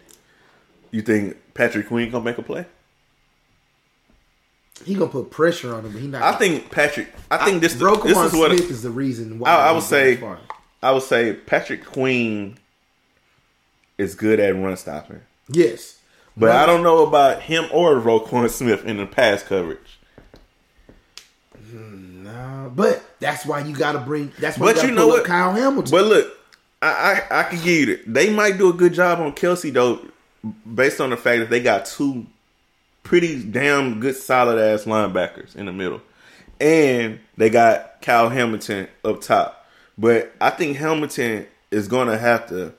You 0.92 1.02
think 1.02 1.38
Patrick 1.54 1.88
Queen 1.88 2.12
gonna 2.12 2.24
make 2.24 2.38
a 2.38 2.44
play? 2.44 2.66
He 4.86 4.94
gonna 4.94 5.10
put 5.10 5.30
pressure 5.32 5.74
on 5.74 5.86
him, 5.86 5.92
but 5.92 6.02
he 6.02 6.08
not 6.08 6.22
I 6.22 6.38
think 6.38 6.72
Patrick. 6.72 7.10
I 7.32 7.46
think 7.46 7.62
this. 7.62 7.76
Roquan 7.76 8.04
this 8.04 8.18
is 8.18 8.34
what 8.34 8.52
Smith 8.52 8.72
is 8.72 8.82
the 8.82 8.92
reason 8.92 9.40
why 9.40 9.50
I, 9.50 9.70
I 9.70 9.72
would 9.72 9.84
say. 9.84 10.22
I 10.82 10.92
would 10.92 11.04
say 11.04 11.34
Patrick 11.34 11.84
Queen 11.84 12.58
is 14.00 14.16
good 14.16 14.40
at 14.40 14.56
run 14.56 14.78
stopping. 14.78 15.22
Yes. 15.50 16.00
But 16.36 16.52
I 16.52 16.66
don't 16.66 16.84
know 16.84 17.06
about 17.06 17.42
him 17.42 17.66
or 17.72 17.96
Roquan 17.96 18.50
Smith 18.50 18.86
in 18.86 18.98
the 18.98 19.06
pass 19.06 19.44
coverage. 19.44 20.00
Mm, 21.70 22.24
nah, 22.24 22.70
but 22.70 23.04
that's 23.20 23.46
why 23.46 23.60
you 23.60 23.76
gotta 23.76 24.00
bring 24.00 24.32
that's 24.40 24.58
why 24.58 24.74
But 24.74 24.82
you, 24.82 24.90
you 24.90 24.96
know 24.96 25.08
what? 25.08 25.26
Kyle 25.26 25.52
Hamilton. 25.52 25.92
But 25.92 26.06
look, 26.06 26.38
I, 26.82 26.88
I 27.32 27.40
I 27.40 27.44
can 27.44 27.58
give 27.58 27.68
you 27.68 27.86
that. 27.88 28.14
They 28.14 28.30
might 28.32 28.58
do 28.58 28.70
a 28.70 28.74
good 28.74 28.94
job 28.94 29.20
on 29.20 29.34
Kelce 29.34 29.72
though, 29.74 30.00
based 30.74 31.02
on 31.02 31.10
the 31.10 31.18
fact 31.18 31.42
that 31.42 31.50
they 31.50 31.60
got 31.60 31.86
two 31.86 32.26
pretty 33.04 33.44
damn 33.44 34.00
good 34.00 34.16
solid 34.16 34.60
ass 34.60 34.86
linebackers 34.86 35.56
in 35.56 35.66
the 35.66 35.74
middle. 35.74 36.02
And 36.62 37.20
they 37.38 37.50
got 37.50 38.02
Kyle 38.02 38.30
Hamilton 38.30 38.88
up 39.04 39.22
top. 39.22 39.68
But 39.98 40.32
I 40.40 40.50
think 40.52 40.78
Hamilton 40.78 41.48
is 41.72 41.88
gonna 41.88 42.18
have 42.18 42.48
to 42.50 42.74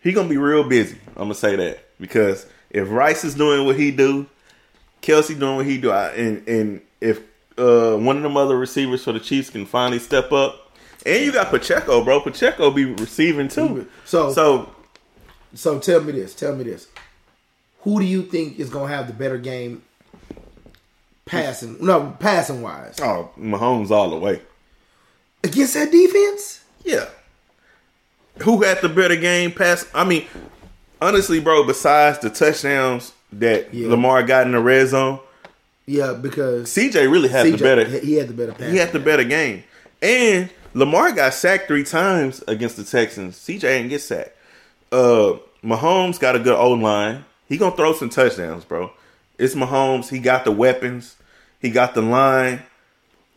he 0.00 0.12
gonna 0.12 0.28
be 0.28 0.36
real 0.36 0.64
busy. 0.64 0.98
I'm 1.16 1.24
gonna 1.24 1.34
say 1.34 1.56
that. 1.56 1.84
Because 2.00 2.46
if 2.70 2.88
Rice 2.90 3.24
is 3.24 3.34
doing 3.34 3.66
what 3.66 3.76
he 3.76 3.90
do, 3.90 4.26
Kelce 5.02 5.38
doing 5.38 5.56
what 5.56 5.66
he 5.66 5.78
do, 5.78 5.90
I, 5.90 6.10
and 6.12 6.46
and 6.48 6.80
if 7.00 7.20
uh, 7.58 7.96
one 7.96 8.16
of 8.16 8.22
them 8.22 8.36
other 8.36 8.56
receivers 8.56 9.02
for 9.04 9.12
the 9.12 9.20
Chiefs 9.20 9.50
can 9.50 9.66
finally 9.66 9.98
step 9.98 10.30
up, 10.32 10.70
and 11.04 11.24
you 11.24 11.32
got 11.32 11.50
Pacheco, 11.50 12.04
bro. 12.04 12.20
Pacheco 12.20 12.70
be 12.70 12.84
receiving 12.84 13.48
too. 13.48 13.88
So- 14.04 14.32
so 14.32 14.70
So 15.54 15.78
tell 15.80 16.00
me 16.02 16.12
this. 16.12 16.34
Tell 16.34 16.54
me 16.54 16.64
this. 16.64 16.88
Who 17.82 17.98
do 18.00 18.04
you 18.06 18.22
think 18.22 18.58
is 18.60 18.70
gonna 18.70 18.94
have 18.94 19.06
the 19.08 19.12
better 19.12 19.38
game 19.38 19.82
passing? 21.26 21.76
No, 21.84 22.16
passing 22.18 22.62
wise 22.62 22.98
oh, 23.00 23.30
Mahomes 23.38 23.90
all 23.90 24.10
the 24.10 24.16
way. 24.18 24.42
against 25.44 25.74
that 25.74 25.90
defense. 25.90 26.62
Yeah. 26.84 27.06
Who 28.42 28.62
had 28.62 28.80
the 28.80 28.88
better 28.88 29.16
game 29.16 29.52
pass? 29.52 29.86
I 29.94 30.04
mean, 30.04 30.26
honestly, 31.00 31.40
bro. 31.40 31.64
Besides 31.64 32.18
the 32.20 32.30
touchdowns 32.30 33.12
that 33.32 33.72
Yeah. 33.74 33.88
Lamar 33.88 34.22
got 34.22 34.46
in 34.46 34.52
the 34.52 34.60
red 34.60 34.88
zone, 34.88 35.20
Yeah, 35.86 36.12
because 36.14 36.68
CJ 36.68 37.10
really 37.10 37.28
had 37.28 37.46
the 37.46 37.56
better. 37.58 37.84
he 37.84 38.14
had 38.14 38.28
the 38.28 38.34
better 38.34 38.52
pass. 38.52 38.70
He 38.70 38.76
had 38.78 38.92
the 38.92 38.98
better 39.00 39.24
game. 39.24 39.64
And 40.00 40.50
Lamar 40.74 41.12
got 41.12 41.34
sacked 41.34 41.66
three 41.66 41.84
times 41.84 42.42
against 42.46 42.76
the 42.76 42.84
Texans. 42.84 43.36
CJ 43.36 43.60
didn't 43.60 43.88
get 43.88 44.00
sacked. 44.02 44.36
Uh 44.92 45.34
Mahomes 45.64 46.20
got 46.20 46.36
a 46.36 46.38
good 46.38 46.54
O 46.56 46.70
line. 46.72 47.24
He 47.48 47.56
gonna 47.58 47.74
throw 47.76 47.92
some 47.92 48.08
touchdowns, 48.10 48.64
bro. 48.64 48.92
It's 49.38 49.54
Mahomes. 49.54 50.08
He 50.10 50.18
got 50.20 50.44
the 50.44 50.52
weapons. 50.52 51.16
He 51.60 51.70
got 51.70 51.94
the 51.94 52.02
line. 52.02 52.62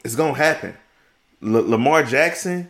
It's 0.04 0.16
gonna 0.16 0.36
happen. 0.36 0.76
L- 1.44 1.68
Lamar 1.68 2.04
Jackson, 2.04 2.70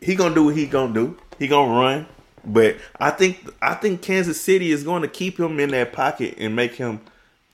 he 0.00 0.14
gonna 0.14 0.34
do 0.34 0.44
what 0.44 0.56
he 0.56 0.66
gonna 0.66 0.92
do. 0.92 1.16
He 1.38 1.48
gonna 1.48 1.72
run. 1.78 2.06
But 2.44 2.76
I 2.98 3.10
think 3.10 3.46
I 3.60 3.74
think 3.74 4.02
Kansas 4.02 4.40
City 4.40 4.70
is 4.70 4.82
going 4.84 5.02
to 5.02 5.08
keep 5.08 5.38
him 5.38 5.58
in 5.60 5.70
that 5.70 5.92
pocket 5.92 6.36
and 6.38 6.54
make 6.56 6.74
him 6.74 7.00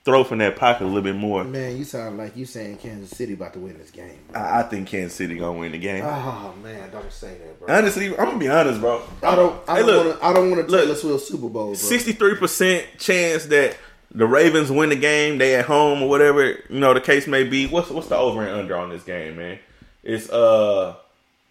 throw 0.05 0.23
from 0.23 0.37
that 0.37 0.55
pocket 0.55 0.83
a 0.83 0.85
little 0.85 1.01
bit 1.01 1.15
more. 1.15 1.43
Man, 1.43 1.75
you 1.77 1.83
sound 1.83 2.17
like 2.19 2.37
you 2.37 2.45
saying 2.45 2.77
Kansas 2.77 3.09
City 3.09 3.33
about 3.33 3.53
to 3.53 3.59
win 3.59 3.75
this 3.79 3.89
game. 3.89 4.19
I, 4.35 4.59
I 4.59 4.63
think 4.63 4.87
Kansas 4.87 5.17
City 5.17 5.35
gonna 5.37 5.57
win 5.57 5.71
the 5.71 5.79
game. 5.79 6.03
Oh 6.05 6.53
man, 6.63 6.91
don't 6.91 7.11
say 7.11 7.35
that, 7.37 7.59
bro. 7.59 7.75
Honestly, 7.75 8.09
I'm 8.09 8.25
gonna 8.25 8.37
be 8.37 8.47
honest, 8.47 8.79
bro. 8.79 9.01
I 9.23 9.35
don't. 9.35 9.59
I 9.67 9.79
Hey, 9.81 9.85
don't 9.85 10.05
want 10.07 10.19
to. 10.19 10.25
I 10.25 10.33
don't 10.33 10.51
want 10.51 10.65
to 10.65 10.71
look. 10.71 10.81
Taylor 10.83 10.95
Swift 10.95 11.25
Super 11.25 11.49
Bowl. 11.49 11.75
Sixty-three 11.75 12.35
percent 12.35 12.85
chance 12.99 13.47
that 13.47 13.75
the 14.11 14.27
Ravens 14.27 14.71
win 14.71 14.89
the 14.89 14.95
game. 14.95 15.39
They 15.39 15.55
at 15.55 15.65
home 15.65 16.03
or 16.03 16.07
whatever 16.09 16.45
you 16.69 16.79
know 16.79 16.93
the 16.93 17.01
case 17.01 17.27
may 17.27 17.43
be. 17.43 17.65
What's 17.67 17.89
what's 17.89 18.07
the 18.07 18.15
over 18.15 18.43
and 18.43 18.51
under 18.51 18.77
on 18.77 18.89
this 18.91 19.03
game, 19.03 19.35
man? 19.35 19.59
It's 20.03 20.29
uh 20.29 20.95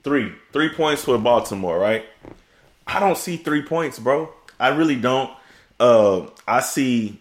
three 0.04 0.32
three 0.52 0.68
points 0.68 1.02
for 1.04 1.18
Baltimore, 1.18 1.78
right? 1.78 2.04
I 2.86 3.00
don't 3.00 3.16
see 3.18 3.36
three 3.38 3.62
points, 3.62 3.98
bro. 3.98 4.28
I 4.60 4.68
really 4.68 4.96
don't. 4.96 5.30
Uh, 5.80 6.26
I 6.46 6.60
see 6.60 7.18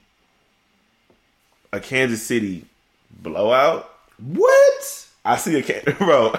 a 1.72 1.80
Kansas 1.80 2.22
City 2.22 2.66
blowout. 3.10 3.90
What? 4.20 5.08
I 5.26 5.38
see 5.38 5.58
a 5.58 5.64
Can- 5.64 5.96
bro. 5.98 6.32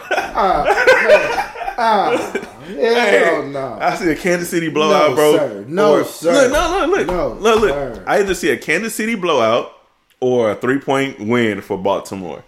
Hell 1.76 3.46
no. 3.48 3.78
I 3.80 3.94
see 3.96 4.10
a 4.10 4.16
Kansas 4.16 4.50
City 4.50 4.68
blowout, 4.68 5.10
No, 5.10 5.14
bro. 5.16 5.36
sir. 5.36 5.64
No, 5.68 5.92
Or- 5.94 6.04
sir. 6.04 6.32
Look, 6.32 6.52
no, 6.52 6.86
look, 6.86 6.98
look, 6.98 7.06
No, 7.06 7.28
look, 7.40 7.60
look. 7.60 7.70
sir. 7.70 8.04
I 8.06 8.18
either 8.20 8.34
see 8.34 8.50
a 8.50 8.56
Kansas 8.56 8.94
City 8.94 9.14
blowout 9.14 9.72
or 10.20 10.50
a 10.50 10.54
three 10.54 10.78
point 10.78 11.18
win 11.20 11.60
for 11.60 11.76
Baltimore. 11.78 12.44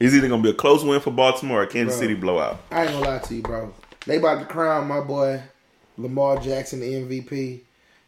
It's 0.00 0.12
either 0.14 0.28
gonna 0.28 0.42
be 0.42 0.50
a 0.50 0.54
close 0.54 0.84
win 0.84 1.00
for 1.00 1.10
Baltimore 1.10 1.60
or 1.60 1.62
a 1.62 1.66
Kansas 1.66 1.96
Bro. 1.96 2.02
City 2.02 2.14
blowout. 2.14 2.60
I 2.70 2.82
ain't 2.82 2.92
gonna 2.92 3.06
lie 3.06 3.18
to 3.18 3.34
you, 3.34 3.42
bro. 3.42 3.72
They 4.06 4.16
about 4.16 4.40
to 4.40 4.46
crown 4.46 4.88
my 4.88 5.00
boy 5.00 5.42
Lamar 5.96 6.38
Jackson 6.40 6.80
the 6.80 6.92
MVP. 6.92 7.60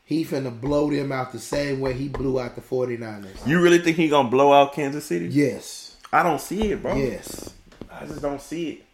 He 0.05 0.25
finna 0.25 0.59
blow 0.61 0.91
them 0.91 1.11
out 1.13 1.33
the 1.33 1.39
same 1.39 1.81
way 1.81 1.93
he 1.93 2.09
blew 2.09 2.39
out 2.41 2.55
the 2.55 2.61
49ers. 2.61 3.47
You 3.47 3.61
really 3.61 3.79
think 3.79 3.97
he 3.97 4.09
gonna 4.09 4.29
blow 4.29 4.53
out 4.53 4.73
Kansas 4.75 5.05
City? 5.05 5.27
Yes. 5.29 5.97
I 6.13 6.23
don't 6.23 6.41
see 6.41 6.71
it, 6.73 6.83
bro. 6.83 6.95
Yes. 6.97 7.53
I 7.91 8.07
just 8.07 8.23
don't 8.23 8.41
see 8.41 8.71
it. 8.71 8.85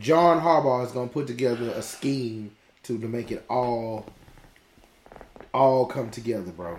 John 0.00 0.40
Harbaugh 0.40 0.84
is 0.86 0.92
gonna 0.92 1.08
put 1.08 1.26
together 1.26 1.70
a 1.70 1.82
scheme 1.82 2.52
to, 2.84 2.98
to 2.98 3.08
make 3.08 3.30
it 3.32 3.44
all 3.48 4.06
all 5.52 5.86
come 5.86 6.10
together, 6.10 6.50
bro. 6.52 6.78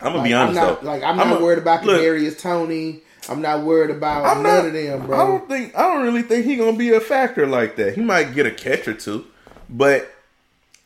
I'm 0.00 0.12
gonna 0.12 0.18
Like, 0.18 0.24
be 0.28 0.34
honest 0.34 0.58
I'm 0.60 0.66
not, 0.66 0.80
though. 0.82 0.86
Like 0.88 1.02
I'm 1.02 1.16
not 1.16 1.40
a- 1.40 1.44
worried 1.44 1.58
about 1.58 1.82
Kadarius 1.82 2.40
Toney. 2.40 3.00
I'm 3.28 3.40
not 3.42 3.62
worried 3.64 3.90
about 3.90 4.24
I'm 4.24 4.42
none 4.42 4.56
not, 4.56 4.66
of 4.66 4.72
them, 4.72 5.06
bro. 5.06 5.20
I 5.20 5.26
don't 5.26 5.48
think 5.48 5.76
I 5.76 5.82
don't 5.82 6.02
really 6.02 6.22
think 6.22 6.44
he 6.44 6.56
gonna 6.56 6.76
be 6.76 6.92
a 6.92 7.00
factor 7.00 7.46
like 7.46 7.76
that. 7.76 7.94
He 7.94 8.00
might 8.02 8.34
get 8.34 8.46
a 8.46 8.50
catch 8.50 8.88
or 8.88 8.94
two, 8.94 9.26
but 9.68 10.10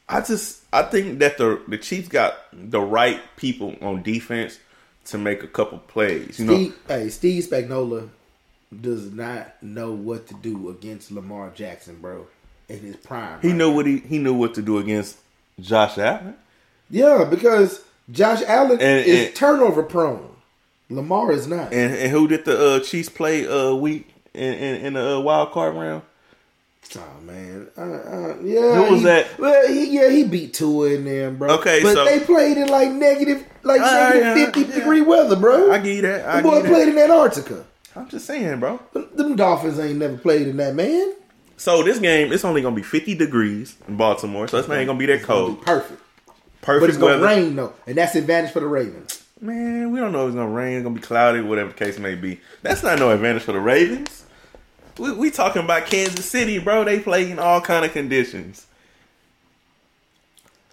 I 0.08 0.20
just 0.20 0.60
I 0.72 0.82
think 0.82 1.18
that 1.20 1.38
the 1.38 1.60
the 1.68 1.78
Chiefs 1.78 2.08
got 2.08 2.34
the 2.52 2.80
right 2.80 3.20
people 3.36 3.74
on 3.80 4.02
defense 4.02 4.58
to 5.06 5.18
make 5.18 5.42
a 5.42 5.48
couple 5.48 5.78
plays. 5.78 6.38
You 6.38 6.44
know, 6.44 6.72
hey, 6.88 7.08
Steve 7.08 7.44
Spagnuolo 7.44 8.08
does 8.80 9.12
not 9.12 9.62
know 9.62 9.92
what 9.92 10.26
to 10.28 10.34
do 10.34 10.68
against 10.70 11.10
Lamar 11.10 11.50
Jackson, 11.54 11.96
bro. 12.00 12.26
In 12.68 12.80
his 12.80 12.96
prime, 12.96 13.40
he 13.40 13.48
right 13.48 13.56
knew 13.56 13.68
now. 13.70 13.74
what 13.76 13.86
he 13.86 13.98
he 13.98 14.18
knew 14.18 14.34
what 14.34 14.54
to 14.54 14.62
do 14.62 14.78
against 14.78 15.16
Josh 15.60 15.96
Allen. 15.98 16.34
Yeah, 16.90 17.24
because 17.24 17.82
Josh 18.10 18.42
Allen 18.42 18.80
And- 18.80 19.06
is 19.06 19.26
and- 19.28 19.34
turnover 19.36 19.82
prone. 19.84 20.30
Lamar 20.88 21.32
is 21.32 21.46
not. 21.46 21.72
And, 21.72 21.94
and 21.94 22.10
who 22.12 22.28
did 22.28 22.44
the 22.44 22.76
uh, 22.76 22.80
Chiefs 22.80 23.08
play 23.08 23.46
uh, 23.46 23.74
week 23.74 24.08
in, 24.34 24.54
in, 24.54 24.74
in 24.86 24.92
the 24.94 25.16
uh, 25.16 25.20
wild 25.20 25.52
card 25.52 25.74
round? 25.74 26.02
Oh 26.96 27.20
man, 27.22 27.66
uh, 27.76 27.80
uh, 27.80 28.36
yeah. 28.44 28.74
Who 28.86 28.92
was 28.92 29.00
he- 29.00 29.06
that? 29.06 29.38
Well, 29.40 29.66
he, 29.68 29.86
yeah, 29.96 30.08
he 30.08 30.22
beat 30.22 30.54
Tua 30.54 30.90
in 30.90 31.04
there, 31.04 31.32
bro. 31.32 31.50
Okay, 31.58 31.82
but 31.82 31.94
so- 31.94 32.04
they 32.04 32.20
played 32.20 32.56
in 32.56 32.68
like 32.68 32.92
negative, 32.92 33.44
like 33.64 33.80
Uh, 33.80 34.10
negative 34.10 34.34
fifty 34.54 34.60
yeah. 34.70 34.74
degree 34.78 35.00
weather, 35.00 35.34
bro. 35.34 35.72
I 35.72 35.78
get 35.78 35.96
you 35.96 36.02
that. 36.02 36.24
I 36.26 36.36
the 36.40 36.48
boy 36.48 36.60
played 36.60 36.86
that. 36.86 36.92
in 36.92 36.98
Antarctica. 36.98 37.64
I'm 37.96 38.08
just 38.08 38.26
saying, 38.26 38.60
bro. 38.60 38.78
Them, 38.92 39.08
them 39.14 39.36
Dolphins 39.36 39.80
ain't 39.80 39.98
never 39.98 40.16
played 40.16 40.46
in 40.46 40.58
that, 40.58 40.74
man. 40.76 41.14
So 41.56 41.82
this 41.82 41.98
game, 41.98 42.32
it's 42.32 42.44
only 42.44 42.62
gonna 42.62 42.76
be 42.76 42.82
50 42.84 43.14
degrees 43.16 43.74
in 43.88 43.96
Baltimore, 43.96 44.46
so 44.46 44.58
this 44.62 44.70
ain't 44.70 44.86
gonna 44.86 44.98
be 44.98 45.06
that 45.06 45.14
It's 45.14 45.24
gonna 45.24 45.48
be 45.48 45.54
cold. 45.54 45.66
perfect, 45.66 46.02
Perfect 46.62 46.80
but 46.82 46.88
it's 46.90 46.98
gonna 46.98 47.18
rain 47.24 47.56
though, 47.56 47.72
and 47.86 47.96
that's 47.96 48.14
advantage 48.14 48.52
for 48.52 48.60
the 48.60 48.66
Ravens. 48.68 49.15
Man, 49.40 49.92
we 49.92 50.00
don't 50.00 50.12
know 50.12 50.22
if 50.22 50.28
it's 50.28 50.36
gonna 50.36 50.48
rain, 50.48 50.76
it's 50.78 50.84
gonna 50.84 50.94
be 50.94 51.00
cloudy, 51.02 51.40
whatever 51.40 51.68
the 51.70 51.74
case 51.74 51.98
may 51.98 52.14
be. 52.14 52.40
That's 52.62 52.82
not 52.82 52.98
no 52.98 53.10
advantage 53.10 53.42
for 53.42 53.52
the 53.52 53.60
Ravens. 53.60 54.24
We, 54.98 55.12
we 55.12 55.30
talking 55.30 55.62
about 55.62 55.86
Kansas 55.86 56.24
City, 56.24 56.58
bro. 56.58 56.84
They 56.84 57.00
play 57.00 57.30
in 57.30 57.38
all 57.38 57.60
kind 57.60 57.84
of 57.84 57.92
conditions. 57.92 58.66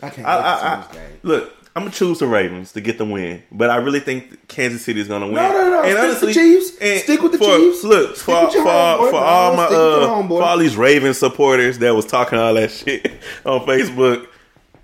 I 0.02 0.10
can't 0.10 0.26
I, 0.28 0.36
wait 0.38 0.42
to 0.44 0.48
see 0.60 0.66
I, 0.66 1.04
I, 1.04 1.08
game. 1.08 1.20
look, 1.24 1.54
I'm 1.76 1.84
gonna 1.84 1.92
choose 1.94 2.20
the 2.20 2.28
Ravens 2.28 2.72
to 2.74 2.80
get 2.82 2.98
the 2.98 3.04
win, 3.06 3.44
but 3.52 3.70
I 3.70 3.76
really 3.78 4.00
think 4.00 4.48
Kansas 4.48 4.82
City 4.86 5.02
is 5.02 5.10
gonna 5.10 5.26
win. 5.26 5.36
No, 5.36 5.52
no, 5.52 5.70
no. 5.70 5.84
And 5.84 5.98
Stick 5.98 6.22
with 6.22 6.22
the 6.22 6.34
Chiefs. 6.34 6.78
and 6.80 7.02
Stick 7.02 7.22
with 7.22 7.32
the 7.34 7.38
for- 7.40 7.58
Chiefs. 7.58 7.84
Look, 7.84 8.16
Stick 8.16 8.26
for 8.26 8.50
for, 8.50 8.58
homeboy, 8.58 9.10
for 9.10 9.16
all 9.18 9.56
my 9.58 9.66
Stick 9.66 9.78
with 9.78 9.88
your 9.92 10.04
uh, 10.04 10.08
homeboy. 10.08 10.28
for 10.30 10.44
all 10.44 10.58
these 10.58 10.78
Ravens 10.78 11.18
supporters 11.18 11.80
that 11.80 11.94
was 11.94 12.06
talking 12.06 12.40
all 12.40 12.54
that 12.54 12.72
shit 12.72 13.12
on 13.46 13.60
Facebook, 13.66 14.28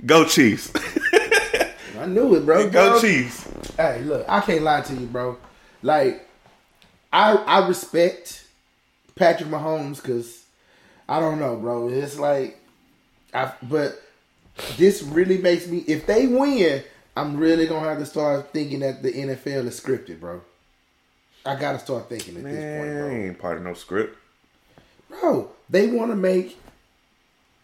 go 0.06 0.26
Chiefs, 0.26 0.74
knew 2.10 2.36
it, 2.36 2.46
bro. 2.46 2.70
go 2.70 3.00
Chiefs. 3.00 3.48
Hey, 3.78 4.02
look, 4.02 4.26
I 4.28 4.42
can't 4.42 4.64
lie 4.64 4.82
to 4.82 4.94
you, 4.94 5.06
bro. 5.06 5.38
Like, 5.82 6.28
I 7.12 7.34
I 7.36 7.68
respect 7.68 8.46
Patrick 9.16 9.50
Mahomes 9.50 10.02
because 10.02 10.44
I 11.08 11.20
don't 11.20 11.40
know, 11.40 11.56
bro. 11.56 11.90
It's 11.90 12.20
like, 12.20 12.60
I 13.34 13.54
but 13.64 14.02
this 14.78 15.04
really 15.04 15.38
makes 15.38 15.68
me. 15.68 15.80
If 15.88 16.06
they 16.06 16.28
win, 16.28 16.84
I'm 17.16 17.38
really 17.38 17.68
gonna 17.68 17.88
have 17.88 18.00
to 18.00 18.06
start 18.06 18.52
thinking 18.54 18.80
that 18.80 19.04
the 19.04 19.12
NFL 19.12 19.68
is 19.68 19.80
scripted, 19.80 20.20
bro. 20.20 20.42
I 21.46 21.56
gotta 21.56 21.80
start 21.80 22.10
thinking 22.10 22.38
at 22.38 22.44
this 22.44 22.80
point, 22.80 22.94
bro. 22.94 23.10
ain't 23.10 23.40
part 23.40 23.58
of 23.58 23.64
no 23.64 23.74
script. 23.74 24.18
Bro, 25.10 25.52
they 25.70 25.88
want 25.88 26.12
to 26.12 26.16
make 26.16 26.60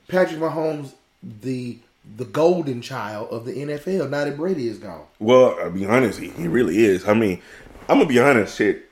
Patrick 0.07 0.39
Mahomes 0.39 0.93
the 1.21 1.77
the 2.17 2.25
golden 2.25 2.81
child 2.81 3.29
of 3.31 3.45
the 3.45 3.53
NFL. 3.53 4.09
Now 4.09 4.25
that 4.25 4.37
Brady 4.37 4.67
is 4.67 4.77
gone. 4.77 5.05
Well, 5.19 5.57
I'll 5.59 5.71
be 5.71 5.85
honest, 5.85 6.19
he, 6.19 6.29
he 6.29 6.47
really 6.47 6.83
is. 6.85 7.07
I 7.07 7.13
mean, 7.13 7.41
I'm 7.89 7.97
gonna 7.97 8.09
be 8.09 8.19
honest, 8.19 8.57
shit. 8.57 8.89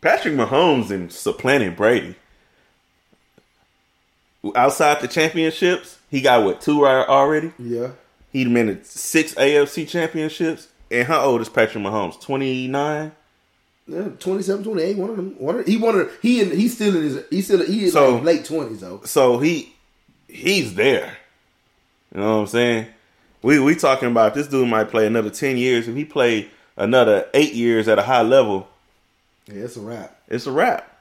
Patrick 0.00 0.34
Mahomes 0.34 0.90
and 0.90 1.12
supplanted 1.12 1.76
Brady. 1.76 2.16
Outside 4.54 5.00
the 5.00 5.08
championships, 5.08 5.98
he 6.10 6.20
got 6.20 6.44
what 6.44 6.60
two 6.60 6.82
right 6.82 7.06
already? 7.06 7.52
Yeah. 7.58 7.90
He'd 8.30 8.46
in 8.46 8.84
six 8.84 9.34
AFC 9.34 9.88
championships. 9.88 10.68
And 10.90 11.08
how 11.08 11.22
old 11.22 11.40
is 11.40 11.48
Patrick 11.48 11.82
Mahomes? 11.82 12.20
Twenty 12.20 12.68
nine. 12.68 13.12
Yeah, 13.88 14.08
27, 14.18 14.64
28, 14.64 14.96
one 14.96 15.10
of 15.10 15.16
them. 15.16 15.36
One 15.38 15.60
of, 15.60 15.66
he 15.66 15.76
one 15.76 15.98
of 15.98 16.10
he 16.20 16.40
in, 16.40 16.50
he's 16.50 16.74
still 16.74 16.96
in 16.96 17.02
his 17.02 17.24
he's 17.30 17.44
still 17.46 17.64
he 17.64 17.84
is 17.84 17.92
So- 17.92 18.14
like 18.16 18.22
late 18.24 18.44
twenties 18.44 18.80
though. 18.80 19.00
So 19.04 19.38
he 19.38 19.74
he's 20.28 20.74
there. 20.74 21.16
You 22.14 22.20
know 22.20 22.36
what 22.36 22.40
I'm 22.42 22.46
saying? 22.46 22.86
We 23.42 23.58
we 23.60 23.74
talking 23.74 24.10
about 24.10 24.34
this 24.34 24.46
dude 24.48 24.68
might 24.68 24.90
play 24.90 25.06
another 25.06 25.30
ten 25.30 25.56
years. 25.56 25.88
If 25.88 25.94
he 25.96 26.04
play 26.04 26.48
another 26.76 27.26
eight 27.34 27.52
years 27.54 27.88
at 27.88 27.98
a 27.98 28.02
high 28.02 28.22
level, 28.22 28.68
Yeah, 29.46 29.64
it's 29.64 29.76
a 29.76 29.80
wrap. 29.80 30.20
it's 30.28 30.46
a 30.46 30.52
wrap. 30.52 30.92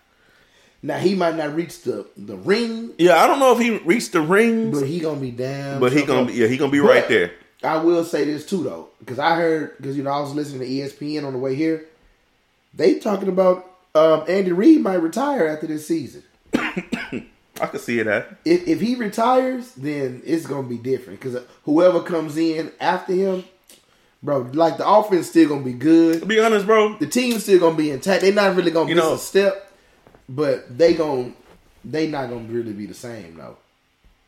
Now 0.84 0.98
he 1.00 1.16
might 1.16 1.36
not 1.36 1.56
reach 1.56 1.82
the 1.82 2.06
the 2.18 2.36
ring, 2.38 2.92
Yeah, 2.98 3.16
I 3.24 3.28
don't 3.28 3.40
know 3.40 3.54
if 3.54 3.60
he 3.60 3.78
reached 3.80 4.12
the 4.12 4.22
ring, 4.22 4.72
but 4.72 4.86
he 4.86 5.00
gonna 5.00 5.20
be 5.20 5.32
down. 5.32 5.80
but 5.80 5.92
he 5.94 6.04
gonna 6.04 6.26
be 6.28 6.34
yeah 6.34 6.48
he 6.48 6.58
gonna 6.58 6.72
be 6.72 6.80
right 6.80 7.08
there. 7.08 7.32
I 7.64 7.78
will 7.78 8.04
say 8.04 8.26
this 8.26 8.46
too 8.46 8.64
though, 8.64 8.90
because 9.00 9.18
I 9.18 9.36
heard 9.36 9.78
because 9.78 9.98
you 9.98 10.04
know 10.04 10.12
I 10.12 10.20
was 10.20 10.34
listening 10.36 10.60
to 10.62 10.68
ESPN 10.68 11.26
on 11.26 11.34
the 11.34 11.40
way 11.40 11.56
here. 11.56 11.86
They 12.76 13.00
talking 13.00 13.30
about 13.30 13.72
um, 13.96 14.26
Andy 14.28 14.52
Reid 14.52 14.82
might 14.82 14.96
retire 15.02 15.48
after 15.48 15.66
this 15.66 15.88
season. 15.88 16.24
I 17.62 17.68
could 17.68 17.82
see 17.82 18.00
it 18.00 18.06
that. 18.06 18.38
If 18.44 18.68
if 18.68 18.82
he 18.82 18.96
retires, 18.96 19.72
then 19.74 20.22
it's 20.26 20.46
gonna 20.46 20.68
be 20.68 20.78
different 20.78 21.20
because 21.22 21.42
whoever 21.64 22.02
comes 22.02 22.38
in 22.38 22.72
after 22.82 23.14
him, 23.14 23.44
bro, 24.22 24.40
like 24.54 24.78
the 24.78 24.88
offense 24.88 25.30
still 25.30 25.50
gonna 25.50 25.64
be 25.64 25.74
good. 25.74 26.20
To 26.22 26.26
be 26.26 26.40
honest, 26.40 26.66
bro, 26.66 26.98
the 26.98 27.08
team's 27.08 27.44
still 27.44 27.60
gonna 27.60 27.78
be 27.78 27.92
intact. 27.92 28.22
They're 28.24 28.34
not 28.34 28.56
really 28.56 28.72
gonna 28.72 28.90
You 28.90 28.96
miss 28.96 29.06
know- 29.06 29.14
a 29.14 29.18
step, 29.20 29.72
but 30.28 30.78
they 30.78 30.94
gonna 30.94 31.32
they 31.86 32.08
not 32.08 32.30
gonna 32.30 32.46
really 32.50 32.74
be 32.74 32.86
the 32.88 32.94
same 32.94 33.36
though. 33.38 33.58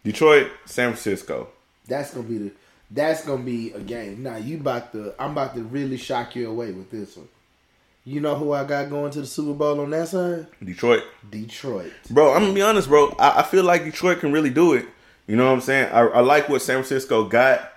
Detroit, 0.04 0.48
San 0.66 0.92
Francisco. 0.92 1.50
That's 1.88 2.14
gonna 2.14 2.28
be 2.28 2.38
the 2.38 2.52
that's 2.92 3.26
gonna 3.26 3.44
be 3.44 3.72
a 3.74 3.80
game. 3.80 4.24
Now 4.24 4.38
you 4.38 4.58
about 4.58 4.94
to 4.94 5.14
I'm 5.20 5.32
about 5.32 5.54
to 5.56 5.64
really 5.64 5.98
shock 5.98 6.36
you 6.36 6.50
away 6.50 6.72
with 6.72 6.92
this 6.92 7.18
one. 7.18 7.28
You 8.08 8.22
know 8.22 8.36
who 8.36 8.54
I 8.54 8.64
got 8.64 8.90
going 8.90 9.12
to 9.12 9.20
the 9.20 9.28
Super 9.28 9.52
Bowl 9.52 9.82
on 9.82 9.90
that 9.90 10.08
side? 10.08 10.48
Detroit. 10.64 11.04
Detroit. 11.30 11.92
Bro, 12.10 12.36
I'm 12.36 12.42
gonna 12.44 12.54
be 12.54 12.62
honest, 12.62 12.88
bro. 12.88 13.14
I, 13.20 13.40
I 13.40 13.44
feel 13.44 13.66
like 13.66 13.84
Detroit 13.84 14.22
can 14.22 14.32
really 14.32 14.50
do 14.50 14.76
it. 14.76 14.86
You 15.28 15.36
know 15.36 15.46
what 15.48 15.52
I'm 15.52 15.60
saying? 15.60 15.92
I, 15.92 16.00
I 16.04 16.20
like 16.22 16.48
what 16.48 16.62
San 16.62 16.76
Francisco 16.78 17.26
got, 17.26 17.70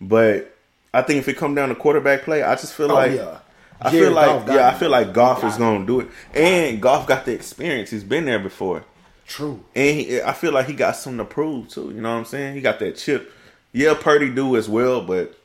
but 0.00 0.56
I 0.94 1.02
think 1.02 1.18
if 1.18 1.28
it 1.28 1.36
come 1.36 1.54
down 1.54 1.68
to 1.68 1.74
quarterback 1.74 2.22
play, 2.22 2.42
I 2.42 2.54
just 2.54 2.72
feel 2.72 2.90
Oh, 2.90 2.94
like 2.94 3.12
yeah. 3.12 3.40
I 3.78 3.90
Jared 3.90 4.06
feel 4.06 4.14
like 4.14 4.46
yeah, 4.48 4.68
I 4.68 4.72
feel 4.74 4.88
like 4.88 5.12
Goff 5.12 5.42
Got 5.42 5.52
is 5.52 5.58
gonna 5.58 5.84
do 5.84 6.00
it, 6.00 6.08
and 6.32 6.80
Goff 6.80 7.06
got 7.06 7.26
the 7.26 7.34
experience. 7.34 7.90
He's 7.90 8.04
been 8.04 8.24
there 8.24 8.38
before, 8.38 8.84
True. 9.26 9.62
and 9.74 10.00
he, 10.00 10.22
I 10.22 10.32
feel 10.32 10.52
like 10.52 10.66
he 10.66 10.72
got 10.72 10.96
something 10.96 11.18
to 11.18 11.24
prove 11.26 11.68
too. 11.68 11.92
You 11.94 12.00
know 12.00 12.10
what 12.12 12.20
I'm 12.20 12.24
saying? 12.24 12.54
He 12.54 12.62
got 12.62 12.78
that 12.78 12.96
chip. 12.96 13.30
Yeah, 13.72 13.92
Purdy 13.92 14.30
do 14.30 14.56
as 14.56 14.66
well, 14.66 15.02
but 15.02 15.38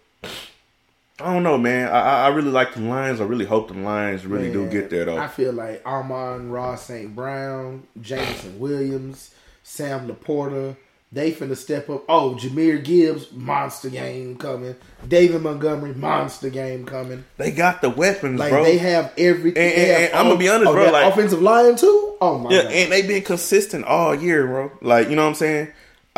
I 1.21 1.33
don't 1.33 1.43
know, 1.43 1.57
man. 1.57 1.89
I, 1.89 2.25
I- 2.25 2.27
really 2.29 2.51
like 2.51 2.73
the 2.73 2.81
Lions. 2.81 3.19
I 3.21 3.25
really 3.25 3.45
hope 3.45 3.67
the 3.67 3.73
Lions 3.75 4.25
really 4.25 4.51
do 4.51 4.69
get 4.69 4.89
there 4.89 5.05
though. 5.05 5.17
I 5.17 5.27
feel 5.27 5.51
like 5.53 5.85
Amon-Ra 5.85 6.75
St. 6.75 7.13
Brown, 7.15 7.83
Jameson 8.01 8.59
Williams, 8.59 9.33
Sam 9.63 10.07
LaPorta, 10.07 10.75
they 11.11 11.31
finna 11.31 11.57
step 11.57 11.89
up. 11.89 12.03
Oh, 12.07 12.37
Jahmyr 12.39 12.83
Gibbs, 12.83 13.31
monster 13.33 13.89
game 13.89 14.35
coming. 14.37 14.75
David 15.07 15.41
Montgomery, 15.41 15.93
monster 15.95 16.49
game 16.49 16.85
coming. 16.85 17.25
they 17.37 17.51
got 17.51 17.81
the 17.81 17.89
weapons, 17.89 18.39
Like 18.39 18.51
bro. 18.51 18.63
they 18.63 18.77
have 18.77 19.11
everything. 19.17 19.61
And- 19.63 19.73
and- 19.73 19.91
have 19.91 20.09
and 20.11 20.13
I'ma 20.29 20.35
be 20.35 20.47
honest, 20.49 20.69
oh, 20.69 20.73
bro, 20.73 20.91
like- 20.91 21.11
offensive 21.11 21.41
line 21.41 21.75
too. 21.75 22.15
Oh 22.21 22.37
my 22.37 22.51
Yeah, 22.51 22.63
god! 22.63 22.71
and 22.73 22.91
they've 22.91 23.07
been 23.07 23.23
consistent 23.23 23.85
all 23.85 24.13
year, 24.13 24.45
bro. 24.45 24.71
Like, 24.81 25.09
you 25.09 25.15
know 25.15 25.23
what 25.23 25.29
I'm 25.29 25.35
saying? 25.35 25.69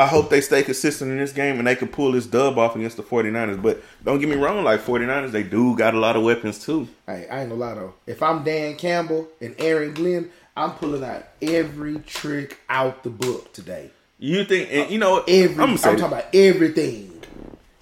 I 0.01 0.07
hope 0.07 0.31
they 0.31 0.41
stay 0.41 0.63
consistent 0.63 1.11
in 1.11 1.19
this 1.19 1.31
game 1.31 1.59
and 1.59 1.67
they 1.67 1.75
can 1.75 1.87
pull 1.87 2.13
this 2.13 2.25
dub 2.25 2.57
off 2.57 2.75
against 2.75 2.97
the 2.97 3.03
49ers. 3.03 3.61
But 3.61 3.83
don't 4.03 4.19
get 4.19 4.29
me 4.29 4.35
wrong, 4.35 4.63
like 4.63 4.81
49ers, 4.81 5.29
they 5.29 5.43
do 5.43 5.77
got 5.77 5.93
a 5.93 5.99
lot 5.99 6.15
of 6.15 6.23
weapons 6.23 6.57
too. 6.57 6.87
Hey, 7.05 7.27
I 7.29 7.41
ain't 7.41 7.49
gonna 7.49 7.61
lie 7.61 7.75
though. 7.75 7.93
If 8.07 8.23
I'm 8.23 8.43
Dan 8.43 8.77
Campbell 8.77 9.27
and 9.39 9.53
Aaron 9.59 9.93
Glenn, 9.93 10.31
I'm 10.57 10.71
pulling 10.71 11.03
out 11.03 11.27
every 11.39 11.99
trick 11.99 12.57
out 12.67 13.03
the 13.03 13.11
book 13.11 13.53
today. 13.53 13.91
You 14.17 14.43
think, 14.43 14.69
and 14.71 14.89
you 14.89 14.97
know, 14.97 15.23
Every, 15.27 15.63
I'm 15.63 15.71
I'm, 15.71 15.77
talking 15.77 16.03
about 16.03 16.25
everything. 16.33 17.21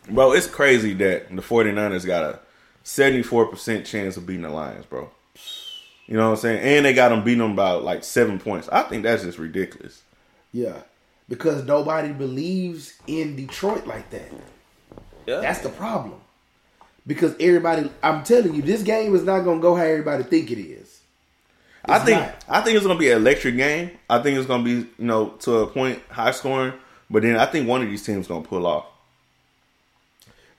bro, 0.09 0.33
it's 0.33 0.47
crazy 0.47 0.93
that 0.95 1.33
the 1.33 1.41
49ers 1.41 2.05
got 2.05 2.23
a 2.25 2.39
74% 2.83 3.85
chance 3.85 4.17
of 4.17 4.25
beating 4.25 4.41
the 4.41 4.49
Lions, 4.49 4.85
bro. 4.85 5.09
You 6.05 6.17
know 6.17 6.25
what 6.31 6.35
I'm 6.35 6.41
saying? 6.41 6.59
And 6.59 6.85
they 6.85 6.93
got 6.93 7.09
them 7.09 7.23
beating 7.23 7.39
them 7.39 7.55
by 7.55 7.71
like 7.71 8.03
seven 8.03 8.39
points. 8.39 8.67
I 8.67 8.83
think 8.83 9.03
that's 9.03 9.23
just 9.23 9.37
ridiculous. 9.37 10.01
Yeah, 10.51 10.81
because 11.29 11.63
nobody 11.63 12.11
believes 12.11 12.93
in 13.07 13.35
Detroit 13.37 13.87
like 13.87 14.09
that. 14.09 14.29
Yeah. 15.25 15.39
That's 15.39 15.59
the 15.59 15.69
problem. 15.69 16.19
Because 17.07 17.33
everybody, 17.39 17.89
I'm 18.03 18.23
telling 18.23 18.53
you, 18.53 18.61
this 18.61 18.83
game 18.83 19.15
is 19.15 19.23
not 19.23 19.41
gonna 19.41 19.61
go 19.61 19.75
how 19.75 19.83
everybody 19.83 20.23
think 20.23 20.51
it 20.51 20.59
is. 20.59 20.99
I 21.85 21.99
think 21.99 22.19
not. 22.19 22.43
I 22.49 22.61
think 22.61 22.75
it's 22.75 22.85
gonna 22.85 22.99
be 22.99 23.09
an 23.11 23.17
electric 23.17 23.55
game. 23.55 23.91
I 24.09 24.19
think 24.21 24.37
it's 24.37 24.47
gonna 24.47 24.63
be 24.63 24.71
you 24.71 24.87
know 24.99 25.29
to 25.41 25.59
a 25.59 25.67
point 25.67 26.01
high 26.09 26.31
scoring, 26.31 26.73
but 27.09 27.23
then 27.23 27.37
I 27.37 27.45
think 27.45 27.67
one 27.67 27.81
of 27.81 27.87
these 27.87 28.03
teams 28.03 28.27
gonna 28.27 28.43
pull 28.45 28.67
off. 28.67 28.85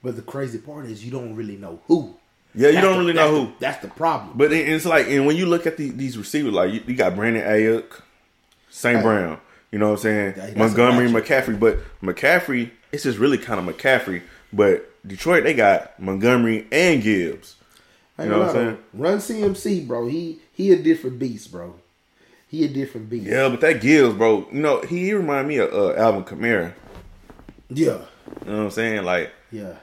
But 0.03 0.15
the 0.15 0.21
crazy 0.23 0.57
part 0.57 0.87
is 0.87 1.05
you 1.05 1.11
don't 1.11 1.35
really 1.35 1.57
know 1.57 1.79
who. 1.87 2.15
Yeah, 2.55 2.67
you 2.67 2.73
That's 2.73 2.85
don't 2.85 2.93
the- 2.93 2.99
really 2.99 3.13
know 3.13 3.33
the- 3.33 3.45
who. 3.45 3.51
That's 3.59 3.81
the 3.81 3.87
problem. 3.89 4.31
But 4.35 4.51
it- 4.51 4.67
it's 4.67 4.85
like, 4.85 5.07
and 5.07 5.25
when 5.25 5.37
you 5.37 5.45
look 5.45 5.67
at 5.67 5.77
the, 5.77 5.89
these 5.91 6.17
receivers, 6.17 6.51
like 6.53 6.73
you, 6.73 6.81
you 6.87 6.95
got 6.95 7.15
Brandon 7.15 7.43
Aiyuk, 7.43 7.85
St. 8.69 8.97
Hey. 8.97 9.03
Brown, 9.03 9.39
you 9.71 9.79
know 9.79 9.91
what 9.91 10.05
I'm 10.05 10.35
saying? 10.35 10.55
A 10.55 10.57
Montgomery. 10.57 11.07
McCaffrey. 11.09 11.59
But 11.59 11.79
McCaffrey, 12.01 12.71
it's 12.91 13.03
just 13.03 13.17
really 13.17 13.37
kind 13.37 13.59
of 13.59 13.75
McCaffrey. 13.75 14.21
But 14.51 14.89
Detroit, 15.07 15.43
they 15.43 15.53
got 15.53 15.99
Montgomery 15.99 16.67
and 16.71 17.01
Gibbs. 17.01 17.55
You 18.19 18.25
know 18.25 18.39
what 18.39 18.49
I'm 18.49 18.53
gonna 18.55 18.77
Run 18.93 19.17
CMC, 19.17 19.87
bro. 19.87 20.07
He 20.07 20.39
he 20.53 20.71
a 20.71 20.75
different 20.75 21.17
beast, 21.17 21.51
bro. 21.51 21.75
He 22.47 22.65
a 22.65 22.67
different 22.67 23.09
beast. 23.09 23.27
Yeah, 23.27 23.47
but 23.49 23.61
that 23.61 23.81
Gibbs, 23.81 24.15
bro, 24.15 24.45
you 24.51 24.59
know, 24.59 24.81
he 24.81 25.13
remind 25.13 25.47
me 25.47 25.57
of 25.57 25.73
uh, 25.73 25.93
Alvin 25.95 26.23
Kamara. 26.25 26.73
yeah, 27.69 27.85
You 27.85 27.91
know 28.45 28.57
what 28.57 28.63
I'm 28.65 28.71
saying? 28.71 29.03
Like, 29.03 29.31
yeah. 29.51 29.75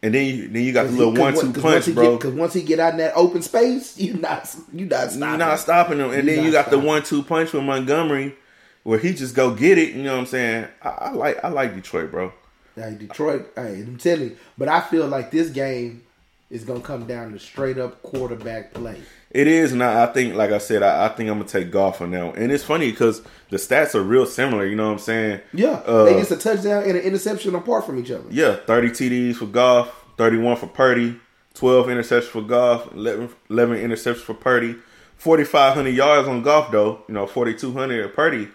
and 0.00 0.14
then 0.14 0.24
you 0.24 0.48
then 0.48 0.62
you 0.62 0.72
got 0.72 0.86
the 0.86 0.92
little 0.92 1.12
one 1.12 1.34
two 1.34 1.52
punch, 1.52 1.86
he 1.86 1.92
bro. 1.92 2.16
Because 2.16 2.32
once 2.32 2.54
he 2.54 2.62
get 2.62 2.78
out 2.78 2.92
in 2.92 2.98
that 2.98 3.14
open 3.16 3.42
space, 3.42 3.98
you 3.98 4.14
not 4.14 4.54
you 4.72 4.86
not 4.86 5.10
stopping. 5.10 5.20
You're 5.28 5.36
not 5.38 5.58
stopping 5.58 5.98
him. 5.98 6.10
And 6.12 6.28
You 6.28 6.36
then 6.36 6.44
you 6.44 6.52
got 6.52 6.70
the 6.70 6.78
one 6.78 7.02
two 7.02 7.22
punch 7.24 7.52
with 7.52 7.64
Montgomery 7.64 8.36
where 8.84 8.98
he 8.98 9.12
just 9.12 9.34
go 9.34 9.52
get 9.54 9.76
it. 9.78 9.94
You 9.94 10.02
know 10.04 10.12
what 10.14 10.20
I'm 10.20 10.26
saying? 10.26 10.68
I, 10.82 10.88
I 10.88 11.10
like 11.10 11.44
I 11.44 11.48
like 11.48 11.74
Detroit, 11.74 12.10
bro. 12.10 12.32
Hey, 12.76 12.94
Detroit. 12.98 13.52
Hey, 13.56 13.80
I'm 13.82 13.98
telling 13.98 14.30
you. 14.30 14.36
But 14.56 14.68
I 14.68 14.80
feel 14.80 15.06
like 15.06 15.30
this 15.30 15.50
game 15.50 16.02
is 16.50 16.64
gonna 16.64 16.80
come 16.80 17.06
down 17.06 17.32
to 17.32 17.38
straight 17.38 17.78
up 17.78 18.02
quarterback 18.02 18.72
play. 18.74 19.00
It 19.30 19.48
is 19.48 19.72
not. 19.72 19.96
I 19.96 20.12
think, 20.12 20.34
like 20.34 20.52
I 20.52 20.58
said, 20.58 20.82
I, 20.84 21.06
I 21.06 21.08
think 21.08 21.28
I'm 21.28 21.38
gonna 21.38 21.48
take 21.48 21.70
Goff 21.72 22.00
on 22.00 22.10
now. 22.12 22.32
And 22.32 22.52
it's 22.52 22.62
funny 22.62 22.90
because 22.90 23.22
the 23.50 23.56
stats 23.56 23.94
are 23.96 24.02
real 24.02 24.26
similar. 24.26 24.64
You 24.64 24.76
know 24.76 24.86
what 24.86 24.92
I'm 24.92 24.98
saying? 25.00 25.40
Yeah, 25.52 25.82
Uh, 25.86 26.04
they 26.04 26.14
get 26.14 26.30
a 26.30 26.36
touchdown 26.36 26.82
and 26.84 26.92
an 26.96 27.02
interception 27.02 27.54
apart 27.56 27.84
from 27.86 27.98
each 27.98 28.10
other. 28.12 28.24
Yeah, 28.30 28.56
30 28.56 28.90
TDs 28.90 29.36
for 29.36 29.46
Goff, 29.46 30.04
31 30.18 30.56
for 30.56 30.66
Purdy, 30.68 31.16
12 31.54 31.86
interceptions 31.86 32.24
for 32.24 32.42
Goff, 32.42 32.92
11, 32.92 33.30
11 33.50 33.76
interceptions 33.78 34.18
for 34.18 34.34
Purdy, 34.34 34.76
4,500 35.18 35.90
yards 35.90 36.28
on 36.28 36.42
Goff 36.42 36.70
though. 36.70 37.02
You 37.08 37.14
know, 37.14 37.26
4,200 37.26 38.04
at 38.04 38.14
Purdy. 38.14 38.48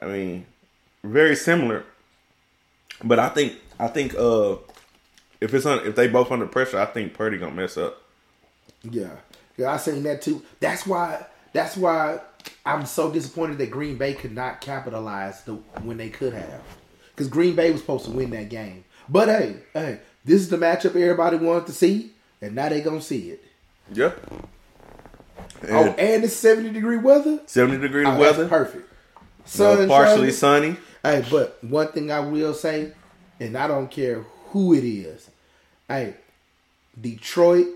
I 0.00 0.06
mean, 0.06 0.46
very 1.02 1.36
similar. 1.36 1.84
But 3.02 3.18
I 3.18 3.28
think 3.28 3.54
I 3.78 3.88
think 3.88 4.14
uh 4.14 4.56
if 5.40 5.52
it's 5.52 5.66
on 5.66 5.86
if 5.86 5.94
they 5.96 6.08
both 6.08 6.30
under 6.30 6.46
pressure, 6.46 6.78
I 6.78 6.86
think 6.86 7.14
Purdy 7.14 7.38
gonna 7.38 7.54
mess 7.54 7.76
up. 7.76 8.00
Yeah, 8.82 9.10
yeah, 9.56 9.72
I 9.72 9.76
seen 9.78 10.02
that 10.04 10.22
too. 10.22 10.42
That's 10.60 10.86
why. 10.86 11.26
That's 11.52 11.76
why 11.76 12.20
I'm 12.66 12.84
so 12.84 13.12
disappointed 13.12 13.58
that 13.58 13.70
Green 13.70 13.96
Bay 13.96 14.12
could 14.14 14.34
not 14.34 14.60
capitalize 14.60 15.42
the 15.44 15.54
when 15.82 15.96
they 15.96 16.10
could 16.10 16.32
have, 16.34 16.60
because 17.14 17.28
Green 17.28 17.54
Bay 17.54 17.70
was 17.70 17.80
supposed 17.80 18.04
to 18.06 18.10
win 18.10 18.30
that 18.30 18.48
game. 18.48 18.84
But 19.08 19.28
hey, 19.28 19.56
hey, 19.72 20.00
this 20.24 20.40
is 20.40 20.48
the 20.48 20.56
matchup 20.56 20.96
everybody 20.96 21.36
wanted 21.36 21.66
to 21.66 21.72
see, 21.72 22.10
and 22.42 22.54
now 22.54 22.68
they 22.68 22.80
gonna 22.80 23.00
see 23.00 23.30
it. 23.30 23.44
Yeah. 23.92 24.12
Oh, 25.68 25.94
And 25.98 26.24
it's 26.24 26.34
70 26.34 26.70
degree 26.70 26.96
weather. 26.98 27.40
70 27.46 27.78
degree 27.78 28.04
Oh, 28.04 28.10
that's 28.18 28.36
weather. 28.36 28.48
perfect. 28.48 28.90
Sun 29.44 29.88
partially 29.88 30.32
shining. 30.32 30.76
sunny. 30.76 30.76
Hey, 31.02 31.24
but 31.30 31.62
one 31.62 31.88
thing 31.88 32.10
I 32.10 32.20
will 32.20 32.54
say, 32.54 32.92
and 33.38 33.56
I 33.56 33.66
don't 33.66 33.90
care 33.90 34.24
who 34.46 34.74
it 34.74 34.84
is, 34.84 35.28
hey, 35.88 36.14
Detroit 37.00 37.66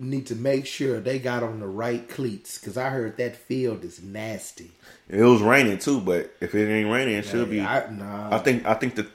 need 0.00 0.26
to 0.26 0.36
make 0.36 0.66
sure 0.66 1.00
they 1.00 1.18
got 1.18 1.42
on 1.42 1.58
the 1.58 1.66
right 1.66 2.08
cleats 2.08 2.58
because 2.58 2.76
I 2.76 2.90
heard 2.90 3.16
that 3.16 3.36
field 3.36 3.82
is 3.84 4.02
nasty. 4.02 4.70
It 5.08 5.22
was 5.22 5.40
raining 5.40 5.78
too, 5.78 6.00
but 6.00 6.32
if 6.40 6.54
it 6.54 6.70
ain't 6.70 6.90
raining, 6.90 7.14
it 7.14 7.24
should 7.24 7.50
be. 7.50 7.60
I, 7.60 7.90
nah, 7.90 8.34
I 8.34 8.38
think 8.38 8.66
I 8.66 8.74
think 8.74 8.94
the 8.94 9.06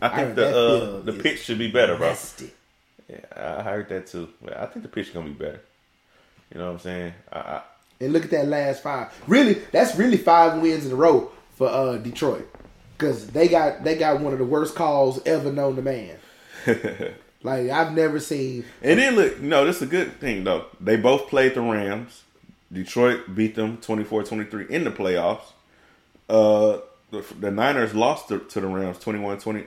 I 0.00 0.08
think 0.08 0.20
heard 0.28 0.36
the 0.36 0.48
uh, 0.48 1.00
the 1.00 1.12
pitch 1.12 1.44
should 1.44 1.58
be 1.58 1.70
better, 1.70 1.96
bro. 1.96 2.14
Yeah, 3.08 3.58
I 3.58 3.62
heard 3.62 3.88
that 3.88 4.06
too. 4.06 4.28
I 4.56 4.66
think 4.66 4.82
the 4.82 4.88
pitch 4.88 5.08
is 5.08 5.12
gonna 5.12 5.28
be 5.28 5.34
better. 5.34 5.60
You 6.52 6.60
know 6.60 6.66
what 6.66 6.72
I'm 6.72 6.78
saying? 6.78 7.14
I, 7.32 7.38
I, 7.38 7.62
And 8.00 8.12
look 8.12 8.24
at 8.24 8.30
that 8.30 8.48
last 8.48 8.82
five. 8.82 9.08
Really, 9.26 9.54
that's 9.72 9.96
really 9.96 10.16
five 10.16 10.60
wins 10.60 10.86
in 10.86 10.92
a 10.92 10.96
row 10.96 11.30
for 11.52 11.68
uh, 11.68 11.98
Detroit 11.98 12.48
because 12.96 13.28
they 13.28 13.48
got 13.48 13.84
they 13.84 13.96
got 13.96 14.20
one 14.20 14.32
of 14.32 14.38
the 14.38 14.44
worst 14.44 14.74
calls 14.74 15.20
ever 15.26 15.52
known 15.52 15.76
to 15.76 15.82
man. 15.82 16.16
like 17.42 17.70
I've 17.70 17.92
never 17.92 18.20
seen. 18.20 18.64
and 18.82 18.98
then 18.98 19.16
look, 19.16 19.40
no, 19.40 19.64
this 19.64 19.76
is 19.76 19.82
a 19.82 19.86
good 19.86 20.18
thing 20.20 20.44
though. 20.44 20.66
They 20.80 20.96
both 20.96 21.28
played 21.28 21.54
the 21.54 21.60
Rams. 21.60 22.22
Detroit 22.72 23.34
beat 23.34 23.56
them 23.56 23.78
24-23 23.78 24.70
in 24.70 24.84
the 24.84 24.90
playoffs. 24.90 25.52
Uh, 26.28 26.78
the, 27.10 27.24
the 27.40 27.50
Niners 27.50 27.94
lost 27.94 28.28
to, 28.28 28.38
to 28.38 28.60
the 28.60 28.68
Rams 28.68 28.98
21-20. 28.98 29.66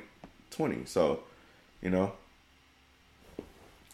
So, 0.88 1.19
you 1.81 1.89
know, 1.89 2.14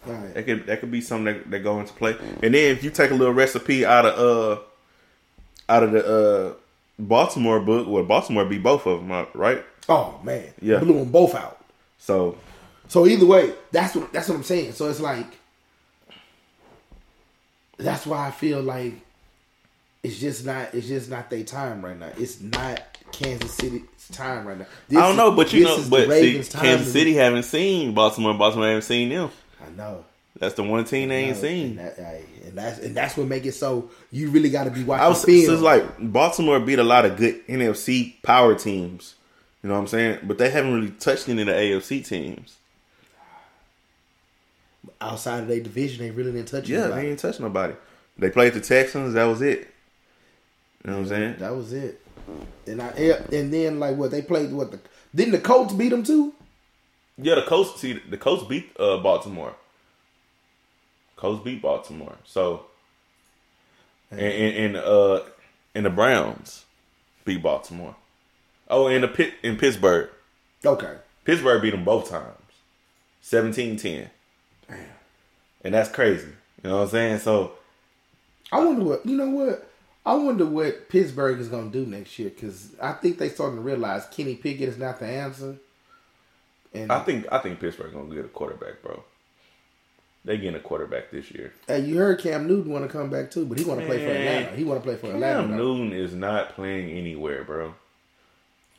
right. 0.05 0.33
that 0.33 0.45
could 0.45 0.65
that 0.67 0.79
could 0.79 0.91
be 0.91 1.01
something 1.01 1.25
that, 1.25 1.51
that 1.51 1.59
go 1.59 1.79
into 1.79 1.93
play. 1.93 2.15
And 2.43 2.53
then 2.53 2.71
if 2.75 2.83
you 2.83 2.89
take 2.89 3.11
a 3.11 3.15
little 3.15 3.33
recipe 3.33 3.85
out 3.85 4.05
of 4.05 4.19
uh 4.59 4.61
out 5.71 5.83
of 5.83 5.91
the 5.91 6.05
uh 6.05 6.53
Baltimore 6.97 7.59
book, 7.59 7.87
well, 7.87 8.03
Baltimore 8.03 8.43
beat 8.45 8.61
both 8.61 8.85
of 8.85 8.99
them, 8.99 9.11
up, 9.11 9.31
right? 9.33 9.63
Oh 9.87 10.19
man, 10.23 10.49
Yeah. 10.61 10.79
blew 10.79 10.99
them 10.99 11.11
both 11.11 11.33
out. 11.35 11.63
So 11.97 12.37
So 12.87 13.07
either 13.07 13.25
way, 13.25 13.53
that's 13.71 13.95
what 13.95 14.11
that's 14.11 14.27
what 14.29 14.35
I'm 14.35 14.43
saying. 14.43 14.73
So 14.73 14.89
it's 14.89 14.99
like 14.99 15.27
that's 17.77 18.05
why 18.05 18.27
I 18.27 18.31
feel 18.31 18.61
like 18.61 18.93
it's 20.03 20.19
just 20.19 20.45
not 20.45 20.73
it's 20.73 20.87
just 20.87 21.09
not 21.09 21.29
their 21.29 21.43
time 21.43 21.83
right 21.83 21.97
now. 21.97 22.11
It's 22.17 22.41
not 22.41 22.81
Kansas 23.11 23.53
City's 23.53 23.81
time 24.11 24.47
right 24.47 24.57
now. 24.57 24.65
This 24.87 24.97
I 24.97 25.07
don't 25.07 25.17
know, 25.17 25.31
but 25.31 25.51
you 25.53 25.63
know, 25.63 25.83
but 25.89 26.09
see, 26.11 26.43
Kansas 26.43 26.91
City 26.91 27.13
haven't 27.13 27.43
seen 27.43 27.93
Baltimore. 27.93 28.33
Baltimore 28.33 28.67
haven't 28.67 28.83
seen 28.83 29.09
them. 29.09 29.31
I 29.71 29.75
know. 29.77 30.05
That's 30.37 30.55
the 30.55 30.63
one 30.63 30.85
team 30.85 31.09
they 31.09 31.17
ain't 31.23 31.31
And, 31.31 31.37
seen. 31.37 31.75
that, 31.77 31.95
hey, 31.97 32.23
and 32.45 32.57
that's 32.57 32.79
and 32.79 32.95
that's 32.95 33.17
what 33.17 33.27
make 33.27 33.45
it 33.45 33.53
so 33.53 33.89
you 34.11 34.29
really 34.29 34.49
got 34.49 34.65
to 34.65 34.71
be 34.71 34.83
watching 34.83 35.03
I 35.03 35.07
was 35.09 35.21
so 35.21 35.27
it's 35.29 35.61
like 35.61 35.83
Baltimore 35.99 36.59
beat 36.59 36.79
a 36.79 36.83
lot 36.83 37.03
of 37.05 37.17
good 37.17 37.45
NFC 37.47 38.21
power 38.23 38.55
teams. 38.55 39.15
You 39.61 39.67
know 39.69 39.75
what 39.75 39.81
I'm 39.81 39.87
saying? 39.87 40.19
But 40.23 40.37
they 40.37 40.49
haven't 40.49 40.73
really 40.73 40.91
touched 40.91 41.27
any 41.27 41.41
of 41.41 41.47
the 41.47 41.53
AFC 41.53 42.05
teams. 42.07 42.55
outside 45.01 45.41
of 45.41 45.47
their 45.47 45.59
division, 45.59 46.05
they 46.05 46.11
really 46.11 46.31
didn't 46.31 46.47
touch. 46.47 46.69
Yeah, 46.69 46.83
anybody. 46.83 47.01
they 47.01 47.09
ain't 47.09 47.19
touch 47.19 47.39
nobody. 47.39 47.73
They 48.17 48.29
played 48.29 48.53
the 48.53 48.61
Texans. 48.61 49.13
That 49.15 49.25
was 49.25 49.41
it. 49.41 49.67
You 50.83 50.91
know 50.91 50.97
what 50.97 51.03
I'm 51.03 51.07
saying? 51.07 51.35
That 51.39 51.55
was 51.55 51.73
it. 51.73 52.01
And 52.67 52.81
I 52.81 52.87
and 52.89 53.53
then 53.53 53.79
like 53.79 53.97
what 53.97 54.11
they 54.11 54.21
played 54.21 54.51
what 54.51 54.71
the 54.71 54.79
didn't 55.13 55.31
the 55.31 55.39
Colts 55.39 55.73
beat 55.73 55.89
them 55.89 56.03
too? 56.03 56.33
Yeah, 57.21 57.35
the 57.35 57.43
Colts. 57.43 57.79
See, 57.79 57.93
the 57.93 58.17
Colts 58.17 58.43
beat 58.43 58.71
uh, 58.79 58.97
Baltimore. 58.97 59.55
Colts 61.15 61.43
beat 61.43 61.61
Baltimore. 61.61 62.15
So, 62.23 62.65
and, 64.11 64.21
and, 64.21 64.55
and 64.57 64.77
uh, 64.77 65.21
and 65.75 65.85
the 65.85 65.89
Browns 65.89 66.65
beat 67.25 67.43
Baltimore. 67.43 67.95
Oh, 68.69 68.87
and 68.87 69.03
the 69.03 69.07
Pit 69.07 69.33
in 69.43 69.57
Pittsburgh. 69.57 70.09
Okay. 70.65 70.95
Pittsburgh 71.25 71.61
beat 71.61 71.71
them 71.71 71.83
both 71.83 72.09
times. 72.09 72.35
17-10. 73.23 74.09
And 75.63 75.73
that's 75.73 75.89
crazy. 75.89 76.27
You 76.63 76.69
know 76.69 76.77
what 76.77 76.83
I'm 76.83 76.89
saying? 76.89 77.19
So 77.19 77.53
I 78.51 78.63
wonder 78.63 78.83
what 78.83 79.05
you 79.05 79.15
know 79.15 79.29
what 79.29 79.69
I 80.05 80.15
wonder 80.15 80.45
what 80.45 80.89
Pittsburgh 80.89 81.39
is 81.39 81.49
going 81.49 81.71
to 81.71 81.85
do 81.85 81.89
next 81.89 82.17
year 82.17 82.29
because 82.29 82.71
I 82.81 82.93
think 82.93 83.17
they 83.17 83.29
starting 83.29 83.57
to 83.57 83.61
realize 83.61 84.05
Kenny 84.07 84.35
Pickett 84.35 84.69
is 84.69 84.77
not 84.77 84.99
the 84.99 85.07
answer. 85.07 85.57
And 86.73 86.91
I 86.91 86.99
think 86.99 87.25
I 87.31 87.39
think 87.39 87.59
Pittsburgh 87.59 87.93
gonna 87.93 88.13
get 88.13 88.25
a 88.25 88.29
quarterback, 88.29 88.81
bro. 88.83 89.03
They 90.25 90.37
getting 90.37 90.55
a 90.55 90.59
quarterback 90.59 91.11
this 91.11 91.31
year. 91.31 91.53
hey, 91.65 91.79
you 91.79 91.97
heard 91.97 92.19
Cam 92.19 92.45
Newton 92.47 92.71
want 92.73 92.85
to 92.85 92.91
come 92.91 93.09
back 93.09 93.31
too, 93.31 93.45
but 93.45 93.57
he 93.57 93.63
want 93.63 93.79
to 93.79 93.85
play 93.85 93.97
for. 94.05 94.11
Atlanta. 94.11 94.55
He 94.55 94.63
want 94.65 94.81
to 94.81 94.85
play 94.87 94.95
for 94.97 95.07
Atlanta. 95.07 95.47
Cam. 95.47 95.57
Newton 95.57 95.93
is 95.93 96.13
not 96.13 96.55
playing 96.55 96.89
anywhere, 96.91 97.43
bro. 97.43 97.73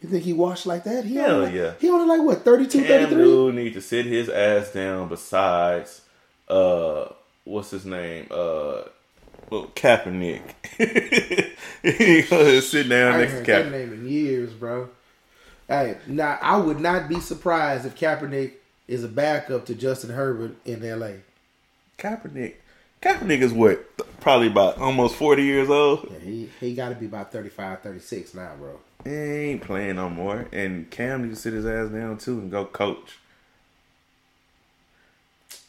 You 0.00 0.08
think 0.08 0.24
he 0.24 0.32
washed 0.32 0.66
like 0.66 0.84
that? 0.84 1.04
He 1.04 1.16
Hell 1.16 1.30
only 1.36 1.46
like, 1.46 1.54
yeah. 1.54 1.72
He 1.80 1.88
only 1.90 2.06
like 2.06 2.22
what 2.26 2.44
32, 2.44 2.78
Cam 2.80 2.86
33? 2.88 3.16
Newton 3.16 3.56
need 3.56 3.74
to 3.74 3.80
sit 3.80 4.06
his 4.06 4.28
ass 4.28 4.70
down. 4.72 5.08
Besides, 5.08 6.02
uh, 6.48 7.06
what's 7.44 7.70
his 7.70 7.84
name? 7.86 8.26
Uh, 8.30 8.82
well, 9.50 9.66
Kaepernick. 9.74 10.42
he 11.82 12.22
go 12.22 12.40
ahead 12.40 12.54
and 12.54 12.62
sit 12.62 12.88
down 12.88 13.14
I 13.14 13.18
next 13.18 13.32
to 13.32 13.36
heard 13.38 13.46
that 13.46 13.66
Kaepernick. 13.66 13.70
name 13.72 13.92
in 13.94 14.08
years, 14.08 14.52
bro. 14.52 14.88
Hey, 15.70 15.98
now 16.08 16.36
I 16.42 16.56
would 16.56 16.80
not 16.80 17.08
be 17.08 17.20
surprised 17.20 17.86
if 17.86 17.94
Kaepernick 17.94 18.54
is 18.88 19.04
a 19.04 19.08
backup 19.08 19.66
to 19.66 19.74
Justin 19.76 20.10
Herbert 20.10 20.56
in 20.64 20.84
L.A. 20.84 21.20
Kaepernick. 21.96 22.54
Kaepernick 23.00 23.40
is 23.40 23.52
what? 23.52 23.96
Probably 24.18 24.48
about 24.48 24.78
almost 24.78 25.14
forty 25.14 25.44
years 25.44 25.70
old. 25.70 26.08
Yeah, 26.10 26.18
he 26.18 26.50
he 26.58 26.74
got 26.74 26.88
to 26.88 26.96
be 26.96 27.06
about 27.06 27.30
35, 27.30 27.82
36 27.82 28.34
now, 28.34 28.50
bro. 28.58 28.80
He 29.04 29.10
ain't 29.10 29.62
playing 29.62 29.94
no 29.94 30.10
more. 30.10 30.48
And 30.52 30.90
Cam 30.90 31.22
needs 31.22 31.36
to 31.36 31.42
sit 31.42 31.52
his 31.52 31.64
ass 31.64 31.88
down 31.88 32.18
too 32.18 32.40
and 32.40 32.50
go 32.50 32.64
coach. 32.64 33.18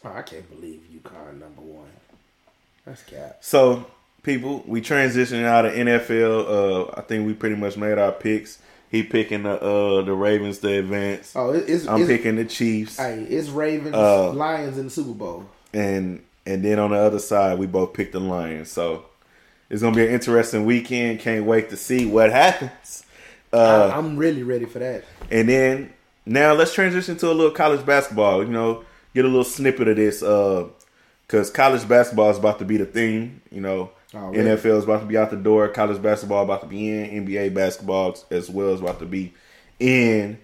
Oh, 0.03 0.13
I 0.13 0.23
can't 0.23 0.49
believe 0.49 0.81
you 0.91 0.99
calling 1.01 1.39
number 1.39 1.61
one. 1.61 1.91
That's 2.85 3.03
cap. 3.03 3.37
So, 3.41 3.85
people, 4.23 4.63
we 4.65 4.81
transitioning 4.81 5.45
out 5.45 5.67
of 5.67 5.73
NFL. 5.73 6.89
Uh, 6.89 6.93
I 6.97 7.01
think 7.01 7.27
we 7.27 7.35
pretty 7.35 7.55
much 7.55 7.77
made 7.77 7.99
our 7.99 8.11
picks. 8.11 8.57
He 8.91 9.03
picking 9.03 9.43
the 9.43 9.59
uh 9.61 10.01
the 10.03 10.13
Ravens 10.13 10.59
to 10.59 10.67
advance. 10.79 11.31
Oh, 11.35 11.51
it's 11.51 11.87
I'm 11.87 12.01
it's, 12.01 12.07
picking 12.09 12.35
the 12.35 12.45
Chiefs. 12.45 12.97
Hey, 12.97 13.23
it's 13.23 13.47
Ravens, 13.49 13.95
Uh, 13.95 14.31
Lions 14.33 14.77
in 14.77 14.85
the 14.85 14.91
Super 14.91 15.13
Bowl. 15.13 15.45
and 15.73 16.21
and 16.45 16.63
then 16.65 16.77
on 16.77 16.91
the 16.91 16.97
other 16.97 17.19
side, 17.19 17.57
we 17.57 17.67
both 17.67 17.93
picked 17.93 18.11
the 18.11 18.19
Lions. 18.19 18.69
So 18.69 19.05
it's 19.69 19.81
gonna 19.81 19.95
be 19.95 20.05
an 20.05 20.11
interesting 20.13 20.65
weekend. 20.65 21.19
Can't 21.21 21.45
wait 21.45 21.69
to 21.69 21.77
see 21.77 22.05
what 22.05 22.31
happens. 22.31 23.05
Uh, 23.53 23.91
I, 23.93 23.97
I'm 23.97 24.17
really 24.17 24.43
ready 24.43 24.65
for 24.65 24.79
that. 24.79 25.03
and 25.29 25.47
then 25.47 25.93
now 26.25 26.53
let's 26.53 26.73
transition 26.73 27.17
to 27.17 27.27
a 27.31 27.33
little 27.33 27.51
college 27.51 27.85
basketball. 27.85 28.43
You 28.43 28.49
know, 28.51 28.83
get 29.15 29.23
a 29.25 29.27
little 29.27 29.43
snippet 29.45 29.87
of 29.87 29.95
this 29.95 30.19
because 30.19 31.49
college 31.49 31.87
basketball 31.87 32.29
is 32.29 32.37
about 32.37 32.59
to 32.59 32.65
be 32.65 32.77
the 32.77 32.85
thing. 32.85 33.41
You 33.51 33.61
know, 33.61 33.91
Already. 34.13 34.39
NFL 34.43 34.77
is 34.77 34.83
about 34.83 34.99
to 35.01 35.05
be 35.05 35.17
out 35.17 35.29
the 35.29 35.37
door. 35.37 35.67
College 35.69 36.01
basketball 36.01 36.43
about 36.43 36.61
to 36.61 36.67
be 36.67 36.89
in. 36.89 37.25
NBA 37.25 37.53
basketball 37.53 38.17
as 38.29 38.49
well 38.49 38.69
is 38.73 38.81
about 38.81 38.99
to 38.99 39.05
be 39.05 39.33
in. 39.79 40.37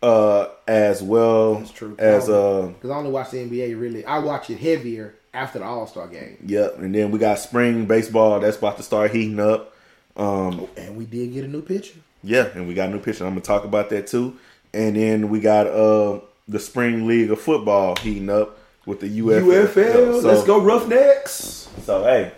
Uh, 0.00 0.46
as 0.68 1.02
well 1.02 1.56
That's 1.56 1.72
true. 1.72 1.96
as 1.98 2.28
uh, 2.28 2.68
Because 2.68 2.90
I 2.90 2.96
only 2.96 3.10
watch 3.10 3.30
the 3.30 3.38
NBA 3.38 3.80
really. 3.80 4.04
I 4.04 4.20
watch 4.20 4.48
it 4.48 4.58
heavier 4.58 5.16
after 5.34 5.58
the 5.58 5.64
All 5.64 5.88
Star 5.88 6.06
game. 6.06 6.36
Yep, 6.46 6.78
and 6.78 6.94
then 6.94 7.10
we 7.10 7.18
got 7.18 7.40
spring 7.40 7.86
baseball 7.86 8.38
that's 8.38 8.56
about 8.56 8.76
to 8.76 8.84
start 8.84 9.10
heating 9.10 9.40
up. 9.40 9.74
Um, 10.16 10.68
And 10.76 10.96
we 10.96 11.04
did 11.04 11.32
get 11.32 11.44
a 11.44 11.48
new 11.48 11.62
pitcher. 11.62 11.98
yeah, 12.22 12.46
and 12.54 12.68
we 12.68 12.74
got 12.74 12.90
a 12.90 12.92
new 12.92 13.00
pitcher. 13.00 13.24
I'm 13.24 13.30
gonna 13.30 13.40
talk 13.40 13.64
about 13.64 13.90
that 13.90 14.06
too. 14.06 14.36
And 14.72 14.94
then 14.94 15.28
we 15.30 15.40
got 15.40 15.66
uh 15.66 16.20
the 16.46 16.60
spring 16.60 17.06
league 17.08 17.32
of 17.32 17.40
football 17.40 17.96
heating 17.96 18.30
up 18.30 18.56
with 18.86 19.00
the 19.00 19.08
UFL. 19.08 19.66
UFL, 19.66 20.22
So- 20.22 20.28
let's 20.28 20.44
go 20.44 20.60
Roughnecks. 20.60 21.68
So 21.82 22.04
hey, 22.04 22.32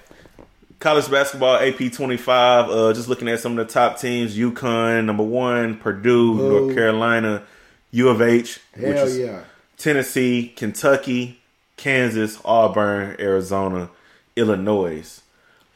college 0.80 1.08
basketball 1.10 1.56
AP 1.56 1.92
25. 1.92 2.70
Uh, 2.70 2.92
just 2.92 3.08
looking 3.08 3.28
at 3.28 3.38
some 3.38 3.56
of 3.56 3.66
the 3.66 3.72
top 3.72 4.00
teams: 4.00 4.36
UConn 4.36 5.04
number 5.04 5.22
one, 5.22 5.76
Purdue, 5.78 6.36
Boo. 6.36 6.48
North 6.48 6.74
Carolina, 6.74 7.44
U 7.92 8.08
of 8.08 8.20
H, 8.20 8.58
which 8.74 8.96
Hell 8.96 9.06
is 9.06 9.18
yeah. 9.18 9.42
Tennessee, 9.78 10.52
Kentucky, 10.56 11.40
Kansas, 11.76 12.38
Auburn, 12.44 13.16
Arizona, 13.20 13.90
Illinois. 14.36 15.20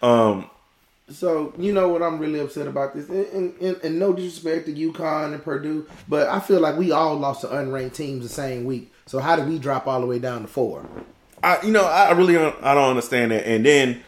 Um, 0.03 0.51
So 1.11 1.53
you 1.59 1.73
know 1.73 1.89
what 1.89 2.03
I'm 2.03 2.19
really 2.19 2.41
upset 2.41 2.67
about 2.67 2.95
this, 2.95 3.09
and, 3.09 3.27
and, 3.27 3.55
and, 3.61 3.77
and 3.85 3.99
no 3.99 4.13
disrespect 4.13 4.67
to 4.67 4.75
UConn 4.75 5.35
and 5.35 5.43
Purdue, 5.43 5.87
but 6.09 6.29
I 6.29 6.41
feel 6.41 6.61
like 6.61 6.77
we 6.77 6.93
all 6.93 7.15
lost 7.17 7.43
to 7.43 7.47
unranked 7.49 7.95
teams 7.95 8.23
the 8.23 8.29
same 8.29 8.65
week. 8.65 8.91
So 9.07 9.19
how 9.19 9.37
did 9.37 9.47
we 9.47 9.59
drop 9.59 9.87
all 9.87 10.01
the 10.01 10.07
way 10.07 10.19
down 10.19 10.43
to 10.43 10.49
four? 10.49 10.87
I 11.43 11.61
you 11.63 11.73
know 11.73 11.85
I 11.85 12.13
really 12.13 12.35
don't, 12.35 12.57
I 12.63 12.73
don't 12.75 12.89
understand 12.91 13.33
that. 13.33 13.47
And 13.47 13.65
then 13.67 14.03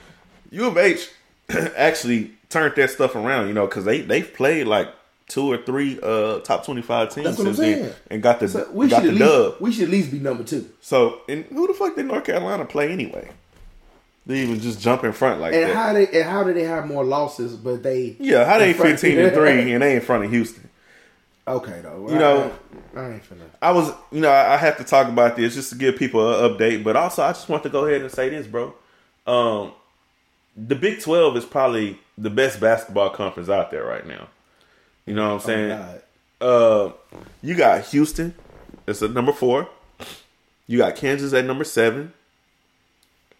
U 0.50 0.66
of 0.66 0.76
H 0.78 1.08
actually 1.76 2.32
turned 2.48 2.74
that 2.76 2.90
stuff 2.90 3.14
around, 3.14 3.48
you 3.48 3.54
know, 3.54 3.66
because 3.66 3.84
they 3.84 4.00
they've 4.00 4.32
played 4.34 4.66
like 4.66 4.88
two 5.28 5.50
or 5.50 5.56
three 5.58 5.98
uh 6.02 6.38
top 6.40 6.64
twenty 6.64 6.82
five 6.82 7.12
teams 7.12 7.26
That's 7.26 7.38
what 7.38 7.48
I'm 7.48 7.54
since 7.56 7.80
then 7.80 7.92
and 8.10 8.22
got 8.22 8.38
the 8.40 8.48
So 8.48 8.68
we 8.72 8.88
got 8.88 9.02
should 9.02 9.14
the 9.16 9.16
at 9.16 9.20
least 9.20 9.32
dub. 9.32 9.54
we 9.60 9.72
should 9.72 9.84
at 9.84 9.90
least 9.90 10.10
be 10.12 10.18
number 10.20 10.44
two. 10.44 10.68
So 10.80 11.20
and 11.28 11.44
who 11.46 11.66
the 11.66 11.74
fuck 11.74 11.96
did 11.96 12.06
North 12.06 12.24
Carolina 12.24 12.64
play 12.64 12.90
anyway? 12.92 13.30
They 14.26 14.40
even 14.40 14.58
just 14.60 14.80
jump 14.80 15.04
in 15.04 15.12
front 15.12 15.40
like 15.40 15.54
And 15.54 15.64
that. 15.70 15.74
how 15.76 15.92
they 15.92 16.06
and 16.08 16.28
how 16.28 16.42
did 16.44 16.56
they 16.56 16.64
have 16.64 16.86
more 16.86 17.04
losses, 17.04 17.54
but 17.56 17.82
they 17.82 18.16
yeah, 18.18 18.44
how 18.44 18.58
they 18.58 18.72
fifteen 18.72 19.18
and 19.18 19.32
three 19.34 19.72
and 19.72 19.82
they 19.82 19.96
in 19.96 20.00
front 20.00 20.24
of 20.24 20.30
Houston. 20.30 20.68
Okay 21.48 21.80
though, 21.80 22.08
You 22.08 22.18
know- 22.18 22.52
I, 22.96 23.00
I 23.00 23.10
ain't 23.12 23.22
finna. 23.22 23.42
I 23.62 23.70
was, 23.72 23.92
you 24.10 24.20
know, 24.20 24.30
I 24.30 24.54
I 24.54 24.56
have 24.56 24.78
to 24.78 24.84
talk 24.84 25.06
about 25.08 25.36
this 25.36 25.54
just 25.54 25.70
to 25.70 25.76
give 25.76 25.96
people 25.96 26.28
an 26.44 26.50
update, 26.56 26.82
but 26.82 26.96
also 26.96 27.22
I 27.22 27.32
just 27.32 27.48
want 27.48 27.62
to 27.64 27.68
go 27.68 27.84
ahead 27.86 28.00
and 28.00 28.10
say 28.10 28.28
this, 28.30 28.46
bro. 28.48 28.74
Um, 29.26 29.72
the 30.56 30.74
Big 30.74 31.00
Twelve 31.00 31.36
is 31.36 31.44
probably 31.44 31.98
the 32.16 32.30
best 32.30 32.60
basketball 32.60 33.10
conference 33.10 33.48
out 33.48 33.70
there 33.70 33.84
right 33.84 34.06
now. 34.06 34.28
You 35.04 35.14
know 35.14 35.28
what 35.28 35.34
I'm 35.34 35.40
saying? 35.40 35.68
God. 35.68 36.02
uh, 36.40 36.92
you 37.42 37.54
got 37.54 37.84
Houston, 37.86 38.34
it's 38.86 39.02
at 39.02 39.12
number 39.12 39.32
four. 39.32 39.68
You 40.66 40.78
got 40.78 40.96
Kansas 40.96 41.32
at 41.32 41.44
number 41.44 41.64
seven. 41.64 42.12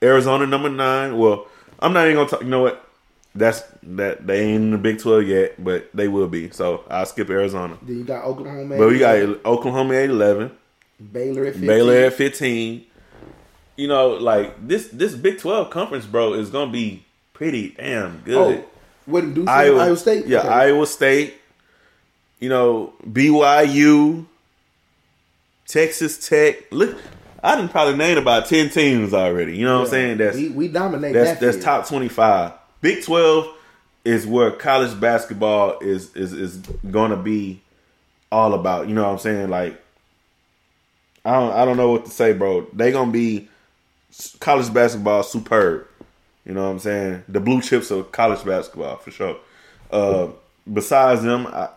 Arizona 0.03 0.47
number 0.47 0.69
nine. 0.69 1.19
Well, 1.19 1.47
I'm 1.81 1.93
not 1.93 2.05
even 2.05 2.17
gonna 2.17 2.29
talk. 2.29 2.43
You 2.43 2.49
know 2.49 2.63
what? 2.63 2.83
That's 3.35 3.63
that 3.83 4.27
they 4.27 4.41
ain't 4.43 4.63
in 4.65 4.71
the 4.71 4.79
Big 4.79 4.99
Twelve 5.01 5.25
yet, 5.25 5.63
but 5.63 5.89
they 5.95 6.09
will 6.09 6.29
be. 6.29 6.51
So 6.51 6.85
I'll 6.89 7.07
skip 7.07 7.29
Arizona. 7.31 7.79
Then 7.83 7.99
you 7.99 8.05
got 8.05 8.25
Oklahoma. 8.25 8.77
But 8.79 8.89
we 8.89 8.99
got 8.99 9.17
Oklahoma 9.45 9.95
at 9.95 10.11
eleven. 10.11 10.53
Baylor 11.13 11.45
at 11.47 11.53
15. 11.55 11.67
Baylor 11.67 11.95
at 12.07 12.15
15. 12.15 12.87
You 13.77 13.89
know, 13.89 14.09
like 14.11 14.67
this 14.67 14.89
this 14.89 15.15
Big 15.15 15.39
12 15.39 15.69
conference, 15.69 16.07
bro, 16.07 16.33
is 16.35 16.49
gonna 16.49 16.71
be 16.73 17.05
pretty 17.37 17.69
damn 17.71 18.17
oh, 18.17 18.25
good. 18.25 18.59
Oh, 18.59 18.65
what 19.05 19.21
did 19.21 19.35
Duke 19.35 19.49
say? 19.49 19.53
Iowa, 19.53 19.85
Iowa 19.85 19.97
State? 19.97 20.27
Yeah, 20.27 20.39
Okay. 20.39 20.49
Iowa 20.49 20.87
State. 20.87 21.35
You 22.41 22.49
know, 22.49 22.95
BYU, 23.07 24.27
Texas 25.67 26.29
Tech. 26.29 26.71
Look, 26.71 26.97
I 27.43 27.57
didn't 27.57 27.71
probably 27.71 27.97
name 27.97 28.19
about 28.19 28.47
10 28.47 28.71
teams 28.71 29.13
already. 29.13 29.57
You 29.57 29.67
know 29.67 29.81
what 29.81 29.85
I'm 29.85 29.91
saying? 29.91 30.19
That's 30.19 30.37
we, 30.37 30.49
we 30.49 30.69
dominate 30.69 31.13
that's 31.13 31.39
that 31.39 31.41
that's 31.41 31.63
top 31.63 31.87
25. 31.87 32.53
Big 32.81 33.05
12 33.05 33.55
is 34.05 34.27
where 34.27 34.51
college 34.51 34.99
basketball 34.99 35.79
is 35.81 36.15
is 36.17 36.33
is 36.33 36.57
going 36.91 37.11
to 37.11 37.17
be 37.17 37.61
all 38.33 38.55
about. 38.55 38.89
You 38.89 38.95
know 38.95 39.05
what 39.05 39.13
I'm 39.13 39.19
saying? 39.19 39.51
Like 39.51 39.83
I 41.25 41.33
don't 41.33 41.53
I 41.53 41.65
don't 41.65 41.77
know 41.77 41.93
what 41.93 42.07
to 42.07 42.11
say, 42.11 42.33
bro. 42.33 42.67
They 42.73 42.93
going 42.93 43.09
to 43.09 43.13
be 43.13 43.49
college 44.41 44.73
basketball 44.73 45.23
superb. 45.23 45.87
You 46.47 46.55
know 46.55 46.63
what 46.65 46.71
I'm 46.71 46.79
saying? 46.79 47.25
The 47.29 47.41
blue 47.41 47.61
chips 47.61 47.91
of 47.91 48.13
college 48.13 48.45
basketball 48.45 48.97
for 48.99 49.11
sure. 49.11 49.37
Uh, 49.91 50.29
besides 50.73 51.23
them, 51.23 51.47
I, 51.49 51.69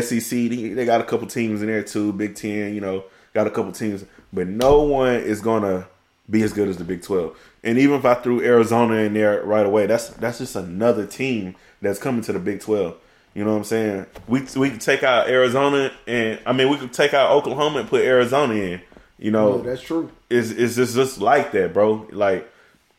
SEC 0.00 0.30
they, 0.30 0.68
they 0.74 0.84
got 0.84 1.00
a 1.00 1.04
couple 1.04 1.26
teams 1.26 1.62
in 1.62 1.68
there 1.68 1.82
too. 1.82 2.12
Big 2.12 2.34
Ten, 2.36 2.74
you 2.74 2.80
know, 2.80 3.04
got 3.34 3.46
a 3.46 3.50
couple 3.50 3.72
teams, 3.72 4.04
but 4.32 4.46
no 4.46 4.82
one 4.82 5.14
is 5.16 5.40
gonna 5.40 5.86
be 6.28 6.42
as 6.42 6.52
good 6.52 6.68
as 6.68 6.76
the 6.76 6.84
Big 6.84 7.02
Twelve. 7.02 7.36
And 7.64 7.78
even 7.78 7.96
if 7.98 8.04
I 8.04 8.14
threw 8.14 8.40
Arizona 8.42 8.96
in 8.96 9.14
there 9.14 9.42
right 9.42 9.66
away, 9.66 9.86
that's 9.86 10.10
that's 10.10 10.38
just 10.38 10.54
another 10.54 11.06
team 11.06 11.56
that's 11.82 11.98
coming 11.98 12.22
to 12.22 12.32
the 12.32 12.38
Big 12.38 12.60
Twelve. 12.60 12.96
You 13.34 13.44
know 13.44 13.52
what 13.52 13.58
I'm 13.58 13.64
saying? 13.64 14.06
We 14.28 14.42
we 14.56 14.70
could 14.70 14.80
take 14.80 15.02
out 15.02 15.28
Arizona 15.28 15.92
and 16.06 16.40
I 16.44 16.52
mean 16.52 16.68
we 16.68 16.76
could 16.76 16.92
take 16.92 17.14
out 17.14 17.30
Oklahoma 17.32 17.80
and 17.80 17.88
put 17.88 18.02
Arizona 18.02 18.54
in. 18.54 18.80
You 19.18 19.30
know, 19.30 19.54
Oh, 19.54 19.58
that's 19.62 19.82
true. 19.82 20.10
it's 20.28 20.50
it's 20.50 20.76
just 20.76 20.94
just 20.94 21.20
like 21.20 21.52
that, 21.52 21.72
bro. 21.74 22.06
Like, 22.10 22.50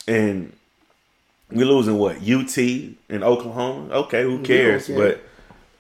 and 0.08 0.54
we 1.52 1.64
losing 1.64 1.98
what 1.98 2.18
UT 2.18 2.58
and 2.58 3.24
Oklahoma. 3.24 3.94
Okay, 3.94 4.24
who 4.24 4.42
cares? 4.42 4.88
care. 4.88 4.98
But 4.98 5.22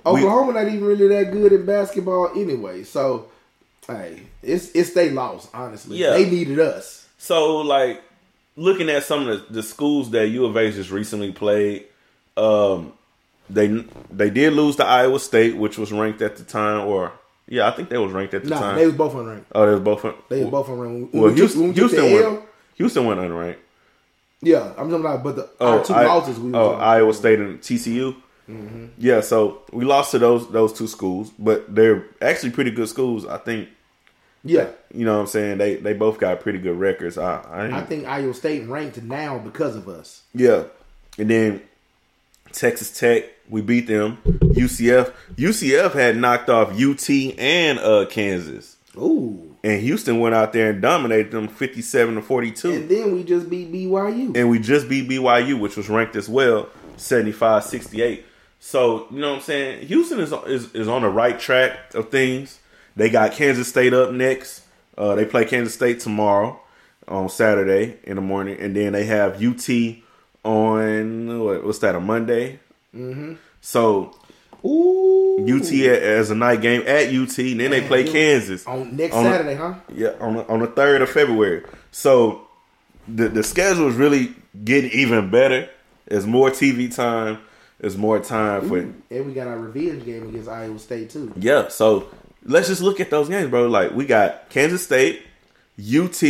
Oklahoma 0.05 0.53
not 0.53 0.67
even 0.67 0.83
really 0.83 1.07
that 1.09 1.31
good 1.31 1.53
in 1.53 1.65
basketball 1.65 2.31
anyway. 2.35 2.83
So, 2.83 3.27
hey, 3.87 4.21
it's 4.43 4.71
it's 4.75 4.93
they 4.93 5.09
lost. 5.11 5.49
Honestly, 5.53 5.97
Yeah. 5.97 6.11
they 6.11 6.29
needed 6.29 6.59
us. 6.59 7.07
so 7.17 7.57
like 7.57 8.01
looking 8.57 8.89
at 8.89 9.03
some 9.03 9.27
of 9.27 9.47
the, 9.47 9.53
the 9.53 9.63
schools 9.63 10.11
that 10.11 10.27
U 10.27 10.45
of 10.45 10.57
H 10.57 10.75
just 10.75 10.91
recently 10.91 11.31
played, 11.31 11.85
um, 12.37 12.93
they 13.49 13.67
they 14.11 14.29
did 14.29 14.53
lose 14.53 14.75
to 14.77 14.85
Iowa 14.85 15.19
State, 15.19 15.55
which 15.57 15.77
was 15.77 15.91
ranked 15.91 16.21
at 16.21 16.35
the 16.37 16.43
time, 16.43 16.87
or 16.87 17.11
yeah, 17.47 17.67
I 17.67 17.71
think 17.71 17.89
they 17.89 17.97
was 17.97 18.11
ranked 18.11 18.33
at 18.33 18.43
the 18.43 18.49
Nah, 18.49 18.59
time. 18.59 18.75
they 18.77 18.85
was 18.85 18.95
both 18.95 19.13
unranked. 19.13 19.45
oh, 19.53 19.65
they 19.65 19.71
was 19.73 19.81
both. 19.81 20.05
un- 20.05 20.13
They 20.29 20.41
was 20.43 20.51
both 20.51 20.67
unranked. 20.67 21.13
Well, 21.13 21.29
we 21.31 21.35
Houston, 21.35 21.67
we 21.69 21.73
Houston 21.73 22.11
went. 22.13 22.41
Houston 22.75 23.05
went 23.05 23.19
unranked. 23.19 23.57
Yeah, 24.41 24.69
I'm 24.77 24.89
talking 24.89 24.95
about, 25.05 25.23
but 25.23 25.35
the 25.35 25.49
Oh, 25.59 25.77
our 25.79 25.83
two 25.85 25.93
I- 25.93 26.05
losses 26.05 26.39
we 26.39 26.53
oh. 26.53 26.71
Iowa 26.73 27.13
State 27.13 27.39
and 27.39 27.59
TCU. 27.61 28.15
Mm-hmm. 28.49 28.85
Yeah, 28.97 29.21
so 29.21 29.61
we 29.71 29.85
lost 29.85 30.11
to 30.11 30.19
those 30.19 30.49
those 30.51 30.73
two 30.73 30.87
schools, 30.87 31.31
but 31.39 31.73
they're 31.73 32.05
actually 32.21 32.49
pretty 32.51 32.71
good 32.71 32.89
schools. 32.89 33.25
I 33.25 33.37
think 33.37 33.69
yeah, 34.43 34.69
you 34.93 35.05
know 35.05 35.13
what 35.13 35.21
I'm 35.21 35.27
saying. 35.27 35.57
They 35.59 35.75
they 35.75 35.93
both 35.93 36.19
got 36.19 36.41
pretty 36.41 36.59
good 36.59 36.77
records. 36.77 37.17
I, 37.17 37.35
I, 37.41 37.79
I 37.79 37.81
think 37.85 38.07
Iowa 38.07 38.33
State 38.33 38.67
ranked 38.67 39.01
now 39.03 39.37
because 39.37 39.75
of 39.75 39.87
us. 39.87 40.23
yeah, 40.33 40.63
and 41.17 41.29
then 41.29 41.61
Texas 42.51 42.91
Tech, 42.99 43.25
we 43.47 43.61
beat 43.61 43.87
them. 43.87 44.17
UCF, 44.25 45.13
UCF 45.35 45.93
had 45.93 46.17
knocked 46.17 46.49
off 46.49 46.71
UT 46.73 47.09
and 47.37 47.79
uh 47.79 48.05
Kansas, 48.09 48.75
Ooh, 48.97 49.50
and 49.63 49.81
Houston 49.81 50.19
went 50.19 50.33
out 50.35 50.53
there 50.53 50.71
and 50.71 50.81
dominated 50.81 51.31
them 51.31 51.47
57 51.47 52.15
to 52.15 52.21
42. 52.21 52.71
and 52.71 52.89
then 52.89 53.13
we 53.13 53.23
just 53.23 53.49
beat 53.49 53.71
BYU. 53.71 54.35
and 54.35 54.49
we 54.49 54.59
just 54.59 54.89
beat 54.89 55.09
BYU, 55.09 55.59
which 55.59 55.77
was 55.77 55.89
ranked 55.89 56.15
as 56.15 56.27
well, 56.27 56.69
75 56.97 57.63
68. 57.63 58.25
So, 58.59 59.07
you 59.09 59.19
know 59.19 59.29
what 59.31 59.35
I'm 59.37 59.41
saying? 59.41 59.87
Houston 59.87 60.19
is, 60.19 60.31
is 60.45 60.73
is 60.75 60.87
on 60.87 61.01
the 61.01 61.09
right 61.09 61.39
track 61.39 61.93
of 61.95 62.09
things. 62.09 62.59
They 62.95 63.09
got 63.09 63.31
Kansas 63.31 63.67
State 63.67 63.93
up 63.93 64.11
next. 64.11 64.63
Uh, 64.97 65.15
they 65.15 65.25
play 65.25 65.45
Kansas 65.45 65.73
State 65.73 65.99
tomorrow 65.99 66.59
on 67.07 67.29
Saturday 67.29 67.97
in 68.03 68.17
the 68.17 68.21
morning, 68.21 68.59
and 68.59 68.75
then 68.75 68.93
they 68.93 69.05
have 69.05 69.41
UT 69.43 69.67
on 70.43 71.39
what, 71.43 71.63
what's 71.63 71.79
that? 71.79 71.95
A 71.95 71.99
Monday. 71.99 72.59
Mm-hmm. 72.95 73.35
So 73.61 74.15
Ooh, 74.63 75.37
UT 75.39 75.71
as 75.71 76.29
a 76.29 76.35
night 76.35 76.61
game 76.61 76.83
at 76.85 77.07
UT, 77.07 77.37
and 77.39 77.59
then 77.59 77.71
they 77.71 77.81
play 77.81 78.03
Kansas 78.03 78.65
on 78.67 78.95
next 78.95 79.15
on 79.15 79.25
Saturday, 79.25 79.55
huh? 79.55 79.75
yeah, 79.93 80.13
on 80.19 80.35
the, 80.35 80.47
on 80.47 80.59
the 80.59 80.67
third 80.67 81.01
of 81.01 81.09
February. 81.09 81.63
So 81.91 82.47
the 83.07 83.29
the 83.29 83.43
schedule 83.43 83.87
is 83.87 83.95
really 83.95 84.35
getting 84.63 84.91
even 84.91 85.29
better. 85.29 85.69
There's 86.07 86.27
more 86.27 86.51
TV 86.51 86.93
time. 86.93 87.39
There's 87.79 87.97
more 87.97 88.19
time 88.19 88.69
for 88.69 88.77
And 88.77 89.25
we 89.25 89.33
got 89.33 89.47
our 89.47 89.57
revenge 89.57 90.05
game 90.05 90.29
against 90.29 90.47
Iowa 90.47 90.77
State 90.77 91.09
too. 91.09 91.33
yeah. 91.35 91.67
So 91.69 92.09
let's 92.45 92.67
just 92.67 92.81
look 92.81 92.99
at 92.99 93.09
those 93.09 93.27
games, 93.27 93.49
bro. 93.49 93.67
Like 93.67 93.91
we 93.91 94.05
got 94.05 94.49
Kansas 94.49 94.83
State, 94.83 95.23
UT, 95.79 96.21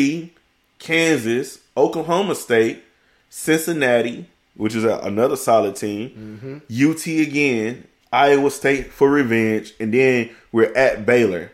Kansas, 0.79 1.59
Oklahoma 1.75 2.35
State, 2.35 2.83
Cincinnati, 3.29 4.27
which 4.55 4.75
is 4.75 4.83
a, 4.85 4.99
another 4.99 5.35
solid 5.35 5.75
team, 5.75 6.61
mm-hmm. 6.69 6.91
UT 6.91 7.27
again, 7.27 7.87
Iowa 8.11 8.51
State 8.51 8.91
for 8.91 9.09
revenge, 9.09 9.73
and 9.79 9.93
then 9.93 10.29
we're 10.51 10.73
at 10.73 11.05
Baylor. 11.05 11.51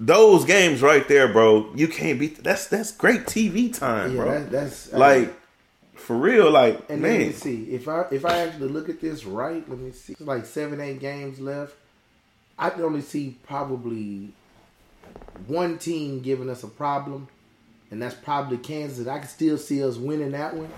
Those 0.00 0.44
games 0.44 0.82
right 0.82 1.06
there, 1.08 1.28
bro, 1.32 1.72
you 1.74 1.88
can't 1.88 2.18
beat. 2.18 2.42
That's 2.42 2.66
that's 2.66 2.92
great 2.92 3.22
TV 3.26 3.76
time, 3.76 4.16
Yeah, 4.16 4.22
bro. 4.22 4.30
that, 4.40 4.50
that's 4.50 4.92
uh, 4.92 4.98
like 4.98 5.34
for 5.94 6.16
real, 6.16 6.50
like 6.50 6.80
And 6.90 7.02
let 7.02 7.18
me 7.18 7.32
see 7.32 7.64
if 7.70 7.88
I 7.88 8.04
if 8.10 8.24
I 8.24 8.38
actually 8.40 8.68
look 8.68 8.88
at 8.88 9.00
this 9.00 9.24
right. 9.24 9.66
Let 9.68 9.78
me 9.78 9.92
see. 9.92 10.12
It's 10.14 10.20
like 10.22 10.46
seven 10.46 10.80
eight 10.80 11.00
games 11.00 11.40
left. 11.40 11.74
I 12.58 12.70
can 12.70 12.82
only 12.82 13.00
see 13.00 13.36
probably 13.46 14.32
one 15.46 15.78
team 15.78 16.20
giving 16.20 16.50
us 16.50 16.62
a 16.62 16.68
problem, 16.68 17.28
and 17.90 18.00
that's 18.02 18.14
probably 18.14 18.58
Kansas. 18.58 19.06
I 19.08 19.18
can 19.20 19.28
still 19.28 19.58
see 19.58 19.82
us 19.82 19.96
winning 19.96 20.32
that 20.32 20.54
one. 20.54 20.70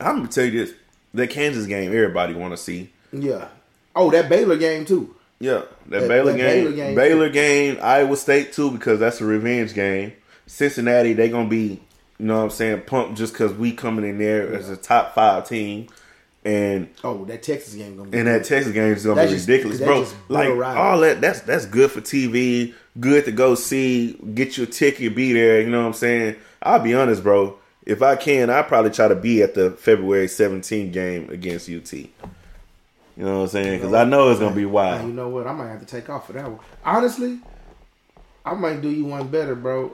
I'm 0.00 0.16
gonna 0.16 0.28
tell 0.28 0.44
you 0.44 0.64
this: 0.66 0.74
that 1.14 1.28
Kansas 1.30 1.66
game, 1.66 1.88
everybody 1.92 2.34
want 2.34 2.52
to 2.52 2.56
see. 2.56 2.90
Yeah. 3.12 3.48
Oh, 3.94 4.10
that 4.10 4.28
Baylor 4.28 4.56
game 4.56 4.84
too. 4.84 5.14
Yeah, 5.38 5.62
that, 5.88 6.00
That- 6.02 6.08
Baylor, 6.08 6.32
that 6.32 6.38
game, 6.38 6.64
Baylor 6.76 6.94
Baylor 6.94 7.28
game, 7.30 7.74
game, 7.74 7.84
Iowa 7.84 8.16
State 8.16 8.52
too, 8.52 8.70
because 8.70 9.00
that's 9.00 9.20
a 9.20 9.24
revenge 9.24 9.74
game. 9.74 10.12
Cincinnati, 10.46 11.12
they 11.14 11.28
gonna 11.28 11.48
be, 11.48 11.80
you 12.18 12.26
know, 12.26 12.36
what 12.38 12.44
I'm 12.44 12.50
saying, 12.50 12.82
pumped 12.82 13.16
just 13.18 13.32
because 13.32 13.52
we 13.52 13.72
coming 13.72 14.08
in 14.08 14.18
there 14.18 14.52
as 14.54 14.68
a 14.70 14.76
top 14.76 15.14
five 15.14 15.48
team, 15.48 15.88
and 16.44 16.88
Oh, 17.04 17.24
that 17.26 17.42
Texas 17.42 17.74
game 17.74 17.96
gonna 17.96 18.10
be. 18.10 18.18
and 18.18 18.28
that 18.28 18.44
Texas 18.44 18.72
game 18.72 18.92
is 18.92 19.04
gonna 19.04 19.16
That's 19.16 19.30
be 19.32 19.36
just- 19.36 19.48
ridiculous, 19.48 19.80
bro. 19.80 20.06
Like 20.28 20.48
all 20.76 21.00
that, 21.00 21.20
that's 21.20 21.40
that's 21.40 21.66
good 21.66 21.90
for 21.90 22.00
TV, 22.00 22.74
good 23.00 23.24
to 23.24 23.32
go 23.32 23.54
see, 23.54 24.12
get 24.34 24.56
your 24.56 24.66
ticket, 24.66 25.14
be 25.14 25.32
there. 25.32 25.60
You 25.60 25.70
know 25.70 25.80
what 25.80 25.86
I'm 25.88 25.92
saying? 25.94 26.36
I'll 26.62 26.78
be 26.80 26.94
honest, 26.94 27.22
bro. 27.22 27.58
If 27.84 28.00
I 28.02 28.16
can, 28.16 28.48
I 28.50 28.62
probably 28.62 28.90
try 28.92 29.08
to 29.08 29.14
be 29.16 29.42
at 29.42 29.54
the 29.54 29.70
February 29.72 30.28
17 30.28 30.92
game 30.92 31.28
against 31.30 31.68
UT. 31.68 31.92
You 31.92 32.08
know 33.16 33.38
what 33.38 33.42
I'm 33.42 33.48
saying? 33.48 33.78
Because 33.80 33.92
I 33.94 34.04
know 34.04 34.30
it's 34.30 34.40
gonna 34.40 34.54
be 34.54 34.64
wild. 34.64 35.06
you 35.06 35.12
know 35.12 35.28
what? 35.28 35.46
I 35.46 35.52
might 35.52 35.68
have 35.68 35.80
to 35.80 35.86
take 35.86 36.08
off 36.08 36.26
for 36.28 36.32
that 36.34 36.48
one. 36.48 36.60
Honestly, 36.84 37.40
I 38.44 38.54
might 38.54 38.80
do 38.80 38.88
you 38.88 39.04
one 39.04 39.28
better, 39.28 39.54
bro. 39.54 39.92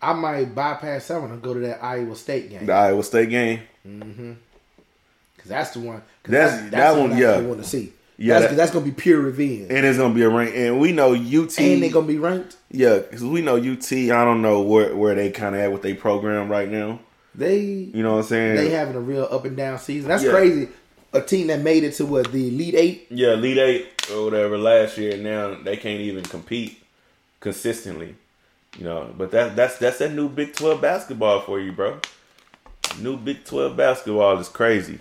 I 0.00 0.12
might 0.12 0.54
bypass 0.54 1.08
that 1.08 1.20
one 1.20 1.30
and 1.32 1.42
go 1.42 1.54
to 1.54 1.60
that 1.60 1.82
Iowa 1.82 2.14
State 2.16 2.50
game. 2.50 2.66
The 2.66 2.72
Iowa 2.72 3.02
State 3.04 3.30
game. 3.30 3.60
Mm-hmm. 3.86 4.32
Cause 5.38 5.46
that's 5.48 5.70
the 5.72 5.80
one. 5.80 6.02
'cause 6.22 6.32
That's- 6.32 6.60
that's, 6.60 6.70
that 6.72 6.94
the 6.94 7.00
one, 7.00 7.12
I 7.12 7.18
yeah. 7.20 7.30
actually 7.30 7.46
want 7.46 7.62
to 7.62 7.68
see. 7.68 7.92
Yeah, 8.18 8.38
that's, 8.38 8.50
that- 8.52 8.56
that's 8.56 8.70
gonna 8.72 8.84
be 8.84 8.90
pure 8.92 9.20
revenge, 9.20 9.70
and, 9.70 9.84
it's 9.86 9.98
gonna 9.98 10.14
be 10.14 10.22
a 10.22 10.28
rank. 10.28 10.54
And 10.54 10.78
we 10.78 10.92
know 10.92 11.14
UT, 11.14 11.58
And 11.58 11.82
they 11.82 11.88
gonna 11.88 12.06
be 12.06 12.18
ranked. 12.18 12.56
yeah, 12.70 12.98
because 12.98 13.24
we 13.24 13.40
know 13.42 13.56
UT. 13.56 13.92
I 13.92 14.24
don't 14.24 14.42
know 14.42 14.60
where 14.60 14.94
where 14.94 15.14
they 15.14 15.30
kind 15.30 15.54
of 15.54 15.60
at 15.60 15.72
with 15.72 15.82
their 15.82 15.94
program 15.94 16.48
right 16.48 16.68
now. 16.68 17.00
They 17.34 17.60
You 17.60 18.02
know 18.02 18.12
what 18.12 18.18
I'm 18.18 18.24
saying? 18.24 18.56
they 18.56 18.68
having 18.70 18.94
a 18.94 19.00
real 19.00 19.26
up 19.30 19.44
and 19.46 19.56
down 19.56 19.78
season. 19.78 20.08
That's 20.08 20.22
Yeah. 20.24 20.30
crazy. 20.32 20.68
A 21.14 21.20
team 21.20 21.46
that 21.48 21.60
made 21.60 21.84
it 21.84 21.92
to 21.94 22.06
what 22.06 22.30
the 22.32 22.48
Elite 22.48 22.74
Eight. 22.74 23.06
yeah, 23.10 23.32
lead 23.34 23.58
eight 23.58 23.88
or 24.14 24.24
whatever 24.24 24.56
last 24.58 24.96
year. 24.98 25.12
And 25.14 25.22
now 25.22 25.54
they 25.62 25.76
can't 25.76 26.00
even 26.00 26.24
compete 26.24 26.78
consistently. 27.40 28.14
You 28.78 28.84
know, 28.84 29.10
but 29.16 29.30
that 29.32 29.56
that's 29.56 29.76
that's 29.78 29.98
that 29.98 30.12
new 30.14 30.28
Big 30.28 30.54
Twelve 30.54 30.80
basketball 30.80 31.40
for 31.40 31.60
you, 31.60 31.72
bro. 31.72 31.98
New 33.00 33.16
Big 33.16 33.44
Twelve 33.44 33.76
basketball 33.76 34.38
is 34.38 34.48
crazy. 34.48 35.00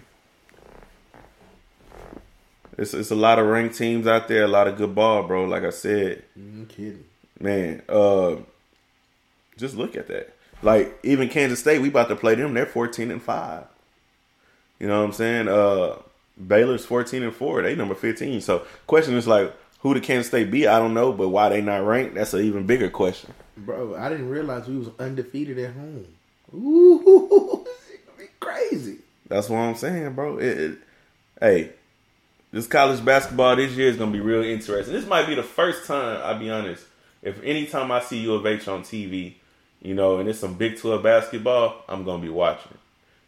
It's 2.77 2.93
it's 2.93 3.11
a 3.11 3.15
lot 3.15 3.37
of 3.39 3.47
ranked 3.47 3.75
teams 3.77 4.07
out 4.07 4.27
there, 4.27 4.43
a 4.43 4.47
lot 4.47 4.67
of 4.67 4.77
good 4.77 4.95
ball, 4.95 5.23
bro. 5.23 5.45
Like 5.45 5.63
I 5.63 5.69
said, 5.71 6.23
I'm 6.35 6.65
kidding. 6.67 7.03
man, 7.39 7.81
uh, 7.89 8.37
just 9.57 9.75
look 9.75 9.95
at 9.95 10.07
that. 10.07 10.33
Like 10.63 10.97
even 11.03 11.27
Kansas 11.29 11.59
State, 11.59 11.81
we 11.81 11.89
about 11.89 12.07
to 12.09 12.15
play 12.15 12.35
them. 12.35 12.53
They're 12.53 12.65
fourteen 12.65 13.11
and 13.11 13.21
five. 13.21 13.65
You 14.79 14.87
know 14.87 14.99
what 14.99 15.05
I'm 15.05 15.13
saying? 15.13 15.47
Uh, 15.47 15.97
Baylor's 16.47 16.85
fourteen 16.85 17.23
and 17.23 17.35
four. 17.35 17.61
They 17.61 17.75
number 17.75 17.95
fifteen. 17.95 18.41
So 18.41 18.65
question 18.87 19.15
is 19.15 19.27
like, 19.27 19.53
who 19.79 19.93
did 19.93 20.03
Kansas 20.03 20.27
State 20.27 20.49
be? 20.49 20.65
I 20.67 20.79
don't 20.79 20.93
know, 20.93 21.11
but 21.13 21.29
why 21.29 21.49
they 21.49 21.61
not 21.61 21.85
ranked? 21.85 22.15
That's 22.15 22.33
an 22.33 22.41
even 22.45 22.65
bigger 22.65 22.89
question. 22.89 23.33
Bro, 23.57 23.95
I 23.95 24.09
didn't 24.09 24.29
realize 24.29 24.67
we 24.67 24.77
was 24.77 24.89
undefeated 24.97 25.59
at 25.59 25.73
home. 25.73 26.07
Ooh, 26.55 27.63
this 27.65 27.99
gonna 28.07 28.17
be 28.19 28.25
crazy. 28.39 28.97
That's 29.27 29.49
what 29.49 29.57
I'm 29.57 29.75
saying, 29.75 30.13
bro. 30.13 30.37
It, 30.37 30.57
it- 30.57 30.77
hey, 31.39 31.69
this 32.51 32.67
college 32.67 33.03
basketball 33.03 33.55
this 33.55 33.71
year 33.73 33.87
is 33.87 33.97
gonna 33.97 34.11
be 34.11 34.19
real 34.19 34.43
interesting. 34.43 34.93
This 34.93 35.07
might 35.07 35.27
be 35.27 35.35
the 35.35 35.43
first 35.43 35.85
time, 35.85 36.21
I'll 36.23 36.39
be 36.39 36.49
honest. 36.49 36.85
If 37.21 37.41
anytime 37.43 37.91
I 37.91 38.01
see 38.01 38.19
U 38.19 38.33
of 38.33 38.45
H 38.45 38.67
on 38.67 38.83
TV, 38.83 39.35
you 39.81 39.93
know, 39.93 40.19
and 40.19 40.27
it's 40.27 40.39
some 40.39 40.55
Big 40.55 40.77
12 40.77 41.01
basketball, 41.01 41.83
I'm 41.87 42.03
gonna 42.03 42.21
be 42.21 42.29
watching. 42.29 42.77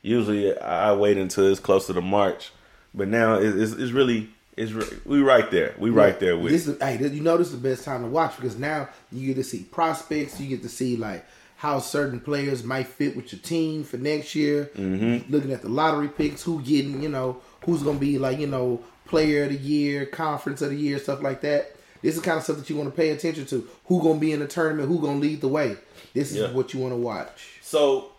Usually, 0.02 0.58
I 0.58 0.94
wait 0.94 1.18
until 1.18 1.50
it's 1.50 1.60
closer 1.60 1.94
to 1.94 2.02
March, 2.02 2.52
but 2.94 3.08
now 3.08 3.36
it's, 3.36 3.72
it's 3.72 3.92
really 3.92 4.30
it's 4.58 4.72
we 5.06 5.22
right 5.22 5.50
there. 5.50 5.74
We 5.78 5.90
right 5.90 6.20
there 6.20 6.38
with. 6.38 6.52
this. 6.52 6.68
Is, 6.68 6.80
hey, 6.80 7.00
you 7.00 7.22
know 7.22 7.38
this 7.38 7.48
is 7.48 7.60
the 7.60 7.70
best 7.70 7.84
time 7.84 8.04
to 8.04 8.08
watch 8.08 8.36
because 8.36 8.58
now 8.58 8.90
you 9.12 9.28
get 9.28 9.36
to 9.36 9.44
see 9.44 9.64
prospects. 9.64 10.40
You 10.40 10.48
get 10.48 10.62
to 10.64 10.70
see 10.70 10.96
like 10.98 11.26
how 11.56 11.80
certain 11.80 12.20
players 12.20 12.64
might 12.64 12.88
fit 12.88 13.16
with 13.16 13.32
your 13.32 13.42
team 13.42 13.84
for 13.84 13.98
next 13.98 14.36
year. 14.36 14.70
Mm-hmm. 14.76 15.32
Looking 15.32 15.54
at 15.54 15.62
the 15.62 15.70
lottery 15.70 16.10
picks, 16.10 16.44
who 16.44 16.62
getting 16.62 17.02
you 17.02 17.10
know 17.10 17.42
who's 17.66 17.82
gonna 17.82 18.00
be 18.00 18.20
like 18.20 18.38
you 18.40 18.48
know 18.48 18.84
player 19.14 19.44
of 19.44 19.50
the 19.50 19.58
year, 19.58 20.06
conference 20.06 20.62
of 20.62 20.72
the 20.72 20.76
year, 20.76 20.98
stuff 21.00 21.22
like 21.22 21.42
that. 21.42 21.76
This 22.02 22.16
is 22.16 22.22
the 22.22 22.26
kind 22.26 22.38
of 22.38 22.44
stuff 22.44 22.58
that 22.58 22.70
you 22.70 22.76
want 22.76 22.90
to 22.90 22.96
pay 22.96 23.12
attention 23.12 23.46
to. 23.46 23.68
Who 23.86 24.02
gonna 24.02 24.20
be 24.20 24.32
in 24.32 24.40
the 24.40 24.48
tournament? 24.48 24.90
Who 24.90 25.00
gonna 25.00 25.20
lead 25.20 25.42
the 25.42 25.48
way? 25.48 25.78
This 26.14 26.32
is 26.32 26.38
Yeah. 26.38 26.52
what 26.52 26.74
you 26.74 26.80
want 26.80 26.94
to 26.94 26.98
watch. 26.98 27.60
So, 27.62 28.12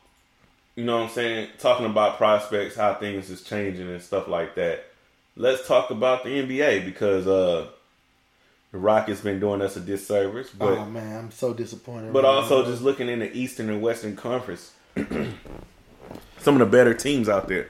you 0.76 0.84
know 0.84 0.96
what 0.98 1.04
I'm 1.04 1.10
saying? 1.10 1.48
Talking 1.58 1.86
about 1.86 2.16
prospects, 2.16 2.76
how 2.76 2.94
things 2.94 3.28
is 3.28 3.42
changing 3.42 3.88
and 3.90 4.00
stuff 4.00 4.26
like 4.28 4.54
that. 4.54 4.86
Let's 5.36 5.66
talk 5.66 5.90
about 5.90 6.22
the 6.24 6.30
NBA 6.30 6.84
because 6.84 7.26
uh 7.26 7.66
the 8.72 8.78
Rockets 8.78 9.20
been 9.20 9.38
doing 9.38 9.60
us 9.62 9.76
a 9.76 9.80
disservice, 9.80 10.50
but 10.50 10.78
oh 10.78 10.84
man, 10.86 11.16
I'm 11.24 11.30
so 11.30 11.52
disappointed. 11.52 12.12
but 12.12 12.24
right 12.24 12.30
also 12.30 12.62
now. 12.62 12.70
just 12.70 12.82
looking 12.82 13.08
in 13.08 13.18
the 13.20 13.32
Eastern 13.36 13.68
and 13.70 13.82
Western 13.82 14.16
Conference, 14.16 14.72
some 16.38 16.54
of 16.54 16.58
the 16.58 16.66
better 16.66 16.94
teams 16.94 17.28
out 17.28 17.48
there. 17.48 17.68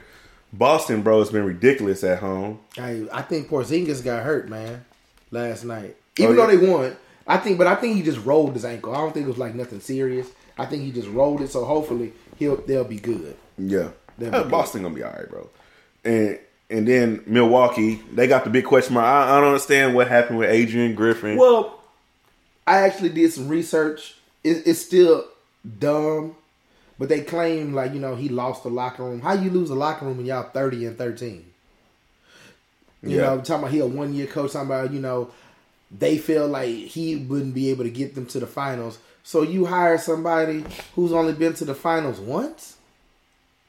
Boston, 0.57 1.01
bro, 1.01 1.19
has 1.19 1.29
been 1.29 1.45
ridiculous 1.45 2.03
at 2.03 2.19
home. 2.19 2.59
I 2.77 3.05
I 3.11 3.21
think 3.21 3.49
Porzingis 3.49 4.03
got 4.03 4.23
hurt, 4.23 4.49
man, 4.49 4.85
last 5.31 5.63
night. 5.65 5.95
Oh, 6.19 6.23
Even 6.23 6.35
yeah? 6.37 6.45
though 6.45 6.57
they 6.57 6.67
won, 6.71 6.95
I 7.27 7.37
think, 7.37 7.57
but 7.57 7.67
I 7.67 7.75
think 7.75 7.95
he 7.95 8.01
just 8.03 8.23
rolled 8.25 8.53
his 8.53 8.65
ankle. 8.65 8.93
I 8.93 8.99
don't 8.99 9.13
think 9.13 9.25
it 9.25 9.29
was 9.29 9.37
like 9.37 9.55
nothing 9.55 9.79
serious. 9.79 10.27
I 10.57 10.65
think 10.65 10.83
he 10.83 10.91
just 10.91 11.09
rolled 11.09 11.41
it, 11.41 11.49
so 11.51 11.65
hopefully 11.65 12.13
he'll 12.37 12.57
they'll 12.57 12.83
be 12.85 12.97
good. 12.99 13.35
Yeah, 13.57 13.89
Uh, 14.21 14.43
be 14.43 14.49
Boston 14.49 14.83
gonna 14.83 14.95
be 14.95 15.03
all 15.03 15.11
right, 15.11 15.29
bro. 15.29 15.49
And 16.05 16.39
and 16.69 16.87
then 16.87 17.23
Milwaukee, 17.27 18.01
they 18.13 18.27
got 18.27 18.43
the 18.43 18.49
big 18.49 18.65
question 18.65 18.93
mark. 18.93 19.05
I, 19.05 19.35
I 19.37 19.39
don't 19.39 19.49
understand 19.49 19.93
what 19.95 20.07
happened 20.07 20.39
with 20.39 20.49
Adrian 20.49 20.95
Griffin. 20.95 21.37
Well, 21.37 21.79
I 22.65 22.77
actually 22.79 23.09
did 23.09 23.31
some 23.33 23.47
research. 23.47 24.15
It, 24.43 24.63
it's 24.65 24.79
still 24.81 25.25
dumb, 25.79 26.35
but 26.97 27.09
they 27.09 27.21
claim 27.21 27.73
like 27.73 27.93
you 27.93 27.99
know 27.99 28.15
he 28.15 28.29
lost 28.29 28.63
the 28.63 28.69
locker 28.69 29.03
room. 29.03 29.21
How 29.21 29.33
you 29.33 29.49
lose 29.49 29.69
the 29.69 29.75
locker 29.75 30.05
room 30.05 30.17
when 30.17 30.25
y'all 30.25 30.43
thirty 30.43 30.85
and 30.85 30.97
thirteen? 30.97 31.45
You 33.01 33.17
Yeah. 33.17 33.21
know, 33.23 33.33
I'm 33.33 33.41
talking 33.43 33.63
about 33.63 33.71
he 33.71 33.79
a 33.79 33.85
one 33.85 34.13
year 34.13 34.27
coach. 34.27 34.53
Talking 34.53 34.67
about 34.69 34.91
you 34.93 34.99
know 34.99 35.31
they 35.97 36.17
feel 36.17 36.47
like 36.47 36.67
he 36.69 37.15
wouldn't 37.15 37.53
be 37.53 37.69
able 37.69 37.83
to 37.83 37.89
get 37.89 38.15
them 38.15 38.25
to 38.27 38.39
the 38.39 38.47
finals. 38.47 38.97
So 39.23 39.41
you 39.41 39.65
hire 39.65 39.97
somebody 39.97 40.63
who's 40.95 41.11
only 41.11 41.33
been 41.33 41.53
to 41.55 41.65
the 41.65 41.75
finals 41.75 42.19
once. 42.19 42.77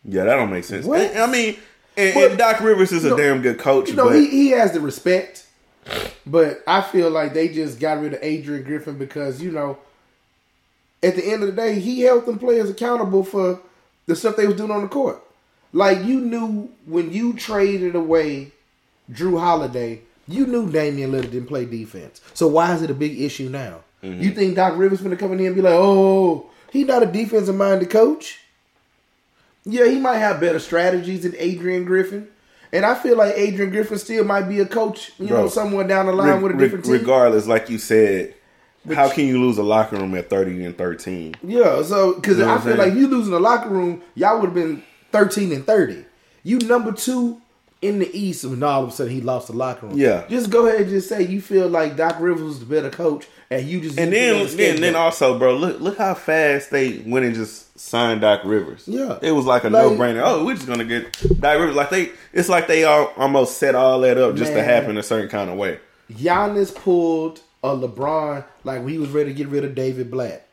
Yeah, 0.05 0.24
that 0.24 0.36
don't 0.36 0.51
make 0.51 0.65
sense. 0.65 0.85
What? 0.86 1.16
I 1.16 1.27
mean, 1.27 1.57
and, 1.97 2.15
But- 2.15 2.31
and 2.31 2.39
Doc 2.39 2.61
Rivers 2.61 2.93
is 2.93 3.05
a 3.05 3.11
know- 3.11 3.16
damn 3.16 3.43
good 3.43 3.59
coach, 3.59 3.89
You 3.89 3.97
know, 3.97 4.05
but 4.09 4.16
he, 4.16 4.28
he 4.28 4.51
has 4.51 4.73
the 4.73 4.81
respect, 4.81 5.47
but 6.27 6.62
I 6.66 6.81
feel 6.82 7.11
like 7.11 7.32
they 7.35 7.48
just 7.48 7.81
got 7.81 8.01
rid 8.01 8.15
of 8.15 8.19
Adrian 8.23 8.65
Griffin 8.65 8.98
because, 8.98 9.43
you 9.43 9.51
know, 9.51 9.78
at 11.02 11.16
the 11.16 11.24
end 11.24 11.43
of 11.43 11.48
the 11.48 11.55
day, 11.55 11.78
he 11.81 12.01
held 12.02 12.27
them 12.27 12.39
players 12.39 12.70
accountable 12.70 13.23
for 13.23 13.60
the 14.06 14.16
stuff 14.16 14.36
they 14.36 14.47
was 14.47 14.56
doing 14.56 14.70
on 14.70 14.82
the 14.82 14.89
court. 14.89 15.23
Like, 15.73 16.05
you 16.05 16.20
knew 16.20 16.70
when 16.86 17.12
you 17.12 17.35
traded 17.35 17.94
away 17.94 18.52
Jrue 19.10 19.39
Holiday, 19.39 20.02
you 20.27 20.47
knew 20.47 20.70
Damian 20.70 21.12
Lillard 21.12 21.31
didn't 21.31 21.47
play 21.47 21.64
defense. 21.66 22.20
So 22.35 22.48
why 22.48 22.74
is 22.74 22.82
it 22.82 22.90
a 22.90 22.94
big 22.94 23.20
issue 23.20 23.48
now? 23.48 23.81
Mm-hmm. 24.02 24.23
You 24.23 24.31
think 24.31 24.56
Doc 24.56 24.77
Rivers 24.77 25.01
going 25.01 25.10
to 25.10 25.16
come 25.16 25.32
in 25.32 25.39
here 25.39 25.48
and 25.48 25.56
be 25.56 25.62
like, 25.62 25.74
oh, 25.74 26.51
he 26.73 26.85
not 26.85 27.02
a 27.02 27.06
defensive-minded 27.06 27.90
coach? 27.90 28.40
Yeah, 29.64 29.86
he 29.86 29.98
might 29.98 30.18
have 30.18 30.40
better 30.40 30.60
strategies 30.60 31.23
than 31.23 31.35
Adrian 31.39 31.85
Griffin. 31.85 32.28
And 32.73 32.85
I 32.85 32.94
feel 32.94 33.16
like 33.16 33.35
Adrian 33.36 33.70
Griffin 33.70 33.98
still 33.98 34.24
might 34.24 34.48
be 34.48 34.60
a 34.60 34.66
coach, 34.66 35.12
you 35.18 35.28
Bro, 35.28 35.43
know, 35.43 35.48
somewhere 35.48 35.86
down 35.86 36.06
the 36.06 36.12
line 36.12 36.36
Re- 36.36 36.43
with 36.43 36.52
a 36.52 36.55
re- 36.55 36.64
different 36.64 36.85
team. 36.85 36.94
regardless, 36.94 37.47
like 37.47 37.68
you 37.70 37.78
said, 37.78 38.35
how 38.95 39.09
can 39.11 39.27
you 39.27 39.41
lose 39.41 39.59
a 39.59 39.63
locker 39.63 39.97
room 39.97 40.15
at 40.15 40.29
thirty 40.31 40.65
and 40.65 40.77
thirteen? 40.77 41.35
Yeah, 41.43 41.83
so 41.83 42.15
because 42.15 42.39
You 42.39 42.45
know 42.45 42.55
I 42.55 42.59
feel 42.59 42.77
saying? 42.77 42.79
like 42.79 42.95
you 42.95 43.09
lose 43.09 43.29
a 43.29 43.39
locker 43.39 43.69
room, 43.69 44.03
y'all 44.15 44.39
would 44.41 44.47
have 44.47 44.55
been 44.55 44.83
thirteen 45.13 45.53
and 45.53 45.67
thirty. 45.67 46.05
You 46.43 46.59
number 46.61 46.93
two 46.93 47.41
in 47.83 47.99
the 47.99 48.19
East, 48.19 48.43
and 48.45 48.63
all 48.65 48.85
of 48.85 48.89
a 48.89 48.93
sudden 48.93 49.13
he 49.13 49.21
lost 49.21 49.49
the 49.49 49.53
locker 49.53 49.87
room. 49.87 49.99
Yeah. 49.99 50.25
just 50.29 50.49
go 50.51 50.67
ahead 50.67 50.83
and 50.83 50.91
just 50.91 51.09
say 51.09 51.23
you 51.23 51.41
feel 51.41 51.69
like 51.69 51.97
Doc 51.97 52.17
Rivers 52.21 52.43
was 52.43 52.61
the 52.61 52.67
better 52.67 52.89
coach, 52.91 53.27
and 53.51 53.67
you 53.67 53.81
just 53.83 53.99
And 53.99 54.13
then, 54.13 54.47
the 54.47 54.57
then, 54.57 54.81
then 54.81 54.97
also, 54.97 55.39
bro, 55.39 55.57
look 55.57 55.81
look 55.81 55.99
how 55.99 56.15
fast 56.15 56.71
they 56.71 56.99
went 57.07 57.27
and 57.27 57.35
just 57.35 57.79
signed 57.79 58.23
Doc 58.23 58.41
Rivers. 58.45 58.85
Yeah. 58.87 59.19
it 59.21 59.33
was 59.33 59.45
like 59.45 59.65
a 59.65 59.69
Like- 59.71 59.83
no 59.85 59.91
brainer. 59.91 60.23
Oh, 60.25 60.45
we're 60.47 60.55
just 60.55 60.67
gonna 60.67 60.85
get 60.87 61.13
Doc 61.41 61.59
Rivers. 61.59 61.77
Like 61.77 61.91
they, 61.91 62.11
it's 62.33 62.49
like 62.49 62.67
they 62.67 62.85
all 62.85 63.13
almost 63.19 63.59
set 63.59 63.75
all 63.75 64.01
that 64.01 64.17
up 64.17 64.37
just 64.37 64.53
to 64.53 64.63
happen 64.63 64.97
a 64.97 65.03
certain 65.03 65.29
kind 65.29 65.51
of 65.51 65.57
way. 65.57 65.79
Giannis 66.11 66.75
pulled 66.75 67.41
a 67.62 67.69
LeBron 67.69 68.45
like 68.65 68.81
when 68.81 68.93
he 68.93 68.99
was 68.99 69.11
ready 69.11 69.31
to 69.31 69.35
get 69.35 69.49
rid 69.49 69.65
of 69.65 69.74
David 69.74 70.11
Blatt 70.11 70.47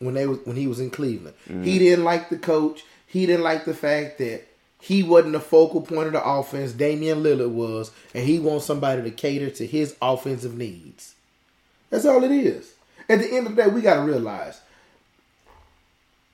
when 0.00 0.14
they 0.14 0.26
was 0.26 0.38
when 0.44 0.56
he 0.56 0.66
was 0.66 0.80
in 0.80 0.90
Cleveland. 0.90 1.36
Mm-hmm. 1.48 1.62
He 1.62 1.78
didn't 1.78 2.04
like 2.04 2.28
the 2.28 2.38
coach. 2.38 2.84
He 3.06 3.26
didn't 3.26 3.44
like 3.44 3.64
the 3.64 3.74
fact 3.74 4.18
that 4.18 4.46
he 4.80 5.02
wasn't 5.02 5.32
the 5.32 5.40
focal 5.40 5.82
point 5.82 6.06
of 6.06 6.12
the 6.14 6.24
offense. 6.24 6.72
Damian 6.72 7.22
Lillard 7.22 7.50
was, 7.50 7.90
and 8.14 8.26
he 8.26 8.38
wants 8.38 8.64
somebody 8.64 9.02
to 9.02 9.10
cater 9.10 9.50
to 9.50 9.66
his 9.66 9.96
offensive 10.00 10.56
needs. 10.56 11.14
That's 11.90 12.06
all 12.06 12.24
it 12.24 12.30
is. 12.30 12.72
At 13.08 13.18
the 13.18 13.36
end 13.36 13.46
of 13.46 13.56
the 13.56 13.64
day, 13.64 13.68
we 13.68 13.82
got 13.82 13.96
to 13.96 14.02
realize 14.02 14.60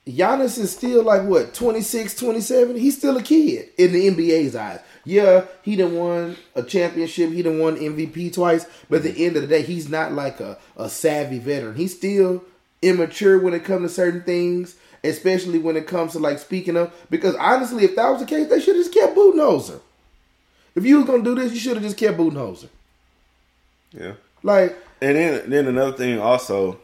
Giannis 0.07 0.59
is 0.59 0.71
still 0.71 1.03
like 1.03 1.25
what 1.25 1.55
26, 1.55 2.15
27. 2.15 2.77
He's 2.77 2.97
still 2.97 3.17
a 3.17 3.23
kid 3.23 3.71
in 3.77 3.93
the 3.93 4.09
NBA's 4.09 4.55
eyes. 4.55 4.81
Yeah, 5.07 5.45
he 5.63 5.77
done 5.77 5.95
won 5.95 6.37
a 6.57 6.65
championship. 6.65 7.31
He 7.31 7.41
done 7.41 7.61
won 7.61 7.77
MVP 7.77 8.35
twice. 8.35 8.67
But 8.91 8.97
at 8.97 9.03
the 9.05 9.13
mm-hmm. 9.13 9.23
end 9.23 9.37
of 9.37 9.43
the 9.43 9.49
day, 9.49 9.63
he's 9.63 9.89
not 9.89 10.13
like 10.13 10.41
a, 10.41 10.59
a 10.77 10.91
savvy 10.91 11.39
veteran. 11.39 11.77
He's 11.77 11.97
still 11.97 12.43
immature 12.83 13.39
when 13.39 13.55
it 13.55 13.65
comes 13.65 13.89
to 13.89 13.95
certain 13.95 14.23
things, 14.25 14.75
especially 15.05 15.61
when 15.61 15.77
it 15.77 15.87
comes 15.87 16.13
to 16.13 16.19
like 16.19 16.41
speaking 16.41 16.77
up. 16.77 16.93
Because 17.09 17.37
honestly, 17.37 17.85
if 17.85 17.95
that 17.95 18.11
was 18.11 18.21
the 18.21 18.27
case, 18.27 18.49
they 18.49 18.61
should 18.61 18.75
have 18.75 18.85
just 18.85 18.93
kept 18.93 19.17
Budenholzer. 19.17 19.81
If 20.75 20.85
you 20.85 20.97
was 20.97 21.07
gonna 21.07 21.23
do 21.23 21.37
this, 21.37 21.53
you 21.53 21.61
should 21.61 21.75
have 21.75 21.85
just 21.85 21.97
kept 21.97 22.19
Budenholzer. 22.19 22.69
Yeah. 23.93 24.15
Like 24.43 24.77
And 25.01 25.17
then 25.17 25.49
then 25.49 25.67
another 25.69 25.97
thing 25.97 26.19
also, 26.19 26.81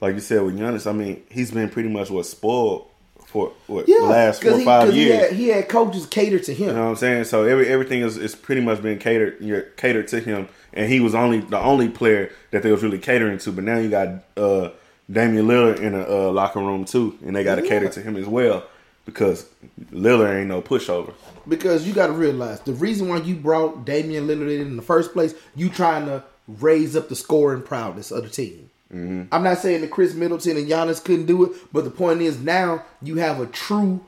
like 0.00 0.14
you 0.14 0.20
said 0.20 0.42
with 0.42 0.58
Giannis, 0.58 0.88
I 0.88 0.92
mean, 0.92 1.22
he's 1.30 1.50
been 1.50 1.68
pretty 1.68 1.90
much 1.90 2.08
what 2.10 2.24
spoiled 2.24 2.88
for 3.26 3.52
what 3.66 3.88
yeah, 3.88 3.96
last 3.98 4.42
four 4.42 4.52
or 4.52 4.58
he, 4.58 4.64
five 4.64 4.92
he 4.92 5.04
years. 5.04 5.28
had, 5.28 5.32
he 5.32 5.48
had 5.48 5.68
coaches 5.68 6.06
cater 6.06 6.38
to 6.38 6.54
him. 6.54 6.68
You 6.68 6.74
know 6.74 6.84
what 6.84 6.90
I'm 6.90 6.96
saying? 6.96 7.24
So 7.24 7.44
every 7.44 7.68
everything 7.68 8.00
is, 8.00 8.16
is 8.16 8.34
pretty 8.34 8.60
much 8.62 8.80
been 8.82 8.98
catered 8.98 9.36
you're 9.40 9.62
catered 9.62 10.08
to 10.08 10.20
him, 10.20 10.48
and 10.72 10.90
he 10.90 11.00
was 11.00 11.14
only 11.14 11.40
the 11.40 11.58
only 11.58 11.88
player 11.88 12.30
that 12.52 12.62
they 12.62 12.72
was 12.72 12.82
really 12.82 12.98
catering 12.98 13.38
to. 13.38 13.52
But 13.52 13.64
now 13.64 13.78
you 13.78 13.90
got 13.90 14.22
uh, 14.36 14.70
Damian 15.10 15.46
Lillard 15.46 15.80
in 15.80 15.94
a 15.94 16.02
uh, 16.02 16.30
locker 16.32 16.60
room 16.60 16.84
too, 16.84 17.18
and 17.24 17.34
they 17.34 17.44
got 17.44 17.56
to 17.56 17.62
Yeah. 17.62 17.68
cater 17.68 17.88
to 17.90 18.00
him 18.00 18.16
as 18.16 18.26
well 18.26 18.64
because 19.04 19.46
Lillard 19.92 20.40
ain't 20.40 20.48
no 20.48 20.62
pushover. 20.62 21.12
Because 21.48 21.86
you 21.86 21.92
got 21.94 22.08
to 22.08 22.12
realize 22.12 22.60
the 22.60 22.72
reason 22.72 23.08
why 23.08 23.18
you 23.18 23.36
brought 23.36 23.84
Damian 23.84 24.26
Lillard 24.26 24.54
in 24.54 24.66
in 24.66 24.76
the 24.76 24.82
first 24.82 25.12
place, 25.12 25.34
you 25.54 25.68
trying 25.68 26.06
to 26.06 26.24
raise 26.48 26.94
up 26.96 27.08
the 27.08 27.16
scoring 27.16 27.62
prowess 27.62 28.10
of 28.10 28.22
the 28.24 28.28
team. 28.28 28.65
Mm-hmm. 28.92 29.24
I'm 29.32 29.42
not 29.42 29.58
saying 29.58 29.80
that 29.80 29.90
Khris 29.90 30.14
Middleton 30.14 30.56
and 30.56 30.68
Giannis 30.68 31.02
couldn't 31.02 31.26
do 31.26 31.44
it, 31.44 31.52
but 31.72 31.84
the 31.84 31.90
point 31.90 32.20
is 32.20 32.38
now 32.38 32.84
you 33.02 33.16
have 33.16 33.40
a 33.40 33.46
true 33.46 34.04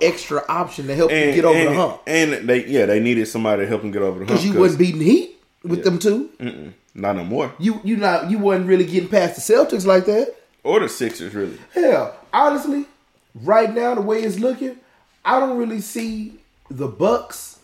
extra 0.00 0.42
option 0.48 0.86
to 0.86 0.94
help 0.94 1.10
you 1.10 1.32
get 1.32 1.44
over 1.44 1.58
and, 1.58 1.68
the 1.68 1.74
hump. 1.74 2.00
And 2.06 2.48
they 2.48 2.64
yeah 2.66 2.86
they 2.86 3.00
needed 3.00 3.26
somebody 3.26 3.62
to 3.62 3.68
help 3.68 3.82
them 3.82 3.90
get 3.90 4.02
over 4.02 4.20
the 4.20 4.26
hump 4.26 4.28
Because 4.40 4.46
you 4.46 4.58
wasn't 4.58 4.78
beating 4.78 5.00
Heat 5.02 5.36
with 5.62 5.84
them 5.84 5.98
too. 5.98 6.30
mm-mm, 6.38 6.72
not 6.94 7.16
no 7.16 7.24
more 7.24 7.52
You 7.58 7.80
you 7.84 7.96
not 7.96 8.30
you 8.30 8.38
wasn't 8.38 8.68
really 8.68 8.84
getting 8.86 9.08
past 9.08 9.34
the 9.36 9.54
Celtics 9.54 9.84
like 9.84 10.06
that. 10.06 10.34
or 10.62 10.80
the 10.80 10.88
Sixers 10.88 11.34
really. 11.34 11.58
Hell, 11.74 12.14
honestly, 12.32 12.86
right 13.34 13.74
now 13.74 13.94
the 13.94 14.00
way 14.00 14.22
it's 14.22 14.38
looking, 14.38 14.76
I 15.24 15.38
don't 15.40 15.58
really 15.58 15.80
see 15.80 16.38
the 16.70 16.86
Bucks 16.88 17.58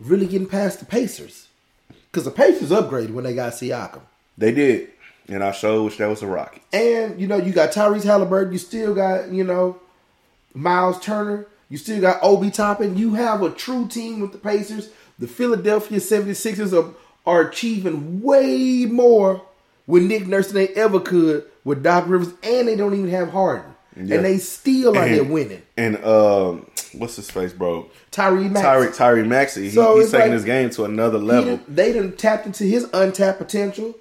really 0.00 0.26
getting 0.26 0.48
past 0.48 0.80
the 0.80 0.86
Pacers. 0.86 1.48
Because 2.10 2.24
the 2.24 2.30
Pacers 2.30 2.70
upgraded 2.70 3.10
when 3.12 3.24
they 3.24 3.34
got 3.34 3.52
Siakam. 3.52 4.00
They 4.38 4.50
did, 4.50 4.90
and 5.28 5.42
I 5.44 5.52
showed 5.52 5.84
wish 5.84 5.96
that 5.98 6.08
was 6.08 6.22
a 6.22 6.26
Rocket. 6.26 6.62
And, 6.72 7.20
you 7.20 7.26
know, 7.26 7.36
you 7.36 7.52
got 7.52 7.72
Tyrese 7.72 8.04
Halliburton. 8.04 8.52
You 8.52 8.58
still 8.58 8.94
got, 8.94 9.30
you 9.30 9.44
know, 9.44 9.78
Miles 10.54 11.00
Turner. 11.00 11.46
You 11.68 11.76
still 11.78 12.00
got 12.00 12.22
Obi 12.22 12.50
Toppin. 12.50 12.96
You 12.96 13.14
have 13.14 13.42
a 13.42 13.50
true 13.50 13.88
team 13.88 14.20
with 14.20 14.32
the 14.32 14.38
Pacers. 14.38 14.88
The 15.18 15.26
Philadelphia 15.26 15.98
76ers 15.98 16.72
are, 16.72 16.94
are 17.26 17.48
achieving 17.48 18.22
way 18.22 18.86
more 18.86 19.42
with 19.86 20.02
Nick 20.04 20.26
Nurse 20.26 20.48
than 20.52 20.56
they 20.56 20.68
ever 20.74 21.00
could 21.00 21.44
with 21.64 21.82
Doc 21.82 22.04
Rivers. 22.06 22.32
And 22.42 22.68
they 22.68 22.76
don't 22.76 22.94
even 22.94 23.08
have 23.10 23.30
Harden. 23.30 23.72
Yeah. 23.96 24.16
And 24.16 24.24
they 24.24 24.38
still 24.38 24.96
And- 24.96 25.30
winning. 25.30 25.62
And 25.76 25.96
um, 26.04 26.66
what's 26.92 27.16
his 27.16 27.30
face, 27.30 27.52
bro? 27.52 27.88
Tyree 28.10 28.44
Maxey. 28.48 28.62
Tyree 28.62 28.92
Tyree 28.92 29.22
Maxey. 29.24 29.64
He, 29.64 29.70
So 29.70 29.98
he's 29.98 30.10
taking 30.10 30.26
like- 30.26 30.32
his 30.34 30.44
game 30.44 30.70
to 30.70 30.84
another 30.84 31.18
level. 31.18 31.56
done- 31.56 31.64
they 31.66 31.92
done 31.92 32.12
tapped 32.12 32.46
into 32.46 32.64
his 32.64 32.88
untapped 32.92 33.38
potential. 33.38 33.94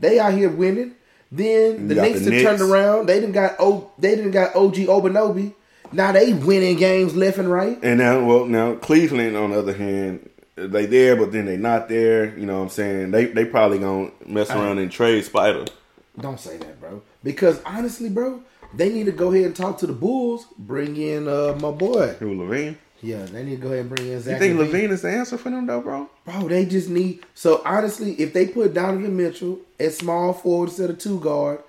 They 0.00 0.18
out 0.18 0.34
here 0.34 0.50
winning. 0.50 0.94
Then 1.30 1.88
the 1.88 1.94
Knicks 1.94 2.24
the 2.24 2.42
turned 2.42 2.60
around. 2.60 3.06
They 3.06 3.20
didn't 3.20 3.34
got 3.34 3.56
o, 3.58 3.90
they 3.98 4.16
didn't 4.16 4.32
got 4.32 4.56
OG 4.56 4.74
Obanobi. 4.74 5.54
Now 5.92 6.12
they 6.12 6.32
winning 6.32 6.76
games 6.76 7.14
left 7.14 7.38
and 7.38 7.50
right. 7.50 7.78
And 7.82 7.98
now, 7.98 8.24
well, 8.24 8.46
now 8.46 8.74
Cleveland, 8.76 9.36
on 9.36 9.50
the 9.50 9.58
other 9.58 9.74
hand, 9.74 10.28
they 10.56 10.86
there, 10.86 11.16
but 11.16 11.32
then 11.32 11.46
they 11.46 11.56
not 11.56 11.88
there. 11.88 12.36
You 12.36 12.46
know 12.46 12.56
what 12.56 12.64
I'm 12.64 12.68
saying? 12.70 13.10
They 13.12 13.26
they 13.26 13.44
probably 13.44 13.78
gonna 13.78 14.10
mess 14.26 14.50
around 14.50 14.78
and 14.78 14.90
trade 14.90 15.24
Spider. 15.24 15.66
Don't 16.18 16.40
say 16.40 16.56
that, 16.58 16.80
bro. 16.80 17.02
Because 17.22 17.60
honestly, 17.64 18.08
bro, 18.08 18.42
they 18.74 18.88
need 18.90 19.06
to 19.06 19.12
go 19.12 19.32
ahead 19.32 19.46
and 19.46 19.56
talk 19.56 19.78
to 19.78 19.86
the 19.86 19.92
Bulls. 19.92 20.46
Bring 20.58 20.96
in 20.96 21.28
uh 21.28 21.56
my 21.60 21.70
boy. 21.70 22.08
Who 22.18 22.34
LaVine? 22.34 22.76
Yeah, 23.02 23.24
they 23.24 23.44
need 23.44 23.56
to 23.56 23.62
go 23.62 23.68
ahead 23.68 23.80
and 23.80 23.88
bring 23.88 24.08
in 24.08 24.20
Zach. 24.20 24.40
You 24.40 24.56
think 24.56 24.60
LaVine. 24.60 24.72
LaVine 24.72 24.90
is 24.90 25.02
the 25.02 25.10
answer 25.10 25.38
for 25.38 25.50
them 25.50 25.66
though, 25.66 25.80
bro? 25.80 26.10
Bro, 26.24 26.48
they 26.48 26.66
just 26.66 26.90
need. 26.90 27.24
So 27.34 27.62
honestly, 27.64 28.12
if 28.14 28.32
they 28.32 28.46
put 28.46 28.74
Donovan 28.74 29.16
Mitchell 29.16 29.58
at 29.78 29.92
small 29.92 30.32
forward 30.32 30.68
instead 30.68 30.90
of 30.90 30.98
two 30.98 31.18
guard, 31.20 31.62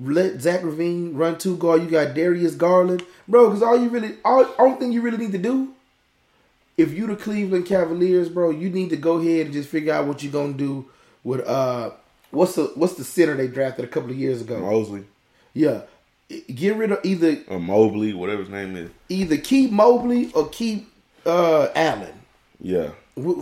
let 0.00 0.40
Zach 0.40 0.60
LaVine 0.60 1.12
run 1.14 1.38
two 1.38 1.56
guard. 1.56 1.82
You 1.82 1.88
got 1.90 2.14
Darius 2.14 2.54
Garland, 2.54 3.04
bro. 3.26 3.48
Because 3.48 3.62
all 3.62 3.80
you 3.80 3.88
really, 3.88 4.14
all 4.24 4.52
only 4.58 4.78
thing 4.78 4.92
you 4.92 5.02
really 5.02 5.18
need 5.18 5.32
to 5.32 5.38
do, 5.38 5.74
if 6.76 6.92
you 6.92 7.06
the 7.06 7.16
Cleveland 7.16 7.66
Cavaliers, 7.66 8.28
bro, 8.28 8.50
you 8.50 8.70
need 8.70 8.90
to 8.90 8.96
go 8.96 9.18
ahead 9.18 9.46
and 9.46 9.52
just 9.52 9.68
figure 9.68 9.92
out 9.92 10.06
what 10.06 10.22
you're 10.22 10.32
gonna 10.32 10.52
do 10.52 10.86
with 11.24 11.46
uh, 11.46 11.90
what's 12.30 12.54
the 12.54 12.70
what's 12.74 12.94
the 12.94 13.04
center 13.04 13.34
they 13.34 13.48
drafted 13.48 13.84
a 13.84 13.88
couple 13.88 14.10
of 14.10 14.16
years 14.16 14.40
ago? 14.40 14.60
Mosley 14.60 15.04
Yeah, 15.54 15.82
get 16.28 16.76
rid 16.76 16.92
of 16.92 17.00
either 17.04 17.38
or 17.48 17.60
Mobley, 17.60 18.12
whatever 18.12 18.40
his 18.40 18.50
name 18.50 18.76
is. 18.76 18.90
either 19.08 19.36
keep 19.36 19.70
Mobley 19.70 20.32
or 20.32 20.48
keep 20.48 20.92
uh 21.24 21.68
Allen. 21.74 22.12
Yeah. 22.60 22.90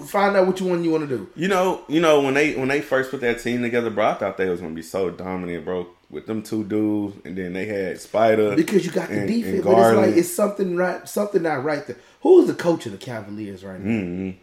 Find 0.07 0.37
out 0.37 0.47
which 0.47 0.61
one 0.63 0.85
you 0.85 0.93
want 0.93 1.09
to 1.09 1.17
do. 1.17 1.29
You 1.35 1.49
know, 1.49 1.83
you 1.89 2.01
know 2.01 2.21
when 2.21 2.35
they 2.35 2.55
when 2.55 2.69
they 2.69 2.81
first 2.81 3.11
put 3.11 3.21
that 3.23 3.41
team 3.41 3.63
together, 3.63 3.91
bro, 3.91 4.11
I 4.11 4.15
thought 4.15 4.37
they 4.37 4.49
was 4.49 4.61
gonna 4.61 4.75
be 4.75 4.83
so 4.83 5.11
dominant, 5.11 5.65
bro. 5.65 5.89
With 6.11 6.27
them 6.27 6.43
two 6.43 6.63
dudes, 6.63 7.17
and 7.25 7.37
then 7.37 7.55
they 7.55 7.67
had 7.67 8.01
Spider 8.01 8.55
because 8.55 8.87
you 8.87 8.93
got 8.93 9.09
the 9.09 9.21
and- 9.21 9.29
defense, 9.29 9.55
and 9.57 9.65
but 9.65 9.73
it's 9.73 9.97
like 9.97 10.17
it's 10.17 10.33
something 10.33 10.77
right, 10.77 11.09
something 11.09 11.43
not 11.43 11.65
right 11.65 11.85
there. 11.87 11.97
Who 12.21 12.41
is 12.41 12.47
the 12.47 12.55
coach 12.55 12.87
of 12.87 12.93
the 12.93 12.99
Cavaliers 12.99 13.65
right 13.65 13.81
now? 13.81 13.91
Mm-hmm. 13.91 14.39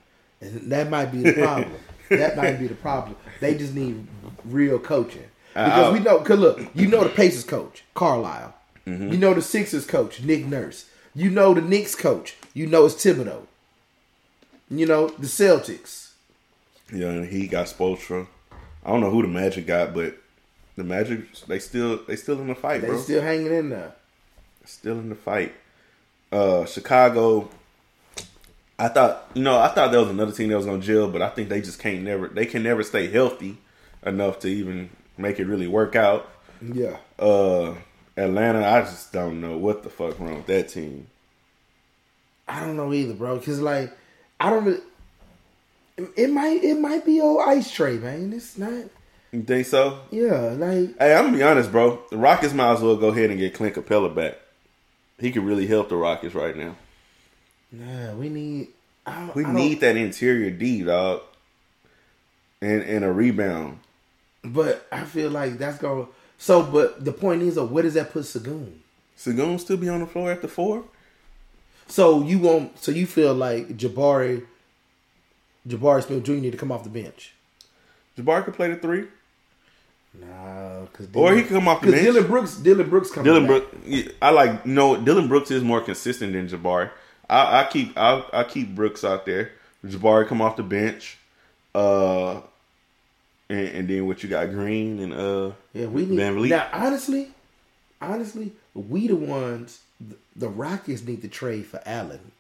And 0.46 0.72
that 0.72 0.90
might 0.90 1.06
be 1.14 1.20
the 1.22 1.34
problem. 1.34 1.72
that 2.10 2.36
might 2.36 2.60
be 2.60 2.68
the 2.68 2.76
problem. 2.76 3.16
They 3.40 3.56
just 3.56 3.74
need 3.74 4.06
real 4.44 4.80
coaching 4.80 5.31
because 5.54 5.88
I- 5.88 5.92
we 5.92 6.00
know. 6.00 6.20
Cause 6.20 6.40
look, 6.40 6.60
you 6.74 6.88
know 6.88 7.04
the 7.04 7.10
Pacers 7.10 7.44
coach 7.44 7.84
Carlisle. 7.94 8.54
Mm-hmm. 8.88 9.12
You 9.12 9.18
know 9.18 9.34
the 9.34 9.42
Sixers 9.42 9.86
coach 9.86 10.22
Nick 10.22 10.46
Nurse. 10.46 10.86
You 11.14 11.30
know 11.30 11.54
the 11.54 11.62
Knicks 11.62 11.94
coach. 11.96 12.36
You 12.54 12.66
know 12.68 12.86
it's 12.86 12.96
Thibodeau. 12.96 13.44
You 14.70 14.86
know 14.86 15.10
the 15.10 15.28
Celtics. 15.28 16.12
Yeah, 16.94 17.08
and 17.10 17.28
he 17.28 17.48
got 17.48 17.68
Spoelstra. 17.68 18.28
I 18.86 18.90
don't 18.90 19.02
know 19.02 19.12
who 19.12 19.22
the 19.22 19.28
Magic 19.28 19.68
got, 19.68 19.94
but 19.94 20.16
the 20.76 20.84
Magic 20.84 21.32
they 21.48 21.60
still 21.60 22.00
they 22.08 22.16
still 22.16 22.40
in 22.42 22.48
the 22.48 22.56
fight, 22.56 22.82
They 22.82 22.88
bro. 22.88 22.98
still 22.98 23.22
hanging 23.22 23.54
in 23.54 23.70
there. 23.70 23.94
still 24.66 24.98
in 25.00 25.10
the 25.10 25.16
fight. 25.16 25.54
Uh, 26.32 26.66
Chicago. 26.66 27.50
I 28.80 28.88
thought 28.88 29.30
you 29.36 29.44
know 29.44 29.60
I 29.60 29.68
thought 29.68 29.92
there 29.92 30.00
was 30.00 30.10
another 30.10 30.32
team 30.32 30.50
that 30.50 30.58
was 30.58 30.66
gonna 30.66 30.82
jail, 30.82 31.08
but 31.10 31.22
I 31.22 31.30
think 31.30 31.50
they 31.50 31.62
just 31.62 31.78
can't 31.80 32.02
never 32.04 32.28
they 32.30 32.46
can 32.48 32.64
never 32.64 32.82
stay 32.84 33.08
healthy 33.12 33.58
enough 34.04 34.40
to 34.40 34.48
even 34.48 34.90
make 35.22 35.40
it 35.40 35.46
really 35.46 35.68
work 35.68 35.96
out. 35.96 36.30
Yeah. 36.62 36.98
Uh, 37.18 37.76
Atlanta, 38.18 38.66
I 38.66 38.82
just 38.82 39.12
don't 39.14 39.42
know 39.42 39.58
what 39.58 39.84
the 39.84 39.90
fuck 39.90 40.20
wrong 40.20 40.36
with 40.36 40.48
that 40.48 40.70
team. 40.70 41.08
I 42.48 42.60
don't 42.60 42.76
know 42.76 42.94
either, 42.94 43.14
bro. 43.14 43.38
Because 43.38 43.62
like, 43.62 43.96
I 44.40 44.50
don't 44.50 44.66
really. 44.66 44.82
It 46.16 46.30
might 46.30 46.64
it 46.64 46.80
might 46.80 47.06
be 47.06 47.22
old 47.22 47.48
Ice 47.48 47.72
Trae, 47.72 48.02
man. 48.02 48.34
It's 48.34 48.58
not. 48.58 48.86
You 49.32 49.44
think 49.44 49.66
so? 49.66 50.00
Yeah, 50.10 50.56
like 50.58 50.98
Hey, 51.00 51.14
I'm 51.16 51.26
gonna 51.26 51.38
be 51.38 51.44
honest, 51.44 51.72
bro. 51.72 52.02
The 52.10 52.18
Rockets 52.18 52.54
might 52.54 52.74
as 52.74 52.82
well 52.82 52.98
go 52.98 53.10
ahead 53.10 53.30
and 53.30 53.40
get 53.40 53.54
Clint 53.54 53.76
Capela 53.76 54.14
back. 54.14 54.38
He 55.20 55.32
could 55.32 55.44
really 55.44 55.68
help 55.68 55.90
the 55.90 55.96
Rockets 55.96 56.36
right 56.36 56.56
now. 56.58 56.76
nah. 57.72 58.14
We 58.16 58.30
need. 58.30 58.70
I 59.06 59.28
don't, 59.28 59.36
We 59.36 59.46
need 59.46 59.80
that 59.82 59.96
interior 59.96 60.52
D, 60.52 60.84
dog, 60.84 61.22
and 62.62 62.82
and 62.84 63.06
a 63.06 63.12
rebound. 63.12 63.80
But 64.44 64.88
I 64.92 65.04
feel 65.04 65.30
like 65.30 65.58
that's 65.58 65.78
going. 65.78 66.06
to 66.06 66.12
So, 66.38 66.64
but 66.64 67.04
the 67.06 67.12
point 67.12 67.42
is, 67.44 67.58
uh, 67.58 67.66
where 67.66 67.84
does 67.84 67.94
that 67.94 68.12
put 68.12 68.24
Sengun? 68.24 68.74
Sengun 69.18 69.60
still 69.60 69.78
be 69.78 69.90
on 69.90 70.00
the 70.00 70.08
floor 70.08 70.32
at 70.32 70.42
the 70.42 70.48
four. 70.48 70.84
So 71.88 72.24
you 72.24 72.40
won't. 72.40 72.80
So 72.80 72.92
you 72.92 73.06
feel 73.06 73.34
like 73.34 73.78
Jabari 73.78 74.46
Jabari 75.68 76.04
Smith 76.04 76.24
Jr. 76.24 76.34
need 76.34 76.52
to 76.52 76.58
come 76.58 76.72
off 76.72 76.84
the 76.84 76.90
bench. 76.90 77.34
Jabari 78.18 78.44
could 78.46 78.54
play 78.56 78.70
the 78.70 78.76
three, 78.76 79.08
Nah, 80.20 80.82
because 80.82 81.08
or 81.14 81.34
he 81.34 81.44
could 81.44 81.52
come 81.52 81.68
off 81.68 81.82
the 81.82 81.88
because 81.88 82.02
bench. 82.04 82.14
Dillon 82.14 82.28
Brooks, 82.30 82.56
Dillon 82.56 82.90
Brooks 82.90 83.12
coming 83.12 83.26
Dillon. 83.26 83.48
Brooks, 83.48 83.76
yeah, 83.86 84.04
I 84.22 84.32
like 84.32 84.66
no. 84.66 84.98
Dillon 84.98 85.28
Brooks 85.28 85.52
is 85.52 85.64
more 85.64 85.82
consistent 85.82 86.34
than 86.34 86.48
Jabari. 86.48 86.90
I, 87.30 87.62
I 87.62 87.68
keep 87.70 87.98
I, 87.98 88.24
I 88.34 88.44
keep 88.44 88.76
Brooks 88.76 89.04
out 89.04 89.26
there. 89.26 89.52
Jabari 89.86 90.28
come 90.28 90.42
off 90.42 90.58
the 90.58 90.64
bench, 90.64 91.18
uh, 91.74 92.42
and, 93.52 93.68
and 93.70 93.88
then 93.88 94.08
what 94.08 94.24
you 94.24 94.30
got 94.30 94.50
Green 94.50 95.00
and 95.00 95.14
uh 95.14 95.52
Yeah, 95.74 95.88
we 95.88 96.06
need 96.06 96.20
VanVleet. 96.20 96.50
now. 96.50 96.68
Honestly, 96.74 97.30
honestly, 98.02 98.52
we 98.74 99.08
the 99.08 99.16
ones. 99.16 99.82
The, 100.00 100.16
the 100.36 100.50
Rockets 100.50 101.04
need 101.04 101.22
to 101.22 101.28
trade 101.28 101.66
for 101.68 101.80
Allen 101.86 102.32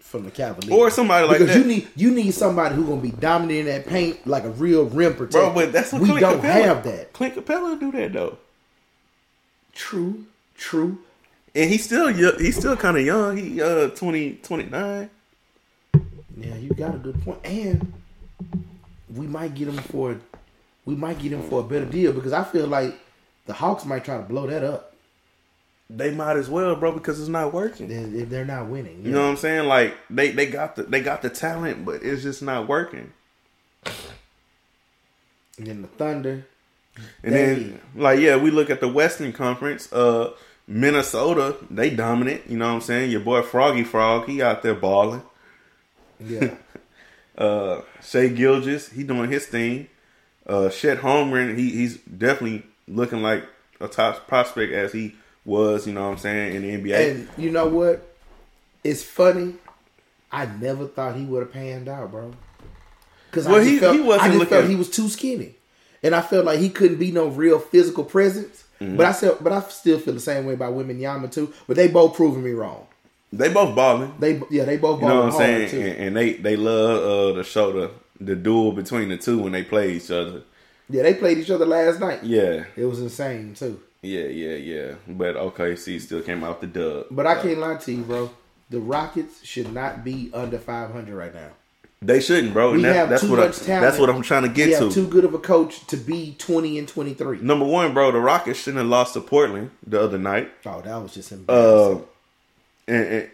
from 0.00 0.24
the 0.24 0.30
Cavaliers, 0.30 0.72
or 0.72 0.90
somebody 0.90 1.26
like 1.26 1.38
because 1.38 1.54
that. 1.54 1.60
you 1.60 1.64
need 1.66 1.88
you 1.96 2.10
need 2.10 2.30
somebody 2.32 2.74
who's 2.74 2.86
gonna 2.86 3.00
be 3.00 3.10
dominating 3.10 3.66
that 3.66 3.86
paint 3.86 4.26
like 4.26 4.44
a 4.44 4.50
real 4.50 4.84
rim 4.84 5.14
protector. 5.14 5.38
Bro, 5.40 5.54
but 5.54 5.72
that's 5.72 5.92
what 5.92 6.02
we 6.02 6.08
Clint 6.08 6.20
don't 6.20 6.40
Capela, 6.40 6.64
have 6.64 6.84
that. 6.84 7.12
Clint 7.12 7.34
Capela 7.36 7.78
do 7.80 7.90
that 7.92 8.12
though, 8.12 8.38
True, 9.74 10.24
true. 10.56 10.98
and 11.54 11.68
he's 11.70 11.84
still 11.84 12.08
he's 12.38 12.56
still 12.56 12.76
kind 12.76 12.96
of 12.96 13.04
young. 13.04 13.36
He 13.36 13.60
uh 13.60 13.88
20, 13.88 14.32
29. 14.42 15.10
Yeah, 16.36 16.54
you 16.56 16.70
got 16.70 16.94
a 16.94 16.98
good 16.98 17.20
point, 17.22 17.38
and 17.44 17.92
we 19.14 19.26
might 19.26 19.54
get 19.54 19.68
him 19.68 19.76
for 19.78 20.16
we 20.84 20.94
might 20.94 21.18
get 21.18 21.32
him 21.32 21.42
for 21.48 21.60
a 21.60 21.64
better 21.64 21.86
deal 21.86 22.12
because 22.12 22.32
I 22.32 22.44
feel 22.44 22.66
like 22.66 22.98
the 23.46 23.52
Hawks 23.54 23.84
might 23.84 24.04
try 24.04 24.16
to 24.16 24.22
blow 24.22 24.46
that 24.46 24.62
up 24.64 24.94
They 25.90 26.10
might 26.10 26.36
as 26.36 26.48
well, 26.48 26.74
bro, 26.76 26.92
because 26.92 27.20
it's 27.20 27.28
not 27.28 27.52
working. 27.52 27.90
if 27.90 28.14
if 28.14 28.28
they're 28.30 28.44
not 28.44 28.68
winning. 28.68 29.04
You 29.04 29.10
know 29.12 29.22
what 29.24 29.30
I'm 29.30 29.36
saying? 29.36 29.68
Like 29.68 29.94
they 30.10 30.30
they 30.32 30.46
got 30.46 30.76
the 30.76 30.82
they 30.84 31.00
got 31.00 31.22
the 31.22 31.30
talent, 31.30 31.84
but 31.84 32.02
it's 32.02 32.22
just 32.22 32.42
not 32.42 32.66
working. 32.68 33.12
And 35.58 35.66
then 35.66 35.82
the 35.82 35.88
Thunder. 35.88 36.46
And 37.22 37.34
They- 37.34 37.54
then, 37.54 37.80
like, 37.96 38.20
yeah, 38.20 38.36
we 38.36 38.50
look 38.50 38.70
at 38.70 38.80
the 38.80 38.88
Western 38.88 39.32
Conference. 39.32 39.92
Uh, 39.92 40.32
Minnesota, 40.66 41.56
they 41.70 41.90
dominant. 41.90 42.42
You 42.48 42.56
know 42.56 42.68
what 42.68 42.74
I'm 42.74 42.80
saying? 42.80 43.10
Your 43.10 43.20
boy 43.20 43.42
Froggy 43.42 43.84
Frog, 43.84 44.26
he 44.28 44.40
out 44.42 44.62
there 44.62 44.74
balling. 44.74 45.22
Yeah. 46.20 46.54
Uh, 47.36 47.80
Shai 48.00 48.28
Gilgeous, 48.28 48.90
he 48.90 49.02
doing 49.02 49.28
his 49.28 49.46
thing. 49.46 49.88
Uh, 50.46 50.68
Chet 50.68 50.98
Holmgren, 50.98 51.56
he 51.56 51.70
he's 51.70 51.96
definitely 51.98 52.62
looking 52.86 53.22
like 53.22 53.44
a 53.80 53.88
top 53.88 54.26
prospect 54.28 54.72
as 54.72 54.92
he 54.92 55.14
was. 55.44 55.86
You 55.86 55.92
know 55.94 56.02
what 56.04 56.12
I'm 56.12 56.18
saying 56.18 56.54
in 56.56 56.62
the 56.62 56.90
NBA. 56.90 57.10
And 57.10 57.28
you 57.38 57.50
know 57.50 57.66
what? 57.66 58.02
It's 58.82 59.02
funny. 59.02 59.54
I 60.30 60.46
never 60.46 60.86
thought 60.86 61.16
he 61.16 61.24
would 61.24 61.42
have 61.44 61.52
panned 61.52 61.88
out, 61.88 62.10
bro. 62.10 62.34
Because 63.30 63.46
Well, 63.46 63.60
I 63.60 63.64
he- 63.64 63.78
felt, 63.78 63.94
he 63.96 64.02
wasn't 64.02 64.22
I 64.22 64.26
just 64.28 64.38
looking- 64.38 64.50
felt 64.50 64.68
he 64.68 64.76
was 64.76 64.90
too 64.90 65.08
skinny, 65.08 65.54
and 66.02 66.14
I 66.14 66.20
felt 66.20 66.44
like 66.44 66.58
he 66.58 66.68
couldn't 66.70 66.98
be 66.98 67.10
no 67.12 67.28
real 67.28 67.58
physical 67.58 68.04
presence. 68.04 68.64
Mm-hmm. 68.80 68.96
But 68.96 69.06
I 69.06 69.12
said, 69.12 69.36
but 69.40 69.52
I 69.52 69.60
still 69.62 69.98
feel 69.98 70.14
the 70.14 70.20
same 70.20 70.44
way 70.46 70.54
about 70.54 70.74
Wembanyama 70.74 71.30
too. 71.32 71.52
But 71.66 71.76
they 71.76 71.88
both 71.88 72.14
proving 72.16 72.42
me 72.42 72.50
wrong. 72.50 72.86
they 73.32 73.48
both 73.52 73.74
balling. 73.74 74.12
They 74.18 74.40
yeah, 74.50 74.64
they 74.64 74.76
both 74.76 75.00
You 75.00 75.08
know 75.08 75.14
balling 75.22 75.26
what 75.32 75.34
I'm 75.34 75.40
saying? 75.40 75.70
too. 75.70 75.80
And, 75.80 75.96
and 76.08 76.16
they 76.16 76.32
they 76.34 76.56
love 76.56 77.34
uh, 77.34 77.36
to 77.38 77.44
show 77.44 77.72
the 77.72 77.90
the 78.24 78.36
duel 78.36 78.72
between 78.72 79.08
the 79.08 79.16
two 79.16 79.38
when 79.38 79.52
they 79.52 79.62
play 79.62 79.92
each 79.92 80.10
other. 80.10 80.42
Yeah, 80.88 81.02
they 81.02 81.14
played 81.14 81.38
each 81.38 81.50
other 81.50 81.64
last 81.66 82.00
night. 82.00 82.22
Yeah, 82.24 82.64
It 82.76 82.84
was 82.84 83.00
insane 83.00 83.54
too. 83.54 83.80
yeah, 84.02 84.24
yeah, 84.26 84.54
yeah. 84.56 84.94
But 85.08 85.36
OKC 85.36 86.00
still 86.00 86.20
came 86.22 86.44
out 86.44 86.60
the 86.60 86.66
dub. 86.66 87.06
But 87.10 87.26
I 87.26 87.40
can't 87.40 87.58
lie 87.58 87.76
to 87.76 87.92
you, 87.92 88.02
bro. 88.02 88.30
The 88.70 88.80
Rockets 88.80 89.44
should 89.44 89.72
not 89.72 90.04
be 90.04 90.30
under 90.34 90.58
500 90.58 91.14
right 91.14 91.34
now. 91.34 91.50
They 92.02 92.20
shouldn't, 92.20 92.52
bro. 92.52 92.72
We 92.72 92.82
that, 92.82 92.96
have 92.96 93.08
that's 93.08 93.22
too 93.22 93.30
what 93.30 93.38
much 93.40 93.62
I, 93.62 93.64
talent. 93.64 93.82
that's 93.82 93.98
what 93.98 94.10
I'm 94.10 94.20
trying 94.20 94.42
to 94.42 94.48
get 94.50 94.68
We 94.78 94.88
to. 94.88 94.92
too 94.94 95.06
good 95.08 95.24
of 95.24 95.32
a 95.32 95.38
coach 95.38 95.86
to 95.86 95.96
be 95.96 96.34
20 96.38 96.78
and 96.78 96.86
23. 96.86 97.38
Number 97.40 97.64
one, 97.64 97.94
bro, 97.94 98.12
the 98.12 98.18
Rockets 98.20 98.58
shouldn't 98.58 98.78
have 98.82 98.88
lost 98.88 99.14
to 99.14 99.22
Portland 99.22 99.70
the 99.86 100.02
other 100.02 100.18
night. 100.18 100.50
Oh, 100.66 100.82
that 100.82 100.96
was 100.98 101.14
just 101.14 101.32
embarrassing. 101.32 102.02
Uh, 102.02 102.04
and, 102.86 103.06
and, 103.06 103.30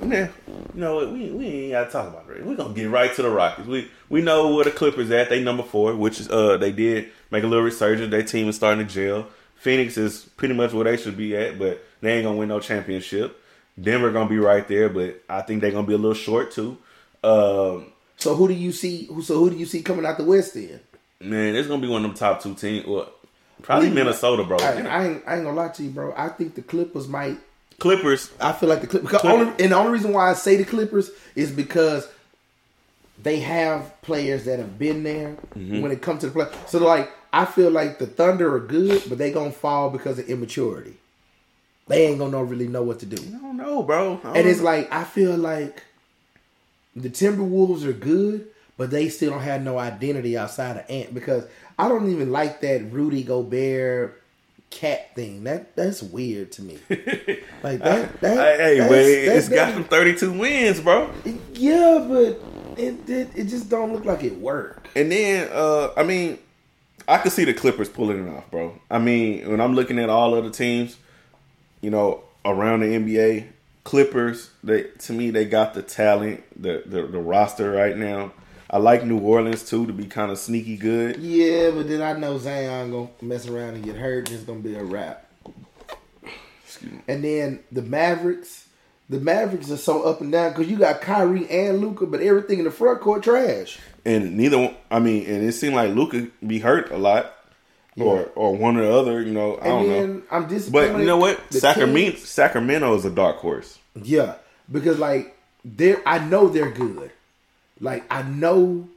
and 0.00 0.12
yeah, 0.12 0.28
you 0.46 0.80
know 0.80 0.96
what? 0.96 1.12
We 1.12 1.30
we 1.30 1.46
ain't 1.46 1.72
gotta 1.72 1.90
talk 1.90 2.08
about 2.08 2.36
it. 2.36 2.44
We're 2.44 2.56
gonna 2.56 2.74
get 2.74 2.90
right 2.90 3.14
to 3.14 3.22
the 3.22 3.30
Rockets. 3.30 3.68
We 3.68 3.90
we 4.08 4.22
know 4.22 4.54
where 4.54 4.64
the 4.64 4.70
Clippers 4.70 5.10
at. 5.10 5.28
They 5.28 5.42
number 5.42 5.62
four, 5.62 5.94
which 5.94 6.20
is 6.20 6.30
uh 6.30 6.56
they 6.56 6.72
did 6.72 7.10
make 7.30 7.44
a 7.44 7.46
little 7.46 7.64
resurgence. 7.64 8.10
Their 8.10 8.22
team 8.22 8.48
is 8.48 8.56
starting 8.56 8.86
to 8.86 8.92
gel. 8.92 9.26
Phoenix 9.56 9.96
is 9.96 10.24
pretty 10.36 10.54
much 10.54 10.72
where 10.72 10.84
they 10.84 10.96
should 10.96 11.16
be 11.16 11.36
at, 11.36 11.58
but 11.58 11.82
they 12.00 12.14
ain't 12.14 12.24
gonna 12.24 12.36
win 12.36 12.48
no 12.48 12.60
championship. 12.60 13.40
Denver 13.80 14.12
gonna 14.12 14.28
be 14.28 14.38
right 14.38 14.66
there, 14.68 14.88
but 14.88 15.22
I 15.28 15.42
think 15.42 15.60
they're 15.60 15.72
gonna 15.72 15.86
be 15.86 15.94
a 15.94 15.98
little 15.98 16.14
short 16.14 16.52
too. 16.52 16.78
Um, 17.22 17.92
so 18.16 18.34
who 18.34 18.48
do 18.48 18.54
you 18.54 18.72
see? 18.72 19.06
Who 19.06 19.22
so 19.22 19.38
who 19.38 19.50
do 19.50 19.56
you 19.56 19.66
see 19.66 19.82
coming 19.82 20.06
out 20.06 20.18
the 20.18 20.24
West 20.24 20.54
then? 20.54 20.80
man, 21.24 21.56
it's 21.56 21.68
gonna 21.68 21.82
be 21.82 21.88
one 21.88 22.04
of 22.04 22.10
them 22.10 22.16
top 22.16 22.42
two 22.42 22.54
teams. 22.54 22.86
Well, 22.86 23.10
probably 23.62 23.90
Minnesota, 23.90 24.44
bro. 24.44 24.58
I, 24.58 24.62
I, 24.62 24.74
ain't, 24.76 24.88
I 25.26 25.36
ain't 25.36 25.44
gonna 25.44 25.52
lie 25.52 25.68
to 25.68 25.82
you, 25.82 25.90
bro. 25.90 26.14
I 26.16 26.28
think 26.28 26.54
the 26.54 26.62
Clippers 26.62 27.08
might. 27.08 27.38
Clippers. 27.78 28.30
I 28.40 28.52
feel 28.52 28.68
like 28.68 28.80
the 28.80 28.86
Clippers. 28.86 29.08
Because 29.08 29.20
Clipper- 29.22 29.40
only, 29.48 29.62
and 29.64 29.72
the 29.72 29.76
only 29.76 29.92
reason 29.92 30.12
why 30.12 30.30
I 30.30 30.34
say 30.34 30.56
the 30.56 30.64
Clippers 30.64 31.10
is 31.34 31.50
because 31.50 32.08
they 33.22 33.40
have 33.40 34.00
players 34.02 34.44
that 34.44 34.58
have 34.58 34.78
been 34.78 35.02
there 35.02 35.36
Mm-hmm. 35.56 35.80
when 35.82 35.92
it 35.92 36.02
comes 36.02 36.20
to 36.20 36.26
the 36.28 36.32
play. 36.32 36.46
So 36.66 36.78
like, 36.78 37.10
I 37.32 37.44
feel 37.44 37.70
like 37.70 37.98
the 37.98 38.06
Thunder 38.06 38.54
are 38.54 38.60
good, 38.60 39.02
but 39.08 39.18
they 39.18 39.30
gonna 39.32 39.50
fall 39.52 39.90
because 39.90 40.18
of 40.18 40.28
immaturity. 40.28 40.94
They 41.86 42.06
ain't 42.06 42.18
gonna 42.18 42.42
really 42.42 42.68
know 42.68 42.82
what 42.82 43.00
to 43.00 43.06
do. 43.06 43.16
I 43.16 43.38
don't 43.40 43.56
know, 43.56 43.82
bro. 43.82 44.14
And 44.14 44.22
don't 44.34 44.36
it's 44.46 44.58
know. 44.58 44.64
like 44.64 44.92
I 44.92 45.04
feel 45.04 45.36
like 45.36 45.82
the 46.96 47.10
Timberwolves 47.10 47.84
are 47.84 47.92
good, 47.92 48.46
but 48.76 48.90
they 48.90 49.08
still 49.08 49.30
don't 49.32 49.42
have 49.42 49.62
no 49.62 49.78
identity 49.78 50.36
outside 50.36 50.76
of 50.76 50.84
Ant 50.88 51.12
because 51.14 51.44
I 51.78 51.88
don't 51.88 52.10
even 52.10 52.30
like 52.32 52.60
that 52.62 52.90
Rudy 52.92 53.22
Gobert 53.22 54.22
cat 54.74 55.14
thing. 55.14 55.44
That 55.44 55.74
that's 55.76 56.02
weird 56.02 56.52
to 56.52 56.62
me. 56.62 56.78
Like 57.62 57.78
that. 57.80 58.20
that 58.20 58.60
hey, 58.60 58.78
that's- 58.78 58.88
but 58.90 58.98
it's 58.98 59.48
that- 59.48 59.54
got 59.54 59.74
them 59.74 59.84
32 59.84 60.32
wins, 60.38 60.80
bro. 60.80 61.10
Yeah, 61.54 62.04
but 62.06 62.38
it, 62.78 63.08
it 63.08 63.28
it 63.34 63.44
just 63.44 63.70
don't 63.70 63.92
look 63.94 64.04
like 64.04 64.22
it 64.22 64.36
worked. 64.38 64.88
And 64.96 65.10
then, 65.10 65.48
uh, 65.50 65.88
I 65.96 66.02
mean, 66.02 66.38
I 67.08 67.16
could 67.18 67.32
see 67.32 67.44
the 67.44 67.54
Clippers 67.54 67.88
pulling 67.88 68.26
it 68.26 68.30
off, 68.36 68.50
bro. 68.50 68.78
I 68.90 68.98
mean, 68.98 69.48
when 69.50 69.60
I'm 69.62 69.74
looking 69.74 69.98
at 69.98 70.10
all 70.10 70.34
other 70.34 70.50
teams, 70.50 70.96
you 71.80 71.90
know, 71.90 72.24
around 72.44 72.80
the 72.80 72.86
NBA, 72.88 73.46
Clippers, 73.84 74.50
they 74.62 74.82
to 74.84 75.12
me 75.14 75.30
they 75.30 75.44
got 75.46 75.72
the 75.74 75.82
talent, 75.82 76.42
the 76.60 76.82
the, 76.84 77.02
the 77.06 77.18
roster 77.18 77.70
right 77.72 77.96
now. 77.96 78.32
I 78.70 78.78
like 78.78 79.04
New 79.04 79.18
Orleans 79.18 79.68
too 79.68 79.86
to 79.86 79.92
be 79.92 80.04
kind 80.06 80.30
of 80.32 80.38
sneaky 80.38 80.76
good. 80.76 81.18
Yeah, 81.18 81.70
but 81.70 81.86
then 81.88 82.02
I 82.02 82.14
know 82.18 82.38
Zion 82.38 82.90
gonna 82.90 83.08
mess 83.22 83.46
around 83.46 83.74
and 83.74 83.84
get 83.84 83.96
hurt. 83.96 84.28
and 84.28 84.36
It's 84.38 84.44
gonna 84.44 84.60
be 84.60 84.74
a 84.74 84.82
wrap. 84.82 85.26
And 87.08 87.22
then 87.24 87.60
the 87.70 87.82
Mavericks, 87.82 88.66
the 89.08 89.20
Mavericks 89.20 89.70
are 89.70 89.76
so 89.76 90.02
up 90.02 90.20
and 90.20 90.32
down 90.32 90.50
because 90.52 90.68
you 90.68 90.76
got 90.76 91.00
Kyrie 91.00 91.48
and 91.48 91.78
Luka, 91.80 92.06
but 92.06 92.20
everything 92.20 92.58
in 92.58 92.64
the 92.64 92.70
front 92.70 93.00
court 93.00 93.22
trash. 93.22 93.78
And 94.04 94.36
neither, 94.36 94.58
one- 94.58 94.74
I 94.90 94.98
mean, 94.98 95.24
and 95.26 95.44
it 95.44 95.52
seemed 95.52 95.74
like 95.76 95.94
Luka 95.94 96.26
be 96.46 96.58
hurt 96.58 96.90
a 96.90 96.98
lot, 96.98 97.32
or 97.98 98.28
or 98.34 98.54
one 98.56 98.76
or 98.76 98.82
the 98.82 98.92
other. 98.92 99.22
You 99.22 99.32
know, 99.32 99.54
I 99.56 99.58
And 99.58 99.64
don't 99.64 99.88
then 99.88 100.14
know. 100.16 100.22
I'm 100.30 100.48
disappointed. 100.48 100.92
But 100.92 100.98
you 101.00 101.06
know 101.06 101.16
what? 101.16 101.40
Sacramento, 101.52 102.10
Kings- 102.16 102.28
Sacramento 102.28 102.94
is 102.96 103.04
a 103.04 103.10
dark 103.10 103.36
horse. 103.36 103.78
yeah, 104.02 104.34
because 104.70 104.98
like 104.98 105.36
they're, 105.64 106.02
I 106.06 106.18
know 106.18 106.48
they're 106.48 106.70
good. 106.72 107.10
Like 107.84 108.04
I 108.10 108.22
know 108.22 108.88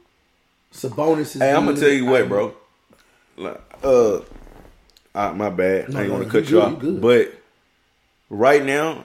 Sabonis 0.72 1.20
is. 1.20 1.34
Hey, 1.34 1.52
I'm 1.52 1.66
gonna 1.66 1.78
tell 1.78 1.90
you 1.90 2.06
what, 2.06 2.26
bro. 2.26 2.54
Like, 3.36 3.60
Uh, 3.84 4.20
uh, 5.14 5.32
my 5.34 5.50
bad. 5.50 5.90
No, 5.90 6.00
I 6.00 6.02
ain't 6.04 6.12
no, 6.12 6.24
to 6.24 6.30
cut 6.30 6.48
you 6.48 6.62
off, 6.62 6.78
but 6.80 7.34
right 8.30 8.64
now, 8.64 9.04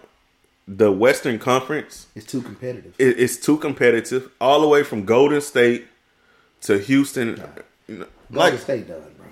the 0.69 0.89
Western 0.89 1.37
Conference 1.37 2.07
is 2.15 2.25
too 2.25 2.41
competitive. 2.41 2.95
is, 2.97 3.15
is 3.15 3.39
too 3.39 3.57
competitive, 3.57 4.31
all 4.39 4.61
the 4.61 4.69
way 4.69 4.83
from 4.83 5.03
Golden 5.03 5.41
State 5.41 5.85
to 6.61 6.79
Houston. 6.79 7.35
Know, 7.35 7.49
Golden 7.87 8.07
like, 8.31 8.59
State 8.59 8.87
done, 8.87 9.03
bro. 9.17 9.27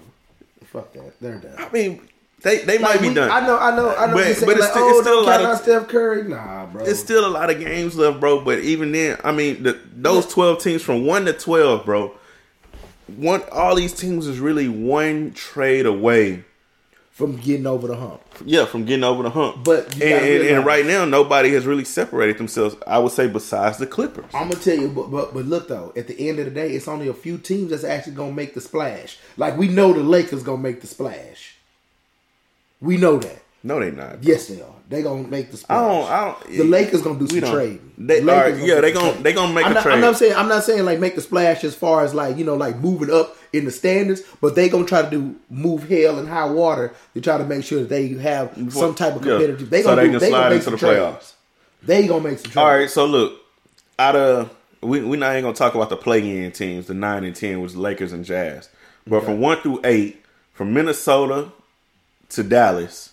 Fuck 0.65 0.91
that, 0.93 1.13
they're 1.21 1.37
done. 1.37 1.55
I 1.57 1.71
mean, 1.71 2.09
they 2.43 2.59
they 2.59 2.77
might 2.77 2.91
Like, 2.95 3.01
be 3.01 3.13
done. 3.13 3.29
I 3.31 3.45
know, 3.45 3.57
I 3.57 3.75
know, 3.75 3.95
I 3.95 4.05
know. 4.07 4.13
But- 4.13 4.15
but 4.15 4.27
it's 4.27 4.41
like, 4.41 4.71
still- 4.71 4.83
oh, 4.83 4.89
it's 4.89 5.01
still 5.01 5.19
a 5.19 5.25
lot 5.25 5.41
of- 5.41 5.57
Steph 5.59 5.87
Curry. 5.87 6.23
Nah, 6.23 6.65
bro. 6.67 6.83
It's 6.83 6.99
still 6.99 7.25
a 7.25 7.29
lot 7.29 7.49
of 7.49 7.59
games 7.59 7.95
left, 7.95 8.19
bro. 8.19 8.41
But 8.41 8.59
even 8.59 8.91
then, 8.91 9.17
I 9.23 9.31
mean, 9.31 9.63
the, 9.63 9.79
those 9.95 10.25
twelve 10.27 10.59
teams 10.59 10.81
from 10.81 11.05
one 11.05 11.25
to 11.25 11.33
twelve, 11.33 11.85
bro. 11.85 12.13
One, 13.07 13.41
all 13.51 13.75
these 13.75 13.93
teams 13.93 14.25
is 14.27 14.39
really 14.39 14.69
one 14.69 15.31
trade 15.33 15.85
away. 15.85 16.43
from 17.11 17.35
getting 17.35 17.67
over 17.67 17.87
the 17.87 17.95
hump. 17.95 18.21
Yeah, 18.45 18.65
from 18.65 18.85
getting 18.85 19.03
over 19.03 19.21
the 19.21 19.29
hump. 19.29 19.63
But 19.63 19.93
and, 19.95 20.01
and, 20.01 20.43
and 20.47 20.65
right 20.65 20.85
now, 20.85 21.05
nobody 21.05 21.51
has 21.53 21.67
really 21.67 21.83
separated 21.83 22.37
themselves. 22.39 22.75
I 22.87 22.97
would 22.97 23.11
say, 23.11 23.27
besides 23.27 23.77
the 23.77 23.85
Clippers. 23.85 24.25
I'm 24.33 24.49
gonna 24.49 24.55
tell 24.63 24.77
you, 24.79 24.87
but, 24.87 25.11
but 25.11 25.33
but 25.33 25.45
look 25.45 25.67
though, 25.67 25.93
at 25.95 26.07
the 26.07 26.29
end 26.29 26.39
of 26.39 26.45
the 26.45 26.51
day, 26.51 26.71
it's 26.71 26.87
only 26.87 27.09
a 27.09 27.13
few 27.13 27.37
teams 27.37 27.69
that's 27.71 27.83
actually 27.83 28.13
gonna 28.13 28.31
make 28.31 28.53
the 28.55 28.61
splash. 28.61 29.19
Like 29.37 29.57
we 29.57 29.67
know 29.67 29.93
the 29.93 29.99
Lakers 30.01 30.41
gonna 30.41 30.61
make 30.63 30.81
the 30.81 30.87
splash. 30.87 31.50
We 32.81 32.97
know 32.97 33.17
that. 33.17 33.37
No, 33.63 33.79
they 33.79 33.91
not. 33.91 34.23
Yes, 34.23 34.47
they 34.47 34.59
are. 34.61 34.67
They 34.89 35.03
gonna 35.03 35.27
make 35.27 35.51
the 35.51 35.57
splash. 35.57 35.77
I 35.79 35.87
don't. 35.87 36.09
I 36.11 36.25
don't. 36.25 36.57
The 36.57 36.63
Lakers 36.63 37.01
gonna 37.03 37.19
do 37.19 37.27
some 37.27 37.51
trading. 37.51 37.91
They 37.97 38.19
the 38.21 38.33
are. 38.35 38.49
Yeah, 38.49 38.81
they 38.81 38.91
gonna 38.91 39.13
they 39.21 39.33
gonna 39.33 39.53
make 39.53 39.65
I'm 39.65 39.71
a 39.71 39.75
not, 39.75 39.83
trade. 39.83 39.93
I'm 39.93 40.01
not 40.01 40.17
saying 40.17 40.33
I'm 40.35 40.47
not 40.49 40.63
saying 40.63 40.83
like 40.83 40.99
make 40.99 41.15
the 41.15 41.21
splash 41.21 41.63
as 41.63 41.75
far 41.75 42.03
as 42.03 42.13
like 42.15 42.37
you 42.37 42.43
know 42.43 42.55
like 42.55 42.77
moving 42.79 43.11
up 43.11 43.37
in 43.53 43.63
the 43.65 43.71
standards, 43.71 44.23
but 44.41 44.55
they 44.55 44.67
gonna 44.67 44.85
try 44.85 45.03
to 45.03 45.09
do 45.09 45.35
move 45.49 45.87
hell 45.87 46.17
and 46.19 46.27
high 46.27 46.49
water 46.49 46.91
to 47.13 47.21
try 47.21 47.37
to 47.37 47.45
make 47.45 47.63
sure 47.63 47.81
that 47.81 47.89
they 47.89 48.07
have 48.09 48.53
some 48.71 48.95
type 48.95 49.15
of 49.15 49.23
Yeah. 49.25 49.33
competitive. 49.33 49.69
They 49.69 49.81
So 49.83 49.89
gonna 49.89 50.01
they 50.01 50.07
do, 50.07 50.11
can 50.13 50.19
they 50.19 50.29
slide 50.29 50.43
gonna 50.43 50.55
into 50.55 50.69
the 50.71 50.77
trades. 50.77 50.95
playoffs. 50.99 51.33
They 51.83 52.07
gonna 52.07 52.23
make 52.23 52.39
some 52.39 52.43
trades. 52.51 52.57
All 52.57 52.65
right, 52.65 52.89
so 52.89 53.05
look, 53.05 53.41
out 53.99 54.15
of 54.15 54.49
we 54.81 55.01
we 55.03 55.17
not 55.17 55.31
even 55.33 55.43
gonna 55.43 55.53
talk 55.55 55.75
about 55.75 55.89
the 55.89 55.97
play-in 55.97 56.51
teams, 56.51 56.87
the 56.87 56.95
nine 56.95 57.23
and 57.23 57.35
ten, 57.35 57.61
which 57.61 57.71
is 57.71 57.77
Lakers 57.77 58.11
and 58.11 58.25
Jazz. 58.25 58.69
But 59.07 59.23
from 59.23 59.39
one 59.39 59.61
through 59.61 59.81
eight, 59.83 60.23
from 60.53 60.73
Minnesota 60.73 61.51
to 62.31 62.43
Dallas, 62.43 63.11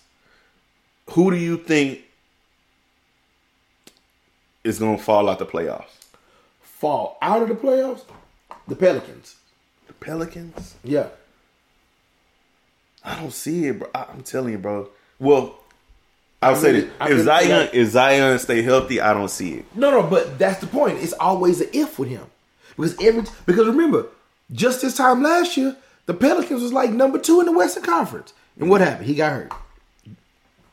who 1.11 1.31
do 1.31 1.37
you 1.37 1.57
think 1.57 2.01
is 4.63 4.79
gonna 4.79 4.97
fall 4.97 5.29
out 5.29 5.39
the 5.39 5.45
playoffs? 5.45 5.85
Fall 6.61 7.17
out 7.21 7.41
of 7.41 7.49
the 7.49 7.55
playoffs. 7.55 8.03
The 8.67 8.75
Pelicans. 8.75 9.35
The 9.87 9.93
Pelicans? 9.93 10.75
Yeah. 10.83 11.07
I 13.03 13.19
don't 13.19 13.31
see 13.33 13.67
it, 13.67 13.79
bro. 13.79 13.89
I, 13.95 14.05
I'm 14.11 14.21
telling 14.21 14.51
you, 14.53 14.57
bro. 14.59 14.89
Well, 15.19 15.55
I'll 16.41 16.55
say 16.55 16.71
really- 16.73 16.81
this: 16.85 16.91
I 16.99 17.05
if 17.05 17.09
really- 17.11 17.23
Zion 17.23 17.49
like- 17.59 17.73
if 17.73 17.87
Zion 17.89 18.39
stay 18.39 18.61
healthy, 18.61 19.01
I 19.01 19.13
don't 19.13 19.29
see 19.29 19.55
it. 19.55 19.65
No, 19.75 19.91
no, 19.91 20.03
but 20.03 20.37
that's 20.37 20.59
the 20.59 20.67
point. 20.67 20.99
It's 20.99 21.13
always 21.13 21.61
an 21.61 21.69
if 21.73 21.97
with 21.99 22.09
him 22.09 22.25
because 22.75 22.95
every 23.01 23.23
because 23.45 23.67
remember, 23.67 24.07
just 24.51 24.81
this 24.81 24.95
time 24.95 25.23
last 25.23 25.57
year, 25.57 25.75
the 26.05 26.13
Pelicans 26.13 26.61
was 26.61 26.73
like 26.73 26.91
number 26.91 27.17
two 27.19 27.39
in 27.39 27.45
the 27.45 27.51
Western 27.51 27.83
Conference, 27.83 28.33
and 28.59 28.69
what 28.69 28.81
happened? 28.81 29.07
He 29.07 29.15
got 29.15 29.31
hurt. 29.31 29.51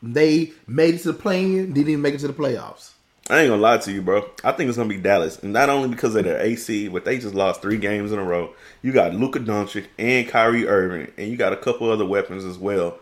They 0.03 0.51
made 0.67 0.95
it 0.95 0.99
to 0.99 1.11
the 1.11 1.17
play-in, 1.17 1.73
didn't 1.73 1.89
even 1.89 2.01
make 2.01 2.13
it 2.13 2.19
to 2.19 2.27
the 2.27 2.33
playoffs. 2.33 2.91
I 3.29 3.41
ain't 3.41 3.49
gonna 3.49 3.61
lie 3.61 3.77
to 3.79 3.91
you, 3.91 4.01
bro. 4.01 4.29
I 4.43 4.53
think 4.53 4.69
it's 4.69 4.77
gonna 4.77 4.87
be 4.87 4.97
Dallas, 4.97 5.39
and 5.39 5.51
not 5.51 5.69
only 5.69 5.89
because 5.89 6.15
of 6.15 6.23
their 6.23 6.39
AC, 6.39 6.87
but 6.87 7.03
they 7.03 7.17
just 7.17 7.35
lost 7.35 7.61
three 7.61 7.77
games 7.77 8.13
in 8.13 8.19
a 8.19 8.23
row. 8.23 8.53
You 8.81 8.93
got 8.93 9.15
Luka 9.15 9.39
Doncic 9.39 9.87
and 9.97 10.29
Kyrie 10.29 10.67
Irving, 10.67 11.11
and 11.17 11.29
you 11.29 11.35
got 11.35 11.51
a 11.51 11.57
couple 11.57 11.89
other 11.91 12.05
weapons 12.05 12.45
as 12.45 12.57
well. 12.57 12.99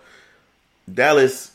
Dallas 0.91 1.51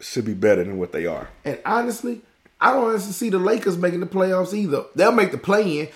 should 0.00 0.24
be 0.24 0.32
better 0.32 0.64
than 0.64 0.78
what 0.78 0.92
they 0.92 1.04
are. 1.04 1.28
And 1.44 1.58
honestly, 1.66 2.22
I 2.60 2.72
don't 2.72 2.88
honestly 2.88 3.12
see 3.12 3.28
the 3.28 3.38
Lakers 3.38 3.76
making 3.76 4.00
the 4.00 4.06
playoffs 4.06 4.54
either. 4.54 4.84
They'll 4.94 5.12
make 5.12 5.30
the 5.30 5.38
play-in. 5.38 5.88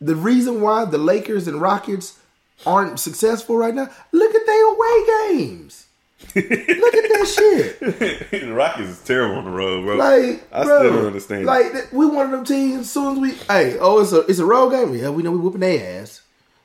The 0.00 0.16
reason 0.16 0.62
why 0.62 0.86
the 0.86 0.98
Lakers 0.98 1.46
and 1.46 1.60
Rockets 1.60 2.18
aren't 2.64 2.98
successful 2.98 3.56
right 3.56 3.74
now, 3.74 3.90
look 4.10 4.34
at 4.34 4.46
their 4.46 4.74
away 4.74 5.36
games. 5.36 5.86
Look 6.34 6.94
at 6.94 7.08
that 7.10 7.32
shit. 7.34 7.80
the 8.30 8.52
Rockets 8.52 8.88
is 8.90 9.00
terrible 9.04 9.36
on 9.36 9.44
the 9.44 9.50
road, 9.50 9.84
bro. 9.84 9.96
Like, 9.96 10.44
I 10.52 10.64
bro, 10.64 10.78
still 10.80 10.92
don't 10.92 11.06
understand. 11.06 11.46
Like, 11.46 11.92
we 11.92 12.06
one 12.06 12.26
of 12.26 12.32
them 12.32 12.44
teams. 12.44 12.80
As 12.80 12.90
soon 12.90 13.14
as 13.14 13.18
we, 13.20 13.32
hey, 13.48 13.78
oh, 13.78 14.00
it's 14.00 14.12
a 14.12 14.20
it's 14.26 14.38
a 14.38 14.44
road 14.44 14.70
game. 14.70 14.94
Yeah, 14.94 15.10
we 15.10 15.22
know 15.22 15.30
we 15.32 15.38
whooping 15.38 15.60
their 15.60 16.00
ass. 16.02 16.22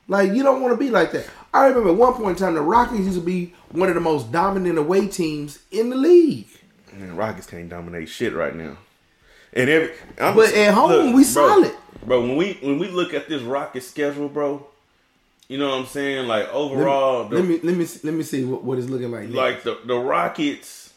Like, 0.08 0.32
you 0.32 0.42
don't 0.42 0.60
want 0.60 0.72
to 0.72 0.76
be 0.76 0.90
like 0.90 1.12
that. 1.12 1.26
I 1.54 1.66
remember 1.66 1.90
at 1.90 1.96
one 1.96 2.14
point 2.14 2.30
in 2.30 2.44
time, 2.44 2.54
the 2.54 2.62
Rockets 2.62 3.00
used 3.00 3.14
to 3.18 3.24
be 3.24 3.54
one 3.70 3.88
of 3.88 3.94
the 3.94 4.00
most 4.00 4.32
dominant 4.32 4.78
away 4.78 5.06
teams 5.08 5.60
in 5.70 5.90
the 5.90 5.96
league. 5.96 6.48
Man, 6.92 7.14
Rockets 7.16 7.46
can't 7.46 7.68
dominate 7.68 8.08
shit 8.08 8.34
right 8.34 8.54
now. 8.54 8.76
And 9.52 9.68
every, 9.70 9.92
I'm, 10.20 10.34
But 10.36 10.52
at 10.54 10.74
home, 10.74 11.12
we 11.12 11.24
solid. 11.24 11.72
bro. 12.06 12.20
When 12.22 12.36
we 12.36 12.54
when 12.62 12.78
we 12.78 12.88
look 12.88 13.14
at 13.14 13.28
this 13.28 13.42
Rockets 13.42 13.86
schedule, 13.88 14.28
bro, 14.28 14.66
you 15.50 15.58
know 15.58 15.70
what 15.70 15.78
I'm 15.80 15.86
saying? 15.86 16.28
Like 16.28 16.48
overall, 16.54 17.28
the- 17.28 17.36
let 17.36 17.44
me 17.44 17.58
let 17.62 17.76
me 17.76 17.86
let 18.04 18.14
me 18.14 18.22
see 18.22 18.44
what, 18.44 18.62
what 18.62 18.78
it's 18.78 18.88
looking 18.88 19.10
like. 19.10 19.28
like 19.30 19.64
the 19.64 19.76
the 19.84 19.96
Rockets, 19.98 20.92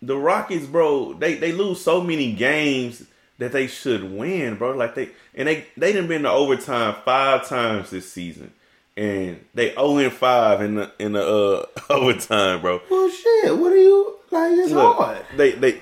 the 0.00 0.16
Rockets, 0.16 0.66
bro, 0.66 1.14
they 1.14 1.34
they 1.34 1.50
lose 1.50 1.80
so 1.80 2.00
many 2.00 2.32
games 2.32 3.02
that 3.38 3.50
they 3.50 3.66
should 3.66 4.04
win, 4.16 4.54
bro. 4.56 4.70
Like 4.76 4.94
they 4.94 5.10
and 5.34 5.48
they 5.48 5.66
they 5.76 5.92
didn't 5.92 6.06
been 6.08 6.22
to 6.22 6.30
overtime 6.30 6.94
five 7.04 7.48
times 7.48 7.90
this 7.90 8.10
season, 8.10 8.52
and 8.96 9.44
they 9.52 9.70
zero 9.74 9.96
and 9.98 10.12
five 10.12 10.62
in 10.62 10.76
the 10.76 10.92
in 11.00 11.12
the 11.12 11.26
uh, 11.26 11.66
overtime, 11.90 12.60
bro. 12.60 12.80
well, 12.88 13.10
shit. 13.10 13.58
What 13.58 13.72
are 13.72 13.76
you 13.76 14.16
like? 14.30 14.52
It's 14.58 14.70
Look, 14.72 14.96
hard. 14.96 15.18
they 15.36 15.52
they 15.52 15.80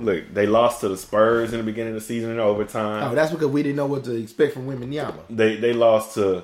look 0.00 0.34
they 0.34 0.46
lost 0.48 0.80
to 0.80 0.88
the 0.88 0.96
Spurs 0.96 1.52
in 1.52 1.58
the 1.58 1.64
beginning 1.64 1.94
of 1.94 2.00
the 2.00 2.06
season 2.06 2.32
in 2.32 2.40
overtime. 2.40 3.08
Oh, 3.10 3.14
that's 3.14 3.30
because 3.30 3.46
we 3.48 3.62
didn't 3.62 3.76
know 3.76 3.86
what 3.86 4.02
to 4.04 4.14
expect 4.20 4.54
from 4.54 4.66
Wembanyama. 4.66 5.20
They 5.30 5.54
they 5.56 5.72
lost 5.72 6.14
to 6.14 6.42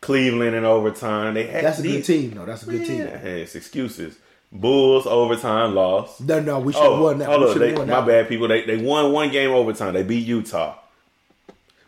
Cleveland 0.00 0.54
in 0.54 0.64
overtime. 0.64 1.34
They 1.34 1.46
had 1.46 1.64
That's 1.64 1.78
a 1.80 1.82
good 1.82 2.04
team, 2.04 2.30
though. 2.32 2.44
That's 2.46 2.62
a 2.62 2.66
good 2.66 2.80
Yeah, 2.82 2.86
team. 3.10 3.18
hey, 3.20 3.42
it's 3.42 3.54
excuses. 3.54 4.16
Bulls 4.50 5.06
overtime 5.06 5.74
loss. 5.74 6.20
No, 6.20 6.40
no, 6.40 6.58
we 6.60 6.72
should 6.72 6.82
have 6.82 6.92
Oh, 6.92 7.02
won 7.02 7.18
that. 7.18 7.28
hold 7.28 7.42
we 7.42 7.50
up, 7.50 7.56
they, 7.58 7.72
won 7.74 7.88
my 7.88 8.00
bad, 8.00 8.28
people. 8.28 8.48
They 8.48 8.64
they 8.64 8.78
won 8.78 9.12
one 9.12 9.30
game 9.30 9.50
overtime. 9.50 9.92
They 9.92 10.02
beat 10.04 10.26
Utah, 10.26 10.76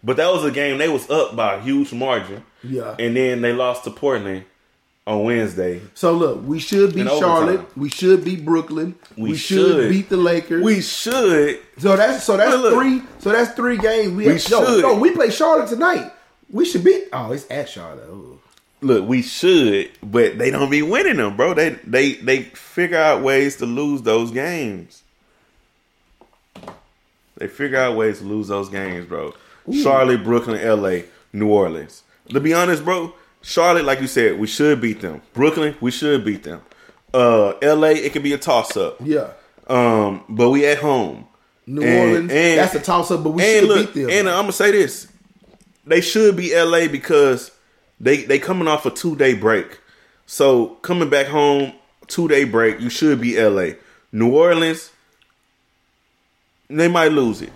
but 0.05 0.16
that 0.19 0.31
was 0.32 0.45
a 0.45 0.51
game 0.51 0.78
they 0.78 0.89
was 0.89 1.09
up 1.09 1.35
by 1.37 1.55
a 1.55 1.61
huge 1.61 1.93
margin. 1.93 2.45
Yeah. 2.62 2.95
and 2.99 3.16
then 3.16 3.41
they 3.41 3.55
lost 3.55 3.85
to 3.85 3.91
Portland 3.91 4.45
on 5.07 5.24
Wednesday. 5.24 5.81
So 5.95 6.12
look, 6.12 6.43
we 6.47 6.59
should 6.59 6.95
beat 6.95 7.07
Charlotte. 7.09 7.74
We 7.78 7.89
should 7.89 8.23
beat 8.23 8.45
Brooklyn. 8.45 8.95
We, 9.16 9.31
We 9.31 9.37
should. 9.39 9.57
should. 9.59 9.89
beat 9.91 10.11
the 10.11 10.19
Lakers. 10.19 10.62
We 10.62 10.82
should. 10.82 11.61
so 11.78 11.97
that's 11.97 12.24
so 12.24 12.37
that's 12.37 12.55
Look, 12.57 12.74
three. 12.74 13.01
So 13.20 13.31
that's 13.32 13.53
three 13.55 13.78
games. 13.78 14.09
We, 14.11 14.27
We 14.27 14.32
have, 14.35 14.51
no, 14.51 14.66
should. 14.66 14.82
no, 14.82 14.95
we 14.99 15.12
play 15.12 15.31
Charlotte 15.31 15.69
tonight. 15.70 16.12
We 16.51 16.64
should 16.64 16.85
be. 16.85 17.05
Oh, 17.12 17.32
it's 17.32 17.48
at 17.51 17.68
Charlotte. 17.68 18.09
Ooh. 18.09 18.39
Look, 18.82 19.06
we 19.06 19.20
should, 19.22 19.90
but 20.02 20.39
they 20.39 20.51
don't 20.51 20.70
be 20.70 20.81
winning 20.82 21.18
them, 21.18 21.36
bro. 21.36 21.52
They 21.55 21.70
they 21.86 22.14
they 22.14 22.43
figure 22.44 22.98
out 22.98 23.22
ways 23.22 23.56
to 23.56 23.66
lose 23.66 24.02
those 24.02 24.31
games. 24.31 25.02
They 27.36 27.47
figure 27.48 27.78
out 27.78 27.97
ways 27.97 28.18
to 28.18 28.24
lose 28.24 28.48
those 28.48 28.68
games, 28.68 29.06
bro. 29.06 29.35
Charlotte, 29.82 30.24
Brooklyn, 30.24 30.60
LA, 30.66 31.01
New 31.32 31.48
Orleans. 31.48 32.02
To 32.31 32.40
be 32.40 32.52
honest, 32.55 32.85
bro, 32.85 33.14
Charlotte, 33.43 33.85
like 33.85 34.01
you 34.01 34.06
said, 34.06 34.39
we 34.39 34.47
should 34.47 34.81
beat 34.81 35.01
them. 35.01 35.22
Brooklyn, 35.32 35.77
we 35.81 35.90
should 35.90 36.24
beat 36.24 36.43
them. 36.43 36.60
Uh, 37.14 37.52
LA, 37.62 37.89
it 37.90 38.12
could 38.12 38.22
be 38.22 38.32
a 38.32 38.39
toss 38.39 38.77
up. 38.77 38.97
Yeah. 39.02 39.28
Um, 39.68 40.24
but 40.28 40.51
we 40.51 40.66
at 40.66 40.78
home. 40.78 41.27
New 41.66 41.82
And- 41.82 42.09
Orleans. 42.10 42.32
and- 42.32 42.59
that's 42.59 42.74
a 42.74 42.81
toss 42.81 43.10
up, 43.10 43.22
but 43.22 43.31
we 43.31 43.43
should 43.43 43.64
look, 43.64 43.94
beat 43.94 44.02
them. 44.06 44.10
and 44.10 44.28
I'm 44.28 44.43
gonna 44.44 44.52
say 44.52 44.70
this: 44.72 45.06
they 45.85 46.01
should 46.01 46.36
be 46.36 46.55
LA 46.55 46.89
because 46.89 47.51
they 47.98 48.23
they 48.24 48.39
coming 48.39 48.69
off 48.69 48.86
a 48.86 48.90
two 48.90 49.16
day 49.16 49.35
break. 49.35 49.81
So 50.27 50.69
coming 50.77 51.09
back 51.11 51.27
home, 51.27 51.73
two 52.07 52.28
day 52.28 52.44
break, 52.44 52.81
you 52.81 52.90
should 52.90 53.20
be 53.20 53.40
LA. 53.40 53.73
New 54.12 54.35
Orleans, 54.35 54.90
they 56.69 56.89
might 56.89 57.12
lose 57.12 57.43
it, 57.43 57.52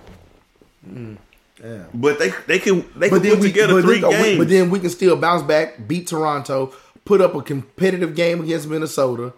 mm, 0.88 1.16
yeah. 1.62 1.84
but 1.92 2.18
they 2.18 2.30
they 2.46 2.58
can 2.58 2.80
they 2.96 3.10
But 3.10 3.22
can 3.22 3.30
put 3.30 3.40
we 3.40 3.48
together 3.48 3.82
three 3.82 4.00
then, 4.00 4.10
games. 4.10 4.38
But 4.38 4.48
then 4.48 4.70
we 4.70 4.78
can 4.80 4.90
still 4.90 5.16
bounce 5.16 5.42
back, 5.42 5.86
beat 5.88 6.06
Toronto, 6.06 6.72
put 7.04 7.20
up 7.20 7.34
a 7.34 7.42
competitive 7.42 8.14
game 8.14 8.40
against 8.42 8.68
Minnesota, 8.68 9.32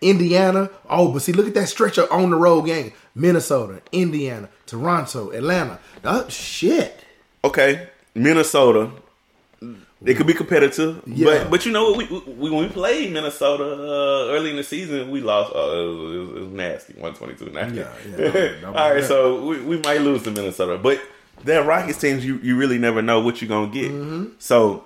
Indiana. 0.00 0.70
Oh, 0.88 1.12
but 1.12 1.22
see, 1.22 1.32
look 1.32 1.48
at 1.48 1.54
that 1.54 1.68
stretch 1.68 1.98
of 1.98 2.10
on 2.12 2.30
the 2.30 2.36
road 2.36 2.62
game: 2.62 2.92
Minnesota, 3.14 3.82
Indiana, 3.90 4.48
Toronto, 4.66 5.30
Atlanta. 5.30 5.80
Oh, 6.04 6.28
shit. 6.28 7.04
okay, 7.44 7.88
Minnesota. 8.14 8.90
It 10.04 10.16
could 10.16 10.26
be 10.26 10.34
competitive, 10.34 11.00
Yeah. 11.06 11.24
but 11.26 11.50
but 11.50 11.66
you 11.66 11.70
know 11.70 11.92
what? 11.92 12.10
We, 12.10 12.18
we 12.32 12.50
when 12.50 12.64
we 12.64 12.68
played 12.68 13.12
Minnesota 13.12 13.62
uh, 13.62 14.32
early 14.34 14.50
in 14.50 14.56
the 14.56 14.64
season, 14.64 15.12
we 15.12 15.20
lost. 15.20 15.54
Uh, 15.54 15.58
it, 15.60 15.86
was, 15.86 16.28
it, 16.28 16.40
was, 16.40 16.48
nasty, 16.48 16.92
one 16.94 17.14
twenty 17.14 17.34
two. 17.34 17.50
Yeah, 17.54 17.70
yeah, 17.72 18.56
All 18.66 18.92
right, 18.92 19.04
so 19.04 19.46
we, 19.46 19.60
we 19.60 19.78
might 19.78 20.00
lose 20.00 20.24
to 20.24 20.32
Minnesota, 20.32 20.76
but 20.76 21.00
that 21.44 21.66
Rockets 21.66 22.00
teams, 22.00 22.24
you, 22.24 22.38
you 22.38 22.56
really 22.56 22.78
never 22.78 23.00
know 23.02 23.20
what 23.20 23.40
you're 23.40 23.48
gonna 23.48 23.72
get. 23.72 23.92
Mm-hmm. 23.92 24.34
So 24.40 24.84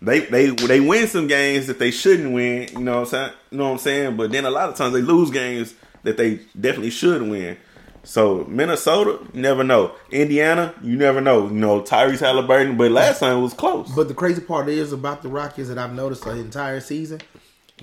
they 0.00 0.20
they 0.20 0.50
they 0.50 0.80
win 0.80 1.08
some 1.08 1.26
games 1.26 1.66
that 1.66 1.78
they 1.78 1.90
shouldn't 1.90 2.32
win. 2.32 2.68
You 2.72 2.80
know 2.80 3.00
what 3.00 3.00
I'm 3.00 3.06
saying? 3.06 3.32
You 3.50 3.58
know 3.58 3.64
what 3.64 3.70
I'm 3.72 3.78
saying? 3.78 4.16
But 4.16 4.32
then 4.32 4.44
a 4.44 4.50
lot 4.50 4.68
of 4.68 4.76
times 4.76 4.94
they 4.94 5.02
lose 5.02 5.30
games 5.30 5.74
that 6.02 6.16
they 6.16 6.36
definitely 6.58 6.90
should 6.90 7.22
win. 7.22 7.56
So 8.04 8.44
Minnesota, 8.48 9.18
you 9.32 9.40
never 9.40 9.64
know. 9.64 9.92
Indiana, 10.10 10.74
you 10.82 10.96
never 10.96 11.20
know. 11.20 11.44
You 11.48 11.54
know 11.54 11.80
Tyrese 11.80 12.20
Halliburton, 12.20 12.76
but 12.76 12.90
last 12.90 13.20
time 13.20 13.38
it 13.38 13.40
was 13.40 13.54
close. 13.54 13.90
But 13.94 14.08
the 14.08 14.14
crazy 14.14 14.40
part 14.42 14.68
is 14.68 14.92
about 14.92 15.22
the 15.22 15.28
Rockets 15.28 15.68
that 15.68 15.78
I've 15.78 15.94
noticed 15.94 16.24
the 16.24 16.32
entire 16.32 16.80
season, 16.80 17.20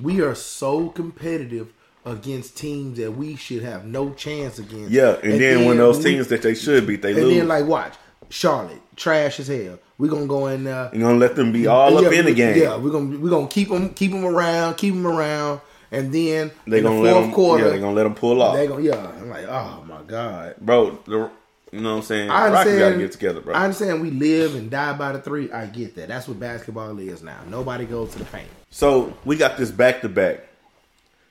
we 0.02 0.22
are 0.22 0.36
so 0.36 0.90
competitive 0.90 1.74
against 2.06 2.58
teams 2.58 2.98
that 2.98 3.12
we 3.12 3.36
should 3.36 3.62
have 3.64 3.86
no 3.86 4.12
chance 4.14 4.58
against. 4.58 4.90
yeah, 4.92 5.18
and, 5.24 5.40
then, 5.40 5.66
when 5.66 5.78
those 5.78 5.98
we- 6.00 6.04
teams 6.06 6.28
that 6.28 6.42
they 6.42 6.56
should 6.56 6.88
beat, 6.88 7.02
they 7.02 7.12
and 7.12 7.18
lose. 7.22 7.32
And 7.34 7.42
then 7.42 7.48
like 7.48 7.66
watch 7.66 7.94
Charlotte, 8.30 8.82
trash 8.96 9.40
as 9.40 9.48
hell. 9.48 9.78
We're 9.98 10.10
gonna 10.10 10.26
go 10.26 10.48
in 10.48 10.64
there. 10.64 10.90
you're 10.94 11.04
gonna 11.04 11.20
let 11.20 11.36
them 11.36 11.52
be 11.52 11.68
all 11.68 11.96
up 11.98 12.12
in 12.12 12.26
the 12.26 12.34
game. 12.34 12.58
Yeah, 12.58 12.76
we're 12.78 12.90
gonna 12.90 13.20
we're 13.20 13.30
gonna 13.30 13.48
keep 13.48 13.70
them 13.70 13.90
keep 13.94 14.12
them 14.12 14.26
around, 14.26 14.76
keep 14.78 14.96
them 14.96 15.06
around, 15.06 15.62
and 15.92 16.12
then 16.14 16.52
They 16.68 16.78
in 16.80 16.84
gonna 16.84 16.96
the 16.96 17.02
let 17.02 17.14
fourth 17.14 17.26
them. 17.26 17.34
quarter, 17.34 17.64
yeah, 17.66 17.70
they 17.72 17.80
gonna 17.80 17.94
let 17.96 18.04
them 18.04 18.16
pull 18.16 18.42
off. 18.42 18.56
they 18.56 18.68
gonna 18.68 18.84
yeah. 18.84 19.08
I'm 19.08 19.30
like, 19.30 19.46
oh 19.48 19.84
my 19.88 20.02
god. 20.04 20.56
bro. 20.60 20.98
The, 21.06 21.30
you 21.74 21.80
know 21.80 21.92
what 21.92 21.98
I'm 22.00 22.04
saying? 22.04 22.30
I 22.30 22.50
Rockets 22.50 22.58
understand. 22.60 22.80
got 22.80 22.90
to 22.90 22.98
get 22.98 23.12
together, 23.14 23.40
bro. 23.40 23.54
I 23.56 23.64
understand 23.64 24.02
we 24.02 24.12
live 24.12 24.56
and 24.56 24.70
die 24.70 24.92
by 24.92 25.14
the 25.14 25.20
three. 25.20 25.50
I 25.54 25.68
get 25.68 25.96
that. 25.96 26.10
That's 26.10 26.28
what 26.28 26.38
basketball 26.38 27.00
is 27.00 27.24
now. 27.24 27.40
Nobody 27.50 27.86
goes 27.86 28.12
to 28.12 28.20
the 28.20 28.26
paint. 28.26 28.50
so 28.70 29.16
we 29.24 29.38
got 29.38 29.56
this 29.58 29.72
back 29.72 30.02
to 30.02 30.10
back. 30.10 30.42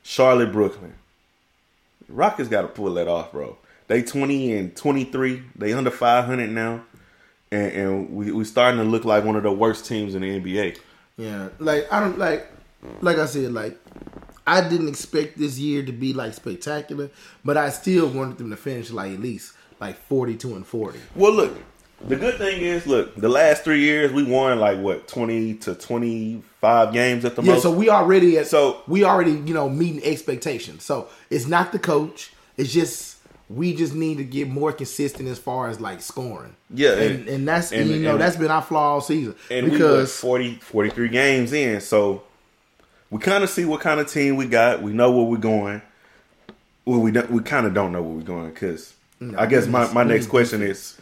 Charlotte, 0.03 0.51
Brooklyn. 0.51 0.95
Rockets 2.09 2.49
got 2.49 2.62
to 2.62 2.69
pull 2.69 2.95
that 2.95 3.07
off, 3.07 3.32
bro. 3.32 3.59
They 3.87 4.03
twenty 4.03 4.53
and 4.57 4.74
twenty 4.74 5.05
three. 5.05 5.43
They 5.57 5.73
under 5.74 5.91
five 5.91 6.24
hundred 6.24 6.51
now, 6.51 6.85
and, 7.53 7.73
and 7.73 8.11
we 8.11 8.32
we 8.32 8.45
starting 8.45 8.78
to 8.81 8.85
look 8.87 9.05
like 9.05 9.24
one 9.24 9.37
of 9.37 9.43
the 9.43 9.53
worst 9.53 9.85
teams 9.85 10.15
in 10.15 10.23
the 10.23 10.41
NBA. 10.41 10.78
Yeah, 11.19 11.51
like 11.59 11.93
I 11.93 12.01
don't 12.01 12.19
like, 12.19 12.51
like 13.03 13.19
I 13.19 13.27
said, 13.27 13.53
like 13.53 13.78
I 14.51 14.68
didn't 14.68 14.89
expect 14.89 15.39
this 15.39 15.59
year 15.59 15.82
to 15.85 15.93
be 15.93 16.12
like 16.12 16.35
spectacular, 16.35 17.10
but 17.44 17.56
I 17.56 17.70
still 17.70 18.09
wanted 18.09 18.39
them 18.39 18.51
to 18.51 18.56
finish 18.56 18.90
like 18.90 19.12
at 19.12 19.20
least 19.20 19.52
like 19.81 19.97
forty 20.09 20.36
two 20.36 20.56
and 20.56 20.66
forty. 20.66 20.98
Well, 21.14 21.32
look, 21.32 21.56
the 22.09 22.16
good 22.16 22.36
thing 22.39 22.60
is, 22.62 22.86
look, 22.86 23.14
the 23.14 23.28
last 23.28 23.62
three 23.62 23.81
years 23.81 24.10
we 24.12 24.24
won 24.24 24.59
like 24.59 24.78
what 24.81 25.06
twenty 25.06 25.55
to 25.55 25.74
twenty 25.74 26.43
five 26.60 26.93
games 26.93 27.24
at 27.24 27.36
the 27.36 27.43
Yeah, 27.43 27.52
most. 27.52 27.62
so 27.62 27.70
we 27.70 27.89
already 27.89 28.39
at, 28.39 28.47
So- 28.48 28.82
we 28.89 29.05
already 29.05 29.32
you 29.32 29.55
know 29.55 29.68
meeting 29.68 30.02
expectations. 30.05 30.82
So 30.85 31.09
it's 31.31 31.47
not 31.47 31.70
the 31.72 31.78
coach. 31.78 32.32
It's 32.56 32.72
just 32.72 33.16
we 33.48 33.74
just 33.74 33.94
need 33.94 34.16
to 34.18 34.24
get 34.24 34.48
more 34.48 34.72
consistent 34.72 35.28
as 35.28 35.39
far 35.39 35.68
as 35.68 35.81
like 35.81 36.01
scoring. 36.02 36.55
Yeah, 36.72 36.93
and, 36.93 37.01
and- 37.02 37.28
and, 37.28 37.48
that's 37.48 37.72
and- 37.72 37.89
you 37.89 38.01
know 38.01 38.16
that's 38.18 38.36
been 38.36 38.51
our 38.51 38.62
flaw 38.62 38.94
all 38.94 39.01
season 39.01 39.35
and 39.51 39.66
we 39.66 39.72
because 39.72 40.22
what, 40.22 40.40
40, 40.40 40.55
43 40.56 41.09
games 41.09 41.52
in, 41.52 41.81
so 41.81 42.22
we 43.11 43.19
kind 43.19 43.43
of 43.45 43.51
see 43.51 43.65
what 43.65 43.81
kind 43.81 44.01
of 44.01 44.09
team 44.11 44.37
we 44.37 44.47
got. 44.47 44.82
We 44.82 44.93
know 44.93 45.11
where 45.11 45.24
we're 45.24 45.37
going. 45.39 45.82
Well, 46.85 47.01
we 47.01 47.11
don't, 47.11 47.31
we 47.31 47.43
kind 47.43 47.66
of 47.66 47.74
don't 47.74 47.93
know 47.93 48.03
where 48.03 48.16
we're 48.16 48.23
going 48.23 48.51
because 48.51 48.95
I 49.37 49.47
guess 49.47 49.66
my, 49.66 49.93
my 49.93 50.03
next 50.03 50.27
question 50.28 50.62
is: 50.62 50.97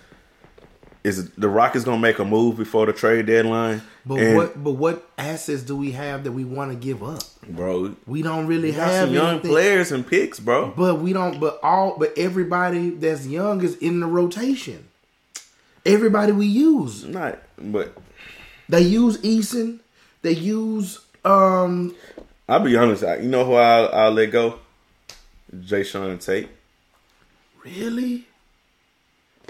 Is 1.05 1.31
the 1.33 1.49
Rockets 1.49 1.85
gonna 1.85 2.01
make 2.01 2.19
a 2.19 2.25
move 2.25 2.57
before 2.57 2.87
the 2.87 2.93
trade 2.93 3.27
deadline? 3.27 3.83
but 4.05 4.19
And, 4.19 4.37
what 4.37 4.63
but 4.65 4.73
what 4.73 5.09
assets 5.17 5.63
do 5.63 5.77
we 5.77 5.93
have 5.93 6.25
that 6.25 6.33
we 6.33 6.45
want 6.45 6.73
to 6.73 6.77
give 6.77 7.03
up? 7.03 7.23
bro? 7.49 7.95
We 8.07 8.23
don't 8.23 8.47
really 8.47 8.71
We 8.71 8.77
got 8.77 8.91
have 8.91 9.05
some 9.07 9.15
young 9.15 9.31
anything. 9.35 9.51
players 9.51 9.93
and 9.93 10.07
picks, 10.07 10.41
bro. 10.41 10.73
But 10.77 10.99
we 11.01 11.13
don't. 11.13 11.39
But 11.39 11.61
all. 11.63 11.97
But 11.99 12.13
everybody 12.19 12.91
that's 12.91 13.27
young 13.27 13.63
is 13.63 13.77
in 13.77 14.01
the 14.01 14.07
rotation. 14.07 14.89
Everybody 15.87 16.33
we 16.33 16.47
use. 16.47 17.05
Not, 17.05 17.39
but 17.57 17.97
They 18.69 18.83
use 18.83 19.17
Eason. 19.19 19.79
They 20.23 20.33
use 20.33 20.99
um. 21.29 21.95
I'll 22.49 22.61
be 22.61 22.77
honest. 22.77 23.05
I, 23.05 23.17
you 23.17 23.29
know 23.29 23.45
who 23.45 23.55
I'll, 23.55 23.89
I'll 23.93 24.11
let 24.11 24.33
go? 24.33 24.59
Jae'Sean 25.55 26.11
and 26.11 26.21
Tate. 26.21 26.49
Really. 27.65 28.27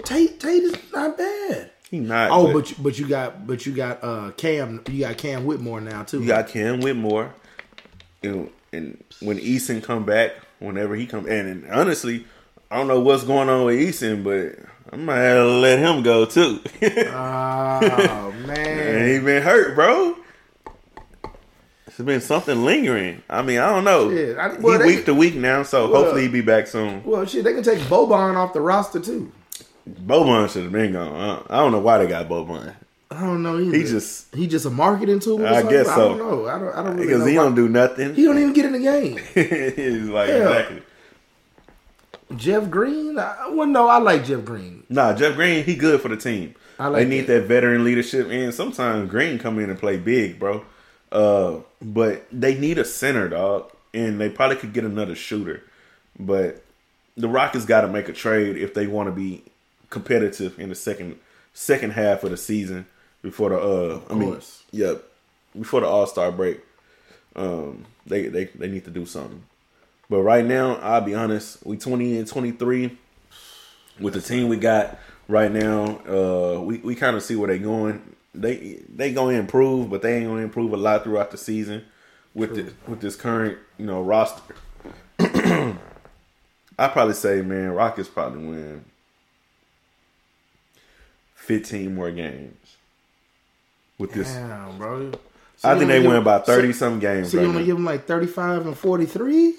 Tate 0.03 0.39
Tate 0.39 0.63
is 0.63 0.75
not 0.93 1.17
bad. 1.17 1.71
He 1.89 1.99
not. 1.99 2.29
Oh, 2.31 2.47
but, 2.47 2.53
but 2.53 2.69
you, 2.69 2.75
but 2.79 2.99
you 2.99 3.07
got 3.07 3.47
but 3.47 3.65
you 3.65 3.73
got 3.73 4.03
uh 4.03 4.31
Cam. 4.31 4.83
You 4.89 5.01
got 5.01 5.17
Cam 5.17 5.45
Whitmore 5.45 5.81
now 5.81 6.03
too. 6.03 6.21
you 6.21 6.27
got 6.27 6.47
Cam 6.47 6.81
Whitmore. 6.81 7.33
You 8.21 8.31
know, 8.31 8.49
and 8.73 9.03
when 9.21 9.39
Eason 9.39 9.81
come 9.81 10.05
back, 10.05 10.33
whenever 10.59 10.95
he 10.95 11.05
come, 11.05 11.25
and, 11.25 11.47
and 11.47 11.71
honestly, 11.71 12.25
I 12.69 12.77
don't 12.77 12.87
know 12.87 12.99
what's 12.99 13.23
going 13.23 13.49
on 13.49 13.65
with 13.65 13.79
Eason, 13.79 14.23
but 14.23 14.59
I 14.91 14.97
might 14.97 15.17
have 15.17 15.37
to 15.37 15.45
let 15.45 15.79
him 15.79 16.03
go 16.03 16.25
too. 16.25 16.59
Oh 16.81 18.33
and 18.33 18.47
man. 18.47 19.07
he 19.09 19.19
been 19.19 19.41
hurt, 19.41 19.75
bro. 19.75 20.15
It's 21.99 22.05
been 22.05 22.21
something 22.21 22.63
lingering. 22.63 23.23
I 23.29 23.41
mean, 23.41 23.59
I 23.59 23.67
don't 23.67 23.83
know. 23.83 24.09
Shit, 24.09 24.37
I- 24.37 24.53
well, 24.53 24.79
he 24.79 24.85
week 24.95 25.05
to 25.05 25.13
week 25.13 25.35
now, 25.35 25.63
so 25.63 25.91
Well- 25.91 26.03
hopefully 26.03 26.21
he 26.21 26.27
be 26.29 26.39
back 26.39 26.65
soon. 26.67 27.03
Well, 27.03 27.25
shit, 27.25 27.43
they 27.43 27.53
can 27.53 27.61
take 27.61 27.79
Boban 27.79 28.37
off 28.37 28.53
the 28.53 28.61
roster 28.61 29.01
too. 29.01 29.33
Boban 30.05 30.49
should 30.49 30.63
have 30.63 30.71
been 30.71 30.93
gone. 30.93 31.43
I- 31.49 31.57
I 31.57 31.59
don't 31.59 31.73
know 31.73 31.79
why 31.79 31.97
they 31.97 32.07
got 32.07 32.29
Boban. 32.29 32.73
I 33.11 33.19
don't 33.19 33.43
know 33.43 33.59
either. 33.59 33.75
He 33.75 33.83
just 33.83 34.33
he 34.33 34.47
just 34.47 34.65
a 34.65 34.69
marketing 34.69 35.19
tool. 35.19 35.41
or 35.43 35.47
I 35.47 35.55
something? 35.59 35.71
guess 35.71 35.89
I 35.89 35.95
so. 35.95 36.09
don't 36.09 36.17
know. 36.19 36.47
I 36.47 36.57
don't. 36.59 36.73
I 36.73 36.83
don't 36.83 36.95
because 36.95 37.19
know 37.19 37.25
he 37.25 37.37
why- 37.37 37.43
don't 37.43 37.55
do 37.55 37.67
nothing. 37.67 38.15
He 38.15 38.23
don't 38.23 38.37
even 38.37 38.53
get 38.53 38.65
in 38.67 38.71
the 38.71 38.79
game. 38.79 39.17
He's 39.33 40.07
like 40.07 40.29
Hell. 40.29 40.47
exactly. 40.53 40.81
Jeff 42.37 42.69
Green. 42.69 43.19
I, 43.19 43.49
well, 43.51 43.67
no, 43.67 43.89
I 43.89 43.97
like 43.97 44.23
Jeff 44.23 44.45
Green. 44.45 44.83
Nah, 44.87 45.11
Jeff 45.13 45.35
Green, 45.35 45.65
he 45.65 45.75
good 45.75 45.99
for 45.99 46.07
the 46.07 46.15
team. 46.17 46.55
I 46.79 46.87
like 46.87 47.03
they 47.03 47.09
need 47.09 47.27
that. 47.27 47.41
that. 47.41 47.47
veteran 47.47 47.83
leadership, 47.83 48.29
and 48.29 48.53
sometimes 48.53 49.09
Green 49.09 49.37
come 49.37 49.59
in 49.59 49.69
and 49.69 49.77
play 49.77 49.97
big, 49.97 50.39
bro. 50.39 50.63
Uh, 51.11 51.57
but 51.81 52.25
they 52.31 52.55
need 52.57 52.77
a 52.77 52.85
center, 52.85 53.29
dog, 53.29 53.71
and 53.93 54.19
they 54.19 54.29
probably 54.29 54.57
could 54.57 54.73
get 54.73 54.83
another 54.83 55.15
shooter. 55.15 55.63
But 56.19 56.63
the 57.15 57.29
Rockets 57.29 57.65
got 57.65 57.81
to 57.81 57.87
make 57.87 58.09
a 58.09 58.13
trade 58.13 58.57
if 58.57 58.73
they 58.73 58.87
want 58.87 59.07
to 59.07 59.11
be 59.11 59.43
competitive 59.89 60.59
in 60.59 60.69
the 60.69 60.75
second 60.75 61.17
second 61.53 61.91
half 61.91 62.23
of 62.23 62.31
the 62.31 62.37
season 62.37 62.85
before 63.21 63.49
the 63.49 63.57
uh, 63.57 64.01
I 64.09 64.13
mean, 64.13 64.39
yeah, 64.71 64.95
before 65.57 65.81
the 65.81 65.87
All 65.87 66.07
Star 66.07 66.31
break. 66.31 66.61
Um, 67.35 67.85
they 68.05 68.27
they 68.27 68.45
they 68.45 68.67
need 68.67 68.85
to 68.85 68.91
do 68.91 69.05
something. 69.05 69.43
But 70.09 70.21
right 70.21 70.43
now, 70.45 70.75
I'll 70.77 71.01
be 71.01 71.15
honest, 71.15 71.65
we 71.65 71.77
twenty 71.77 72.17
and 72.17 72.27
twenty 72.27 72.51
three 72.51 72.97
with 73.99 74.13
the 74.13 74.21
team 74.21 74.47
we 74.47 74.57
got 74.57 74.97
right 75.27 75.51
now, 75.51 75.99
uh, 76.07 76.59
we, 76.61 76.77
we 76.77 76.95
kind 76.95 77.15
of 77.15 77.23
see 77.23 77.35
where 77.35 77.47
they 77.47 77.59
going. 77.59 78.15
They 78.33 78.79
they 78.93 79.11
gonna 79.13 79.37
improve, 79.37 79.89
but 79.89 80.01
they 80.01 80.17
ain't 80.17 80.27
gonna 80.27 80.41
improve 80.41 80.73
a 80.73 80.77
lot 80.77 81.03
throughout 81.03 81.31
the 81.31 81.37
season 81.37 81.85
with 82.33 82.55
the, 82.55 82.73
with 82.87 83.01
this 83.01 83.15
current 83.15 83.57
you 83.77 83.85
know 83.85 84.01
roster. 84.01 84.41
I 85.19 86.87
probably 86.87 87.15
say, 87.15 87.41
man, 87.41 87.71
Rockets 87.71 88.07
probably 88.07 88.45
win 88.45 88.85
fifteen 91.35 91.95
more 91.95 92.11
games 92.11 92.77
with 93.97 94.13
this. 94.13 94.31
Damn, 94.31 94.77
bro. 94.77 95.11
I 95.63 95.77
think 95.77 95.89
they 95.89 96.05
win 96.05 96.15
about 96.15 96.45
so- 96.45 96.55
thirty 96.55 96.71
some 96.71 96.99
games. 96.99 97.31
So 97.31 97.37
you 97.37 97.47
right 97.47 97.53
want 97.53 97.59
to 97.59 97.65
give 97.65 97.75
them 97.75 97.85
like 97.85 98.05
thirty-five 98.05 98.65
and 98.65 98.77
forty-three? 98.77 99.55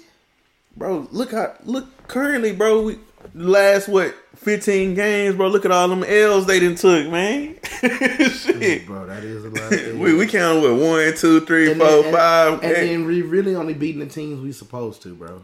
bro. 0.75 1.07
Look 1.11 1.31
how 1.31 1.53
look 1.63 2.07
currently, 2.07 2.53
bro. 2.53 2.83
We 2.83 2.99
last 3.33 3.87
what 3.87 4.15
fifteen 4.41 4.93
games, 4.95 5.35
bro. 5.35 5.47
Look 5.47 5.65
at 5.65 5.71
all 5.71 5.87
them 5.87 6.03
L's 6.03 6.45
they 6.45 6.59
didn't 6.59 6.77
took, 6.79 7.09
man. 7.09 7.55
Shit. 7.81 8.85
Bro, 8.85 9.07
that 9.07 9.23
is 9.23 9.45
a 9.45 9.49
lot. 9.49 9.71
Of 9.73 9.99
We 9.99 10.13
we 10.15 10.27
count 10.27 10.61
with 10.61 10.81
one, 10.81 11.15
two, 11.15 11.41
three, 11.45 11.71
and 11.71 11.79
four, 11.79 11.89
then, 11.89 12.05
and, 12.05 12.15
five. 12.15 12.53
and 12.63 12.71
eh, 12.71 12.85
then 12.87 13.05
we 13.05 13.21
really 13.21 13.55
only 13.55 13.73
beating 13.73 13.99
the 13.99 14.05
teams 14.07 14.39
we 14.41 14.51
supposed 14.51 15.01
to, 15.03 15.13
bro. 15.15 15.41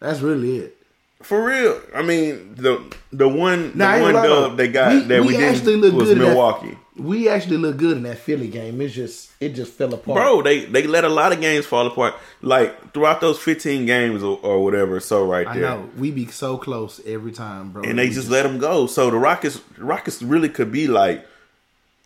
That's 0.00 0.20
really 0.20 0.58
it. 0.58 0.76
for 1.22 1.42
real. 1.44 1.80
I 1.94 2.02
mean, 2.02 2.54
the 2.56 2.82
the 3.12 3.28
one 3.28 3.76
the 3.78 3.84
I 3.84 3.96
ain't 3.96 4.14
one 4.14 4.14
dub 4.14 4.56
they 4.56 4.68
got 4.68 4.92
We- 4.92 5.00
that 5.02 5.20
we, 5.22 5.28
we 5.36 5.44
actually 5.44 5.64
didn't 5.76 5.80
look 5.82 5.94
was 5.94 6.08
good 6.08 6.18
in 6.18 6.22
that- 6.24 6.28
Milwaukee. 6.30 6.76
We 6.98 7.28
actually 7.28 7.58
look 7.58 7.76
good 7.76 7.96
in 7.98 8.02
that 8.04 8.18
Philly 8.18 8.48
game. 8.48 8.80
It's 8.80 8.94
just 8.94 9.30
it 9.38 9.50
just 9.54 9.72
fell 9.72 9.92
apart. 9.92 10.16
Bro, 10.16 10.42
they 10.42 10.64
they 10.64 10.86
let 10.86 11.04
a 11.04 11.08
lot 11.10 11.32
of 11.32 11.40
games 11.42 11.66
fall 11.66 11.86
apart. 11.86 12.14
Like 12.40 12.94
throughout 12.94 13.20
those 13.20 13.38
fifteen 13.38 13.84
games 13.84 14.22
or, 14.22 14.38
or 14.42 14.64
whatever. 14.64 14.98
So 15.00 15.26
right 15.26 15.46
I 15.46 15.54
there, 15.58 15.62
know 15.62 15.90
we 15.98 16.10
be 16.10 16.26
so 16.28 16.56
close 16.56 17.00
every 17.04 17.32
time, 17.32 17.70
bro. 17.72 17.82
and 17.82 17.98
they 17.98 18.08
We 18.08 18.14
just 18.14 18.30
let 18.30 18.44
them 18.44 18.58
go. 18.58 18.86
So 18.86 19.10
the 19.10 19.18
Rockets 19.18 19.60
Rockets 19.76 20.22
really 20.22 20.48
could 20.48 20.72
be 20.72 20.86
like 20.88 21.26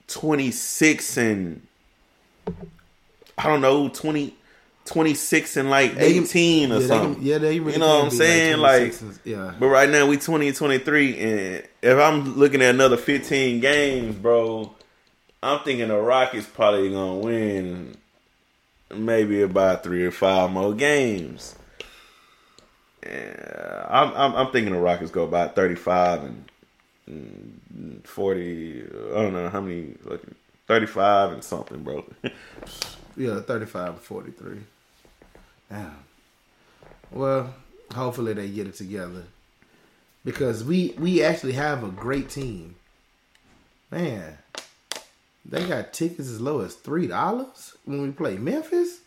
twenty 0.09 0.51
six 0.51 1.17
and 1.17 1.63
I 3.39 3.45
don't 3.45 3.61
know 3.61 3.89
20, 3.89 4.35
26 4.85 5.57
and 5.57 5.71
like 5.71 5.95
they 5.95 6.19
eighteen 6.19 6.73
or 6.73 6.75
yeah, 6.75 6.81
they 6.81 6.87
something. 6.89 7.15
can- 7.15 7.25
yeah, 7.25 7.39
they 7.39 7.61
really 7.61 7.73
You 7.75 7.79
know 7.79 7.97
what 7.99 8.05
I'm 8.07 8.11
saying? 8.11 8.59
26 8.59 9.03
Like, 9.03 9.11
and- 9.11 9.21
yeah. 9.25 9.55
But 9.59 9.67
right 9.69 9.89
now 9.89 10.07
we 10.07 10.17
twenty 10.17 10.49
and 10.49 10.57
twenty 10.57 10.79
three, 10.79 11.17
and 11.19 11.63
if 11.81 11.99
I'm 11.99 12.37
looking 12.37 12.61
at 12.61 12.75
another 12.75 12.97
fifteen 12.97 13.61
games, 13.61 14.17
bro, 14.17 14.75
I'm 15.43 15.61
thinking 15.61 15.89
the 15.89 15.97
Rockets 15.97 16.47
probably 16.47 16.91
gonna 16.91 17.17
win 17.17 17.97
maybe 18.95 19.43
about 19.43 19.83
three 19.83 20.05
or 20.05 20.11
five 20.11 20.51
more 20.51 20.75
games. 20.75 21.55
Yeah, 23.07 23.87
I'm, 23.89 24.13
I'm 24.15 24.35
I'm 24.37 24.53
thinking 24.53 24.75
the 24.75 24.79
Rockets 24.81 25.11
go 25.11 25.25
about 25.25 25.55
thirty 25.55 25.75
five 25.77 26.23
and, 26.23 26.45
and 27.07 28.03
forty. 28.05 28.83
I 28.83 29.15
don't 29.15 29.33
know 29.33 29.49
how 29.49 29.61
many, 29.61 29.95
like 30.05 30.23
thirty 30.67 30.87
five 30.87 31.33
and 31.33 31.43
something, 31.43 31.83
bro. 31.83 32.05
Yeah, 33.17 33.41
35 33.41 33.89
and 33.89 33.99
43. 33.99 34.59
Damn. 35.69 35.97
Well, 37.11 37.55
hopefully 37.93 38.33
they 38.33 38.49
get 38.49 38.67
it 38.67 38.77
together. 38.77 39.25
Because 40.25 40.65
we 40.65 40.95
we 40.99 41.23
actually 41.23 41.53
have 41.53 41.83
a 41.83 41.89
great 41.89 42.31
team. 42.31 42.77
Man, 43.91 44.39
they 45.45 45.67
got 45.67 45.93
tickets 45.93 46.29
as 46.29 46.41
low 46.41 46.61
as 46.61 46.77
$3 46.77 47.75
when 47.85 48.03
we 48.03 48.11
play 48.11 48.37
Memphis. 48.37 49.01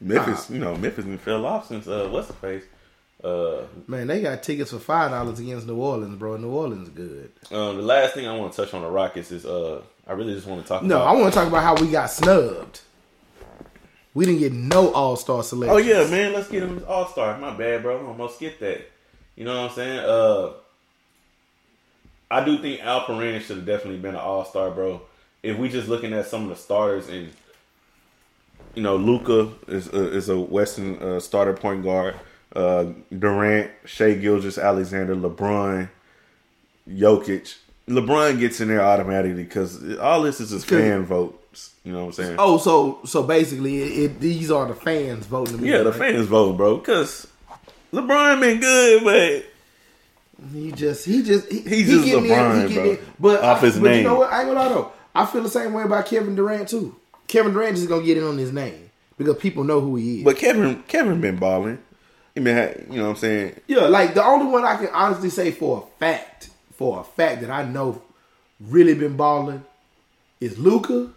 Memphis, 0.00 0.50
you 0.50 0.58
know, 0.58 0.76
Memphis 0.76 1.04
been 1.04 1.18
fell 1.18 1.46
off 1.46 1.68
since 1.68 1.86
uh, 1.86 2.08
what's 2.10 2.26
the 2.28 2.34
face. 2.34 2.64
Uh, 3.22 3.62
Man, 3.86 4.06
they 4.06 4.20
got 4.20 4.42
tickets 4.42 4.70
for 4.70 4.76
$5 4.76 5.38
against 5.38 5.66
New 5.66 5.76
Orleans, 5.76 6.16
bro. 6.18 6.36
New 6.36 6.50
Orleans 6.50 6.90
good. 6.90 7.32
Um, 7.50 7.76
the 7.76 7.82
last 7.82 8.14
thing 8.14 8.26
I 8.26 8.36
want 8.36 8.52
to 8.52 8.64
touch 8.64 8.74
on 8.74 8.82
the 8.82 8.90
Rockets 8.90 9.32
is 9.32 9.46
uh, 9.46 9.80
I 10.06 10.12
really 10.12 10.34
just 10.34 10.46
want 10.46 10.60
to 10.62 10.68
talk. 10.68 10.82
No, 10.82 11.00
I 11.02 11.12
want 11.12 11.32
to 11.32 11.38
talk 11.38 11.48
about 11.48 11.62
how 11.62 11.74
we 11.82 11.90
got 11.90 12.10
snubbed. 12.10 12.80
We 14.12 14.26
didn't 14.26 14.40
get 14.40 14.52
no 14.52 14.92
All 14.92 15.16
Star 15.16 15.42
selection. 15.42 15.74
Oh 15.74 15.78
yeah, 15.78 16.08
man, 16.10 16.34
let's 16.34 16.48
get 16.48 16.62
him 16.62 16.84
All 16.86 17.08
Star. 17.08 17.38
My 17.38 17.56
bad, 17.56 17.82
bro. 17.82 17.98
I 17.98 18.06
almost 18.06 18.36
skipped 18.36 18.60
that. 18.60 18.82
You 19.36 19.44
know 19.44 19.62
what 19.62 19.70
I'm 19.70 19.74
saying? 19.74 19.98
Uh, 20.00 20.52
I 22.30 22.44
do 22.44 22.58
think 22.58 22.80
Alperen 22.80 23.40
should 23.40 23.56
have 23.56 23.66
definitely 23.66 23.98
been 24.00 24.14
an 24.14 24.20
All 24.20 24.44
Star, 24.44 24.70
bro. 24.70 25.00
If 25.44 25.58
we 25.58 25.68
just 25.68 25.88
looking 25.88 26.12
at 26.12 26.26
some 26.26 26.44
of 26.44 26.48
the 26.48 26.56
starters 26.56 27.08
and 27.08 27.30
you 28.74 28.82
know, 28.82 28.96
Luka 28.96 29.52
is 29.68 29.88
uh, 29.88 30.10
is 30.10 30.28
a 30.28 30.38
Western 30.38 30.98
uh, 31.02 31.20
starter 31.20 31.52
point 31.52 31.84
guard. 31.84 32.16
uh, 32.56 32.86
Durant, 33.16 33.70
Shai 33.84 34.14
Gilgeous, 34.14 34.58
Alexander, 34.58 35.14
LeBron, 35.14 35.88
Jokic. 36.88 37.56
LeBron 37.88 38.38
gets 38.38 38.60
in 38.60 38.68
there 38.68 38.80
automatically 38.80 39.44
because 39.44 39.98
all 39.98 40.22
this 40.22 40.40
is 40.40 40.50
just 40.50 40.66
fan 40.66 41.04
votes. 41.04 41.72
You 41.84 41.92
know 41.92 42.06
what 42.06 42.18
I'm 42.18 42.24
saying? 42.24 42.36
Oh, 42.38 42.58
so 42.58 43.00
so 43.04 43.22
basically, 43.22 43.82
it, 43.82 43.98
it, 44.10 44.20
these 44.20 44.50
are 44.50 44.66
the 44.66 44.74
fans 44.74 45.26
voting. 45.26 45.64
yeah, 45.64 45.78
the 45.78 45.90
right? 45.90 45.98
fans 46.14 46.26
voting, 46.26 46.56
bro. 46.56 46.78
Because 46.78 47.26
LeBron 47.92 48.40
been 48.40 48.60
good, 48.60 49.04
but 49.04 50.50
He 50.52 50.72
just 50.72 51.04
he 51.04 51.22
just 51.22 51.50
he, 51.52 51.60
He's 51.60 51.86
he 51.88 52.10
just 52.10 52.24
LeBron, 52.24 52.62
in, 52.64 52.68
he 52.68 52.74
bro. 52.74 52.90
in. 52.92 52.98
But 53.20 53.42
Off 53.42 53.58
I, 53.62 53.66
his 53.66 53.78
but 53.78 53.82
name. 53.90 53.98
you 53.98 54.04
know 54.04 54.18
what? 54.20 54.32
I 54.32 54.40
ain't 54.40 54.48
gonna 54.48 54.60
lie 54.60 54.68
though. 54.70 54.92
I 55.14 55.26
feel 55.26 55.42
the 55.42 55.50
same 55.50 55.72
way 55.72 55.82
about 55.84 56.06
Kevin 56.06 56.34
Durant 56.34 56.68
too. 56.68 56.96
Kevin 57.28 57.52
Durant 57.52 57.76
is 57.76 57.86
gonna 57.86 58.04
get 58.04 58.16
in 58.18 58.24
on 58.24 58.36
his 58.38 58.52
name 58.52 58.90
because 59.16 59.36
people 59.36 59.64
know 59.64 59.80
who 59.80 59.96
he 59.96 60.18
is. 60.18 60.24
but 60.24 60.36
Kevin 60.36 60.82
Kevin 60.88 61.20
been 61.20 61.36
balling. 61.36 61.78
You 62.34 62.42
know 62.42 62.72
what 62.88 63.00
I'm 63.10 63.16
saying? 63.16 63.60
yeah, 63.68 63.82
like 63.86 64.14
the 64.14 64.24
only 64.24 64.46
one 64.46 64.64
I 64.64 64.76
can 64.76 64.88
honestly 64.88 65.30
say 65.30 65.52
for 65.52 65.86
a 65.86 65.98
fact, 66.00 66.50
for 66.74 66.98
a 66.98 67.04
fact 67.04 67.42
that 67.42 67.50
I 67.50 67.64
know 67.64 68.02
really 68.60 68.94
been 68.94 69.16
balling 69.16 69.64
is 70.40 70.58
Luka, 70.58 71.10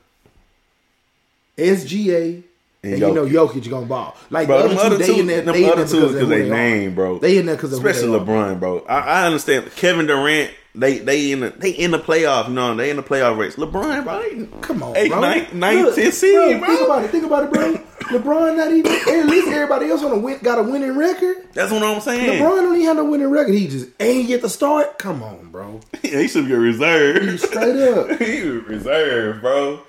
SGA. 1.57 2.43
And, 2.83 2.93
And 2.93 3.01
you 3.01 3.13
know 3.13 3.25
Jokic. 3.25 3.67
Gonna 3.69 3.87
ball. 3.87 4.15
Like 4.29 4.47
Bro, 4.47 4.61
the 4.61 4.67
them 4.69 4.77
other 4.77 4.95
other 4.95 5.05
two, 5.05 5.13
they 5.13 5.19
in 5.19 5.27
there, 5.27 5.41
they 5.41 5.63
in 5.63 5.65
there 5.65 5.75
because 5.77 5.91
because 6.13 6.29
they 6.29 6.41
they 6.43 6.49
name, 6.49 6.93
bro. 6.93 7.17
They 7.17 7.37
in 7.39 7.47
there 7.47 7.55
because 7.55 7.73
Especially 7.73 8.09
they 8.09 8.17
are. 8.17 8.19
LeBron, 8.19 8.59
bro. 8.59 8.85
I, 8.87 8.99
I 8.99 9.25
understand 9.25 9.71
Kevin 9.75 10.05
Durant. 10.05 10.51
They 10.77 10.99
they 10.99 11.31
in 11.31 11.39
the 11.39 11.49
they 11.49 11.71
in 11.71 11.89
the 11.91 11.97
playoff. 11.99 12.49
No, 12.49 12.75
they 12.75 12.89
in 12.91 12.97
the 12.97 13.03
playoff 13.03 13.35
race. 13.37 13.55
LeBron, 13.55 14.03
bro. 14.03 14.59
Come 14.61 14.83
on, 14.83 14.95
Eight, 14.95 15.09
bro. 15.09 15.21
nine- 15.21 15.47
nine, 15.53 15.83
Look, 15.85 15.95
ten 15.95 16.11
seed, 16.11 16.59
bro. 16.59 16.67
Think 16.67 16.81
about 16.85 17.03
it. 17.03 17.09
Think 17.11 17.25
about 17.25 17.43
it, 17.45 17.51
bro. 17.51 17.73
LeBron 18.09 18.55
not 18.55 18.71
even. 18.71 18.91
At 18.91 19.25
least 19.25 19.47
everybody 19.47 19.89
else 19.89 20.03
on 20.03 20.11
the 20.11 20.19
win, 20.19 20.37
got 20.43 20.59
a 20.59 20.63
winning 20.63 20.95
record. 20.95 21.37
That's 21.53 21.71
what 21.71 21.81
I'm 21.83 21.99
saying. 21.99 22.39
LeBron 22.41 22.61
don't 22.61 22.75
even 22.75 22.85
have 22.85 22.95
no 22.97 23.05
winning 23.05 23.29
record. 23.31 23.53
He 23.55 23.67
just 23.67 23.89
ain't 23.99 24.27
get 24.27 24.41
the 24.43 24.49
start. 24.49 24.99
Come 24.99 25.23
on, 25.23 25.49
bro. 25.51 25.79
he 26.03 26.27
should 26.27 26.45
be 26.47 26.53
a 26.53 26.59
reserve. 26.59 27.39
Straight 27.39 27.75
up. 27.89 28.11
he 28.21 28.43
was 28.43 28.63
reserve, 28.65 29.41
bro. 29.41 29.79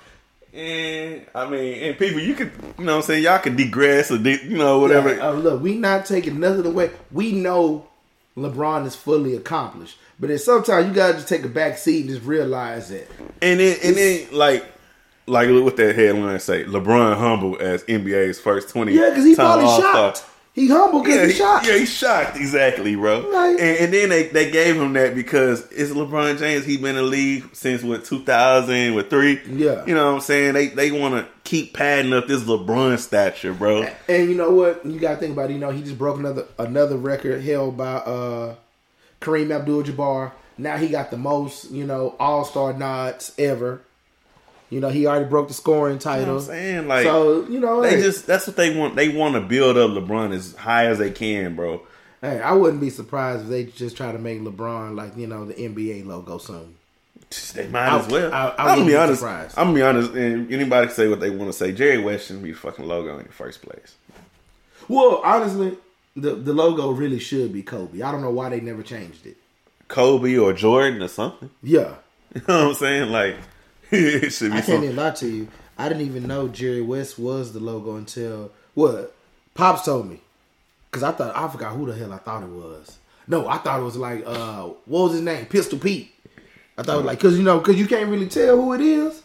And 0.54 1.26
I 1.34 1.48
mean, 1.48 1.82
and 1.82 1.98
people, 1.98 2.20
you 2.20 2.34
could, 2.34 2.50
you 2.78 2.84
know, 2.84 2.92
what 2.94 3.00
I'm 3.00 3.02
saying 3.02 3.22
y'all 3.24 3.38
could 3.38 3.56
digress 3.56 4.10
or 4.10 4.18
di- 4.18 4.42
you 4.42 4.56
know 4.56 4.78
whatever. 4.80 5.20
Uh, 5.20 5.32
look, 5.32 5.62
we 5.62 5.76
not 5.76 6.06
taking 6.06 6.40
nothing 6.40 6.64
away. 6.66 6.90
We 7.12 7.32
know 7.32 7.86
LeBron 8.36 8.86
is 8.86 8.96
fully 8.96 9.36
accomplished, 9.36 9.98
but 10.20 10.28
then 10.28 10.38
sometimes 10.38 10.88
you 10.88 10.94
gotta 10.94 11.14
just 11.14 11.28
take 11.28 11.44
a 11.44 11.48
back 11.48 11.78
seat 11.78 12.00
and 12.02 12.10
just 12.10 12.22
realize 12.26 12.90
it. 12.90 13.10
And 13.42 13.60
then 13.60 13.76
and 13.82 13.96
then 13.96 14.28
like 14.32 14.64
like 15.26 15.48
look 15.48 15.64
what 15.64 15.76
that 15.76 15.94
headline 15.94 16.40
say. 16.40 16.64
LeBron 16.64 17.16
humble 17.18 17.56
as 17.60 17.84
NBA's 17.84 18.40
first 18.40 18.68
twenty. 18.70 18.92
Yeah, 18.94 19.10
because 19.10 19.24
he 19.24 19.34
probably 19.34 19.64
All-Star. 19.66 19.92
shocked. 19.92 20.24
He 20.54 20.66
humble 20.66 21.02
because 21.04 21.14
Yeah, 21.16 21.26
he 21.26 21.32
he, 21.32 21.38
shocked. 21.38 21.66
yeah, 21.68 21.78
he's 21.78 21.92
shocked. 21.94 22.36
Exactly, 22.36 22.96
bro. 22.96 23.30
Right. 23.30 23.50
And, 23.60 23.60
and 23.78 23.94
then 23.94 24.08
they, 24.08 24.24
they 24.26 24.50
gave 24.50 24.74
him 24.74 24.92
that 24.94 25.14
because 25.14 25.60
it's 25.70 25.92
LeBron 25.92 26.36
James. 26.40 26.64
He 26.64 26.76
been 26.78 26.90
in 26.90 26.96
the 26.96 27.02
league 27.02 27.48
since 27.54 27.84
what 27.84 28.04
2000 28.04 28.94
with 28.94 29.08
three. 29.08 29.40
Yeah. 29.46 29.84
you 29.86 29.94
know 29.94 30.06
what 30.08 30.14
I'm 30.16 30.20
saying. 30.20 30.54
They 30.54 30.66
they 30.68 30.90
want 30.90 31.14
to 31.14 31.28
keep 31.44 31.74
padding 31.74 32.12
up 32.12 32.26
this 32.26 32.42
LeBron 32.42 32.98
stature, 32.98 33.54
bro. 33.54 33.86
And 34.08 34.28
you 34.28 34.34
know 34.34 34.50
what? 34.50 34.84
You 34.84 34.98
gotta 34.98 35.18
think 35.18 35.34
about 35.34 35.50
it. 35.50 35.52
You 35.52 35.60
know, 35.60 35.70
he 35.70 35.80
just 35.82 35.96
broke 35.98 36.18
another 36.18 36.46
another 36.58 36.96
record 36.96 37.40
held 37.44 37.76
by 37.76 37.94
uh 37.96 38.54
Kareem 39.20 39.50
Abdul 39.54 39.82
Jabbar. 39.84 40.32
Now 40.56 40.76
he 40.76 40.88
got 40.88 41.10
the 41.10 41.16
most, 41.16 41.70
you 41.70 41.86
know, 41.86 42.16
all 42.18 42.44
star 42.44 42.72
nods 42.72 43.32
ever. 43.38 43.80
You 44.70 44.80
know, 44.80 44.88
he 44.90 45.06
already 45.06 45.24
broke 45.24 45.48
the 45.48 45.54
scoring 45.54 45.94
You 45.94 45.98
know 45.98 46.00
title. 46.00 46.34
what 46.34 46.40
I'm 46.42 46.46
saying? 46.48 46.88
Like 46.88 47.04
so, 47.04 47.46
you 47.46 47.58
know, 47.60 47.80
they 47.80 47.96
hey, 47.96 48.02
just 48.02 48.26
that's 48.26 48.46
what 48.46 48.56
they 48.56 48.76
want. 48.76 48.96
They 48.96 49.08
want 49.08 49.34
to 49.34 49.40
build 49.40 49.76
up 49.78 49.90
LeBron 49.92 50.34
as 50.34 50.54
high 50.56 50.86
as 50.86 50.98
they 50.98 51.10
can, 51.10 51.54
bro. 51.56 51.80
hey, 52.20 52.40
I 52.40 52.52
wouldn't 52.52 52.80
be 52.80 52.90
surprised 52.90 53.44
if 53.44 53.48
they 53.48 53.64
just 53.64 53.96
try 53.96 54.12
to 54.12 54.18
make 54.18 54.40
LeBron 54.40 54.94
like, 54.94 55.16
you 55.16 55.26
know, 55.26 55.46
the 55.46 55.54
NBA 55.54 56.04
logo 56.06 56.38
soon. 56.38 56.74
They 57.54 57.66
might 57.68 57.88
I- 57.88 57.98
as 58.00 58.08
well. 58.08 58.32
I- 58.32 58.48
I 58.48 58.54
I, 58.56 58.72
am 58.72 58.78
gonna 58.80 58.86
be 58.90 58.96
honest. 58.96 59.20
surprised. 59.20 59.58
I'm 59.58 59.66
gonna 59.68 59.74
be 59.76 59.82
honest. 59.82 60.12
And 60.12 60.52
anybody 60.52 60.86
can 60.88 60.96
say 60.96 61.08
what 61.08 61.20
they 61.20 61.30
want 61.30 61.50
to 61.52 61.56
say. 61.58 61.72
Jerry 61.72 61.98
West 61.98 62.26
shouldn't 62.26 62.44
be 62.44 62.52
fucking 62.52 62.86
logo 62.86 63.18
in 63.18 63.26
the 63.26 63.32
first 63.32 63.62
place. 63.62 63.94
Well, 64.88 65.20
honestly, 65.24 65.76
the 66.20 66.34
the 66.34 66.52
logo 66.52 66.90
really 66.90 67.18
should 67.18 67.52
be 67.52 67.62
Kobe. 67.62 68.02
I 68.02 68.12
don't 68.12 68.22
know 68.22 68.30
why 68.30 68.48
they 68.48 68.60
never 68.60 68.82
changed 68.82 69.26
it. 69.26 69.36
Kobe 69.88 70.36
or 70.36 70.52
Jordan 70.52 71.02
or 71.02 71.08
something. 71.08 71.50
Yeah. 71.62 71.94
You 72.34 72.42
know 72.46 72.58
what 72.58 72.68
I'm 72.68 72.74
saying? 72.74 73.10
Like 73.10 73.36
it 73.90 74.30
should 74.32 74.50
be 74.52 74.58
I 74.58 74.60
can't 74.60 74.66
something. 74.66 74.84
even 74.84 74.96
lie 74.96 75.10
to 75.12 75.28
you. 75.28 75.48
I 75.78 75.88
didn't 75.88 76.06
even 76.06 76.26
know 76.26 76.48
Jerry 76.48 76.82
West 76.82 77.18
was 77.18 77.52
the 77.52 77.60
logo 77.60 77.96
until 77.96 78.50
what 78.74 79.14
Pops 79.54 79.84
told 79.84 80.08
me. 80.08 80.20
Cause 80.90 81.02
I 81.02 81.12
thought 81.12 81.34
I 81.36 81.48
forgot 81.48 81.74
who 81.74 81.86
the 81.86 81.94
hell 81.94 82.12
I 82.12 82.18
thought 82.18 82.42
it 82.42 82.48
was. 82.48 82.98
No, 83.26 83.46
I 83.48 83.58
thought 83.58 83.80
it 83.80 83.84
was 83.84 83.96
like 83.96 84.24
uh, 84.26 84.64
what 84.86 85.04
was 85.04 85.12
his 85.12 85.22
name? 85.22 85.46
Pistol 85.46 85.78
Pete. 85.78 86.12
I 86.76 86.82
thought 86.82 86.94
it 86.94 86.98
was 86.98 87.06
like 87.06 87.18
because 87.18 87.36
you 87.38 87.44
know 87.44 87.58
because 87.58 87.76
you 87.76 87.86
can't 87.86 88.10
really 88.10 88.28
tell 88.28 88.56
who 88.56 88.72
it 88.74 88.80
is. 88.80 89.22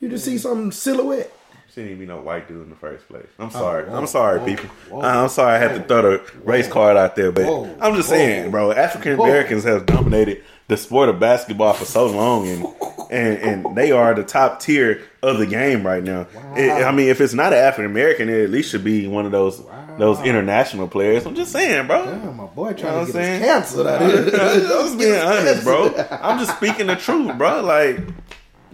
You 0.00 0.08
just 0.08 0.24
see 0.24 0.38
some 0.38 0.70
silhouette. 0.72 1.32
Shouldn't 1.76 1.90
even 1.92 2.06
be 2.06 2.06
no 2.06 2.22
white 2.22 2.48
dude 2.48 2.62
in 2.62 2.70
the 2.70 2.76
first 2.76 3.06
place. 3.06 3.26
I'm 3.38 3.48
oh, 3.48 3.50
sorry. 3.50 3.84
Oh, 3.84 3.90
whoa, 3.90 3.98
I'm 3.98 4.06
sorry, 4.06 4.38
whoa, 4.38 4.46
people. 4.46 4.70
whoa, 4.88 5.00
I'm 5.02 5.28
sorry 5.28 5.56
I 5.56 5.58
had 5.58 5.74
to 5.74 5.82
throw 5.86 6.00
the 6.00 6.32
race 6.42 6.66
card 6.68 6.96
out 6.96 7.16
there, 7.16 7.30
but 7.30 7.44
I'm 7.78 7.94
just 7.96 8.08
saying, 8.08 8.50
bro. 8.50 8.72
African 8.72 9.12
Americans 9.12 9.64
have 9.64 9.84
dominated 9.84 10.42
the 10.68 10.78
sport 10.78 11.10
of 11.10 11.20
basketball 11.20 11.74
for 11.74 11.84
so 11.84 12.06
long, 12.06 12.48
and 12.48 12.66
and, 13.10 13.38
and 13.66 13.76
they 13.76 13.92
are 13.92 14.14
the 14.14 14.24
top 14.24 14.60
tier 14.60 15.02
of 15.22 15.36
the 15.36 15.44
game 15.44 15.86
right 15.86 16.02
now. 16.02 16.26
It- 16.56 16.82
I 16.82 16.92
mean, 16.92 17.08
if 17.08 17.20
it's 17.20 17.34
not 17.34 17.52
an 17.52 17.58
African 17.58 17.90
American, 17.90 18.30
it 18.30 18.44
at 18.44 18.48
least 18.48 18.70
should 18.70 18.82
be 18.82 19.06
one 19.06 19.26
of 19.26 19.32
those 19.32 19.62
those 19.98 20.18
international 20.20 20.88
players. 20.88 21.26
I'm 21.26 21.34
just 21.34 21.52
saying, 21.52 21.88
bro. 21.88 22.06
Damn, 22.06 22.38
my 22.38 22.46
boy 22.46 22.70
You 22.70 22.76
know 22.76 22.80
trying 22.80 23.06
to 23.06 23.12
get 23.12 23.22
saying? 23.22 23.42
canceled 23.42 23.86
out 23.86 24.00
here. 24.00 24.18
I'm 24.32 24.60
just 24.60 24.98
being 24.98 25.20
honest, 25.20 25.62
bro. 25.62 25.94
I'm 26.22 26.38
just 26.38 26.56
speaking 26.56 26.86
the 26.86 26.96
truth, 26.96 27.36
bro. 27.36 27.60
Like, 27.60 27.98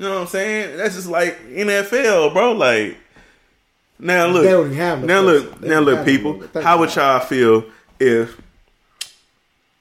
you 0.03 0.09
know 0.09 0.15
what 0.17 0.21
I'm 0.23 0.27
saying? 0.27 0.77
That's 0.79 0.97
just 0.97 1.07
like 1.07 1.39
NFL, 1.47 2.33
bro. 2.33 2.53
Like, 2.53 2.97
now 4.01 4.27
look, 4.27 4.43
They 4.43 4.75
now 4.77 4.97
person. 4.97 5.25
look, 5.25 5.61
They 5.61 5.69
now 5.69 5.79
look, 5.79 6.05
people. 6.05 6.43
How 6.61 6.79
would 6.81 6.93
y'all 6.97 7.21
feel 7.21 7.65
if 8.01 8.41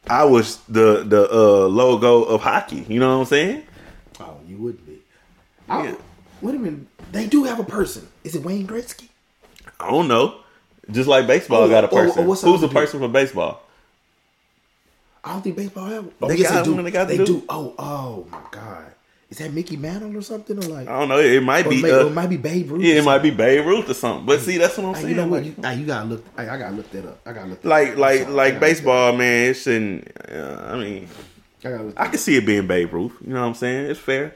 I 0.07 0.25
was 0.25 0.57
the 0.69 1.03
the 1.03 1.27
uh, 1.31 1.67
logo 1.67 2.21
of 2.21 2.41
hockey? 2.41 2.85
You 2.87 2.99
know 2.99 3.15
what 3.15 3.21
I'm 3.21 3.25
saying? 3.25 3.63
Oh, 4.19 4.37
you 4.47 4.57
wouldn't 4.57 4.85
be. 4.85 4.99
I, 5.67 5.85
Yeah. 5.85 5.95
Wait 6.41 6.55
a 6.55 6.59
minute. 6.59 6.85
They 7.11 7.25
do 7.25 7.45
have 7.45 7.59
a 7.59 7.63
person. 7.63 8.07
Is 8.23 8.35
it 8.35 8.43
Wayne 8.43 8.67
Gretzky? 8.67 9.09
I 9.79 9.89
don't 9.89 10.07
know. 10.07 10.41
Just 10.91 11.07
like 11.07 11.25
baseball 11.25 11.63
Oh, 11.63 11.69
got 11.69 11.83
a 11.85 11.87
oh, 11.89 11.97
oh, 11.97 12.25
person. 12.25 12.25
Who's 12.51 12.61
the 12.61 12.67
person 12.67 12.99
for 12.99 13.07
baseball? 13.07 13.63
I 15.23 15.33
don't 15.33 15.41
think 15.41 15.55
baseball 15.55 15.85
have. 15.85 16.11
Oh, 16.21 16.27
They 16.27 16.37
yes, 16.37 16.51
got 16.51 16.65
do. 16.65 16.79
they 16.79 16.91
got 16.91 17.07
they 17.07 17.17
the 17.17 17.25
do. 17.25 17.43
Oh, 17.49 17.73
oh 17.79 18.27
my 18.31 18.41
God! 18.51 18.91
Is 19.31 19.37
that 19.37 19.53
Mickey 19.53 19.77
Mantle 19.77 20.15
or 20.17 20.21
something 20.21 20.57
or 20.57 20.67
like? 20.67 20.87
I 20.89 20.99
don't 20.99 21.07
know. 21.07 21.17
It 21.17 21.41
might 21.41 21.67
be. 21.67 21.81
may- 21.81 21.89
uh, 21.89 22.07
it 22.07 22.13
might 22.13 22.27
be 22.27 22.35
Babe 22.37 22.69
Ruth. 22.69 22.81
yeah, 22.83 22.95
it 22.95 23.05
might 23.05 23.19
be 23.19 23.31
Babe 23.31 23.65
Ruth 23.65 23.89
or 23.89 23.93
something. 23.93 24.25
But 24.25 24.41
see, 24.41 24.57
that's 24.57 24.77
what 24.77 24.87
I'm 24.87 24.93
Hey, 24.95 25.01
saying. 25.03 25.09
you 25.09 25.15
know 25.15 25.27
what? 25.27 25.43
Like- 25.43 25.57
You, 25.57 25.63
hey, 25.63 25.75
you 25.79 25.85
gotta 25.85 26.09
look. 26.09 26.25
Hey, 26.37 26.49
I 26.49 26.57
gotta 26.57 26.75
look 26.75 26.91
that 26.91 27.05
up. 27.05 27.19
I 27.25 27.31
gotta 27.31 27.47
look. 27.47 27.61
That 27.61 27.67
like 27.69 27.91
up. 27.91 27.97
like 27.97 28.19
I'm 28.19 28.23
sorry. 28.25 28.33
I 28.33 28.35
like 28.35 28.59
baseball, 28.59 29.13
man. 29.15 29.49
It 29.49 29.53
shouldn't. 29.53 30.11
Uh, 30.29 30.61
I 30.69 30.77
mean. 30.77 31.07
I. 31.63 31.93
I 31.95 32.07
can 32.07 32.17
see 32.17 32.35
it 32.35 32.45
being 32.45 32.67
Babe 32.67 32.91
Ruth. 32.93 33.13
You 33.25 33.33
know 33.33 33.41
what 33.41 33.47
I'm 33.47 33.53
saying? 33.53 33.89
It's 33.91 33.99
fair. 33.99 34.35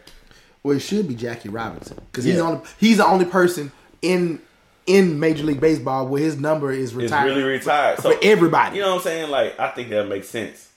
Well, 0.63 0.77
it 0.77 0.79
should 0.79 1.07
be 1.07 1.15
Jackie 1.15 1.49
Robinson 1.49 1.97
because 2.11 2.23
he's 2.23 2.35
the 2.35 2.41
only 2.41 2.61
he's 2.79 2.97
the 2.97 3.05
only 3.05 3.25
person 3.25 3.71
in 4.01 4.39
in 4.85 5.19
Major 5.19 5.43
League 5.43 5.59
Baseball 5.59 6.07
where 6.07 6.21
his 6.21 6.39
number 6.39 6.71
is 6.71 6.93
retired. 6.95 7.03
It's 7.03 7.11
retired. 7.11 7.25
really 7.27 7.43
retired 7.43 7.97
for 7.99 8.13
everybody. 8.21 8.77
You 8.77 8.83
know 8.83 8.91
what 8.91 8.95
I'm 8.97 9.01
saying? 9.03 9.29
Like 9.29 9.59
I 9.59 9.69
think 9.71 9.89
that 9.89 10.07
makes 10.07 10.29
sense. 10.29 10.69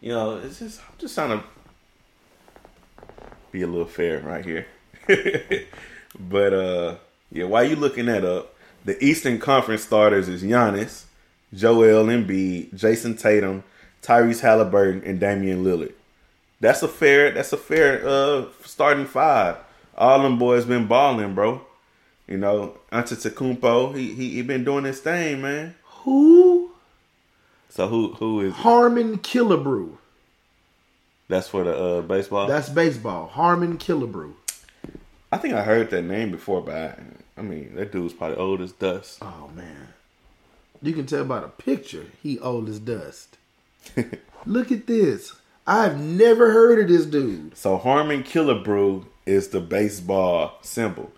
You 0.00 0.12
know, 0.12 0.36
it's 0.38 0.58
just 0.60 0.80
I'm 0.80 0.94
just 0.98 1.14
trying 1.14 1.38
to 1.38 1.44
be 3.52 3.62
a 3.62 3.66
little 3.66 3.86
fair 3.86 4.20
right 4.20 4.44
here. 4.44 4.66
but 6.18 6.52
uh, 6.52 6.96
yeah, 7.30 7.44
while 7.44 7.64
you 7.64 7.76
looking 7.76 8.06
that 8.06 8.24
up, 8.24 8.54
the 8.84 9.02
Eastern 9.04 9.38
Conference 9.38 9.82
starters 9.82 10.28
is 10.28 10.42
Giannis, 10.42 11.04
Joel 11.52 12.06
Embiid, 12.06 12.74
Jayson 12.74 13.18
Tatum, 13.18 13.62
Tyrese 14.02 14.40
Halliburton, 14.40 15.02
and 15.04 15.20
Damian 15.20 15.64
Lillard. 15.64 15.92
That's 16.60 16.82
a 16.82 16.88
fair. 16.88 17.30
That's 17.30 17.52
a 17.52 17.56
fair 17.56 18.06
uh 18.06 18.46
starting 18.64 19.06
five. 19.06 19.56
All 19.96 20.22
them 20.22 20.38
boys 20.38 20.64
been 20.64 20.86
balling, 20.86 21.34
bro. 21.34 21.62
You 22.26 22.38
know, 22.38 22.78
Antetokounmpo, 22.92 23.96
he 23.96 24.14
he 24.14 24.30
he 24.30 24.42
been 24.42 24.64
doing 24.64 24.84
his 24.84 25.00
thing, 25.00 25.42
man. 25.42 25.74
Who? 26.04 26.72
So 27.68 27.88
who 27.88 28.14
who 28.14 28.40
is 28.40 28.54
Harmon 28.54 29.18
Killebrew. 29.18 29.96
That's 31.30 31.48
for 31.48 31.64
the 31.64 31.74
uh, 31.76 32.00
baseball? 32.02 32.46
That's 32.46 32.68
baseball. 32.68 33.28
Harmon 33.28 33.78
Killebrew. 33.78 34.34
I 35.32 35.38
think 35.38 35.54
I 35.54 35.62
heard 35.62 35.90
that 35.90 36.02
name 36.02 36.30
before, 36.30 36.60
but 36.60 36.74
I, 36.74 36.94
I 37.38 37.42
mean 37.42 37.74
that 37.76 37.92
dude's 37.92 38.12
probably 38.12 38.36
old 38.36 38.60
as 38.60 38.72
dust. 38.72 39.18
Oh 39.22 39.50
man, 39.54 39.88
you 40.82 40.92
can 40.92 41.06
tell 41.06 41.24
by 41.24 41.40
the 41.40 41.48
picture 41.48 42.06
he 42.22 42.38
old 42.40 42.68
as 42.68 42.78
dust. 42.78 43.36
Look 44.46 44.72
at 44.72 44.86
this. 44.86 45.34
I've 45.66 46.00
never 46.00 46.50
heard 46.52 46.80
of 46.80 46.88
this 46.88 47.06
dude. 47.06 47.56
So 47.56 47.76
Harmon 47.78 48.24
Killebrew 48.24 49.04
is 49.26 49.48
the 49.48 49.60
baseball 49.60 50.58
symbol, 50.62 51.12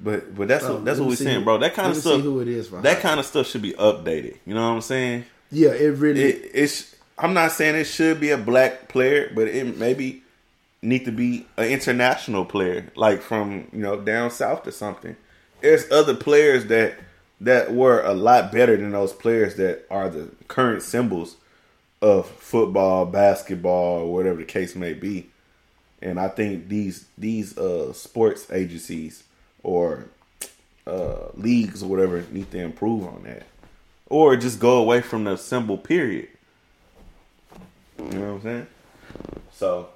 but 0.00 0.34
but 0.34 0.48
that's 0.48 0.64
Oh, 0.64 0.74
what 0.74 0.84
that's 0.84 0.98
what 0.98 1.08
we're 1.10 1.16
saying, 1.16 1.40
who- 1.40 1.44
bro. 1.44 1.58
That 1.58 1.74
kind 1.74 1.90
of 1.92 1.96
stuff. 1.96 2.22
who 2.22 2.40
it 2.40 2.48
is 2.48 2.70
that 2.70 3.00
kind 3.00 3.20
of 3.20 3.26
stuff 3.26 3.46
should 3.46 3.62
be 3.62 3.72
updated. 3.74 4.38
You 4.46 4.54
know 4.54 4.68
what 4.68 4.74
I'm 4.74 4.80
saying? 4.80 5.24
Yeah, 5.52 5.70
it 5.70 5.96
really. 5.98 6.22
It, 6.24 6.50
it's. 6.54 6.93
I'm 7.18 7.34
not 7.34 7.52
saying 7.52 7.76
it 7.76 7.84
should 7.84 8.20
be 8.20 8.30
a 8.30 8.38
black 8.38 8.88
player, 8.88 9.30
but 9.34 9.48
it 9.48 9.76
maybe 9.78 10.22
need 10.82 11.04
to 11.04 11.12
be 11.12 11.46
an 11.56 11.66
international 11.66 12.44
player, 12.44 12.90
like 12.96 13.22
from 13.22 13.68
you 13.72 13.80
know 13.80 14.00
down 14.00 14.30
south 14.30 14.66
or 14.66 14.72
something. 14.72 15.16
There's 15.60 15.90
other 15.90 16.14
players 16.14 16.66
that 16.66 16.96
that 17.40 17.72
were 17.72 18.02
a 18.02 18.14
lot 18.14 18.52
better 18.52 18.76
than 18.76 18.92
those 18.92 19.12
players 19.12 19.56
that 19.56 19.86
are 19.90 20.08
the 20.08 20.30
current 20.48 20.82
symbols 20.82 21.36
of 22.02 22.26
football, 22.26 23.06
basketball, 23.06 24.00
or 24.00 24.12
whatever 24.12 24.36
the 24.38 24.44
case 24.44 24.74
may 24.74 24.92
be. 24.92 25.30
And 26.02 26.20
I 26.20 26.28
think 26.28 26.68
these 26.68 27.06
these 27.16 27.56
uh, 27.56 27.92
sports 27.92 28.50
agencies 28.50 29.24
or 29.62 30.06
uh, 30.86 31.28
leagues 31.34 31.82
or 31.82 31.86
whatever 31.86 32.24
need 32.30 32.50
to 32.50 32.58
improve 32.58 33.06
on 33.06 33.22
that, 33.24 33.44
or 34.06 34.36
just 34.36 34.60
go 34.60 34.78
away 34.78 35.00
from 35.00 35.24
the 35.24 35.36
symbol. 35.36 35.78
Period. 35.78 36.28
You 37.98 38.04
know 38.04 38.34
what 38.34 38.36
I'm 38.36 38.42
saying? 38.42 38.66
So, 39.52 39.88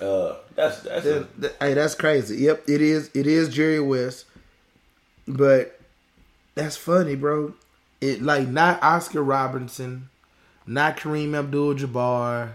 uh, 0.00 0.36
that's 0.54 0.80
that's 0.82 1.06
a, 1.06 1.26
That- 1.38 1.56
hey, 1.60 1.74
that's 1.74 1.94
crazy. 1.94 2.36
Yep, 2.38 2.64
it 2.68 2.80
is. 2.80 3.10
It 3.14 3.26
is 3.26 3.48
Jerry 3.48 3.80
West, 3.80 4.26
but 5.26 5.78
that's 6.54 6.76
funny, 6.76 7.14
bro. 7.16 7.54
It 8.00 8.22
like 8.22 8.48
not 8.48 8.82
Oscar 8.82 9.22
Robertson, 9.22 10.08
not 10.66 10.96
Kareem 10.96 11.34
Abdul-Jabbar, 11.36 12.54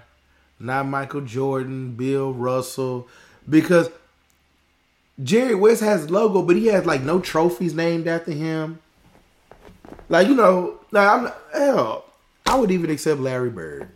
not 0.60 0.86
Michael 0.88 1.22
Jordan, 1.22 1.96
Bill 1.96 2.34
Russell, 2.34 3.08
because 3.50 3.90
Jerry 5.24 5.56
West 5.56 5.82
has 5.82 6.06
a 6.06 6.08
logo, 6.10 6.42
but 6.42 6.56
he 6.56 6.68
has 6.68 6.86
like 6.86 7.02
no 7.02 7.20
trophies 7.20 7.74
named 7.74 8.08
after 8.08 8.32
him. 8.32 8.80
Like 10.10 10.28
you 10.28 10.36
know, 10.36 10.80
like 10.92 11.08
I'm 11.08 11.32
hell, 11.54 12.06
I 12.46 12.56
would 12.56 12.72
even 12.72 12.90
accept 12.90 13.22
Larry 13.22 13.50
Bird, 13.50 13.90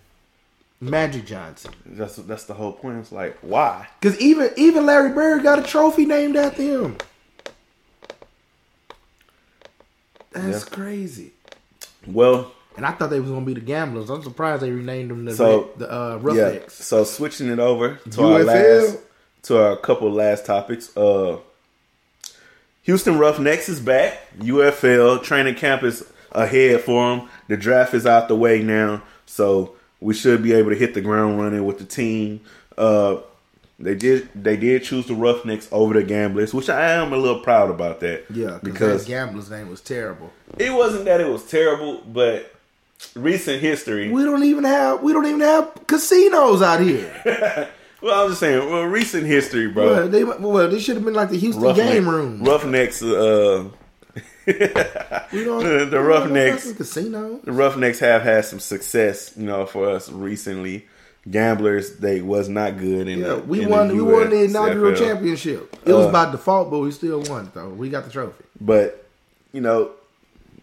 Magic 0.83 1.25
Johnson. 1.27 1.71
that's 1.85 2.15
that's 2.15 2.45
the 2.45 2.55
whole 2.55 2.73
point. 2.73 2.97
It's 2.97 3.11
like 3.11 3.37
why? 3.41 3.87
Cause 4.01 4.19
even 4.19 4.49
even 4.57 4.85
Larry 4.87 5.11
Bird 5.13 5.43
got 5.43 5.59
a 5.59 5.61
trophy 5.63 6.05
named 6.07 6.35
after 6.35 6.63
him. 6.63 6.97
That's 10.31 10.63
Yeah. 10.63 10.75
crazy. 10.75 11.31
Well, 12.07 12.51
And 12.77 12.85
I 12.85 12.91
thought 12.93 13.09
they 13.09 13.19
was 13.19 13.29
gonna 13.29 13.45
be 13.45 13.53
the 13.53 13.59
Gamblers. 13.59 14.09
I'm 14.09 14.23
surprised 14.23 14.63
they 14.63 14.71
renamed 14.71 15.11
them 15.11 15.25
the 15.25 15.35
So, 15.35 15.59
Red- 15.59 15.79
the 15.79 15.93
uh, 15.93 16.09
yeah. 16.33 16.43
Roughnecks. 16.43 16.73
So 16.75 17.03
switching 17.03 17.49
it 17.49 17.59
over 17.59 17.99
to 18.11 18.23
our 18.23 18.43
last 18.43 18.97
to 19.43 19.61
our 19.61 19.75
couple 19.75 20.09
last 20.11 20.45
topics. 20.45 20.95
Uh, 20.95 21.37
Houston 22.83 23.19
Roughnecks 23.19 23.67
is 23.69 23.79
back. 23.81 24.19
UFL 24.39 25.21
training 25.21 25.55
camp 25.55 25.83
is 25.83 26.05
ahead 26.31 26.79
for 26.81 27.09
them. 27.17 27.29
The 27.49 27.57
draft 27.57 27.93
is 27.93 28.05
out 28.05 28.29
the 28.29 28.35
way 28.37 28.63
now, 28.63 29.03
so 29.25 29.75
we 30.01 30.13
should 30.13 30.43
be 30.43 30.51
able 30.53 30.71
to 30.71 30.75
hit 30.75 30.93
the 30.93 31.01
ground 31.01 31.39
running 31.39 31.63
with 31.65 31.77
the 31.77 31.85
team. 31.85 32.41
Uh, 32.77 33.17
they 33.79 33.95
did 33.95 34.29
they 34.35 34.57
did 34.57 34.83
choose 34.83 35.07
the 35.07 35.13
Roughnecks 35.15 35.67
over 35.71 35.93
the 35.93 36.03
Gamblers, 36.03 36.53
which 36.53 36.69
I 36.69 36.91
am 36.91 37.13
a 37.13 37.17
little 37.17 37.39
proud 37.39 37.69
about 37.69 37.99
that. 38.01 38.25
Yeah, 38.29 38.59
because 38.61 39.05
Gambler's 39.05 39.49
name 39.49 39.69
was 39.69 39.81
terrible. 39.81 40.31
it 40.59 40.71
wasn't 40.73 41.05
that 41.05 41.21
it 41.21 41.27
was 41.29 41.47
terrible, 41.47 42.01
but 42.01 42.53
recent 43.15 43.61
history. 43.61 44.11
We 44.11 44.23
don't 44.23 44.43
even 44.43 44.63
have 44.65 45.01
we 45.01 45.13
don't 45.13 45.25
even 45.25 45.39
have 45.41 45.87
casinos 45.87 46.61
out 46.61 46.81
here. 46.81 47.69
Well, 48.03 48.23
I'm 48.23 48.29
just 48.31 48.39
saying. 48.39 48.67
Well, 48.67 48.81
recent 48.85 49.27
history, 49.27 49.67
bro. 49.67 49.85
well, 49.85 50.07
they 50.07 50.23
well 50.23 50.67
they 50.67 50.79
should 50.79 50.95
have 50.95 51.05
been 51.05 51.13
like 51.13 51.29
the 51.29 51.37
Houston 51.37 51.61
Roughneck- 51.61 51.87
game 51.87 52.09
room. 52.09 52.43
Roughnecks, 52.43 53.03
uh, 53.03 53.69
We 54.45 54.53
the- 54.53 54.67
don't, 54.67 55.31
the 55.31 55.31
we 55.31 55.43
don't 55.45 55.63
have 55.63 55.91
no 55.91 55.99
Roughnecks- 56.01 56.71
casino. 56.73 57.39
the 57.43 57.51
Roughnecks 57.51 57.99
have 57.99 58.21
had 58.23 58.45
some 58.45 58.59
success, 58.59 59.33
you 59.37 59.45
know, 59.45 59.65
for 59.65 59.89
us 59.89 60.09
recently. 60.11 60.87
Gamblers, 61.29 61.97
they 61.97 62.19
was 62.21 62.49
not 62.49 62.79
good 62.79 63.07
in 63.07 63.19
Yeah, 63.19 63.27
the, 63.27 63.37
we 63.37 63.61
in 63.61 63.69
won. 63.69 63.87
the 63.89 63.93
we 63.95 64.01
won 64.01 64.31
the 64.31 64.43
inaugural 64.45 64.93
USFL. 64.93 64.97
championship. 64.97 65.77
It 65.85 65.93
was 65.93 66.07
Uh, 66.07 66.11
by 66.11 66.31
default, 66.31 66.71
but 66.71 66.79
we 66.79 66.89
still 66.91 67.21
won. 67.29 67.51
Though 67.53 67.69
we 67.69 67.89
got 67.89 68.05
the 68.05 68.09
trophy. 68.11 68.43
But 68.59 69.05
you 69.53 69.61
know, 69.61 69.91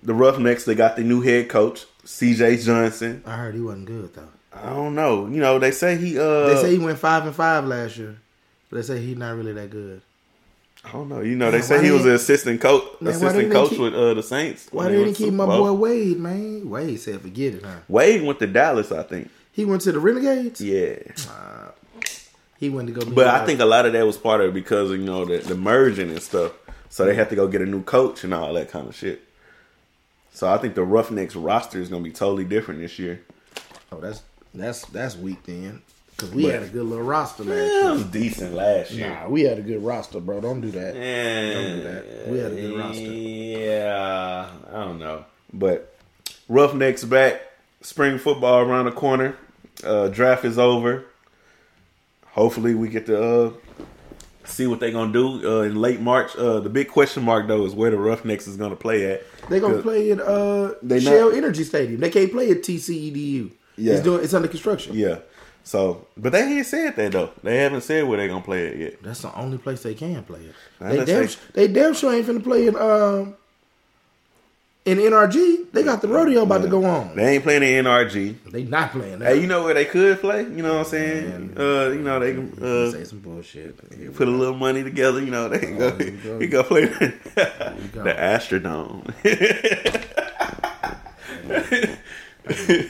the 0.02 0.14
Roughnecks, 0.14 0.64
they 0.64 0.74
got 0.74 0.96
the 0.96 1.04
new 1.04 1.20
head 1.20 1.48
coach, 1.48 1.86
C.J. 2.04 2.56
Johnson. 2.56 3.22
I 3.24 3.36
heard 3.36 3.54
he 3.54 3.60
wasn't 3.60 3.86
good 3.86 4.12
though. 4.14 4.28
I 4.52 4.70
don't 4.70 4.96
know. 4.96 5.26
You 5.28 5.38
know, 5.40 5.60
they 5.60 5.70
say 5.70 5.96
he. 5.96 6.18
uh 6.18 6.48
They 6.48 6.56
say 6.56 6.70
he 6.72 6.78
went 6.80 6.98
five 6.98 7.24
and 7.24 7.34
five 7.36 7.64
last 7.64 7.96
year, 7.96 8.16
but 8.68 8.78
they 8.78 8.82
say 8.82 9.00
he's 9.00 9.16
not 9.16 9.36
really 9.36 9.52
that 9.52 9.70
good. 9.70 10.02
I 10.84 10.92
don't 10.92 11.08
know. 11.08 11.20
You 11.20 11.34
know, 11.36 11.50
they 11.50 11.58
Man, 11.58 11.66
say 11.66 11.84
he 11.84 11.90
was 11.90 12.04
an 12.06 12.12
assistant 12.12 12.60
coach, 12.60 12.84
Man, 13.00 13.12
assistant 13.12 13.52
coach 13.52 13.70
keep- 13.70 13.80
with 13.80 13.94
uh, 13.94 14.14
the 14.14 14.22
Saints. 14.22 14.68
Why 14.70 14.88
didn't 14.88 15.08
he 15.08 15.24
keep 15.24 15.34
my 15.34 15.44
boy 15.44 15.72
Wade, 15.72 16.18
man? 16.18 16.70
Wade 16.70 16.98
said, 17.00 17.20
"Forget 17.20 17.54
it, 17.54 17.64
huh?" 17.64 17.80
Wade 17.88 18.22
went 18.22 18.38
to 18.38 18.46
Dallas, 18.46 18.92
I 18.92 19.02
think. 19.02 19.28
He 19.52 19.64
went 19.64 19.82
to 19.82 19.92
the 19.92 19.98
Renegades. 20.00 20.60
Yeah. 20.60 20.98
He 22.58 22.68
went 22.70 22.88
to 22.88 22.94
go. 22.94 23.04
Be 23.04 23.12
But 23.12 23.28
I 23.28 23.44
think 23.44 23.60
a 23.60 23.64
lot 23.64 23.86
of 23.86 23.92
that 23.92 24.06
was 24.06 24.16
part 24.16 24.40
of 24.40 24.48
it 24.48 24.54
because 24.54 24.90
you 24.90 24.98
know 24.98 25.24
the, 25.24 25.38
the 25.38 25.54
merging 25.54 26.10
and 26.10 26.22
stuff. 26.22 26.52
So 26.90 27.04
they 27.04 27.14
had 27.14 27.28
to 27.30 27.36
go 27.36 27.46
get 27.48 27.60
a 27.60 27.66
new 27.66 27.82
coach 27.82 28.24
and 28.24 28.32
all 28.32 28.52
that 28.54 28.70
kind 28.70 28.88
of 28.88 28.94
shit. 28.96 29.22
So 30.32 30.48
I 30.48 30.58
think 30.58 30.74
the 30.74 30.84
Roughnecks 30.84 31.36
roster 31.36 31.80
is 31.80 31.88
gonna 31.88 32.02
be 32.04 32.10
totally 32.12 32.44
different 32.44 32.80
this 32.80 32.98
year. 32.98 33.20
oh, 33.92 34.00
that's 34.00 34.22
that's 34.54 34.84
that's 34.86 35.16
weak 35.16 35.42
then, 35.44 35.82
because 36.18 36.34
we 36.34 36.42
But- 36.42 36.52
had 36.54 36.62
a 36.64 36.66
good 36.66 36.82
little 36.84 37.04
roster 37.04 37.44
last 37.44 37.56
Yeah, 37.56 37.64
year. 37.64 37.84
it 37.90 37.92
was 37.92 38.04
decent 38.06 38.54
last 38.54 38.90
year. 38.90 39.08
Nah, 39.08 39.28
we 39.28 39.42
had 39.42 39.58
a 39.58 39.62
good 39.62 39.84
roster, 39.84 40.18
bro. 40.18 40.40
Don't 40.40 40.60
do 40.60 40.70
that. 40.72 40.96
Yeah, 40.96 41.54
Don't 41.54 41.76
do 41.76 41.82
that. 41.84 42.28
We 42.28 42.38
had 42.38 42.52
a 42.52 42.54
good 42.56 42.76
roster. 42.78 43.02
Yeah, 43.02 44.46
I 44.72 44.84
don't 44.84 44.98
know, 44.98 45.24
but 45.52 45.94
Roughnecks 46.48 47.04
back. 47.04 47.42
Spring 47.82 48.18
football 48.18 48.58
around 48.62 48.86
the 48.86 48.90
corner. 48.90 49.36
Uh, 49.84 50.08
draft 50.08 50.44
is 50.44 50.58
over. 50.58 51.04
Hopefully, 52.32 52.74
we 52.74 52.88
get 52.88 53.06
to 53.06 53.22
uh, 53.22 53.52
see 54.44 54.66
what 54.66 54.80
they're 54.80 54.90
gonna 54.90 55.12
do 55.12 55.48
uh, 55.48 55.62
in 55.62 55.76
late 55.76 56.00
March. 56.00 56.34
Uh, 56.36 56.58
the 56.58 56.68
big 56.68 56.88
question 56.88 57.22
mark 57.22 57.46
though 57.46 57.64
is 57.64 57.74
where 57.76 57.92
the 57.92 57.96
Roughnecks 57.96 58.48
is 58.48 58.56
gonna 58.56 58.74
play 58.74 59.12
at. 59.12 59.22
They're 59.48 59.60
gonna 59.60 59.80
play 59.82 60.10
at 60.10 60.20
uh 60.20 60.74
They 60.82 60.98
Shell 60.98 61.28
not- 61.28 61.36
Energy 61.38 61.62
Stadium. 61.62 62.00
They 62.00 62.10
can't 62.10 62.32
play 62.32 62.50
at 62.50 62.62
TDECU. 62.62 63.52
Yeah. 63.76 63.94
It's 63.94 64.02
doing. 64.02 64.24
It's 64.24 64.34
under 64.34 64.48
construction. 64.48 64.96
Yeah. 64.96 65.18
So, 65.68 66.06
but 66.16 66.32
they 66.32 66.44
ain't 66.44 66.64
said 66.64 66.96
that 66.96 67.12
though. 67.12 67.28
They 67.42 67.58
haven't 67.58 67.82
said 67.82 68.08
where 68.08 68.16
they 68.16 68.26
gonna 68.26 68.40
play 68.40 68.68
it 68.68 68.76
yet. 68.78 69.02
That's 69.02 69.20
the 69.20 69.34
only 69.34 69.58
place 69.58 69.82
they 69.82 69.92
can 69.92 70.24
play 70.24 70.40
it. 70.40 70.54
They 70.80 71.04
damn, 71.04 71.28
say- 71.28 71.38
they 71.52 71.68
damn 71.68 71.92
sure 71.92 72.14
ain't 72.14 72.26
finna 72.26 72.42
play 72.42 72.68
in 72.68 72.74
um 72.74 73.36
in 74.86 74.96
NRG. 74.96 75.70
They 75.70 75.82
got 75.82 76.00
the 76.00 76.08
rodeo 76.08 76.44
about 76.44 76.62
to 76.62 76.68
go 76.68 76.86
on. 76.86 77.14
They 77.14 77.34
ain't 77.34 77.42
playing 77.42 77.64
in 77.64 77.84
NRG. 77.84 78.50
They 78.50 78.64
not 78.64 78.92
playing 78.92 79.18
that. 79.18 79.34
Hey, 79.34 79.42
you 79.42 79.46
know 79.46 79.62
where 79.62 79.74
they 79.74 79.84
could 79.84 80.22
play? 80.22 80.40
You 80.40 80.62
know 80.62 80.78
what 80.78 80.86
I'm 80.86 80.90
saying? 80.90 81.54
Uh, 81.58 81.88
you 81.90 82.00
know 82.00 82.18
they 82.18 82.32
can 82.32 82.50
uh, 82.64 82.90
say 82.90 83.04
some 83.04 83.18
bullshit. 83.18 83.78
Here 83.94 84.10
put 84.10 84.26
a 84.26 84.30
little 84.30 84.56
money 84.56 84.82
together. 84.82 85.20
You 85.20 85.30
know 85.30 85.50
they 85.50 85.58
can 85.58 85.76
go. 85.76 85.94
here 85.98 86.10
go. 86.24 86.38
He 86.38 86.46
go 86.46 86.62
play 86.62 86.86
the, 86.86 87.14
go. 87.92 88.04
the 88.04 88.14
Astrodome. 88.14 89.04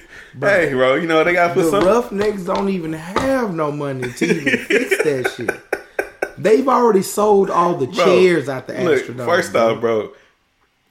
hey, 0.40 0.72
bro, 0.72 0.94
you 0.96 1.06
know 1.06 1.22
they 1.24 1.32
got 1.32 1.54
put 1.54 1.64
The 1.64 1.70
some. 1.70 1.84
Roughnecks 1.84 2.44
don't 2.44 2.68
even 2.68 2.92
have 2.92 3.54
no 3.54 3.70
money 3.72 4.12
to 4.12 4.24
even 4.26 4.58
fix 4.64 5.02
that 5.04 5.32
shit. 5.36 6.36
They've 6.38 6.68
already 6.68 7.02
sold 7.02 7.50
all 7.50 7.74
the 7.74 7.86
Bro, 7.86 8.04
chairs 8.04 8.48
out 8.48 8.66
the 8.68 8.74
Look, 8.84 9.02
Astrodome. 9.04 9.24
first 9.24 9.52
bro. 9.52 9.74
off, 9.74 9.80
bro, 9.80 10.12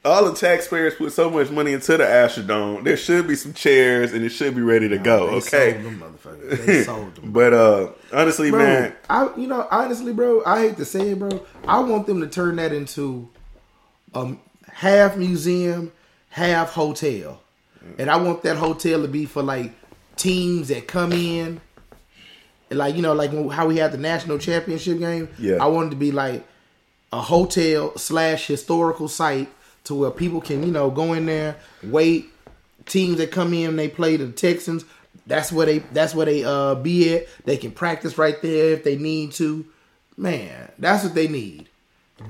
all 0.04 0.26
the 0.26 0.36
taxpayers 0.36 0.96
put 0.96 1.12
so 1.14 1.30
much 1.30 1.50
money 1.50 1.72
into 1.74 1.96
the 1.98 2.04
Astrodome. 2.04 2.84
There 2.84 2.98
should 2.98 3.28
be 3.28 3.36
some 3.36 3.54
chairs, 3.54 4.12
and 4.14 4.24
it 4.26 4.30
should 4.30 4.56
be 4.56 4.62
ready 4.62 4.90
to 4.90 4.98
go. 4.98 5.28
They 5.28 5.36
okay, 5.38 5.74
sold 5.74 5.86
them 5.86 6.00
motherfuckers. 6.02 6.66
They 6.66 6.84
sold 6.86 7.16
them. 7.16 7.32
but 7.32 7.54
uh, 7.54 7.92
honestly, 8.12 8.50
bro, 8.52 8.60
man, 8.60 8.96
I 9.10 9.30
you 9.38 9.48
know 9.48 9.68
honestly, 9.72 10.12
bro, 10.14 10.44
I 10.46 10.62
hate 10.68 10.78
to 10.78 10.86
say 10.86 11.12
it, 11.12 11.20
bro. 11.20 11.46
I 11.68 11.80
want 11.80 12.08
them 12.08 12.20
to 12.22 12.28
turn 12.28 12.58
that 12.58 12.74
into 12.74 13.30
um 14.14 14.40
half 14.72 15.16
museum, 15.18 15.92
half 16.30 16.72
hotel, 16.72 17.42
and 17.98 18.10
I 18.10 18.18
want 18.18 18.44
that 18.44 18.58
hotel 18.58 19.02
to 19.02 19.08
be 19.08 19.26
for 19.26 19.44
like 19.44 19.72
teams 20.16 20.70
that 20.70 20.88
come 20.88 21.12
in, 21.12 21.62
and 22.70 22.80
like 22.80 22.96
you 22.96 23.02
know, 23.02 23.14
like 23.14 23.32
how 23.52 23.68
we 23.68 23.78
had 23.78 23.92
the 23.92 23.98
national 23.98 24.38
championship 24.38 25.00
game. 25.00 25.30
Yeah. 25.38 25.58
I 25.62 25.68
want 25.68 25.88
it 25.88 25.90
to 25.92 25.96
be 25.96 26.12
like 26.12 26.46
a 27.12 27.22
hotel 27.22 27.98
slash 27.98 28.48
historical 28.48 29.08
site 29.08 29.50
to 29.86 29.96
where 29.96 30.12
people 30.12 30.42
can 30.42 30.64
you 30.64 30.72
know 30.72 30.90
go 30.90 31.14
in 31.14 31.26
there, 31.26 31.58
wait. 31.84 32.30
Teams 32.86 33.18
that 33.18 33.32
come 33.32 33.54
in, 33.54 33.76
they 33.76 33.90
play 33.90 34.16
the 34.16 34.32
Texans. 34.32 34.86
That's 35.26 35.52
where 35.52 35.66
they. 35.66 35.80
That's 35.80 36.16
where 36.16 36.26
they 36.26 36.46
uh 36.46 36.76
be 36.76 37.16
at. 37.16 37.28
They 37.44 37.58
can 37.58 37.72
practice 37.72 38.18
right 38.18 38.42
there 38.42 38.72
if 38.72 38.86
they 38.86 38.96
need 38.96 39.34
to. 39.34 39.66
Man, 40.16 40.72
that's 40.80 41.04
what 41.04 41.14
they 41.14 41.28
need. 41.28 41.68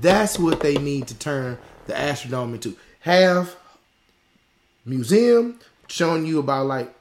That's 0.00 0.38
what 0.38 0.60
they 0.60 0.76
need 0.76 1.06
to 1.08 1.14
turn 1.14 1.58
the 1.86 1.94
Astrodome 1.94 2.54
into. 2.54 2.76
Have 3.00 3.56
museum 4.88 5.58
showing 5.88 6.26
you 6.26 6.38
about 6.38 6.66
like, 6.66 6.92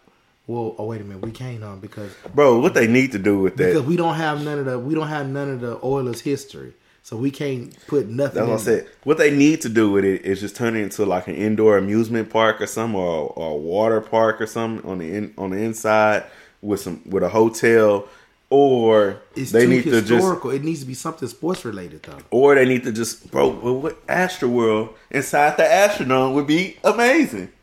well, 0.48 0.76
oh 0.78 0.86
wait 0.86 1.02
a 1.02 1.04
minute, 1.04 1.24
we 1.24 1.32
can't 1.32 1.64
um 1.64 1.80
because 1.80 2.12
bro, 2.34 2.60
what 2.60 2.74
they 2.74 2.88
need 2.88 3.12
to 3.14 3.20
do 3.20 3.40
with 3.40 3.58
that? 3.58 3.66
because 3.74 3.84
we 3.86 3.96
don't 3.96 4.16
have 4.16 4.44
none 4.44 4.60
of 4.60 4.66
the 4.66 4.78
we 4.80 4.94
don't 4.96 5.08
have 5.08 5.28
none 5.28 5.50
of 5.50 5.62
the 5.62 5.80
Oilers 5.84 6.22
history. 6.22 6.74
So 7.04 7.16
we 7.16 7.32
can't 7.32 7.74
put 7.88 8.08
nothing. 8.10 8.36
That's 8.36 8.50
what 8.50 8.60
I 8.60 8.64
said. 8.82 8.88
What 9.06 9.18
they 9.18 9.32
need 9.34 9.62
to 9.62 9.70
do 9.70 9.90
with 9.92 10.04
it 10.04 10.26
is 10.26 10.42
just 10.42 10.58
turn 10.58 10.76
it 10.76 10.82
into 10.82 11.06
like 11.06 11.30
an 11.30 11.36
indoor 11.36 11.78
amusement 11.78 12.30
park 12.30 12.60
or 12.60 12.68
something, 12.68 13.00
or, 13.00 13.28
or 13.30 13.52
a 13.52 13.56
water 13.56 14.02
park 14.02 14.42
or 14.42 14.46
something 14.46 14.90
on 14.90 14.98
the 14.98 15.16
in, 15.16 15.34
on 15.38 15.52
the 15.52 15.58
inside 15.58 16.26
with 16.62 16.82
some 16.82 17.02
with 17.06 17.24
a 17.24 17.30
hotel, 17.30 18.10
or 18.50 19.22
It's 19.38 19.52
they 19.52 19.62
too 19.64 19.70
need 19.70 19.84
to 19.86 19.92
just 20.02 20.10
historical. 20.12 20.52
it 20.52 20.66
needs 20.66 20.82
to 20.82 20.86
be 20.86 20.94
something 20.94 21.30
sports 21.30 21.64
related 21.64 22.04
though. 22.04 22.18
or 22.30 22.56
they 22.56 22.66
need 22.66 22.84
to 22.84 22.92
just 22.92 23.32
bro. 23.32 23.50
Well, 23.50 23.80
what 23.80 23.98
Astro 24.10 24.50
World 24.50 24.94
inside 25.10 25.56
the 25.56 25.64
Astrodome 25.64 26.34
would 26.36 26.48
be 26.48 26.76
amazing. 26.84 27.54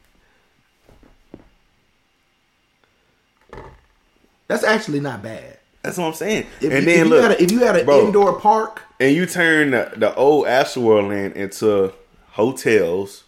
That's 4.46 4.64
actually 4.64 5.00
not 5.00 5.22
bad. 5.22 5.58
That's 5.82 5.98
what 5.98 6.06
I'm 6.06 6.14
saying. 6.14 6.46
If 6.60 6.72
and 6.72 6.80
you, 6.80 6.80
then 6.86 7.00
if 7.00 7.06
look, 7.08 7.16
you 7.16 7.22
had 7.22 7.30
a, 7.32 7.42
if 7.42 7.52
you 7.52 7.58
had 7.60 7.76
an 7.76 7.86
bro, 7.86 8.06
indoor 8.06 8.40
park, 8.40 8.82
and 8.98 9.14
you 9.14 9.26
turn 9.26 9.72
the, 9.72 9.92
the 9.96 10.14
old 10.14 10.46
Astroworld 10.46 11.08
land 11.08 11.34
into 11.34 11.92
hotels 12.30 13.24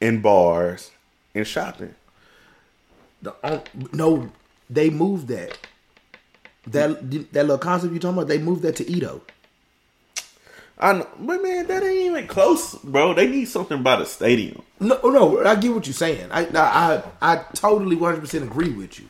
and 0.00 0.22
bars 0.22 0.90
and 1.34 1.46
shopping. 1.46 1.94
the 3.22 3.34
um, 3.42 3.62
no, 3.92 4.30
they 4.68 4.90
moved 4.90 5.28
that. 5.28 5.56
That 6.66 7.10
that 7.32 7.42
little 7.44 7.58
concept 7.58 7.94
you 7.94 7.98
talking 7.98 8.18
about, 8.18 8.28
they 8.28 8.38
moved 8.38 8.62
that 8.62 8.76
to 8.76 8.84
EaDo. 8.84 9.22
I 10.78 10.94
know, 10.94 11.08
but 11.18 11.42
man, 11.42 11.66
that 11.66 11.82
ain't 11.82 12.06
even 12.06 12.26
close, 12.26 12.74
bro. 12.76 13.14
They 13.14 13.26
need 13.26 13.46
something 13.46 13.82
by 13.82 13.96
the 13.96 14.06
stadium. 14.06 14.62
No, 14.78 14.98
no, 15.04 15.42
I 15.44 15.54
get 15.56 15.74
what 15.74 15.86
you're 15.86 15.94
saying. 15.94 16.30
I 16.30 16.46
I 16.46 16.62
I, 16.62 17.02
I 17.20 17.44
totally 17.54 17.96
100 17.96 18.20
percent 18.20 18.44
agree 18.44 18.70
with 18.70 18.98
you, 19.00 19.08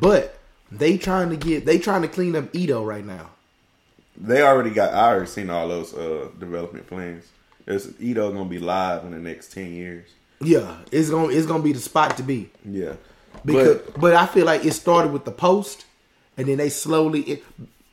but 0.00 0.35
they 0.78 0.98
trying 0.98 1.30
to 1.30 1.36
get 1.36 1.66
they 1.66 1.78
trying 1.78 2.02
to 2.02 2.08
clean 2.08 2.36
up 2.36 2.52
EaDo 2.52 2.86
right 2.86 3.04
now. 3.04 3.30
They 4.16 4.42
already 4.42 4.70
got. 4.70 4.94
I 4.94 5.10
already 5.10 5.26
seen 5.26 5.50
all 5.50 5.68
those 5.68 5.94
uh, 5.94 6.28
development 6.38 6.86
plans. 6.86 7.26
There's 7.64 7.86
EaDo 7.88 8.32
gonna 8.32 8.48
be 8.48 8.58
live 8.58 9.04
in 9.04 9.10
the 9.10 9.18
next 9.18 9.52
ten 9.52 9.72
years. 9.72 10.08
Yeah, 10.40 10.78
it's 10.92 11.10
gonna 11.10 11.28
it's 11.28 11.46
gonna 11.46 11.62
be 11.62 11.72
the 11.72 11.80
spot 11.80 12.16
to 12.18 12.22
be 12.22 12.50
Yeah, 12.64 12.94
because 13.44 13.78
but 13.78 14.00
but, 14.00 14.14
I 14.14 14.26
feel 14.26 14.46
like 14.46 14.64
it 14.64 14.72
started 14.72 15.12
with 15.12 15.24
the 15.24 15.32
post, 15.32 15.84
and 16.36 16.48
then 16.48 16.58
they 16.58 16.68
slowly 16.68 17.20
it, 17.22 17.44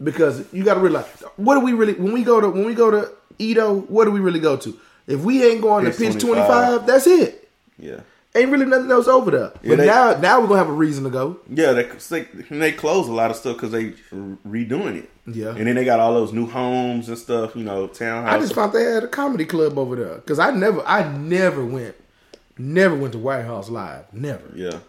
because 0.01 0.45
you 0.53 0.63
got 0.63 0.75
to 0.75 0.79
realize 0.79 1.05
what 1.37 1.55
do 1.55 1.61
we 1.61 1.73
really 1.73 1.93
when 1.93 2.13
we 2.13 2.23
go 2.23 2.41
to 2.41 2.49
when 2.49 2.65
we 2.65 2.73
go 2.73 2.91
to 2.91 3.11
EaDo, 3.39 3.89
what 3.89 4.05
do 4.05 4.11
we 4.11 4.19
really 4.19 4.39
go 4.39 4.57
to? 4.57 4.77
If 5.07 5.21
we 5.21 5.45
ain't 5.45 5.61
going 5.61 5.85
to 5.85 5.91
pitch 5.91 6.19
25. 6.19 6.21
25, 6.21 6.85
that's 6.85 7.07
it. 7.07 7.49
yeah, 7.77 8.01
Ain't 8.35 8.49
really 8.49 8.65
nothing 8.65 8.89
else 8.89 9.07
over 9.07 9.29
there. 9.29 9.51
Yeah, 9.61 9.69
but 9.69 9.77
they- 9.77 9.85
now 9.85 10.17
now 10.19 10.41
we're 10.41 10.47
gonna 10.47 10.59
have 10.59 10.69
a 10.69 10.73
reason 10.73 11.03
to 11.03 11.09
go. 11.11 11.37
yeah. 11.49 11.73
They 11.73 11.83
they, 12.09 12.21
they 12.49 12.71
close 12.71 13.07
a 13.07 13.13
lot 13.13 13.29
of 13.31 13.37
stuff 13.37 13.57
because 13.57 13.71
they 13.71 13.93
redoing 14.11 14.97
it. 15.03 15.09
Yeah. 15.25 15.49
and 15.55 15.67
then 15.67 15.75
they 15.75 15.85
got 15.85 15.99
all 16.01 16.13
those 16.13 16.33
new 16.33 16.47
homes 16.47 17.07
and 17.09 17.17
stuff. 17.17 17.55
You 17.55 17.63
know, 17.63 17.87
townhouses. 17.87 18.27
I 18.27 18.39
just 18.39 18.55
found 18.55 18.73
they 18.73 18.83
had 18.83 19.03
a 19.03 19.07
comedy 19.07 19.45
club 19.45 19.77
over 19.77 19.95
there 19.95 20.15
because 20.15 20.39
I 20.39 20.51
never, 20.51 20.81
I 20.85 21.07
never 21.17 21.63
went, 21.63 21.95
never 22.57 22.95
went 22.95 23.13
to 23.13 23.19
White 23.19 23.43
House 23.45 23.69
Live, 23.69 24.11
never. 24.13 24.43
Yeah, 24.55 24.79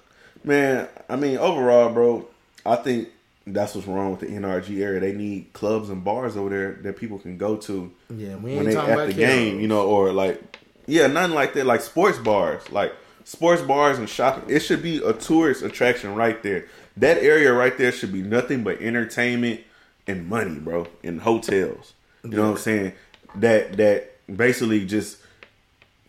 man. 0.43 0.89
I 1.09 1.17
mean, 1.17 1.37
overall, 1.39 1.91
bro, 1.93 2.27
I 2.67 2.77
think 2.77 3.11
that's 3.47 3.75
what's 3.75 3.87
wrong 3.87 4.11
with 4.11 4.21
the 4.21 4.27
NRG 4.27 4.81
area. 4.83 5.01
They 5.01 5.13
need 5.13 5.53
clubs 5.53 5.91
and 5.91 6.03
bars 6.03 6.37
over 6.37 6.49
there 6.51 6.73
that 6.83 6.97
people 6.97 7.19
can 7.19 7.37
go 7.39 7.57
to. 7.59 7.93
Yeah, 8.09 8.37
we 8.37 8.53
ain't 8.53 8.57
when 8.59 8.65
they 8.67 8.75
talking 8.75 8.91
at 8.91 8.95
about 8.99 9.07
the 9.09 9.15
game, 9.15 9.61
you 9.61 9.69
know, 9.69 9.87
or 9.87 10.13
like, 10.13 10.59
yeah, 10.87 11.07
nothing 11.09 11.35
like 11.35 11.53
that. 11.55 11.67
Like 11.67 11.83
sports 11.83 12.19
bars, 12.19 12.63
like 12.73 12.93
sports 13.25 13.63
bars 13.63 13.99
and 13.99 14.09
shopping. 14.09 14.45
It 14.49 14.61
should 14.61 14.83
be 14.83 14.99
a 14.99 15.13
tourist 15.13 15.63
attraction 15.63 16.15
right 16.15 16.43
there. 16.43 16.67
That 16.97 17.19
area 17.19 17.53
right 17.53 17.77
there 17.77 17.91
should 17.91 18.13
be 18.13 18.23
nothing 18.23 18.63
but 18.63 18.81
entertainment 18.81 19.63
and 20.07 20.29
money, 20.29 20.59
bro, 20.59 20.87
and 21.03 21.21
hotels. 21.21 21.95
You 22.23 22.31
know 22.31 22.43
what 22.43 22.51
I'm 22.51 22.59
saying? 22.59 22.93
That 23.37 23.77
that 23.79 24.13
basically 24.35 24.87
just 24.87 25.19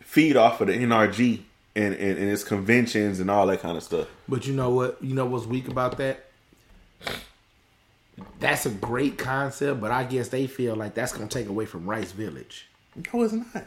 feed 0.00 0.36
off 0.36 0.60
of 0.60 0.68
the 0.68 0.74
NRG 0.74 1.42
and, 1.74 1.94
and, 1.94 2.18
and 2.18 2.30
its 2.30 2.44
conventions 2.44 3.20
and 3.20 3.30
all 3.30 3.46
that 3.48 3.60
kind 3.60 3.76
of 3.76 3.82
stuff. 3.82 4.08
But 4.28 4.46
you 4.46 4.54
know 4.54 4.70
what? 4.70 5.02
You 5.02 5.14
know 5.14 5.26
what's 5.26 5.46
weak 5.46 5.68
about 5.68 5.98
that? 5.98 6.24
That's 8.38 8.64
a 8.64 8.70
great 8.70 9.18
concept, 9.18 9.80
but 9.80 9.90
I 9.90 10.04
guess 10.04 10.28
they 10.28 10.46
feel 10.46 10.74
like 10.74 10.94
that's 10.94 11.12
gonna 11.12 11.28
take 11.28 11.48
away 11.48 11.66
from 11.66 11.88
Rice 11.88 12.12
Village. 12.12 12.68
No, 13.12 13.22
it's 13.22 13.34
not. 13.34 13.66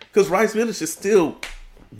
Because 0.00 0.28
Rice 0.28 0.52
Village 0.52 0.82
is 0.82 0.92
still 0.92 1.38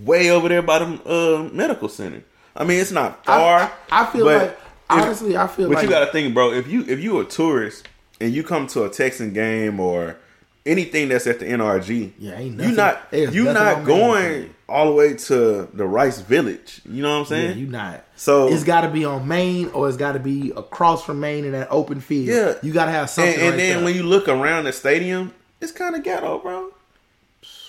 way 0.02 0.30
over 0.30 0.48
there 0.48 0.62
by 0.62 0.78
the 0.80 0.84
uh, 1.08 1.48
medical 1.52 1.88
center. 1.88 2.22
I 2.54 2.64
mean, 2.64 2.80
it's 2.80 2.92
not 2.92 3.24
far. 3.24 3.70
I, 3.90 4.02
I 4.02 4.06
feel 4.06 4.24
like 4.26 4.42
if- 4.50 4.56
honestly, 4.88 5.36
I 5.36 5.46
feel 5.46 5.66
like 5.68 5.74
But 5.76 5.76
like 5.76 5.84
you 5.84 5.90
got 5.90 6.04
to 6.06 6.12
think, 6.12 6.32
bro. 6.34 6.52
If 6.52 6.66
you 6.68 6.84
if 6.88 7.00
you 7.00 7.20
a 7.20 7.24
tourist 7.24 7.86
and 8.20 8.32
you 8.32 8.42
come 8.42 8.66
to 8.68 8.84
a 8.84 8.88
Texan 8.90 9.32
game 9.32 9.78
or 9.80 10.16
anything 10.64 11.08
that's 11.08 11.26
at 11.26 11.38
the 11.38 11.44
NRG, 11.44 12.12
Yeah, 12.18 12.38
ain't 12.38 12.60
you 12.60 12.72
not 12.72 13.06
you 13.12 13.44
not 13.44 13.56
on 13.56 13.76
Main 13.78 13.84
going 13.84 14.54
all 14.68 14.86
the 14.86 14.92
way 14.92 15.14
to 15.14 15.68
the 15.72 15.86
Rice 15.86 16.20
Village. 16.20 16.80
You 16.88 17.02
know 17.02 17.20
what 17.20 17.30
I'm 17.30 17.36
yeah, 17.38 17.48
saying? 17.48 17.58
you 17.58 17.66
not. 17.66 18.04
So- 18.16 18.48
it's 18.52 18.64
got 18.64 18.80
to 18.80 18.88
be 18.88 19.04
on 19.04 19.28
Main 19.28 19.68
or 19.68 19.86
it's 19.88 19.96
got 19.98 20.12
to 20.12 20.18
be 20.18 20.50
across 20.56 21.04
from 21.04 21.20
Main 21.20 21.44
in 21.44 21.52
that 21.52 21.68
open 21.70 22.00
field. 22.00 22.28
Yeah. 22.28 22.54
you 22.62 22.72
got 22.72 22.86
to 22.86 22.90
have 22.90 23.10
something. 23.10 23.34
and, 23.34 23.42
and 23.42 23.50
right 23.52 23.56
then 23.58 23.76
there. 23.76 23.84
when 23.84 23.94
you 23.94 24.02
look 24.02 24.28
around 24.28 24.64
the 24.64 24.72
stadium, 24.72 25.32
it's 25.60 25.70
kind 25.72 25.94
of 25.94 26.02
ghetto, 26.02 26.38
bro. 26.38 26.70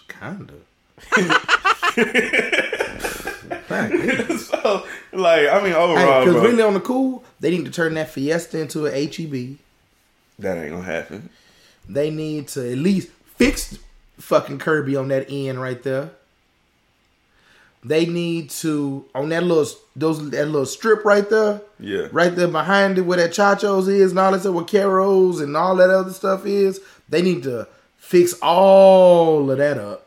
kinda. 0.07 0.53
so, 4.37 4.85
like, 5.13 5.47
I 5.49 5.61
mean, 5.63 5.73
overall, 5.73 6.25
Because 6.25 6.41
really 6.41 6.61
on 6.63 6.73
the 6.73 6.79
cool, 6.79 7.23
they 7.39 7.51
need 7.51 7.65
to 7.65 7.71
turn 7.71 7.93
that 7.95 8.09
Fiesta 8.09 8.59
into 8.59 8.85
a 8.85 8.91
HEB. 8.91 9.57
that 10.39 10.57
ain't 10.57 10.71
gonna 10.71 10.83
happen. 10.83 11.29
They 11.89 12.09
need 12.09 12.49
to 12.49 12.71
at 12.71 12.77
least 12.77 13.09
fix 13.35 13.77
fucking 14.17 14.59
Kirby 14.59 14.95
on 14.95 15.07
that 15.09 15.27
end 15.29 15.61
right 15.61 15.81
there. 15.83 16.11
They 17.83 18.05
need 18.05 18.49
to 18.61 19.05
on 19.15 19.29
that 19.29 19.43
little 19.43 19.65
those 19.95 20.29
that 20.31 20.45
little 20.47 20.65
strip 20.65 21.05
right 21.05 21.29
there, 21.29 21.61
Yeah. 21.79 22.07
right 22.11 22.35
there 22.35 22.47
behind 22.47 22.97
it 22.97 23.01
where 23.01 23.17
that 23.17 23.31
Chachos 23.31 23.87
is 23.87 24.11
and 24.11 24.19
all 24.19 24.31
that 24.31 24.41
stuff, 24.41 24.53
where 24.55 24.65
Caro's 24.65 25.39
and 25.39 25.55
all 25.55 25.75
that 25.77 25.89
other 25.89 26.11
stuff 26.11 26.45
is. 26.45 26.81
They 27.07 27.21
need 27.21 27.43
to 27.43 27.67
fix 27.97 28.33
all 28.41 29.49
of 29.49 29.57
that 29.59 29.77
up, 29.77 30.06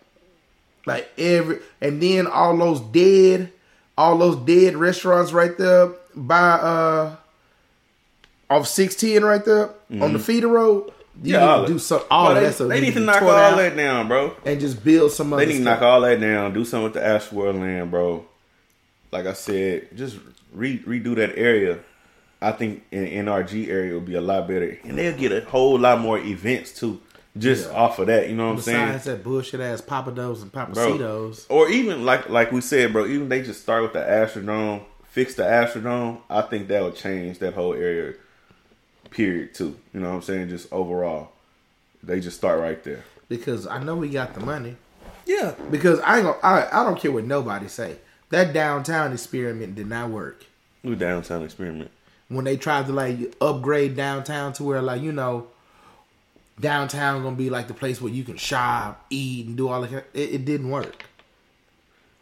like 0.95 1.09
every 1.19 1.59
and 1.81 2.03
then 2.03 2.27
all 2.27 2.57
those 2.57 2.81
dead, 2.81 3.53
all 3.97 4.19
those 4.19 4.37
dead 4.37 4.77
restaurants 4.77 5.33
right 5.33 5.57
there 5.57 5.89
by 6.15 6.37
uh 6.39 7.17
off 8.49 8.67
sixteen 8.67 9.23
right 9.23 9.45
there 9.45 9.71
on 10.01 10.13
the 10.13 10.19
feeder 10.19 10.49
road. 10.49 10.93
You 11.23 11.35
Mm-hmm. 11.35 11.45
Yeah, 11.45 11.57
need 11.61 11.67
to 11.67 11.73
do 11.75 11.79
some 11.79 12.03
all 12.11 12.27
Bro, 12.27 12.31
of 12.31 12.41
they, 12.41 12.47
that 12.47 12.55
stuff. 12.55 12.69
they 12.69 12.81
need 12.81 12.95
to 12.95 13.01
knock 13.01 13.21
all 13.23 13.57
that 13.57 13.77
down, 13.77 14.09
bro. 14.09 14.35
and 14.45 14.59
just 14.61 14.83
build 14.83 15.13
some 15.13 15.33
other 15.33 15.45
They 15.45 15.53
need 15.53 15.59
to 15.59 15.65
knock 15.65 15.83
all 15.83 16.01
that 16.03 16.19
down. 16.21 16.55
Do 16.55 16.65
something 16.65 16.85
with 16.85 16.95
the 16.95 17.01
Astroworld 17.01 17.61
land, 17.61 17.91
bro. 17.91 18.25
Like 19.13 19.27
I 19.27 19.35
said, 19.35 19.89
just 19.97 20.17
re- 20.53 20.79
redo 20.79 21.17
that 21.17 21.37
area. 21.37 21.81
I 22.41 22.53
think 22.53 22.85
in 22.91 23.05
NRG 23.27 23.69
area 23.69 23.93
will 23.93 24.01
be 24.01 24.15
a 24.15 24.21
lot 24.23 24.49
better, 24.49 24.79
and 24.85 24.97
they'll 24.97 25.15
get 25.17 25.33
a 25.33 25.43
whole 25.45 25.79
lot 25.79 26.01
more 26.01 26.19
events 26.19 26.73
too, 26.73 27.01
just 27.39 27.69
Yeah. 27.69 27.77
off 27.77 27.99
of 27.99 28.07
that. 28.09 28.29
You 28.29 28.37
know 28.37 28.49
what 28.49 28.57
I'm 28.57 28.61
saying? 28.61 28.87
Besides 28.87 29.05
that 29.05 29.25
bullshit 29.25 29.61
ass 29.61 29.81
Pappadeaux 29.81 30.43
and 30.43 30.51
bro. 30.53 30.67
Pappasitos. 30.67 31.47
Or 31.49 31.69
even 31.69 32.05
like 32.05 32.29
like 32.29 32.53
we 32.53 32.61
said, 32.61 32.93
bro. 32.93 33.07
Even 33.07 33.29
they 33.29 33.43
just 33.43 33.63
start 33.63 33.83
with 33.83 33.93
the 33.93 34.01
Astrodome, 34.01 34.83
fix 35.09 35.35
the 35.35 35.43
Astrodome. 35.45 36.19
I 36.29 36.43
think 36.43 36.69
that 36.69 36.83
would 36.83 36.97
change 36.97 37.39
that 37.39 37.55
whole 37.55 37.75
area. 37.75 38.15
Period. 39.11 39.55
Too. 39.55 39.77
You 39.93 40.01
know 40.01 40.11
what 40.11 40.17
I'm 40.17 40.23
saying? 40.23 40.49
Just 40.51 40.73
overall, 40.73 41.33
they 42.03 42.21
just 42.21 42.37
start 42.37 42.61
right 42.61 42.83
there. 42.85 43.05
Because 43.29 43.67
I 43.67 43.83
know 43.83 43.97
we 43.97 44.09
got 44.09 44.35
the 44.35 44.41
money. 44.41 44.77
Yeah. 45.27 45.55
Because 45.71 46.01
I 46.01 46.17
ain't 46.19 46.27
gonna, 46.27 46.39
I 46.43 46.81
I 46.81 46.85
don't 46.85 46.99
care 46.99 47.13
what 47.13 47.25
nobody 47.25 47.69
say. 47.69 47.97
That 48.31 48.53
downtown 48.53 49.13
experiment 49.13 49.75
did 49.75 49.89
not 49.89 50.11
work. 50.11 50.45
New 50.83 50.95
downtown 50.97 51.43
experiment. 51.43 51.91
When 52.29 52.45
they 52.45 52.57
tried 52.57 52.87
to 52.87 52.93
like 52.93 53.35
upgrade 53.41 53.97
downtown 53.97 54.53
to 54.55 54.65
where 54.65 54.81
like 54.81 55.03
you 55.03 55.11
know, 55.13 55.49
downtown 56.61 57.23
gonna 57.23 57.37
be 57.37 57.51
like 57.51 57.69
the 57.69 57.75
place 57.75 58.01
where 58.01 58.13
you 58.13 58.25
can 58.25 58.37
shop, 58.37 59.05
eat, 59.11 59.47
and 59.47 59.57
do 59.57 59.69
all 59.69 59.83
that. 59.83 59.93
It, 59.93 60.35
it 60.35 60.45
didn't 60.45 60.71
work. 60.71 61.05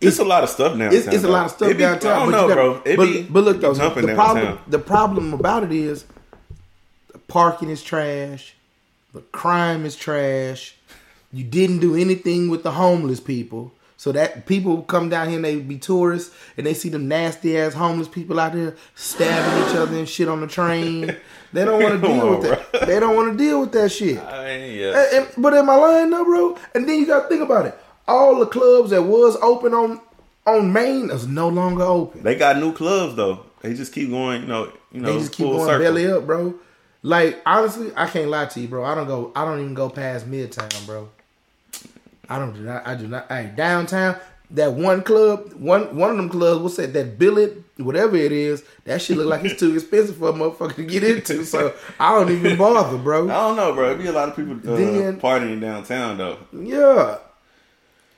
It's, 0.00 0.20
a 0.20 0.24
lot 0.24 0.44
of 0.44 0.48
stuff 0.48 0.78
downtown. 0.78 0.96
It's, 0.96 1.06
it's 1.08 1.24
a 1.24 1.28
lot 1.28 1.46
of 1.46 1.50
stuff 1.50 1.68
be- 1.68 1.74
downtown. 1.74 2.12
I 2.12 2.18
don't 2.18 2.30
but 2.30 2.40
know, 2.40 2.48
you 2.48 2.54
bro. 2.54 2.96
but, 2.96 3.04
be, 3.04 3.22
but 3.24 3.44
look 3.44 3.60
though, 3.60 3.74
the 3.74 4.14
problem 4.14 4.58
the 4.68 4.78
problem 4.78 5.34
about 5.34 5.64
it 5.64 5.72
is 5.72 6.04
the 7.12 7.18
parking 7.18 7.68
is 7.68 7.82
trash, 7.82 8.54
the 9.12 9.22
crime 9.22 9.84
is 9.84 9.96
trash. 9.96 10.76
You 11.32 11.44
didn't 11.44 11.80
do 11.80 11.94
anything 11.94 12.48
with 12.48 12.62
the 12.62 12.70
homeless 12.70 13.20
people. 13.20 13.72
So 14.00 14.12
that 14.12 14.46
people 14.46 14.82
come 14.82 15.08
down 15.08 15.26
here 15.26 15.36
and 15.36 15.44
they 15.44 15.56
be 15.58 15.76
tourists 15.76 16.32
and 16.56 16.64
they 16.64 16.72
see 16.72 16.88
them 16.88 17.08
nasty 17.08 17.58
ass 17.58 17.74
homeless 17.74 18.06
people 18.06 18.38
out 18.38 18.52
there 18.52 18.76
stabbing 18.94 19.68
each 19.68 19.76
other 19.76 19.98
and 19.98 20.08
shit 20.08 20.28
on 20.28 20.40
the 20.40 20.46
train. 20.46 21.16
They 21.52 21.64
don't 21.64 21.82
want 21.82 22.00
to 22.00 22.06
deal 22.08 22.38
with 22.38 22.42
that. 22.72 22.86
They 22.86 23.00
don't 23.00 23.16
want 23.16 23.32
to 23.32 23.36
deal 23.44 23.60
with 23.60 23.72
that 23.72 23.90
shit. 23.90 24.18
I 24.18 24.44
mean, 24.58 24.78
yeah. 24.78 25.04
And- 25.14 25.26
and- 25.26 25.42
but 25.42 25.52
am 25.54 25.68
I 25.68 25.74
lying 25.76 26.10
though, 26.10 26.24
bro? 26.24 26.56
And 26.74 26.88
then 26.88 26.98
you 27.00 27.06
got 27.06 27.22
to 27.24 27.28
think 27.28 27.42
about 27.42 27.66
it. 27.66 27.76
All 28.06 28.38
the 28.38 28.46
clubs 28.46 28.90
that 28.90 29.02
was 29.02 29.36
open 29.42 29.74
on 29.74 30.00
on 30.46 30.72
Main 30.72 31.10
is 31.10 31.26
no 31.26 31.48
longer 31.48 31.82
open. 31.82 32.22
They 32.22 32.36
got 32.36 32.56
new 32.58 32.72
clubs 32.72 33.16
though. 33.16 33.40
They 33.62 33.74
just 33.74 33.92
keep 33.92 34.10
going, 34.10 34.42
you 34.42 34.46
know, 34.48 34.72
you 34.92 35.00
know, 35.00 35.12
They 35.12 35.18
just 35.18 35.32
keep 35.32 35.46
going 35.46 35.66
circle. 35.66 35.80
belly 35.80 36.06
up, 36.10 36.24
bro. 36.24 36.54
Like 37.02 37.42
honestly, 37.44 37.90
I 37.96 38.06
can't 38.06 38.30
lie 38.30 38.46
to 38.46 38.60
you, 38.60 38.68
bro. 38.68 38.84
I 38.84 38.94
don't 38.94 39.08
go. 39.08 39.32
I 39.34 39.44
don't 39.44 39.58
even 39.60 39.74
go 39.74 39.90
past 39.90 40.30
Midtown, 40.30 40.86
bro. 40.86 41.08
I 42.28 42.38
don't 42.38 42.52
do 42.54 42.60
not. 42.60 42.86
I 42.86 42.94
do 42.94 43.06
not. 43.08 43.26
Hey, 43.28 43.52
downtown, 43.56 44.16
that 44.50 44.72
one 44.72 45.02
club, 45.02 45.52
one 45.54 45.96
one 45.96 46.10
of 46.10 46.16
them 46.16 46.28
clubs, 46.28 46.60
what's 46.62 46.76
that? 46.76 46.92
That 46.92 47.18
billet, 47.18 47.62
whatever 47.76 48.16
it 48.16 48.32
is, 48.32 48.62
that 48.84 49.00
shit 49.02 49.16
look 49.16 49.26
like 49.28 49.44
it's 49.44 49.58
too 49.58 49.74
expensive 49.74 50.16
for 50.16 50.30
a 50.30 50.32
motherfucker 50.32 50.76
to 50.76 50.84
get 50.84 51.04
into. 51.04 51.44
So 51.44 51.74
I 51.98 52.12
don't 52.18 52.30
even 52.30 52.56
bother, 52.58 52.98
bro. 52.98 53.24
I 53.28 53.32
don't 53.32 53.56
know, 53.56 53.72
bro. 53.72 53.86
It'd 53.90 53.98
be 54.02 54.08
a 54.08 54.12
lot 54.12 54.28
of 54.28 54.36
people 54.36 54.54
uh, 54.72 54.76
Then- 54.76 55.20
partying 55.20 55.60
downtown 55.60 56.18
though. 56.18 56.38
Yeah. 56.52 57.18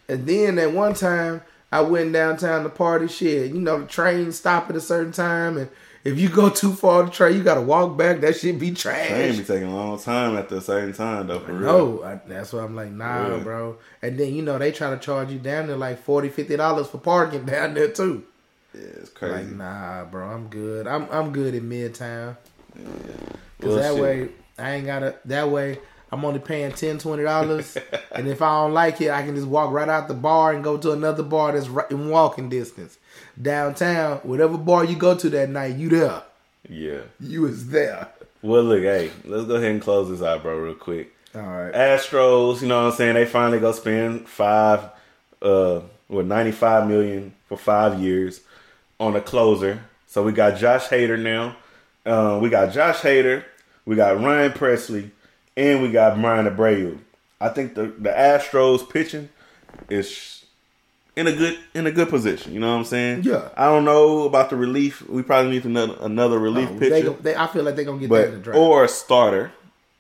And 0.09 0.27
then 0.27 0.59
at 0.59 0.73
one 0.73 0.95
time, 0.95 1.43
I 1.71 1.83
went 1.83 2.13
downtown 2.13 2.65
to 2.65 2.69
party. 2.69 3.07
Shit, 3.07 3.53
you 3.53 3.61
know 3.61 3.81
the 3.83 3.87
train 3.87 4.33
stop 4.33 4.69
at 4.71 4.75
a 4.77 4.81
certain 4.81 5.13
time, 5.13 5.57
and 5.57 5.69
if 6.05 6.19
you 6.19 6.29
go 6.29 6.49
too 6.51 6.73
far 6.73 7.05
the 7.05 7.11
train, 7.11 7.37
you 7.37 7.43
got 7.43 7.55
to 7.57 7.61
walk 7.61 7.97
back. 7.97 8.21
That 8.21 8.37
shit 8.37 8.59
be 8.59 8.71
trash. 8.73 9.09
Train 9.09 9.37
be 9.37 9.45
taking 9.45 9.69
a 9.69 9.75
long 9.77 9.99
time 10.01 10.37
at 10.37 10.49
the 10.49 10.61
same 10.61 10.93
time 10.93 11.27
though. 11.27 11.41
For 11.41 11.53
real. 11.53 11.61
No, 11.99 12.03
I, 12.03 12.21
that's 12.27 12.53
why 12.53 12.61
I'm 12.63 12.75
like, 12.75 12.91
nah, 12.91 13.37
Yeah. 13.37 13.43
bro. 13.43 13.77
And 14.03 14.19
then 14.19 14.35
you 14.35 14.43
know 14.43 14.59
they 14.59 14.73
try 14.73 14.91
to 14.91 14.99
charge 14.99 15.31
you 15.31 15.39
down 15.39 15.67
there 15.67 15.77
like 15.77 16.03
40 16.03 16.57
dollars 16.57 16.89
for 16.89 16.99
parking 16.99 17.45
down 17.47 17.75
there 17.75 17.89
too. 17.89 18.25
Yeah, 18.75 18.81
it's 18.83 19.11
Like, 19.21 19.33
crazy. 19.33 19.55
nah, 19.55 20.05
bro, 20.05 20.27
I'm 20.29 20.47
good. 20.49 20.87
I'm 20.87 21.09
I'm 21.11 21.33
good 21.33 21.55
in 21.55 21.69
Midtown. 21.69 22.37
Cause 22.75 23.69
Well, 23.69 23.77
that 23.77 23.95
shit. 23.95 24.03
way 24.03 24.29
I 24.59 24.71
ain't 24.73 24.87
gotta. 24.87 25.17
That 25.27 25.51
way 25.51 25.79
I'm 26.13 26.25
only 26.25 26.41
paying 26.41 26.73
10 26.73 26.99
20 26.99 27.23
dollars, 27.23 27.77
and 28.13 28.27
if 28.29 28.43
I 28.43 28.63
don't 28.63 28.73
like 28.75 29.01
it, 29.01 29.11
I 29.11 29.23
can 29.23 29.35
just 29.35 29.47
walk 29.47 29.71
right 29.73 29.89
out 29.89 30.09
the 30.09 30.15
bar 30.15 30.53
and 30.53 30.63
go 30.65 30.77
to 30.79 30.93
another 30.93 31.23
bar 31.23 31.53
that's 31.53 31.69
right 31.69 31.91
in 31.91 32.09
walking 32.11 32.49
distance. 32.49 32.99
Downtown, 33.41 34.19
whatever 34.19 34.57
bar 34.59 34.85
you 34.85 34.97
go 34.97 35.17
to 35.17 35.31
that 35.31 35.49
night, 35.49 35.77
you 35.77 35.89
there. 35.89 36.23
Yeah. 36.69 37.01
You 37.19 37.43
was 37.43 37.69
there. 37.69 38.09
Well, 38.43 38.63
look, 38.63 38.83
hey, 38.83 39.11
let's 39.25 39.47
go 39.47 39.57
ahead 39.57 39.71
and 39.71 39.83
close 39.83 40.09
this 40.09 40.23
out, 40.23 40.43
bro, 40.43 40.59
real 40.59 40.75
quick. 40.75 41.15
All 41.35 41.43
right. 41.43 41.73
Astros, 41.73 42.63
you 42.63 42.69
know 42.69 42.85
what 42.85 42.93
I'm 42.93 42.97
saying? 42.97 43.15
They 43.15 43.27
finally 43.27 43.61
go 43.61 43.73
spend 43.73 44.29
five, 44.29 44.89
uh, 45.43 45.81
what, 46.09 46.27
95 46.27 46.89
million 46.89 47.35
for 47.47 47.57
five 47.57 48.01
years 48.01 48.41
on 48.99 49.15
a 49.17 49.21
closer. 49.21 49.85
So 50.07 50.23
we 50.23 50.33
got 50.33 50.59
Josh 50.59 50.89
Hader 50.89 51.19
now. 51.19 51.57
Uh, 52.05 52.39
we 52.41 52.49
got 52.49 52.73
Josh 52.73 53.01
Hader. 53.01 53.45
We 53.85 53.97
got 53.97 54.21
Ryan 54.21 54.53
Pressly, 54.53 55.11
and 55.57 55.83
we 55.83 55.91
got 55.91 56.21
Bryan 56.21 56.47
Abreu. 56.47 56.99
I 57.41 57.49
think 57.49 57.75
the 57.75 57.87
the 57.87 58.11
Astros 58.11 58.89
pitching 58.89 59.31
is 59.89 60.40
in 61.21 61.27
a 61.27 61.33
good 61.33 61.59
in 61.75 61.87
a 61.87 61.91
good 61.93 62.09
position. 62.09 62.53
You 62.53 62.61
know 62.61 62.71
what 62.73 62.79
I'm 62.79 62.85
saying? 62.85 63.23
Yeah. 63.25 63.49
I 63.57 63.67
don't 63.67 63.85
know 63.85 64.25
about 64.25 64.51
the 64.51 64.57
relief. 64.57 65.07
We 65.09 65.23
probably 65.23 65.53
need 65.53 65.65
another 65.65 65.97
another 66.01 66.39
relief 66.39 66.69
Oh, 66.73 66.79
they, 66.79 66.89
pitcher, 66.91 67.07
gon- 67.11 67.19
they, 67.23 67.35
I 67.37 67.47
feel 67.47 67.63
like 67.65 67.77
they're 67.77 67.85
gonna 67.85 68.01
get 68.01 68.11
that 68.11 68.25
in 68.27 68.31
the 68.33 68.37
but 68.39 68.45
draft. 68.45 68.59
or 68.59 68.85
a 68.85 68.89
starter. 68.89 69.53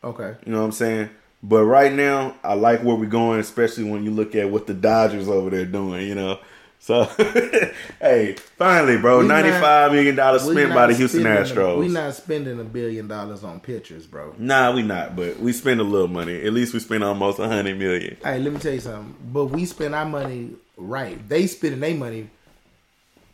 okay. 0.03 0.35
You 0.47 0.53
know 0.53 0.59
what 0.61 0.65
I'm 0.67 0.73
saying? 0.73 1.11
But 1.43 1.65
right 1.65 1.93
now, 1.93 2.35
I 2.45 2.53
like 2.55 2.83
where 2.83 2.95
we're 2.97 3.07
going, 3.07 3.41
especially 3.41 3.85
when 3.85 4.05
you 4.05 4.11
look 4.11 4.35
at 4.35 4.51
what 4.51 4.67
the 4.67 4.75
Dodgers 4.75 5.27
over 5.29 5.49
there 5.49 5.65
doing. 5.65 6.07
You 6.07 6.15
know, 6.15 6.39
so 6.79 7.05
hey, 8.01 8.35
finally, 8.59 8.99
bro, 8.99 9.21
We 9.21 9.27
not- 9.27 9.43
ninety-five 9.45 9.93
million 9.93 10.17
dollars 10.17 10.43
spent 10.43 10.75
by 10.75 10.87
the 10.89 10.95
Houston 10.95 11.23
Astros. 11.23 11.79
we 11.79 11.89
not 11.89 12.15
spending 12.15 12.61
a 12.61 12.65
billion 12.65 13.09
dollars 13.09 13.43
on 13.45 13.61
pitchers, 13.61 14.07
bro. 14.07 14.35
nah, 14.39 14.73
we 14.75 14.83
not, 14.83 15.17
but 15.17 15.39
we 15.41 15.53
spend 15.53 15.81
a 15.81 15.85
little 15.85 16.09
money. 16.09 16.43
At 16.45 16.53
least 16.53 16.75
we 16.75 16.81
spend 16.81 17.05
almost 17.05 17.39
a 17.39 17.49
hundred 17.49 17.79
million. 17.79 18.17
Hey, 18.23 18.39
let 18.39 18.53
me 18.53 18.59
tell 18.59 18.75
you 18.75 18.81
something. 18.81 19.15
But 19.33 19.47
we 19.47 19.65
spend 19.65 19.95
our 19.95 20.05
money 20.07 20.51
right. 20.81 21.29
They 21.29 21.47
spending 21.47 21.81
their 21.81 21.95
money 21.95 22.29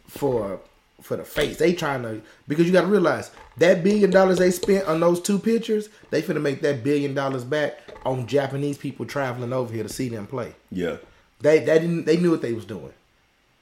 for 0.09 0.61
for 1.03 1.17
the 1.17 1.25
face. 1.25 1.57
They 1.59 1.73
trying 1.73 2.03
to 2.03 2.21
because 2.49 2.67
you 2.67 2.73
got 2.73 2.83
to 2.83 2.87
realize 2.87 3.31
that 3.59 3.83
billion 3.85 4.11
dollars 4.11 4.39
they 4.39 4.51
spent 4.51 4.87
on 4.87 5.01
those 5.01 5.21
two 5.21 5.39
pitchers, 5.39 5.89
they 6.11 6.23
finna 6.23 6.41
make 6.41 6.61
that 6.63 6.83
billion 6.83 7.15
dollars 7.15 7.45
back 7.45 7.79
on 8.05 8.27
Japanese 8.27 8.79
people 8.79 9.07
traveling 9.07 9.53
over 9.53 9.73
here 9.73 9.83
to 9.83 9.89
see 9.89 10.09
them 10.09 10.27
play. 10.27 10.55
Yeah. 10.71 10.97
They 11.41 11.61
they 11.61 11.79
didn't 11.79 12.05
they 12.07 12.17
knew 12.17 12.31
what 12.31 12.43
they 12.43 12.53
was 12.53 12.65
doing. 12.65 12.93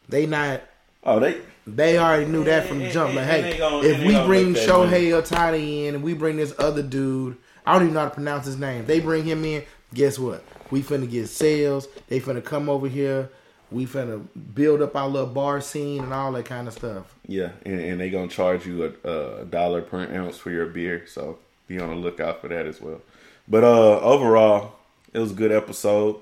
They 0.09 0.27
not 0.27 0.63
Oh, 1.07 1.21
they. 1.21 1.39
they 1.67 1.99
already 1.99 2.25
knew 2.25 2.45
that 2.45 2.67
from 2.67 2.79
the 2.79 2.91
jump. 2.91 3.15
Like, 3.15 3.27
hey, 3.27 3.59
gonna- 3.59 3.87
if 3.87 3.99
we 4.07 4.15
bring 4.25 4.55
Shohei 4.55 5.11
Ohtani 5.11 5.85
in 5.87 5.97
and 5.97 6.03
we 6.05 6.15
bring 6.15 6.37
this 6.37 6.55
other 6.59 6.83
dude, 6.83 7.37
I 7.67 7.75
don't 7.75 7.83
even 7.83 7.95
know 7.95 8.01
how 8.01 8.09
to 8.09 8.15
pronounce 8.15 8.47
his 8.47 8.57
name. 8.59 8.87
They 8.87 9.01
bring 9.01 9.25
him 9.25 9.45
in. 9.45 9.65
Guess 9.93 10.19
what? 10.19 10.43
We 10.71 10.83
finna 10.83 11.11
get 11.11 11.29
sales. 11.29 11.89
They 12.09 12.21
finna 12.21 12.43
come 12.43 12.71
over 12.71 12.89
here. 12.89 13.29
We 13.75 13.87
finna 13.87 14.25
build 14.55 14.81
up 14.83 14.95
our 14.97 15.09
little 15.09 15.29
bar 15.29 15.61
scene 15.61 16.03
and 16.05 16.13
all 16.15 16.31
that 16.33 16.45
kind 16.47 16.69
of 16.69 16.75
stuff. 16.75 17.15
Yeah, 17.27 17.51
and, 17.67 17.81
and 17.81 18.01
they 18.01 18.09
gonna 18.11 18.29
charge 18.29 18.67
you 18.67 18.95
a, 19.05 19.09
a 19.41 19.45
dollar 19.45 19.83
per 19.83 20.03
ounce 20.15 20.39
for 20.39 20.51
your 20.51 20.67
beer, 20.67 21.07
so 21.07 21.39
be 21.67 21.79
on 21.81 21.89
the 21.91 21.97
lookout 21.97 22.41
for 22.41 22.49
that 22.49 22.67
as 22.67 22.81
well. 22.81 23.01
But 23.49 23.65
uh 23.65 23.99
overall, 24.01 24.77
it 25.13 25.19
was 25.19 25.33
a 25.33 25.35
good 25.35 25.53
episode. 25.53 26.17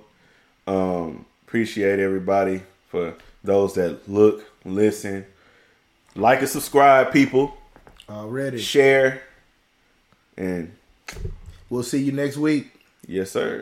Um, 0.67 1.27
appreciate 1.47 1.99
everybody 1.99 2.63
for 2.89 3.15
those 3.45 3.75
that 3.75 4.09
look, 4.09 4.45
listen, 4.65 5.27
like 6.15 6.39
and 6.41 6.49
subscribe, 6.49 7.13
people, 7.13 7.57
Already. 8.09 8.59
share, 8.59 9.23
and 10.37 10.73
We'll 11.69 11.83
see 11.83 12.03
you 12.03 12.13
next 12.13 12.37
week. 12.37 12.71
yes, 13.07 13.31
sir. 13.31 13.61